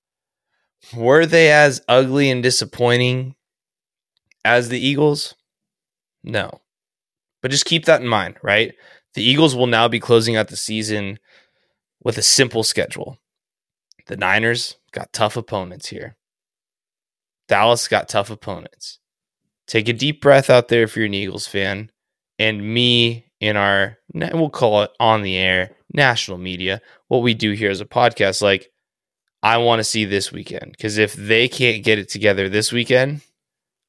Were 0.95 1.25
they 1.25 1.51
as 1.51 1.81
ugly 1.87 2.29
and 2.29 2.41
disappointing 2.41 3.35
as 4.45 4.69
the 4.69 4.79
Eagles? 4.79 5.35
No. 6.23 6.61
But 7.41 7.51
just 7.51 7.65
keep 7.65 7.85
that 7.85 8.01
in 8.01 8.07
mind, 8.07 8.37
right? 8.41 8.73
The 9.17 9.23
Eagles 9.23 9.55
will 9.55 9.65
now 9.65 9.87
be 9.87 9.99
closing 9.99 10.35
out 10.35 10.49
the 10.49 10.55
season 10.55 11.17
with 12.03 12.19
a 12.19 12.21
simple 12.21 12.61
schedule. 12.61 13.17
The 14.05 14.15
Niners 14.15 14.77
got 14.91 15.11
tough 15.11 15.35
opponents 15.35 15.87
here. 15.87 16.17
Dallas 17.47 17.87
got 17.87 18.09
tough 18.09 18.29
opponents. 18.29 18.99
Take 19.65 19.87
a 19.87 19.93
deep 19.93 20.21
breath 20.21 20.51
out 20.51 20.67
there 20.67 20.83
if 20.83 20.95
you're 20.95 21.07
an 21.07 21.15
Eagles 21.15 21.47
fan. 21.47 21.89
And 22.37 22.61
me 22.61 23.25
in 23.39 23.57
our, 23.57 23.97
we'll 24.13 24.51
call 24.51 24.83
it 24.83 24.91
on 24.99 25.23
the 25.23 25.35
air, 25.35 25.71
national 25.91 26.37
media, 26.37 26.79
what 27.07 27.23
we 27.23 27.33
do 27.33 27.53
here 27.53 27.71
as 27.71 27.81
a 27.81 27.85
podcast, 27.85 28.43
like, 28.43 28.69
I 29.41 29.57
want 29.57 29.79
to 29.79 29.83
see 29.83 30.05
this 30.05 30.31
weekend. 30.31 30.73
Because 30.73 30.99
if 30.99 31.13
they 31.13 31.47
can't 31.47 31.83
get 31.83 31.97
it 31.97 32.09
together 32.09 32.49
this 32.49 32.71
weekend, 32.71 33.21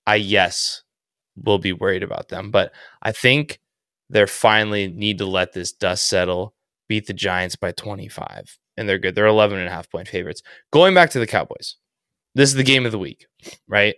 I, 0.07 0.15
yes, 0.15 0.85
will 1.37 1.59
be 1.59 1.75
worried 1.75 2.03
about 2.03 2.31
them. 2.31 2.51
But 2.51 2.73
I 3.03 3.13
think 3.13 3.61
they're 4.11 4.27
finally 4.27 4.89
need 4.89 5.19
to 5.19 5.27
let 5.27 5.53
this 5.53 5.73
dust 5.73 6.07
settle, 6.07 6.55
beat 6.89 7.07
the 7.07 7.13
Giants 7.13 7.57
by 7.57 7.73
25, 7.73 8.59
and 8.77 8.89
they're 8.89 8.99
good. 8.99 9.15
They're 9.15 9.27
11 9.27 9.59
and 9.59 9.69
a 9.69 9.71
half 9.73 9.91
point 9.91 10.09
favorites. 10.09 10.43
Going 10.73 10.95
back 10.95 11.11
to 11.11 11.19
the 11.19 11.27
Cowboys, 11.27 11.77
this 12.35 12.49
is 12.51 12.55
the 12.55 12.65
game 12.65 12.87
of 12.87 12.93
the 12.93 12.99
week, 12.99 13.27
right? 13.67 13.97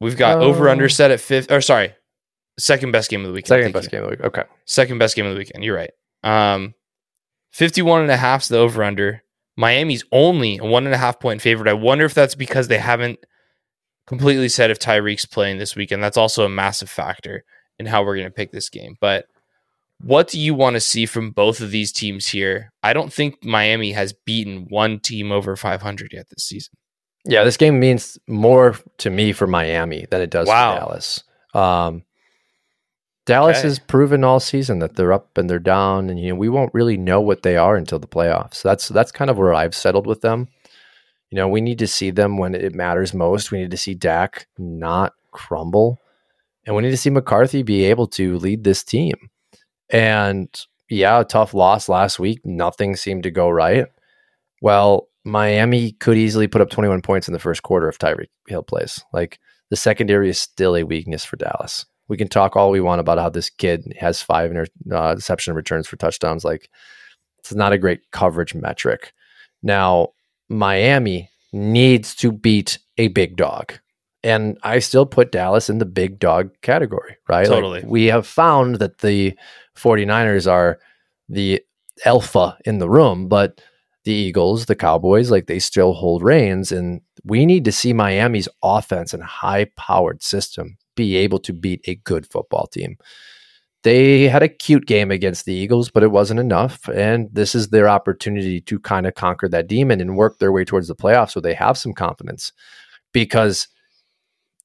We've 0.00 0.16
got 0.16 0.38
over 0.38 0.68
under 0.68 0.88
set 0.88 1.10
at 1.10 1.20
fifth, 1.20 1.50
or 1.50 1.60
sorry, 1.60 1.94
second 2.58 2.92
best 2.92 3.10
game 3.10 3.22
of 3.22 3.28
the 3.28 3.32
week. 3.32 3.46
Second 3.46 3.72
best 3.72 3.90
game 3.90 4.02
of 4.02 4.10
the 4.10 4.16
week. 4.16 4.24
Okay. 4.24 4.44
Second 4.64 4.98
best 4.98 5.16
game 5.16 5.26
of 5.26 5.32
the 5.32 5.38
weekend. 5.38 5.64
You're 5.64 5.76
right. 5.76 5.90
Um, 6.22 6.74
51 7.52 8.02
and 8.02 8.10
a 8.10 8.16
half 8.16 8.42
is 8.42 8.48
the 8.48 8.58
over 8.58 8.84
under. 8.84 9.22
Miami's 9.56 10.04
only 10.12 10.58
a 10.58 10.64
one 10.64 10.86
and 10.86 10.94
a 10.94 10.98
half 10.98 11.18
point 11.18 11.42
favorite. 11.42 11.68
I 11.68 11.72
wonder 11.72 12.04
if 12.04 12.14
that's 12.14 12.36
because 12.36 12.68
they 12.68 12.78
haven't 12.78 13.18
completely 14.06 14.48
said 14.48 14.70
if 14.70 14.78
Tyreek's 14.78 15.24
playing 15.24 15.58
this 15.58 15.74
weekend. 15.74 16.02
That's 16.02 16.16
also 16.16 16.44
a 16.44 16.48
massive 16.48 16.88
factor 16.88 17.44
in 17.78 17.86
how 17.86 18.02
we're 18.02 18.16
going 18.16 18.26
to 18.26 18.32
pick 18.32 18.52
this 18.52 18.68
game. 18.68 18.96
But 19.00 19.26
what 20.00 20.28
do 20.28 20.38
you 20.38 20.54
want 20.54 20.74
to 20.74 20.80
see 20.80 21.06
from 21.06 21.30
both 21.30 21.60
of 21.60 21.70
these 21.70 21.92
teams 21.92 22.28
here? 22.28 22.72
I 22.82 22.92
don't 22.92 23.12
think 23.12 23.44
Miami 23.44 23.92
has 23.92 24.12
beaten 24.12 24.66
one 24.68 25.00
team 25.00 25.32
over 25.32 25.56
500 25.56 26.12
yet 26.12 26.28
this 26.28 26.44
season. 26.44 26.74
Yeah, 27.24 27.44
this 27.44 27.56
game 27.56 27.80
means 27.80 28.18
more 28.26 28.76
to 28.98 29.10
me 29.10 29.32
for 29.32 29.46
Miami 29.46 30.06
than 30.10 30.20
it 30.20 30.30
does 30.30 30.46
wow. 30.46 30.74
for 30.74 30.80
Dallas. 30.80 31.24
Um, 31.54 32.04
Dallas 33.26 33.58
okay. 33.58 33.68
has 33.68 33.78
proven 33.78 34.24
all 34.24 34.40
season 34.40 34.78
that 34.78 34.96
they're 34.96 35.12
up 35.12 35.36
and 35.36 35.50
they're 35.50 35.58
down, 35.58 36.08
and 36.08 36.18
you 36.18 36.30
know 36.30 36.34
we 36.34 36.48
won't 36.48 36.72
really 36.72 36.96
know 36.96 37.20
what 37.20 37.42
they 37.42 37.58
are 37.58 37.76
until 37.76 37.98
the 37.98 38.06
playoffs. 38.06 38.62
That's 38.62 38.88
that's 38.88 39.12
kind 39.12 39.30
of 39.30 39.36
where 39.36 39.52
I've 39.52 39.74
settled 39.74 40.06
with 40.06 40.22
them. 40.22 40.48
You 41.30 41.36
know, 41.36 41.46
we 41.46 41.60
need 41.60 41.78
to 41.80 41.86
see 41.86 42.10
them 42.10 42.38
when 42.38 42.54
it 42.54 42.74
matters 42.74 43.12
most. 43.12 43.50
We 43.50 43.58
need 43.58 43.70
to 43.72 43.76
see 43.76 43.94
Dak 43.94 44.46
not 44.56 45.12
crumble, 45.30 46.00
and 46.68 46.76
we 46.76 46.82
need 46.82 46.90
to 46.90 46.98
see 46.98 47.08
McCarthy 47.08 47.62
be 47.62 47.84
able 47.84 48.06
to 48.08 48.36
lead 48.36 48.62
this 48.62 48.84
team. 48.84 49.30
And 49.88 50.48
yeah, 50.90 51.20
a 51.20 51.24
tough 51.24 51.54
loss 51.54 51.88
last 51.88 52.18
week. 52.18 52.44
Nothing 52.44 52.94
seemed 52.94 53.22
to 53.22 53.30
go 53.30 53.48
right. 53.48 53.86
Well, 54.60 55.08
Miami 55.24 55.92
could 55.92 56.18
easily 56.18 56.46
put 56.46 56.60
up 56.60 56.68
21 56.68 57.00
points 57.00 57.26
in 57.26 57.32
the 57.32 57.38
first 57.38 57.62
quarter 57.62 57.88
if 57.88 57.98
Tyreek 57.98 58.28
Hill 58.48 58.62
plays. 58.62 59.02
Like 59.14 59.38
the 59.70 59.76
secondary 59.76 60.28
is 60.28 60.38
still 60.38 60.76
a 60.76 60.82
weakness 60.82 61.24
for 61.24 61.38
Dallas. 61.38 61.86
We 62.08 62.18
can 62.18 62.28
talk 62.28 62.54
all 62.54 62.70
we 62.70 62.82
want 62.82 63.00
about 63.00 63.16
how 63.16 63.30
this 63.30 63.48
kid 63.48 63.90
has 63.98 64.20
five 64.20 64.50
interception 64.50 65.52
uh, 65.52 65.56
returns 65.56 65.88
for 65.88 65.96
touchdowns. 65.96 66.44
Like 66.44 66.68
it's 67.38 67.54
not 67.54 67.72
a 67.72 67.78
great 67.78 68.10
coverage 68.12 68.54
metric. 68.54 69.14
Now, 69.62 70.08
Miami 70.50 71.30
needs 71.50 72.14
to 72.16 72.30
beat 72.30 72.78
a 72.98 73.08
big 73.08 73.36
dog. 73.36 73.72
And 74.24 74.58
I 74.62 74.80
still 74.80 75.06
put 75.06 75.32
Dallas 75.32 75.70
in 75.70 75.78
the 75.78 75.86
big 75.86 76.18
dog 76.18 76.50
category, 76.62 77.16
right? 77.28 77.46
Totally. 77.46 77.80
Like 77.80 77.90
we 77.90 78.06
have 78.06 78.26
found 78.26 78.76
that 78.76 78.98
the 78.98 79.36
49ers 79.76 80.50
are 80.50 80.80
the 81.28 81.62
alpha 82.04 82.58
in 82.64 82.78
the 82.78 82.88
room, 82.88 83.28
but 83.28 83.60
the 84.04 84.12
Eagles, 84.12 84.66
the 84.66 84.74
Cowboys, 84.74 85.30
like 85.30 85.46
they 85.46 85.58
still 85.58 85.92
hold 85.92 86.22
reins. 86.22 86.72
And 86.72 87.00
we 87.24 87.46
need 87.46 87.64
to 87.66 87.72
see 87.72 87.92
Miami's 87.92 88.48
offense 88.62 89.12
and 89.12 89.22
high 89.22 89.66
powered 89.76 90.22
system 90.22 90.78
be 90.96 91.16
able 91.16 91.38
to 91.40 91.52
beat 91.52 91.80
a 91.86 91.96
good 91.96 92.26
football 92.26 92.66
team. 92.66 92.96
They 93.84 94.26
had 94.28 94.42
a 94.42 94.48
cute 94.48 94.86
game 94.86 95.10
against 95.12 95.44
the 95.44 95.54
Eagles, 95.54 95.90
but 95.90 96.02
it 96.02 96.10
wasn't 96.10 96.40
enough. 96.40 96.88
And 96.88 97.28
this 97.32 97.54
is 97.54 97.68
their 97.68 97.88
opportunity 97.88 98.60
to 98.62 98.80
kind 98.80 99.06
of 99.06 99.14
conquer 99.14 99.48
that 99.48 99.68
demon 99.68 100.00
and 100.00 100.16
work 100.16 100.38
their 100.38 100.50
way 100.50 100.64
towards 100.64 100.88
the 100.88 100.96
playoffs 100.96 101.30
so 101.30 101.40
they 101.40 101.54
have 101.54 101.78
some 101.78 101.92
confidence 101.92 102.52
because 103.12 103.68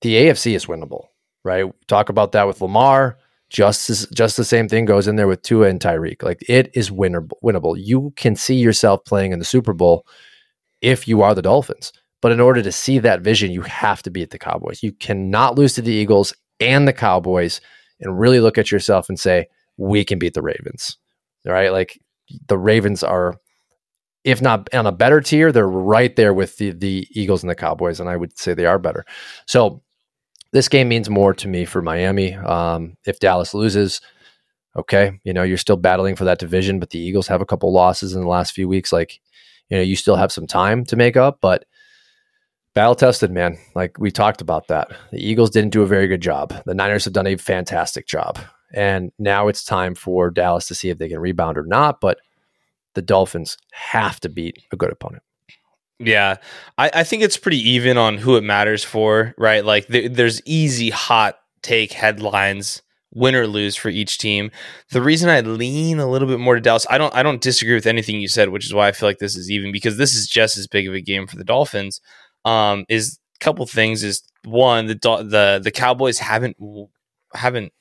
the 0.04 0.16
AFC 0.16 0.56
is 0.56 0.68
winnable, 0.68 1.08
right? 1.44 1.66
Talk 1.88 2.10
about 2.10 2.34
that 2.34 2.46
with 2.46 2.62
Lamar. 2.62 3.18
Just 3.50 3.90
as, 3.90 4.08
just 4.08 4.36
the 4.36 4.44
same 4.44 4.68
thing 4.68 4.86
goes 4.86 5.08
in 5.08 5.16
there 5.16 5.28
with 5.28 5.44
Tua 5.44 5.68
and 5.68 5.80
Tyreek. 5.80 6.24
Like 6.24 6.44
it 6.50 6.72
is 6.74 6.90
winnable. 6.90 7.38
Winnable. 7.44 7.76
You 7.78 8.12
can 8.16 8.36
see 8.36 8.56
yourself 8.56 9.06
playing 9.06 9.32
in 9.32 9.40
the 9.40 9.46
Super 9.46 9.74
Bowl 9.74 10.08
if 10.82 11.08
you 11.08 11.22
are 11.22 11.36
the 11.36 11.42
Dolphins. 11.42 11.94
But 12.20 12.32
in 12.32 12.40
order 12.40 12.62
to 12.64 12.72
see 12.72 13.00
that 13.00 13.22
vision, 13.22 13.52
you 13.52 13.62
have 13.62 14.02
to 14.04 14.10
beat 14.10 14.32
the 14.32 14.40
Cowboys. 14.40 14.82
You 14.82 14.92
cannot 14.92 15.56
lose 15.56 15.76
to 15.76 15.82
the 15.82 15.92
Eagles 15.92 16.34
and 16.60 16.88
the 16.88 16.94
Cowboys 16.94 17.62
and 18.00 18.20
really 18.20 18.40
look 18.40 18.58
at 18.58 18.72
yourself 18.72 19.08
and 19.08 19.20
say, 19.20 19.48
we 19.78 20.04
can 20.04 20.20
beat 20.20 20.34
the 20.34 20.42
Ravens. 20.42 20.98
Right? 21.46 21.72
Like 21.72 22.00
the 22.48 22.58
Ravens 22.58 23.04
are, 23.04 23.36
if 24.24 24.42
not 24.42 24.74
on 24.74 24.88
a 24.88 24.92
better 24.92 25.22
tier, 25.22 25.52
they're 25.52 25.68
right 25.68 26.16
there 26.16 26.34
with 26.34 26.58
the, 26.58 26.72
the 26.72 27.08
Eagles 27.12 27.44
and 27.44 27.50
the 27.50 27.56
Cowboys. 27.56 28.00
And 28.00 28.10
I 28.10 28.18
would 28.18 28.38
say 28.38 28.54
they 28.54 28.66
are 28.66 28.80
better. 28.80 29.06
So 29.46 29.84
this 30.54 30.70
game 30.70 30.88
means 30.88 31.10
more 31.10 31.34
to 31.34 31.48
me 31.48 31.66
for 31.66 31.82
Miami. 31.82 32.36
Um, 32.36 32.96
if 33.06 33.20
Dallas 33.20 33.54
loses, 33.54 34.00
okay, 34.76 35.20
you 35.24 35.34
know, 35.34 35.44
you're 35.44 35.58
still 35.58 35.78
battling 35.78 36.16
for 36.16 36.26
that 36.26 36.40
division, 36.40 36.80
but 36.80 36.92
the 36.92 37.00
Eagles 37.00 37.28
have 37.28 37.42
a 37.42 37.46
couple 37.46 37.74
losses 37.74 38.14
in 38.14 38.22
the 38.22 38.28
last 38.28 38.54
few 38.54 38.68
weeks. 38.68 38.94
Like, 38.94 39.20
you 39.70 39.78
know, 39.78 39.84
you 39.84 39.96
still 39.96 40.16
have 40.16 40.32
some 40.32 40.48
time 40.48 40.86
to 40.86 40.96
make 40.96 41.18
up, 41.18 41.40
but 41.42 41.66
battle 42.76 42.96
tested, 42.96 43.32
man. 43.32 43.58
Like 43.76 43.98
we 43.98 44.12
talked 44.12 44.42
about 44.42 44.68
that. 44.68 44.92
The 45.12 45.26
Eagles 45.26 45.50
didn't 45.50 45.74
do 45.74 45.82
a 45.82 45.88
very 45.88 46.08
good 46.08 46.22
job. 46.22 46.54
The 46.66 46.76
Niners 46.76 47.06
have 47.06 47.14
done 47.14 47.28
a 47.28 47.36
fantastic 47.36 48.08
job. 48.08 48.40
And 48.74 49.12
now 49.20 49.48
it's 49.48 49.64
time 49.66 49.96
for 49.96 50.30
Dallas 50.30 50.68
to 50.68 50.76
see 50.76 50.90
if 50.90 50.98
they 50.98 51.10
can 51.10 51.20
rebound 51.20 51.58
or 51.58 51.66
not. 51.66 52.00
But 52.00 52.20
the 52.94 53.02
Dolphins 53.02 53.58
have 53.72 54.20
to 54.20 54.30
beat 54.30 54.64
a 54.72 54.76
good 54.76 54.92
opponent. 54.92 55.24
Yeah, 56.00 56.38
I, 56.78 56.92
I 56.94 57.04
think 57.04 57.24
it's 57.24 57.38
pretty 57.38 57.58
even 57.72 57.98
on 57.98 58.18
who 58.18 58.36
it 58.36 58.44
matters 58.44 58.84
for, 58.84 59.34
right? 59.38 59.64
Like 59.64 59.88
th- 59.88 60.12
there's 60.14 60.42
easy 60.46 60.90
hot 60.90 61.38
take 61.62 61.94
headlines, 61.94 62.82
win 63.14 63.36
or 63.36 63.48
lose 63.48 63.76
for 63.76 63.90
each 63.90 64.18
team. 64.18 64.52
The 64.92 65.02
reason 65.02 65.30
I 65.30 65.42
lean 65.42 66.00
a 66.00 66.10
little 66.10 66.28
bit 66.28 66.40
more 66.40 66.56
to 66.56 66.62
Dallas, 66.62 66.88
I 66.90 66.98
don't 66.98 67.14
I 67.16 67.24
don't 67.24 67.42
disagree 67.42 67.76
with 67.76 67.86
anything 67.86 68.20
you 68.20 68.28
said, 68.28 68.50
which 68.50 68.66
is 68.66 68.74
why 68.74 68.88
I 68.88 68.92
feel 68.92 69.08
like 69.08 69.20
this 69.20 69.36
is 69.36 69.50
even 69.52 69.72
because 69.72 69.98
this 69.98 70.16
is 70.16 70.28
just 70.28 70.58
as 70.58 70.68
big 70.68 70.88
of 70.88 70.94
a 70.94 71.02
game 71.02 71.28
for 71.28 71.38
the 71.38 71.44
Dolphins. 71.44 72.02
Um, 72.44 72.86
is 72.90 73.20
a 73.40 73.44
couple 73.44 73.66
things 73.66 74.04
is 74.04 74.24
one 74.44 74.88
the 74.88 74.96
the 74.96 75.62
the 75.64 75.72
Cowboys 75.72 76.20
haven't 76.20 76.58
haven't 77.34 77.72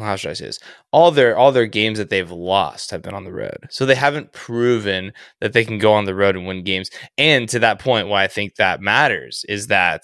how 0.00 0.16
should 0.16 0.30
I 0.30 0.34
say 0.34 0.46
this? 0.46 0.58
All 0.90 1.10
their 1.10 1.36
all 1.36 1.52
their 1.52 1.66
games 1.66 1.98
that 1.98 2.10
they've 2.10 2.30
lost 2.30 2.90
have 2.90 3.02
been 3.02 3.14
on 3.14 3.24
the 3.24 3.32
road, 3.32 3.58
so 3.70 3.84
they 3.84 3.94
haven't 3.94 4.32
proven 4.32 5.12
that 5.40 5.52
they 5.52 5.64
can 5.64 5.78
go 5.78 5.92
on 5.92 6.04
the 6.04 6.14
road 6.14 6.36
and 6.36 6.46
win 6.46 6.64
games. 6.64 6.90
And 7.18 7.48
to 7.50 7.58
that 7.60 7.78
point, 7.78 8.08
why 8.08 8.24
I 8.24 8.28
think 8.28 8.56
that 8.56 8.80
matters 8.80 9.44
is 9.48 9.66
that 9.68 10.02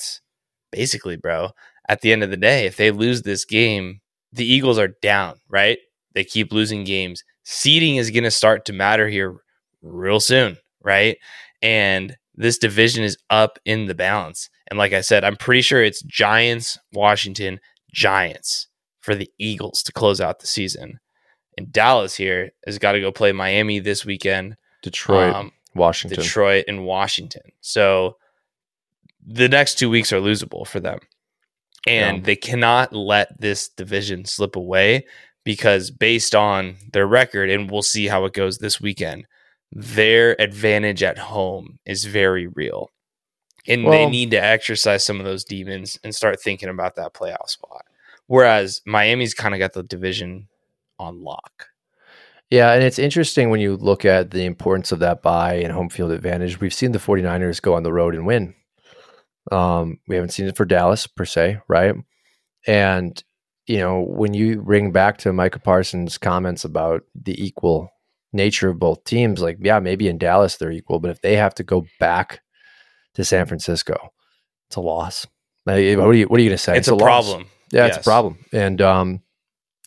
basically, 0.71 1.17
bro, 1.17 1.51
at 1.89 2.01
the 2.01 2.13
end 2.13 2.23
of 2.23 2.31
the 2.31 2.37
day, 2.37 2.67
if 2.67 2.77
they 2.77 2.91
lose 2.91 3.23
this 3.23 3.45
game, 3.45 4.01
the 4.33 4.45
Eagles 4.45 4.79
are 4.79 4.95
down. 5.01 5.37
Right? 5.49 5.79
They 6.15 6.25
keep 6.25 6.53
losing 6.53 6.85
games. 6.85 7.23
Seeding 7.45 7.97
is 7.97 8.11
going 8.11 8.25
to 8.25 8.31
start 8.31 8.65
to 8.67 8.73
matter 8.73 9.09
here 9.09 9.37
real 9.83 10.21
soon, 10.21 10.59
right? 10.83 11.17
And 11.63 12.17
this 12.35 12.59
division 12.59 13.05
is 13.05 13.17
up 13.31 13.59
in 13.65 13.87
the 13.87 13.95
balance. 13.95 14.51
And 14.71 14.79
like 14.79 14.93
I 14.93 15.01
said, 15.01 15.25
I'm 15.25 15.37
pretty 15.37 15.63
sure 15.63 15.83
it's 15.83 16.03
Giants, 16.03 16.79
Washington, 16.93 17.59
Giants 17.93 18.68
for 19.09 19.15
the 19.15 19.31
Eagles 19.39 19.83
to 19.85 19.93
close 19.93 20.21
out 20.21 20.41
the 20.41 20.47
season. 20.47 21.01
And 21.57 21.73
Dallas 21.73 22.15
here 22.15 22.51
has 22.67 22.79
got 22.79 22.93
to 22.93 23.01
go 23.01 23.11
play 23.11 23.33
Miami 23.33 23.79
this 23.79 24.05
weekend. 24.05 24.55
Detroit, 24.83 25.35
um, 25.35 25.53
Washington. 25.75 26.21
Detroit 26.23 26.67
and 26.69 26.85
Washington. 26.85 27.41
So 27.63 28.19
the 29.27 29.49
next 29.49 29.79
two 29.79 29.89
weeks 29.89 30.13
are 30.13 30.21
losable 30.21 30.67
for 30.67 30.79
them. 30.79 30.99
And 31.87 32.19
yeah. 32.19 32.23
they 32.23 32.37
cannot 32.37 32.93
let 32.93 33.41
this 33.41 33.71
division 33.71 34.27
slip 34.27 34.57
away 34.57 35.07
because 35.43 35.91
based 35.91 36.35
on 36.35 36.77
their 36.93 37.07
record, 37.07 37.49
and 37.49 37.71
we'll 37.71 37.81
see 37.81 38.09
how 38.09 38.27
it 38.27 38.35
goes 38.35 38.59
this 38.59 38.79
weekend, 38.83 39.27
their 39.73 40.39
advantage 40.39 41.03
at 41.03 41.17
home 41.17 41.79
is 41.87 42.05
very 42.05 42.47
real. 42.47 42.91
and 43.67 43.85
Well- 43.85 43.93
they 43.93 44.07
need 44.07 44.33
to 44.33 44.43
exercise 44.43 45.03
some 45.03 45.19
of 45.19 45.25
those 45.25 45.45
demons 45.45 45.99
and 46.05 46.15
start 46.15 46.43
thinking 46.43 46.69
about 46.69 46.95
that 46.97 47.15
playoff 47.15 47.49
spot. 47.49 47.87
Whereas 48.29 48.83
Miami's 48.87 49.35
kind 49.35 49.55
of 49.55 49.59
got 49.59 49.73
the 49.73 49.83
division 49.83 50.49
on 50.99 51.25
lock. 51.25 51.67
Yeah, 52.51 52.73
and 52.73 52.83
it's 52.83 52.99
interesting 52.99 53.51
when 53.51 53.61
you 53.61 53.77
look 53.77 54.05
at 54.05 54.31
the 54.31 54.45
importance 54.45 54.93
of 54.93 55.01
that 55.01 55.23
bye 55.23 55.55
and 55.55 55.73
home 55.73 55.91
field 55.91 56.13
advantage. 56.13 56.61
We've 56.61 56.73
seen 56.73 56.93
the 56.93 56.99
49ers 56.99 57.61
go 57.61 57.75
on 57.75 57.83
the 57.83 57.93
road 57.93 58.15
and 58.15 58.27
win. 58.27 58.55
Um, 59.53 59.99
we 60.09 60.15
haven't 60.15 60.31
seen 60.31 60.47
it 60.47 60.57
for 60.57 60.65
Dallas 60.65 61.07
per 61.07 61.25
se, 61.25 61.59
right? 61.69 61.95
And 62.67 63.23
you 63.67 63.79
know, 63.79 64.01
when 64.01 64.33
you 64.33 64.63
ring 64.63 64.93
back 64.93 65.19
to 65.19 65.33
Micah 65.33 65.59
Parsons' 65.59 66.17
comments 66.17 66.65
about 66.65 67.03
the 67.15 67.43
equal 67.43 67.91
nature 68.33 68.71
of 68.71 68.79
both 68.79 69.05
teams, 69.05 69.41
like 69.43 69.59
yeah, 69.61 69.79
maybe 69.79 70.09
in 70.09 70.17
Dallas 70.17 70.57
they're 70.57 70.71
equal, 70.71 71.01
but 71.01 71.11
if 71.11 71.21
they 71.21 71.37
have 71.37 71.55
to 71.57 71.63
go 71.63 71.87
back 72.01 72.41
to 73.15 73.25
San 73.25 73.47
Francisco, 73.47 74.13
it's 74.69 74.77
a 74.77 74.81
loss. 74.81 75.27
Like, 75.67 75.99
what 75.99 76.09
are 76.09 76.15
you 76.15 76.27
what 76.27 76.41
are 76.41 76.43
you 76.43 76.49
going 76.49 76.57
to 76.57 76.63
say? 76.63 76.79
It's, 76.79 76.89
a, 76.89 76.95
loss. 76.95 77.03
problem. 77.03 77.47
Yeah, 77.71 77.87
it's 77.87 77.99
a 77.99 78.03
problem. 78.03 78.39
And 78.53 78.81
um, 78.81 79.23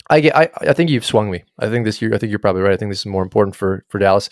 I 0.09 0.19
get. 0.19 0.35
I, 0.35 0.49
I 0.61 0.73
think 0.73 0.89
you've 0.89 1.05
swung 1.05 1.31
me. 1.31 1.43
I 1.59 1.69
think 1.69 1.85
this 1.85 2.01
year. 2.01 2.13
I 2.13 2.17
think 2.17 2.29
you're 2.29 2.39
probably 2.39 2.61
right. 2.61 2.73
I 2.73 2.77
think 2.77 2.91
this 2.91 2.99
is 2.99 3.05
more 3.05 3.23
important 3.23 3.55
for 3.55 3.85
for 3.89 3.99
Dallas. 3.99 4.29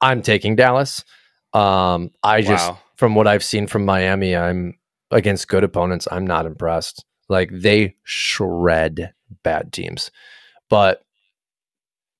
I'm 0.00 0.22
taking 0.22 0.56
Dallas. 0.56 1.04
Um, 1.52 2.10
I 2.22 2.42
just 2.42 2.70
Wow. 2.70 2.78
from 2.96 3.14
what 3.14 3.26
I've 3.26 3.44
seen 3.44 3.66
from 3.66 3.84
Miami, 3.84 4.36
I'm 4.36 4.78
against 5.10 5.48
good 5.48 5.64
opponents. 5.64 6.06
I'm 6.10 6.26
not 6.26 6.46
impressed. 6.46 7.04
Like 7.28 7.50
they 7.52 7.96
shred 8.04 9.12
bad 9.42 9.72
teams, 9.72 10.10
but 10.68 11.02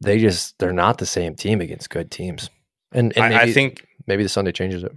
they 0.01 0.19
just 0.19 0.59
they're 0.59 0.73
not 0.73 0.99
the 0.99 1.07
same 1.07 1.35
team 1.35 1.61
against 1.61 1.91
good 1.91 2.11
teams. 2.11 2.51
And, 2.93 3.17
and 3.17 3.25
I, 3.25 3.29
maybe, 3.29 3.51
I 3.51 3.53
think 3.53 3.87
maybe 4.07 4.23
the 4.23 4.29
Sunday 4.29 4.53
changes 4.53 4.83
it. 4.83 4.93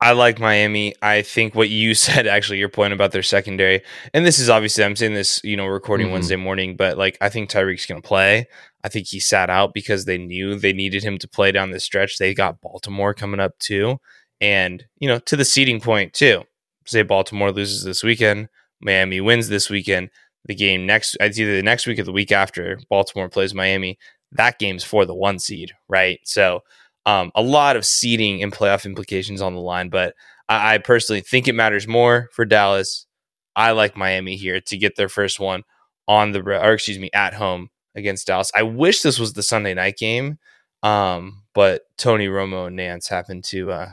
I 0.00 0.12
like 0.12 0.38
Miami. 0.38 0.94
I 1.00 1.22
think 1.22 1.54
what 1.54 1.70
you 1.70 1.94
said, 1.94 2.26
actually, 2.26 2.58
your 2.58 2.68
point 2.68 2.92
about 2.92 3.12
their 3.12 3.22
secondary, 3.22 3.82
and 4.12 4.26
this 4.26 4.38
is 4.38 4.50
obviously, 4.50 4.84
I'm 4.84 4.96
saying 4.96 5.14
this, 5.14 5.40
you 5.42 5.56
know, 5.56 5.66
recording 5.66 6.08
Mhm. 6.08 6.12
Wednesday 6.12 6.36
morning, 6.36 6.76
but 6.76 6.98
like, 6.98 7.16
I 7.20 7.28
think 7.28 7.50
Tyreek's 7.50 7.86
going 7.86 8.00
to 8.02 8.06
play. 8.06 8.46
I 8.84 8.88
think 8.88 9.08
he 9.08 9.18
sat 9.20 9.50
out 9.50 9.74
because 9.74 10.04
they 10.04 10.18
knew 10.18 10.54
they 10.54 10.72
needed 10.72 11.02
him 11.02 11.18
to 11.18 11.28
play 11.28 11.50
down 11.50 11.70
the 11.70 11.80
stretch. 11.80 12.18
They 12.18 12.34
got 12.34 12.60
Baltimore 12.60 13.14
coming 13.14 13.40
up 13.40 13.58
too. 13.58 13.98
And, 14.40 14.84
you 14.98 15.08
know, 15.08 15.18
to 15.20 15.36
the 15.36 15.44
seeding 15.44 15.80
point 15.80 16.12
too. 16.12 16.44
Say 16.84 17.02
Baltimore 17.02 17.50
loses 17.50 17.82
this 17.82 18.04
weekend, 18.04 18.48
Miami 18.80 19.20
wins 19.20 19.48
this 19.48 19.68
weekend. 19.70 20.10
The 20.44 20.54
game 20.54 20.86
next, 20.86 21.16
it's 21.18 21.38
either 21.40 21.56
the 21.56 21.62
next 21.62 21.86
week 21.88 21.98
or 21.98 22.04
the 22.04 22.12
week 22.12 22.30
after 22.30 22.78
Baltimore 22.88 23.28
plays 23.28 23.54
Miami. 23.54 23.98
That 24.30 24.60
game's 24.60 24.84
for 24.84 25.04
the 25.04 25.14
one 25.14 25.40
seed, 25.40 25.72
right? 25.88 26.20
So, 26.22 26.60
um, 27.06 27.30
a 27.34 27.42
lot 27.42 27.76
of 27.76 27.86
seeding 27.86 28.42
and 28.42 28.52
playoff 28.52 28.84
implications 28.84 29.40
on 29.40 29.54
the 29.54 29.60
line, 29.60 29.88
but 29.88 30.14
I, 30.48 30.74
I 30.74 30.78
personally 30.78 31.22
think 31.22 31.48
it 31.48 31.54
matters 31.54 31.86
more 31.88 32.28
for 32.32 32.44
Dallas. 32.44 33.06
I 33.54 33.70
like 33.70 33.96
Miami 33.96 34.36
here 34.36 34.60
to 34.60 34.76
get 34.76 34.96
their 34.96 35.08
first 35.08 35.40
one 35.40 35.62
on 36.08 36.32
the 36.32 36.40
or 36.40 36.72
excuse 36.74 36.98
me 36.98 37.10
at 37.14 37.32
home 37.34 37.70
against 37.94 38.26
Dallas. 38.26 38.50
I 38.54 38.62
wish 38.64 39.00
this 39.02 39.18
was 39.18 39.32
the 39.32 39.42
Sunday 39.42 39.72
night 39.72 39.96
game, 39.96 40.38
um, 40.82 41.44
but 41.54 41.82
Tony 41.96 42.26
Romo 42.28 42.66
and 42.66 42.78
Nantz 42.78 43.08
happen 43.08 43.40
to 43.42 43.70
uh, 43.72 43.90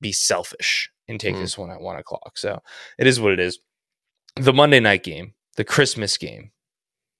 be 0.00 0.12
selfish 0.12 0.90
and 1.08 1.20
take 1.20 1.34
Hmm. 1.34 1.42
this 1.42 1.58
one 1.58 1.70
at 1.70 1.80
one 1.80 1.96
o'clock. 1.96 2.38
So 2.38 2.62
it 2.98 3.06
is 3.06 3.20
what 3.20 3.32
it 3.32 3.40
is. 3.40 3.58
The 4.36 4.52
Monday 4.52 4.80
night 4.80 5.02
game, 5.02 5.34
the 5.56 5.64
Christmas 5.64 6.16
game, 6.16 6.52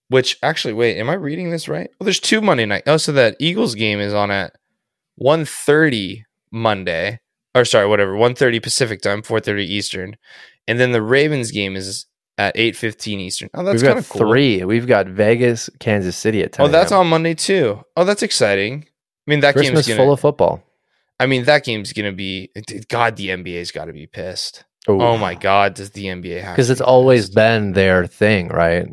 which 0.08 0.38
actually, 0.42 0.72
wait, 0.74 0.98
am 0.98 1.10
I 1.10 1.14
reading 1.14 1.50
this 1.50 1.68
right? 1.68 1.90
Oh, 2.00 2.04
there's 2.04 2.20
two 2.20 2.40
Monday 2.40 2.64
night. 2.64 2.84
Oh, 2.86 2.96
so 2.96 3.12
that 3.12 3.36
Eagles 3.38 3.74
game 3.74 4.00
is 4.00 4.14
on 4.14 4.30
at 4.30 4.54
1.30 5.22 6.22
Monday, 6.50 7.20
or 7.54 7.64
sorry, 7.64 7.86
whatever, 7.86 8.14
1.30 8.14 8.62
Pacific 8.62 9.02
time, 9.02 9.22
4.30 9.22 9.60
Eastern. 9.66 10.16
And 10.68 10.78
then 10.78 10.92
the 10.92 11.02
Ravens 11.02 11.50
game 11.50 11.76
is 11.76 12.06
at 12.38 12.54
8.15 12.56 13.18
Eastern. 13.18 13.50
Oh, 13.54 13.62
that's 13.62 13.82
kind 13.82 13.98
of 13.98 14.08
cool. 14.08 14.20
three. 14.20 14.64
We've 14.64 14.86
got 14.86 15.06
Vegas, 15.06 15.68
Kansas 15.80 16.16
City 16.16 16.42
at 16.42 16.52
10 16.52 16.66
Oh, 16.66 16.68
that's 16.68 16.92
on 16.92 17.06
Monday 17.08 17.34
too. 17.34 17.82
Oh, 17.96 18.04
that's 18.04 18.22
exciting. 18.22 18.86
I 19.26 19.30
mean, 19.30 19.40
that 19.40 19.54
Christmas 19.54 19.86
game's 19.86 19.88
gonna. 19.88 20.06
full 20.06 20.12
of 20.12 20.20
football. 20.20 20.62
I 21.20 21.26
mean, 21.26 21.44
that 21.44 21.64
game's 21.64 21.92
gonna 21.92 22.12
be. 22.12 22.50
God, 22.88 23.16
the 23.16 23.28
NBA's 23.28 23.70
got 23.70 23.84
to 23.84 23.92
be 23.92 24.06
pissed. 24.06 24.64
Ooh. 24.90 25.00
Oh 25.00 25.16
my 25.16 25.34
God, 25.34 25.74
does 25.74 25.90
the 25.90 26.06
NBA 26.06 26.40
have? 26.42 26.56
because 26.56 26.70
it's 26.70 26.80
be 26.80 26.84
always 26.84 27.26
pissed? 27.26 27.34
been 27.36 27.72
their 27.72 28.06
thing, 28.06 28.48
right? 28.48 28.88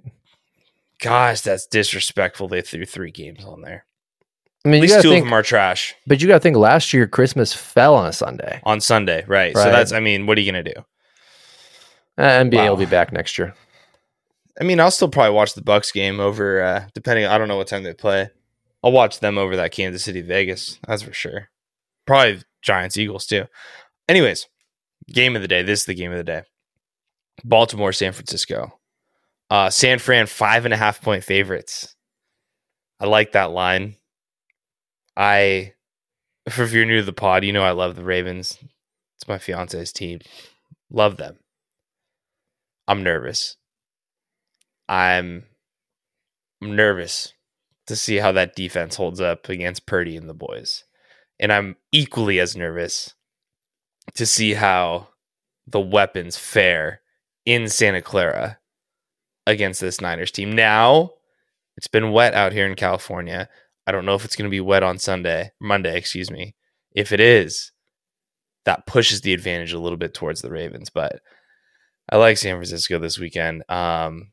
Gosh, 1.02 1.42
that's 1.42 1.66
disrespectful. 1.66 2.48
They 2.48 2.62
threw 2.62 2.86
three 2.86 3.12
games 3.12 3.44
on 3.44 3.62
there. 3.62 3.86
I 4.66 4.70
mean, 4.70 4.84
you 4.84 4.89
least 4.89 5.01
two 5.01 5.10
think, 5.10 5.24
of 5.24 5.26
them 5.28 5.34
are 5.34 5.43
trash 5.43 5.95
but 6.05 6.22
you 6.22 6.28
got 6.28 6.34
to 6.36 6.39
think 6.41 6.57
last 6.57 6.93
year 6.93 7.07
Christmas 7.07 7.53
fell 7.53 7.95
on 7.95 8.05
a 8.05 8.14
Sunday. 8.14 8.62
on 8.66 8.82
Sunday, 8.82 9.24
right? 9.28 9.55
So 9.55 9.64
that's. 9.64 9.91
I 9.91 9.99
mean, 9.99 10.26
what 10.26 10.38
are 10.38 10.41
you 10.41 10.51
gonna 10.51 10.64
do? 10.64 10.86
Uh, 12.18 12.43
NBA 12.43 12.68
will 12.68 12.76
be 12.76 12.86
back 12.86 13.14
next 13.14 13.38
year. 13.38 13.55
I 14.60 14.66
mean, 14.66 14.80
I'll 14.82 14.91
still 14.91 15.07
probably 15.07 15.34
watch 15.34 15.53
the 15.53 15.62
Bucks 15.62 15.91
game 15.91 16.20
over. 16.20 16.62
uh 16.62 16.86
Depending, 16.93 17.26
I 17.26 17.38
don't 17.38 17.47
know 17.47 17.55
what 17.55 17.68
time 17.68 17.84
they 17.84 17.93
play. 17.93 18.30
I'll 18.84 18.91
watch 18.91 19.20
them 19.20 19.38
over 19.38 19.55
that 19.55 19.72
Kansas 19.72 20.03
City 20.03 20.22
Vegas. 20.22 20.80
That's 20.88 21.01
for 21.01 21.14
sure. 21.14 21.49
Probably 22.05 22.41
Giants 22.62 22.97
Eagles 22.97 23.26
too. 23.26 23.45
Anyways, 24.07 24.47
game 25.07 25.36
of 25.36 25.41
the 25.41 25.47
day. 25.47 25.64
This 25.64 25.82
is 25.82 25.86
the 25.86 25.93
game 25.93 26.12
of 26.12 26.18
the 26.18 26.24
day. 26.24 26.43
Baltimore 27.45 27.93
San 27.93 28.12
Francisco. 28.12 28.80
Uh 29.49 29.70
San 29.70 29.99
Fran 29.99 30.28
five 30.28 30.66
and 30.66 30.74
a 30.74 30.78
half 30.78 31.01
point 31.01 31.24
favorites. 31.24 31.95
I 32.99 33.05
like 33.05 33.32
that 33.32 33.51
line. 33.51 33.95
I, 35.20 35.74
if 36.46 36.72
you're 36.72 36.86
new 36.86 37.00
to 37.00 37.06
the 37.06 37.14
pod, 37.14 37.44
you 37.44 37.52
know 37.52 37.62
I 37.62 37.72
love 37.72 37.96
the 37.96 38.04
Ravens. 38.06 38.58
It's 39.18 39.28
my 39.28 39.38
fiance's 39.38 39.92
team. 39.92 40.22
Love 40.90 41.18
them. 41.18 41.40
I'm 42.88 43.04
nervous. 43.04 43.58
I'm 44.88 45.44
nervous 46.62 47.34
to 47.88 47.96
see 47.96 48.18
how 48.18 48.32
that 48.32 48.56
defense 48.56 48.96
holds 48.96 49.20
up 49.20 49.50
against 49.50 49.86
Purdy 49.86 50.16
and 50.16 50.30
the 50.30 50.34
boys. 50.34 50.86
And 51.38 51.52
I'm 51.52 51.76
equally 51.92 52.40
as 52.40 52.56
nervous 52.56 53.14
to 54.16 54.26
see 54.26 54.54
how 54.54 55.10
the 55.68 55.80
weapons 55.80 56.38
fare 56.38 57.02
in 57.46 57.68
Santa 57.68 58.02
Clara 58.02 58.60
against 59.46 59.82
this 59.82 60.00
Niners 60.00 60.32
team. 60.32 60.52
Now, 60.54 61.12
it's 61.78 61.88
been 61.88 62.12
wet 62.12 62.34
out 62.34 62.54
here 62.54 62.66
in 62.66 62.76
California. 62.76 63.50
I 63.90 63.92
don't 63.92 64.06
know 64.06 64.14
if 64.14 64.24
it's 64.24 64.36
going 64.36 64.48
to 64.48 64.52
be 64.52 64.62
wet 64.62 64.84
on 64.84 65.00
Sunday, 65.00 65.52
Monday, 65.60 65.98
excuse 65.98 66.30
me. 66.30 66.54
If 66.92 67.12
it 67.12 67.20
is, 67.20 67.72
that 68.66 68.86
pushes 68.86 69.22
the 69.22 69.34
advantage 69.34 69.74
a 69.74 69.80
little 69.80 69.98
bit 69.98 70.14
towards 70.14 70.44
the 70.44 70.52
Ravens, 70.52 70.91
but 70.91 71.22
I 72.07 72.18
like 72.18 72.38
San 72.38 72.56
Francisco 72.56 72.99
this 72.99 73.18
weekend. 73.18 73.64
Um, 73.68 74.32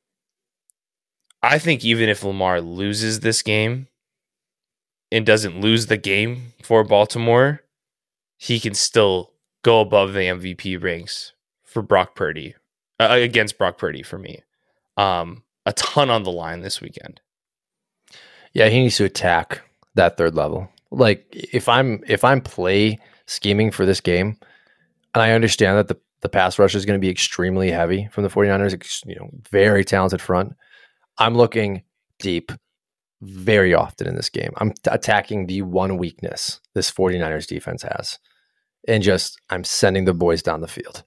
I 1.43 1.59
think 1.59 1.87
even 1.87 2.11
if 2.11 2.23
Lamar 2.23 2.61
loses 2.61 3.21
this 3.21 3.41
game 3.41 3.89
and 5.11 5.25
doesn't 5.25 5.63
lose 5.63 5.87
the 5.87 5.97
game 5.97 6.53
for 6.63 6.85
Baltimore, 6.85 7.63
he 8.37 8.61
can 8.61 8.75
still 8.75 9.33
go 9.63 9.81
above 9.81 10.13
the 10.13 10.21
MVP 10.21 10.83
ranks 10.83 11.33
for 11.65 11.81
Brock 11.81 12.15
Purdy 12.15 12.57
uh, 13.01 13.09
against 13.11 13.57
Brock 13.57 13.79
Purdy 13.79 14.03
for 14.03 14.19
me. 14.19 14.43
Um, 14.99 15.45
a 15.65 15.73
ton 15.73 16.11
on 16.11 16.25
the 16.25 16.31
line 16.31 16.61
this 16.61 16.83
weekend. 16.83 17.23
Yeah, 18.57 18.71
he 18.71 18.81
needs 18.81 18.97
to 18.97 19.05
attack 19.05 19.61
that 19.97 20.17
third 20.17 20.35
level. 20.35 20.67
Like 20.91 21.27
if 21.31 21.69
I'm 21.69 22.03
if 22.09 22.25
I'm 22.25 22.41
play 22.41 22.99
scheming 23.27 23.71
for 23.71 23.85
this 23.85 24.01
game, 24.01 24.39
and 25.13 25.23
I 25.23 25.33
understand 25.33 25.77
that 25.77 25.89
the 25.89 26.01
the 26.23 26.31
pass 26.31 26.59
rush 26.59 26.75
is 26.75 26.87
going 26.87 26.99
to 26.99 27.05
be 27.05 27.11
extremely 27.11 27.71
heavy 27.71 28.09
from 28.11 28.25
the 28.25 28.31
49ers, 28.31 29.05
you 29.05 29.15
know, 29.17 29.29
very 29.51 29.85
talented 29.85 30.23
front. 30.23 30.55
I'm 31.19 31.35
looking 31.35 31.83
deep 32.19 32.51
very 33.21 33.75
often 33.75 34.09
in 34.09 34.17
this 34.17 34.31
game. 34.31 34.55
I'm 34.57 34.73
t- 34.73 34.79
attacking 34.87 35.49
the 35.49 35.61
one 35.61 35.99
weakness 35.99 36.59
this 36.73 36.91
49ers 36.91 37.47
defense 37.47 37.83
has. 37.83 38.19
And 38.89 39.03
just 39.03 39.39
I'm 39.51 39.65
sending 39.65 40.07
the 40.07 40.15
boys 40.15 40.43
down 40.43 40.63
the 40.63 40.67
field 40.67 41.05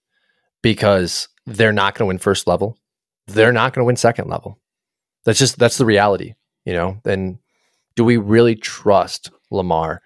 because 0.61 1.27
they're 1.47 1.73
not 1.73 1.95
going 1.95 2.05
to 2.05 2.09
win 2.09 2.19
first 2.19 2.45
level. 2.45 2.77
They're 3.25 3.51
not 3.51 3.73
going 3.73 3.81
to 3.81 3.87
win 3.87 3.95
second 3.95 4.29
level. 4.29 4.59
That's 5.25 5.39
just 5.39 5.57
that's 5.57 5.79
the 5.79 5.85
reality, 5.87 6.35
you 6.65 6.73
know. 6.73 6.99
then 7.03 7.39
do 7.95 8.03
we 8.03 8.17
really 8.17 8.55
trust 8.55 9.31
Lamar 9.51 10.01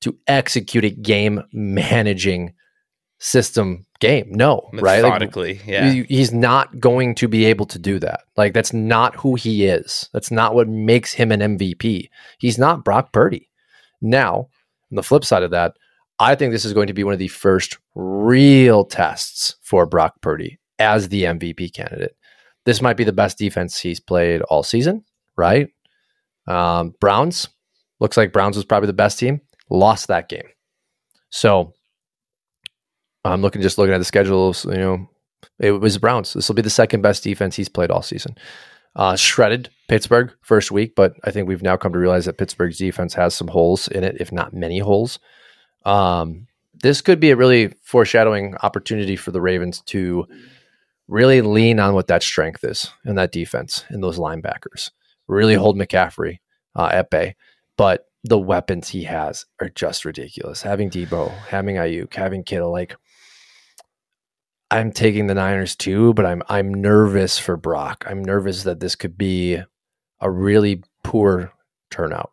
to 0.00 0.16
execute 0.26 0.84
a 0.84 0.90
game 0.90 1.42
managing 1.52 2.54
system 3.18 3.84
game? 4.00 4.26
No, 4.30 4.68
right? 4.74 5.02
Like, 5.02 5.12
Methodically, 5.12 5.60
yeah. 5.66 5.90
he- 5.90 6.04
he's 6.04 6.32
not 6.32 6.78
going 6.80 7.14
to 7.16 7.28
be 7.28 7.44
able 7.46 7.66
to 7.66 7.78
do 7.78 7.98
that. 8.00 8.20
Like 8.36 8.52
that's 8.52 8.72
not 8.72 9.16
who 9.16 9.34
he 9.34 9.66
is. 9.66 10.08
That's 10.12 10.30
not 10.30 10.54
what 10.54 10.68
makes 10.68 11.12
him 11.12 11.32
an 11.32 11.40
MVP. 11.58 12.08
He's 12.38 12.58
not 12.58 12.84
Brock 12.84 13.12
Purdy. 13.12 13.48
Now, 14.00 14.48
on 14.90 14.96
the 14.96 15.02
flip 15.02 15.24
side 15.24 15.42
of 15.42 15.52
that, 15.52 15.74
I 16.18 16.34
think 16.34 16.52
this 16.52 16.64
is 16.64 16.72
going 16.72 16.88
to 16.88 16.92
be 16.92 17.04
one 17.04 17.14
of 17.14 17.18
the 17.18 17.28
first 17.28 17.78
real 17.94 18.84
tests 18.84 19.56
for 19.62 19.86
Brock 19.86 20.20
Purdy 20.20 20.58
as 20.78 21.08
the 21.08 21.24
MVP 21.24 21.72
candidate. 21.72 22.16
This 22.64 22.82
might 22.82 22.96
be 22.96 23.04
the 23.04 23.12
best 23.12 23.38
defense 23.38 23.78
he's 23.78 23.98
played 23.98 24.42
all 24.42 24.62
season, 24.62 25.04
right? 25.36 25.68
Um, 26.46 26.94
Browns 27.00 27.48
looks 28.00 28.16
like 28.16 28.32
Browns 28.32 28.56
was 28.56 28.64
probably 28.64 28.88
the 28.88 28.92
best 28.92 29.18
team. 29.18 29.40
Lost 29.70 30.08
that 30.08 30.28
game, 30.28 30.48
so 31.30 31.72
I'm 33.24 33.40
looking 33.40 33.62
just 33.62 33.78
looking 33.78 33.94
at 33.94 33.98
the 33.98 34.04
schedule. 34.04 34.54
You 34.64 34.76
know, 34.76 35.10
it 35.58 35.72
was 35.72 35.98
Browns. 35.98 36.32
This 36.32 36.48
will 36.48 36.54
be 36.54 36.62
the 36.62 36.70
second 36.70 37.02
best 37.02 37.22
defense 37.22 37.56
he's 37.56 37.68
played 37.68 37.90
all 37.90 38.02
season. 38.02 38.36
Uh, 38.94 39.16
shredded 39.16 39.70
Pittsburgh 39.88 40.30
first 40.42 40.70
week, 40.70 40.94
but 40.94 41.14
I 41.24 41.30
think 41.30 41.48
we've 41.48 41.62
now 41.62 41.78
come 41.78 41.92
to 41.92 41.98
realize 41.98 42.26
that 42.26 42.36
Pittsburgh's 42.36 42.76
defense 42.76 43.14
has 43.14 43.34
some 43.34 43.48
holes 43.48 43.88
in 43.88 44.04
it, 44.04 44.16
if 44.20 44.30
not 44.30 44.52
many 44.52 44.80
holes. 44.80 45.18
Um, 45.86 46.46
this 46.82 47.00
could 47.00 47.18
be 47.18 47.30
a 47.30 47.36
really 47.36 47.68
foreshadowing 47.82 48.56
opportunity 48.62 49.16
for 49.16 49.30
the 49.30 49.40
Ravens 49.40 49.80
to 49.86 50.26
really 51.08 51.40
lean 51.40 51.80
on 51.80 51.94
what 51.94 52.08
that 52.08 52.22
strength 52.22 52.64
is 52.64 52.90
in 53.04 53.14
that 53.14 53.32
defense 53.32 53.84
and 53.88 54.02
those 54.02 54.18
linebackers. 54.18 54.90
Really 55.28 55.54
hold 55.54 55.76
McCaffrey 55.76 56.38
uh, 56.74 56.90
at 56.92 57.10
bay, 57.10 57.36
but 57.76 58.06
the 58.24 58.38
weapons 58.38 58.88
he 58.88 59.04
has 59.04 59.46
are 59.60 59.68
just 59.70 60.04
ridiculous. 60.04 60.62
Having 60.62 60.90
Deebo, 60.90 61.30
having 61.30 61.76
Aiyuk, 61.76 62.14
having 62.14 62.44
Kittle, 62.44 62.70
like 62.70 62.96
I'm 64.70 64.90
taking 64.90 65.26
the 65.26 65.34
Niners 65.34 65.76
too, 65.76 66.14
but 66.14 66.24
I'm 66.24 66.42
I'm 66.48 66.72
nervous 66.72 67.38
for 67.38 67.56
Brock. 67.56 68.04
I'm 68.08 68.24
nervous 68.24 68.62
that 68.62 68.80
this 68.80 68.94
could 68.94 69.18
be 69.18 69.60
a 70.20 70.30
really 70.30 70.82
poor 71.04 71.52
turnout. 71.90 72.30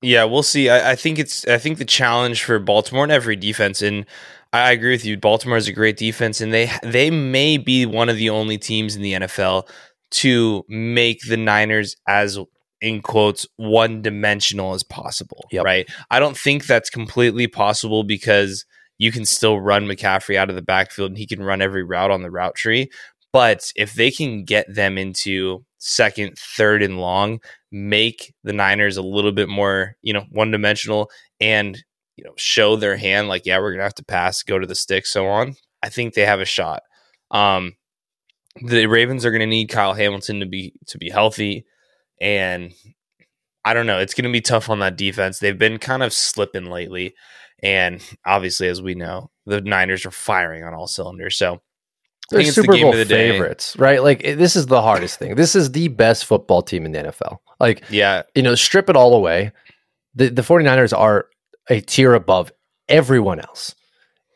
Yeah, 0.00 0.24
we'll 0.24 0.42
see. 0.42 0.68
I, 0.68 0.92
I, 0.92 0.96
think 0.96 1.20
it's 1.20 1.46
I 1.46 1.58
think 1.58 1.78
the 1.78 1.84
challenge 1.84 2.42
for 2.42 2.58
Baltimore 2.58 3.04
and 3.04 3.12
every 3.12 3.36
defense, 3.36 3.80
and 3.80 4.04
I 4.52 4.72
agree 4.72 4.90
with 4.90 5.04
you. 5.04 5.16
Baltimore 5.16 5.56
is 5.56 5.68
a 5.68 5.72
great 5.72 5.96
defense, 5.96 6.40
and 6.40 6.52
they 6.52 6.68
they 6.82 7.10
may 7.10 7.58
be 7.58 7.86
one 7.86 8.08
of 8.08 8.16
the 8.16 8.30
only 8.30 8.58
teams 8.58 8.96
in 8.96 9.02
the 9.02 9.12
NFL 9.12 9.68
to 10.12 10.64
make 10.68 11.20
the 11.28 11.36
Niners 11.36 11.96
as 12.06 12.38
in 12.80 13.00
quotes 13.00 13.46
one 13.56 14.02
dimensional 14.02 14.74
as 14.74 14.82
possible. 14.82 15.44
Yep. 15.52 15.64
Right. 15.64 15.88
I 16.10 16.18
don't 16.18 16.36
think 16.36 16.66
that's 16.66 16.90
completely 16.90 17.46
possible 17.46 18.02
because 18.02 18.64
you 18.98 19.12
can 19.12 19.24
still 19.24 19.60
run 19.60 19.86
McCaffrey 19.86 20.36
out 20.36 20.50
of 20.50 20.56
the 20.56 20.62
backfield 20.62 21.12
and 21.12 21.18
he 21.18 21.26
can 21.26 21.42
run 21.42 21.62
every 21.62 21.84
route 21.84 22.10
on 22.10 22.22
the 22.22 22.30
route 22.30 22.54
tree. 22.54 22.90
But 23.32 23.72
if 23.76 23.94
they 23.94 24.10
can 24.10 24.44
get 24.44 24.72
them 24.72 24.98
into 24.98 25.64
second, 25.78 26.36
third, 26.38 26.82
and 26.82 27.00
long, 27.00 27.40
make 27.70 28.34
the 28.44 28.52
Niners 28.52 28.96
a 28.96 29.02
little 29.02 29.32
bit 29.32 29.48
more, 29.48 29.96
you 30.02 30.12
know, 30.12 30.24
one 30.30 30.50
dimensional 30.50 31.10
and, 31.40 31.82
you 32.16 32.24
know, 32.24 32.34
show 32.36 32.76
their 32.76 32.96
hand 32.96 33.28
like, 33.28 33.46
yeah, 33.46 33.58
we're 33.58 33.70
going 33.70 33.78
to 33.78 33.84
have 33.84 33.94
to 33.94 34.04
pass, 34.04 34.42
go 34.42 34.58
to 34.58 34.66
the 34.66 34.74
stick, 34.74 35.06
so 35.06 35.26
on. 35.26 35.56
I 35.82 35.88
think 35.88 36.14
they 36.14 36.26
have 36.26 36.40
a 36.40 36.44
shot. 36.44 36.82
Um, 37.30 37.72
the 38.60 38.86
Ravens 38.86 39.24
are 39.24 39.30
going 39.30 39.40
to 39.40 39.46
need 39.46 39.68
Kyle 39.68 39.94
Hamilton 39.94 40.40
to 40.40 40.46
be 40.46 40.74
to 40.88 40.98
be 40.98 41.10
healthy, 41.10 41.64
and 42.20 42.72
I 43.64 43.74
don't 43.74 43.86
know. 43.86 43.98
It's 43.98 44.14
going 44.14 44.24
to 44.24 44.32
be 44.32 44.40
tough 44.40 44.68
on 44.68 44.80
that 44.80 44.96
defense. 44.96 45.38
They've 45.38 45.58
been 45.58 45.78
kind 45.78 46.02
of 46.02 46.12
slipping 46.12 46.66
lately. 46.66 47.14
And 47.62 48.02
obviously, 48.26 48.68
as 48.68 48.82
we 48.82 48.94
know, 48.94 49.30
the 49.46 49.60
Niners 49.60 50.04
are 50.04 50.10
firing 50.10 50.64
on 50.64 50.74
all 50.74 50.88
cylinders. 50.88 51.38
So 51.38 51.62
they're 52.30 52.42
Super 52.44 52.72
the 52.72 52.82
Bowl 52.82 52.92
the 52.92 53.04
favorites, 53.04 53.76
right? 53.78 54.02
Like 54.02 54.22
this 54.22 54.56
is 54.56 54.66
the 54.66 54.82
hardest 54.82 55.18
thing. 55.18 55.36
This 55.36 55.54
is 55.54 55.70
the 55.70 55.88
best 55.88 56.24
football 56.24 56.62
team 56.62 56.84
in 56.86 56.92
the 56.92 57.04
NFL. 57.04 57.38
Like, 57.60 57.84
yeah, 57.88 58.22
you 58.34 58.42
know, 58.42 58.54
strip 58.56 58.88
it 58.88 58.96
all 58.96 59.14
away. 59.14 59.52
The 60.14 60.28
the 60.28 60.42
49ers 60.42 60.96
are 60.96 61.26
a 61.68 61.80
tier 61.80 62.14
above 62.14 62.52
everyone 62.88 63.38
else. 63.38 63.74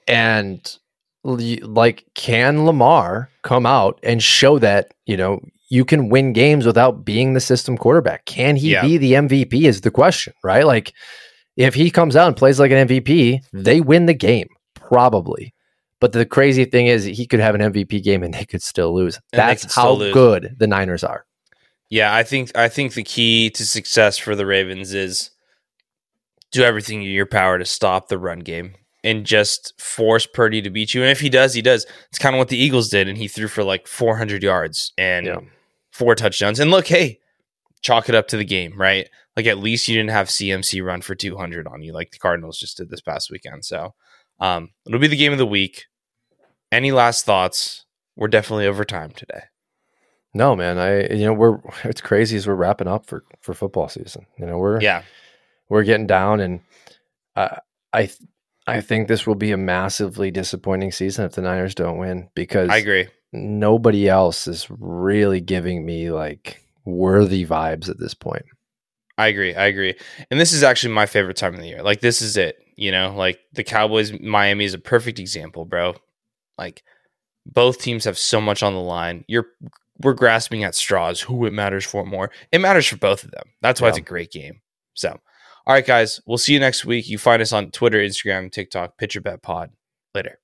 And 0.06 0.78
like 1.26 2.04
can 2.14 2.64
Lamar 2.64 3.28
come 3.42 3.66
out 3.66 3.98
and 4.02 4.22
show 4.22 4.58
that, 4.58 4.94
you 5.06 5.16
know, 5.16 5.40
you 5.68 5.84
can 5.84 6.08
win 6.08 6.32
games 6.32 6.64
without 6.64 7.04
being 7.04 7.34
the 7.34 7.40
system 7.40 7.76
quarterback? 7.76 8.24
Can 8.24 8.56
he 8.56 8.72
yeah. 8.72 8.82
be 8.82 8.98
the 8.98 9.12
MVP 9.14 9.62
is 9.62 9.80
the 9.80 9.90
question, 9.90 10.32
right? 10.44 10.64
Like 10.64 10.92
if 11.56 11.74
he 11.74 11.90
comes 11.90 12.16
out 12.16 12.28
and 12.28 12.36
plays 12.36 12.60
like 12.60 12.70
an 12.70 12.86
MVP, 12.86 13.40
hmm. 13.50 13.62
they 13.62 13.80
win 13.80 14.06
the 14.06 14.14
game, 14.14 14.48
probably. 14.74 15.52
But 15.98 16.12
the 16.12 16.26
crazy 16.26 16.66
thing 16.66 16.86
is, 16.86 17.04
he 17.04 17.26
could 17.26 17.40
have 17.40 17.54
an 17.54 17.72
MVP 17.72 18.02
game 18.02 18.22
and 18.22 18.34
they 18.34 18.44
could 18.44 18.62
still 18.62 18.94
lose. 18.94 19.18
And 19.32 19.40
That's 19.40 19.74
how 19.74 19.92
lose. 19.92 20.12
good 20.12 20.54
the 20.58 20.66
Niners 20.66 21.02
are. 21.02 21.24
Yeah, 21.88 22.14
I 22.14 22.22
think 22.22 22.56
I 22.56 22.68
think 22.68 22.94
the 22.94 23.02
key 23.02 23.48
to 23.50 23.64
success 23.64 24.18
for 24.18 24.34
the 24.34 24.44
Ravens 24.44 24.92
is 24.92 25.30
do 26.52 26.62
everything 26.62 27.02
in 27.02 27.10
your 27.10 27.26
power 27.26 27.58
to 27.58 27.64
stop 27.64 28.08
the 28.08 28.18
run 28.18 28.40
game 28.40 28.74
and 29.06 29.24
just 29.24 29.80
force 29.80 30.26
Purdy 30.26 30.60
to 30.60 30.70
beat 30.70 30.92
you. 30.92 31.02
And 31.02 31.10
if 31.10 31.20
he 31.20 31.30
does, 31.30 31.54
he 31.54 31.62
does. 31.62 31.86
It's 32.08 32.18
kind 32.18 32.34
of 32.34 32.38
what 32.38 32.48
the 32.48 32.58
Eagles 32.58 32.90
did, 32.90 33.08
and 33.08 33.16
he 33.16 33.28
threw 33.28 33.48
for 33.48 33.64
like 33.64 33.86
400 33.86 34.42
yards 34.42 34.92
and 34.98 35.26
yeah. 35.26 35.40
four 35.92 36.14
touchdowns. 36.14 36.60
And 36.60 36.70
look, 36.70 36.86
hey, 36.86 37.20
chalk 37.80 38.08
it 38.08 38.14
up 38.14 38.28
to 38.28 38.36
the 38.36 38.44
game, 38.44 38.74
right? 38.76 39.08
like 39.36 39.46
at 39.46 39.58
least 39.58 39.86
you 39.86 39.94
didn't 39.94 40.10
have 40.10 40.28
CMC 40.28 40.84
run 40.84 41.02
for 41.02 41.14
200 41.14 41.68
on 41.68 41.82
you 41.82 41.92
like 41.92 42.10
the 42.10 42.18
Cardinals 42.18 42.58
just 42.58 42.78
did 42.78 42.88
this 42.88 43.02
past 43.02 43.30
weekend. 43.30 43.64
So 43.64 43.94
um, 44.40 44.70
it'll 44.86 44.98
be 44.98 45.06
the 45.06 45.16
game 45.16 45.32
of 45.32 45.38
the 45.38 45.46
week. 45.46 45.84
Any 46.72 46.90
last 46.90 47.24
thoughts? 47.24 47.84
We're 48.16 48.28
definitely 48.28 48.66
over 48.66 48.84
time 48.84 49.10
today. 49.10 49.42
No, 50.32 50.56
man. 50.56 50.78
I 50.78 51.12
you 51.12 51.26
know 51.26 51.34
we're 51.34 51.58
it's 51.84 52.00
crazy 52.00 52.36
as 52.36 52.46
we're 52.46 52.54
wrapping 52.54 52.88
up 52.88 53.06
for 53.06 53.24
for 53.40 53.54
football 53.54 53.88
season. 53.88 54.26
You 54.38 54.46
know 54.46 54.58
we're 54.58 54.80
yeah 54.80 55.02
we're 55.68 55.84
getting 55.84 56.06
down, 56.06 56.40
and 56.40 56.60
uh, 57.36 57.56
I 57.92 58.10
I 58.66 58.80
think 58.80 59.06
this 59.06 59.26
will 59.26 59.36
be 59.36 59.52
a 59.52 59.56
massively 59.56 60.30
disappointing 60.30 60.92
season 60.92 61.24
if 61.24 61.32
the 61.32 61.42
Niners 61.42 61.74
don't 61.74 61.98
win 61.98 62.28
because 62.34 62.68
I 62.68 62.78
agree. 62.78 63.08
Nobody 63.32 64.08
else 64.08 64.46
is 64.46 64.66
really 64.70 65.40
giving 65.40 65.84
me 65.84 66.10
like 66.10 66.62
worthy 66.84 67.44
vibes 67.44 67.88
at 67.88 67.98
this 67.98 68.14
point. 68.14 68.44
I 69.18 69.28
agree. 69.28 69.54
I 69.54 69.66
agree. 69.66 69.94
And 70.30 70.38
this 70.40 70.52
is 70.52 70.62
actually 70.62 70.94
my 70.94 71.06
favorite 71.06 71.36
time 71.36 71.54
of 71.54 71.60
the 71.60 71.68
year. 71.68 71.82
Like 71.82 72.00
this 72.00 72.20
is 72.20 72.36
it. 72.36 72.58
You 72.76 72.92
know, 72.92 73.14
like 73.16 73.40
the 73.52 73.64
Cowboys 73.64 74.12
Miami 74.20 74.64
is 74.64 74.74
a 74.74 74.78
perfect 74.78 75.18
example, 75.18 75.64
bro. 75.64 75.94
Like 76.58 76.82
both 77.46 77.80
teams 77.80 78.04
have 78.04 78.18
so 78.18 78.40
much 78.40 78.62
on 78.62 78.74
the 78.74 78.80
line. 78.80 79.24
You're 79.28 79.46
we're 80.00 80.14
grasping 80.14 80.64
at 80.64 80.74
straws. 80.74 81.20
Who 81.20 81.46
it 81.46 81.52
matters 81.52 81.84
for 81.84 82.04
more? 82.04 82.30
It 82.52 82.60
matters 82.60 82.86
for 82.86 82.96
both 82.96 83.24
of 83.24 83.30
them. 83.30 83.44
That's 83.62 83.80
why 83.80 83.86
yeah. 83.88 83.90
it's 83.90 83.98
a 83.98 84.02
great 84.02 84.30
game. 84.30 84.60
So, 84.94 85.18
all 85.66 85.74
right, 85.74 85.86
guys, 85.86 86.20
we'll 86.26 86.38
see 86.38 86.52
you 86.52 86.60
next 86.60 86.84
week. 86.84 87.08
You 87.08 87.18
find 87.18 87.42
us 87.42 87.52
on 87.52 87.70
Twitter, 87.72 87.98
Instagram, 87.98 88.52
TikTok, 88.52 88.96
Pitcher 88.98 89.20
Bet 89.20 89.42
Pod. 89.42 89.72
Later. 90.14 90.38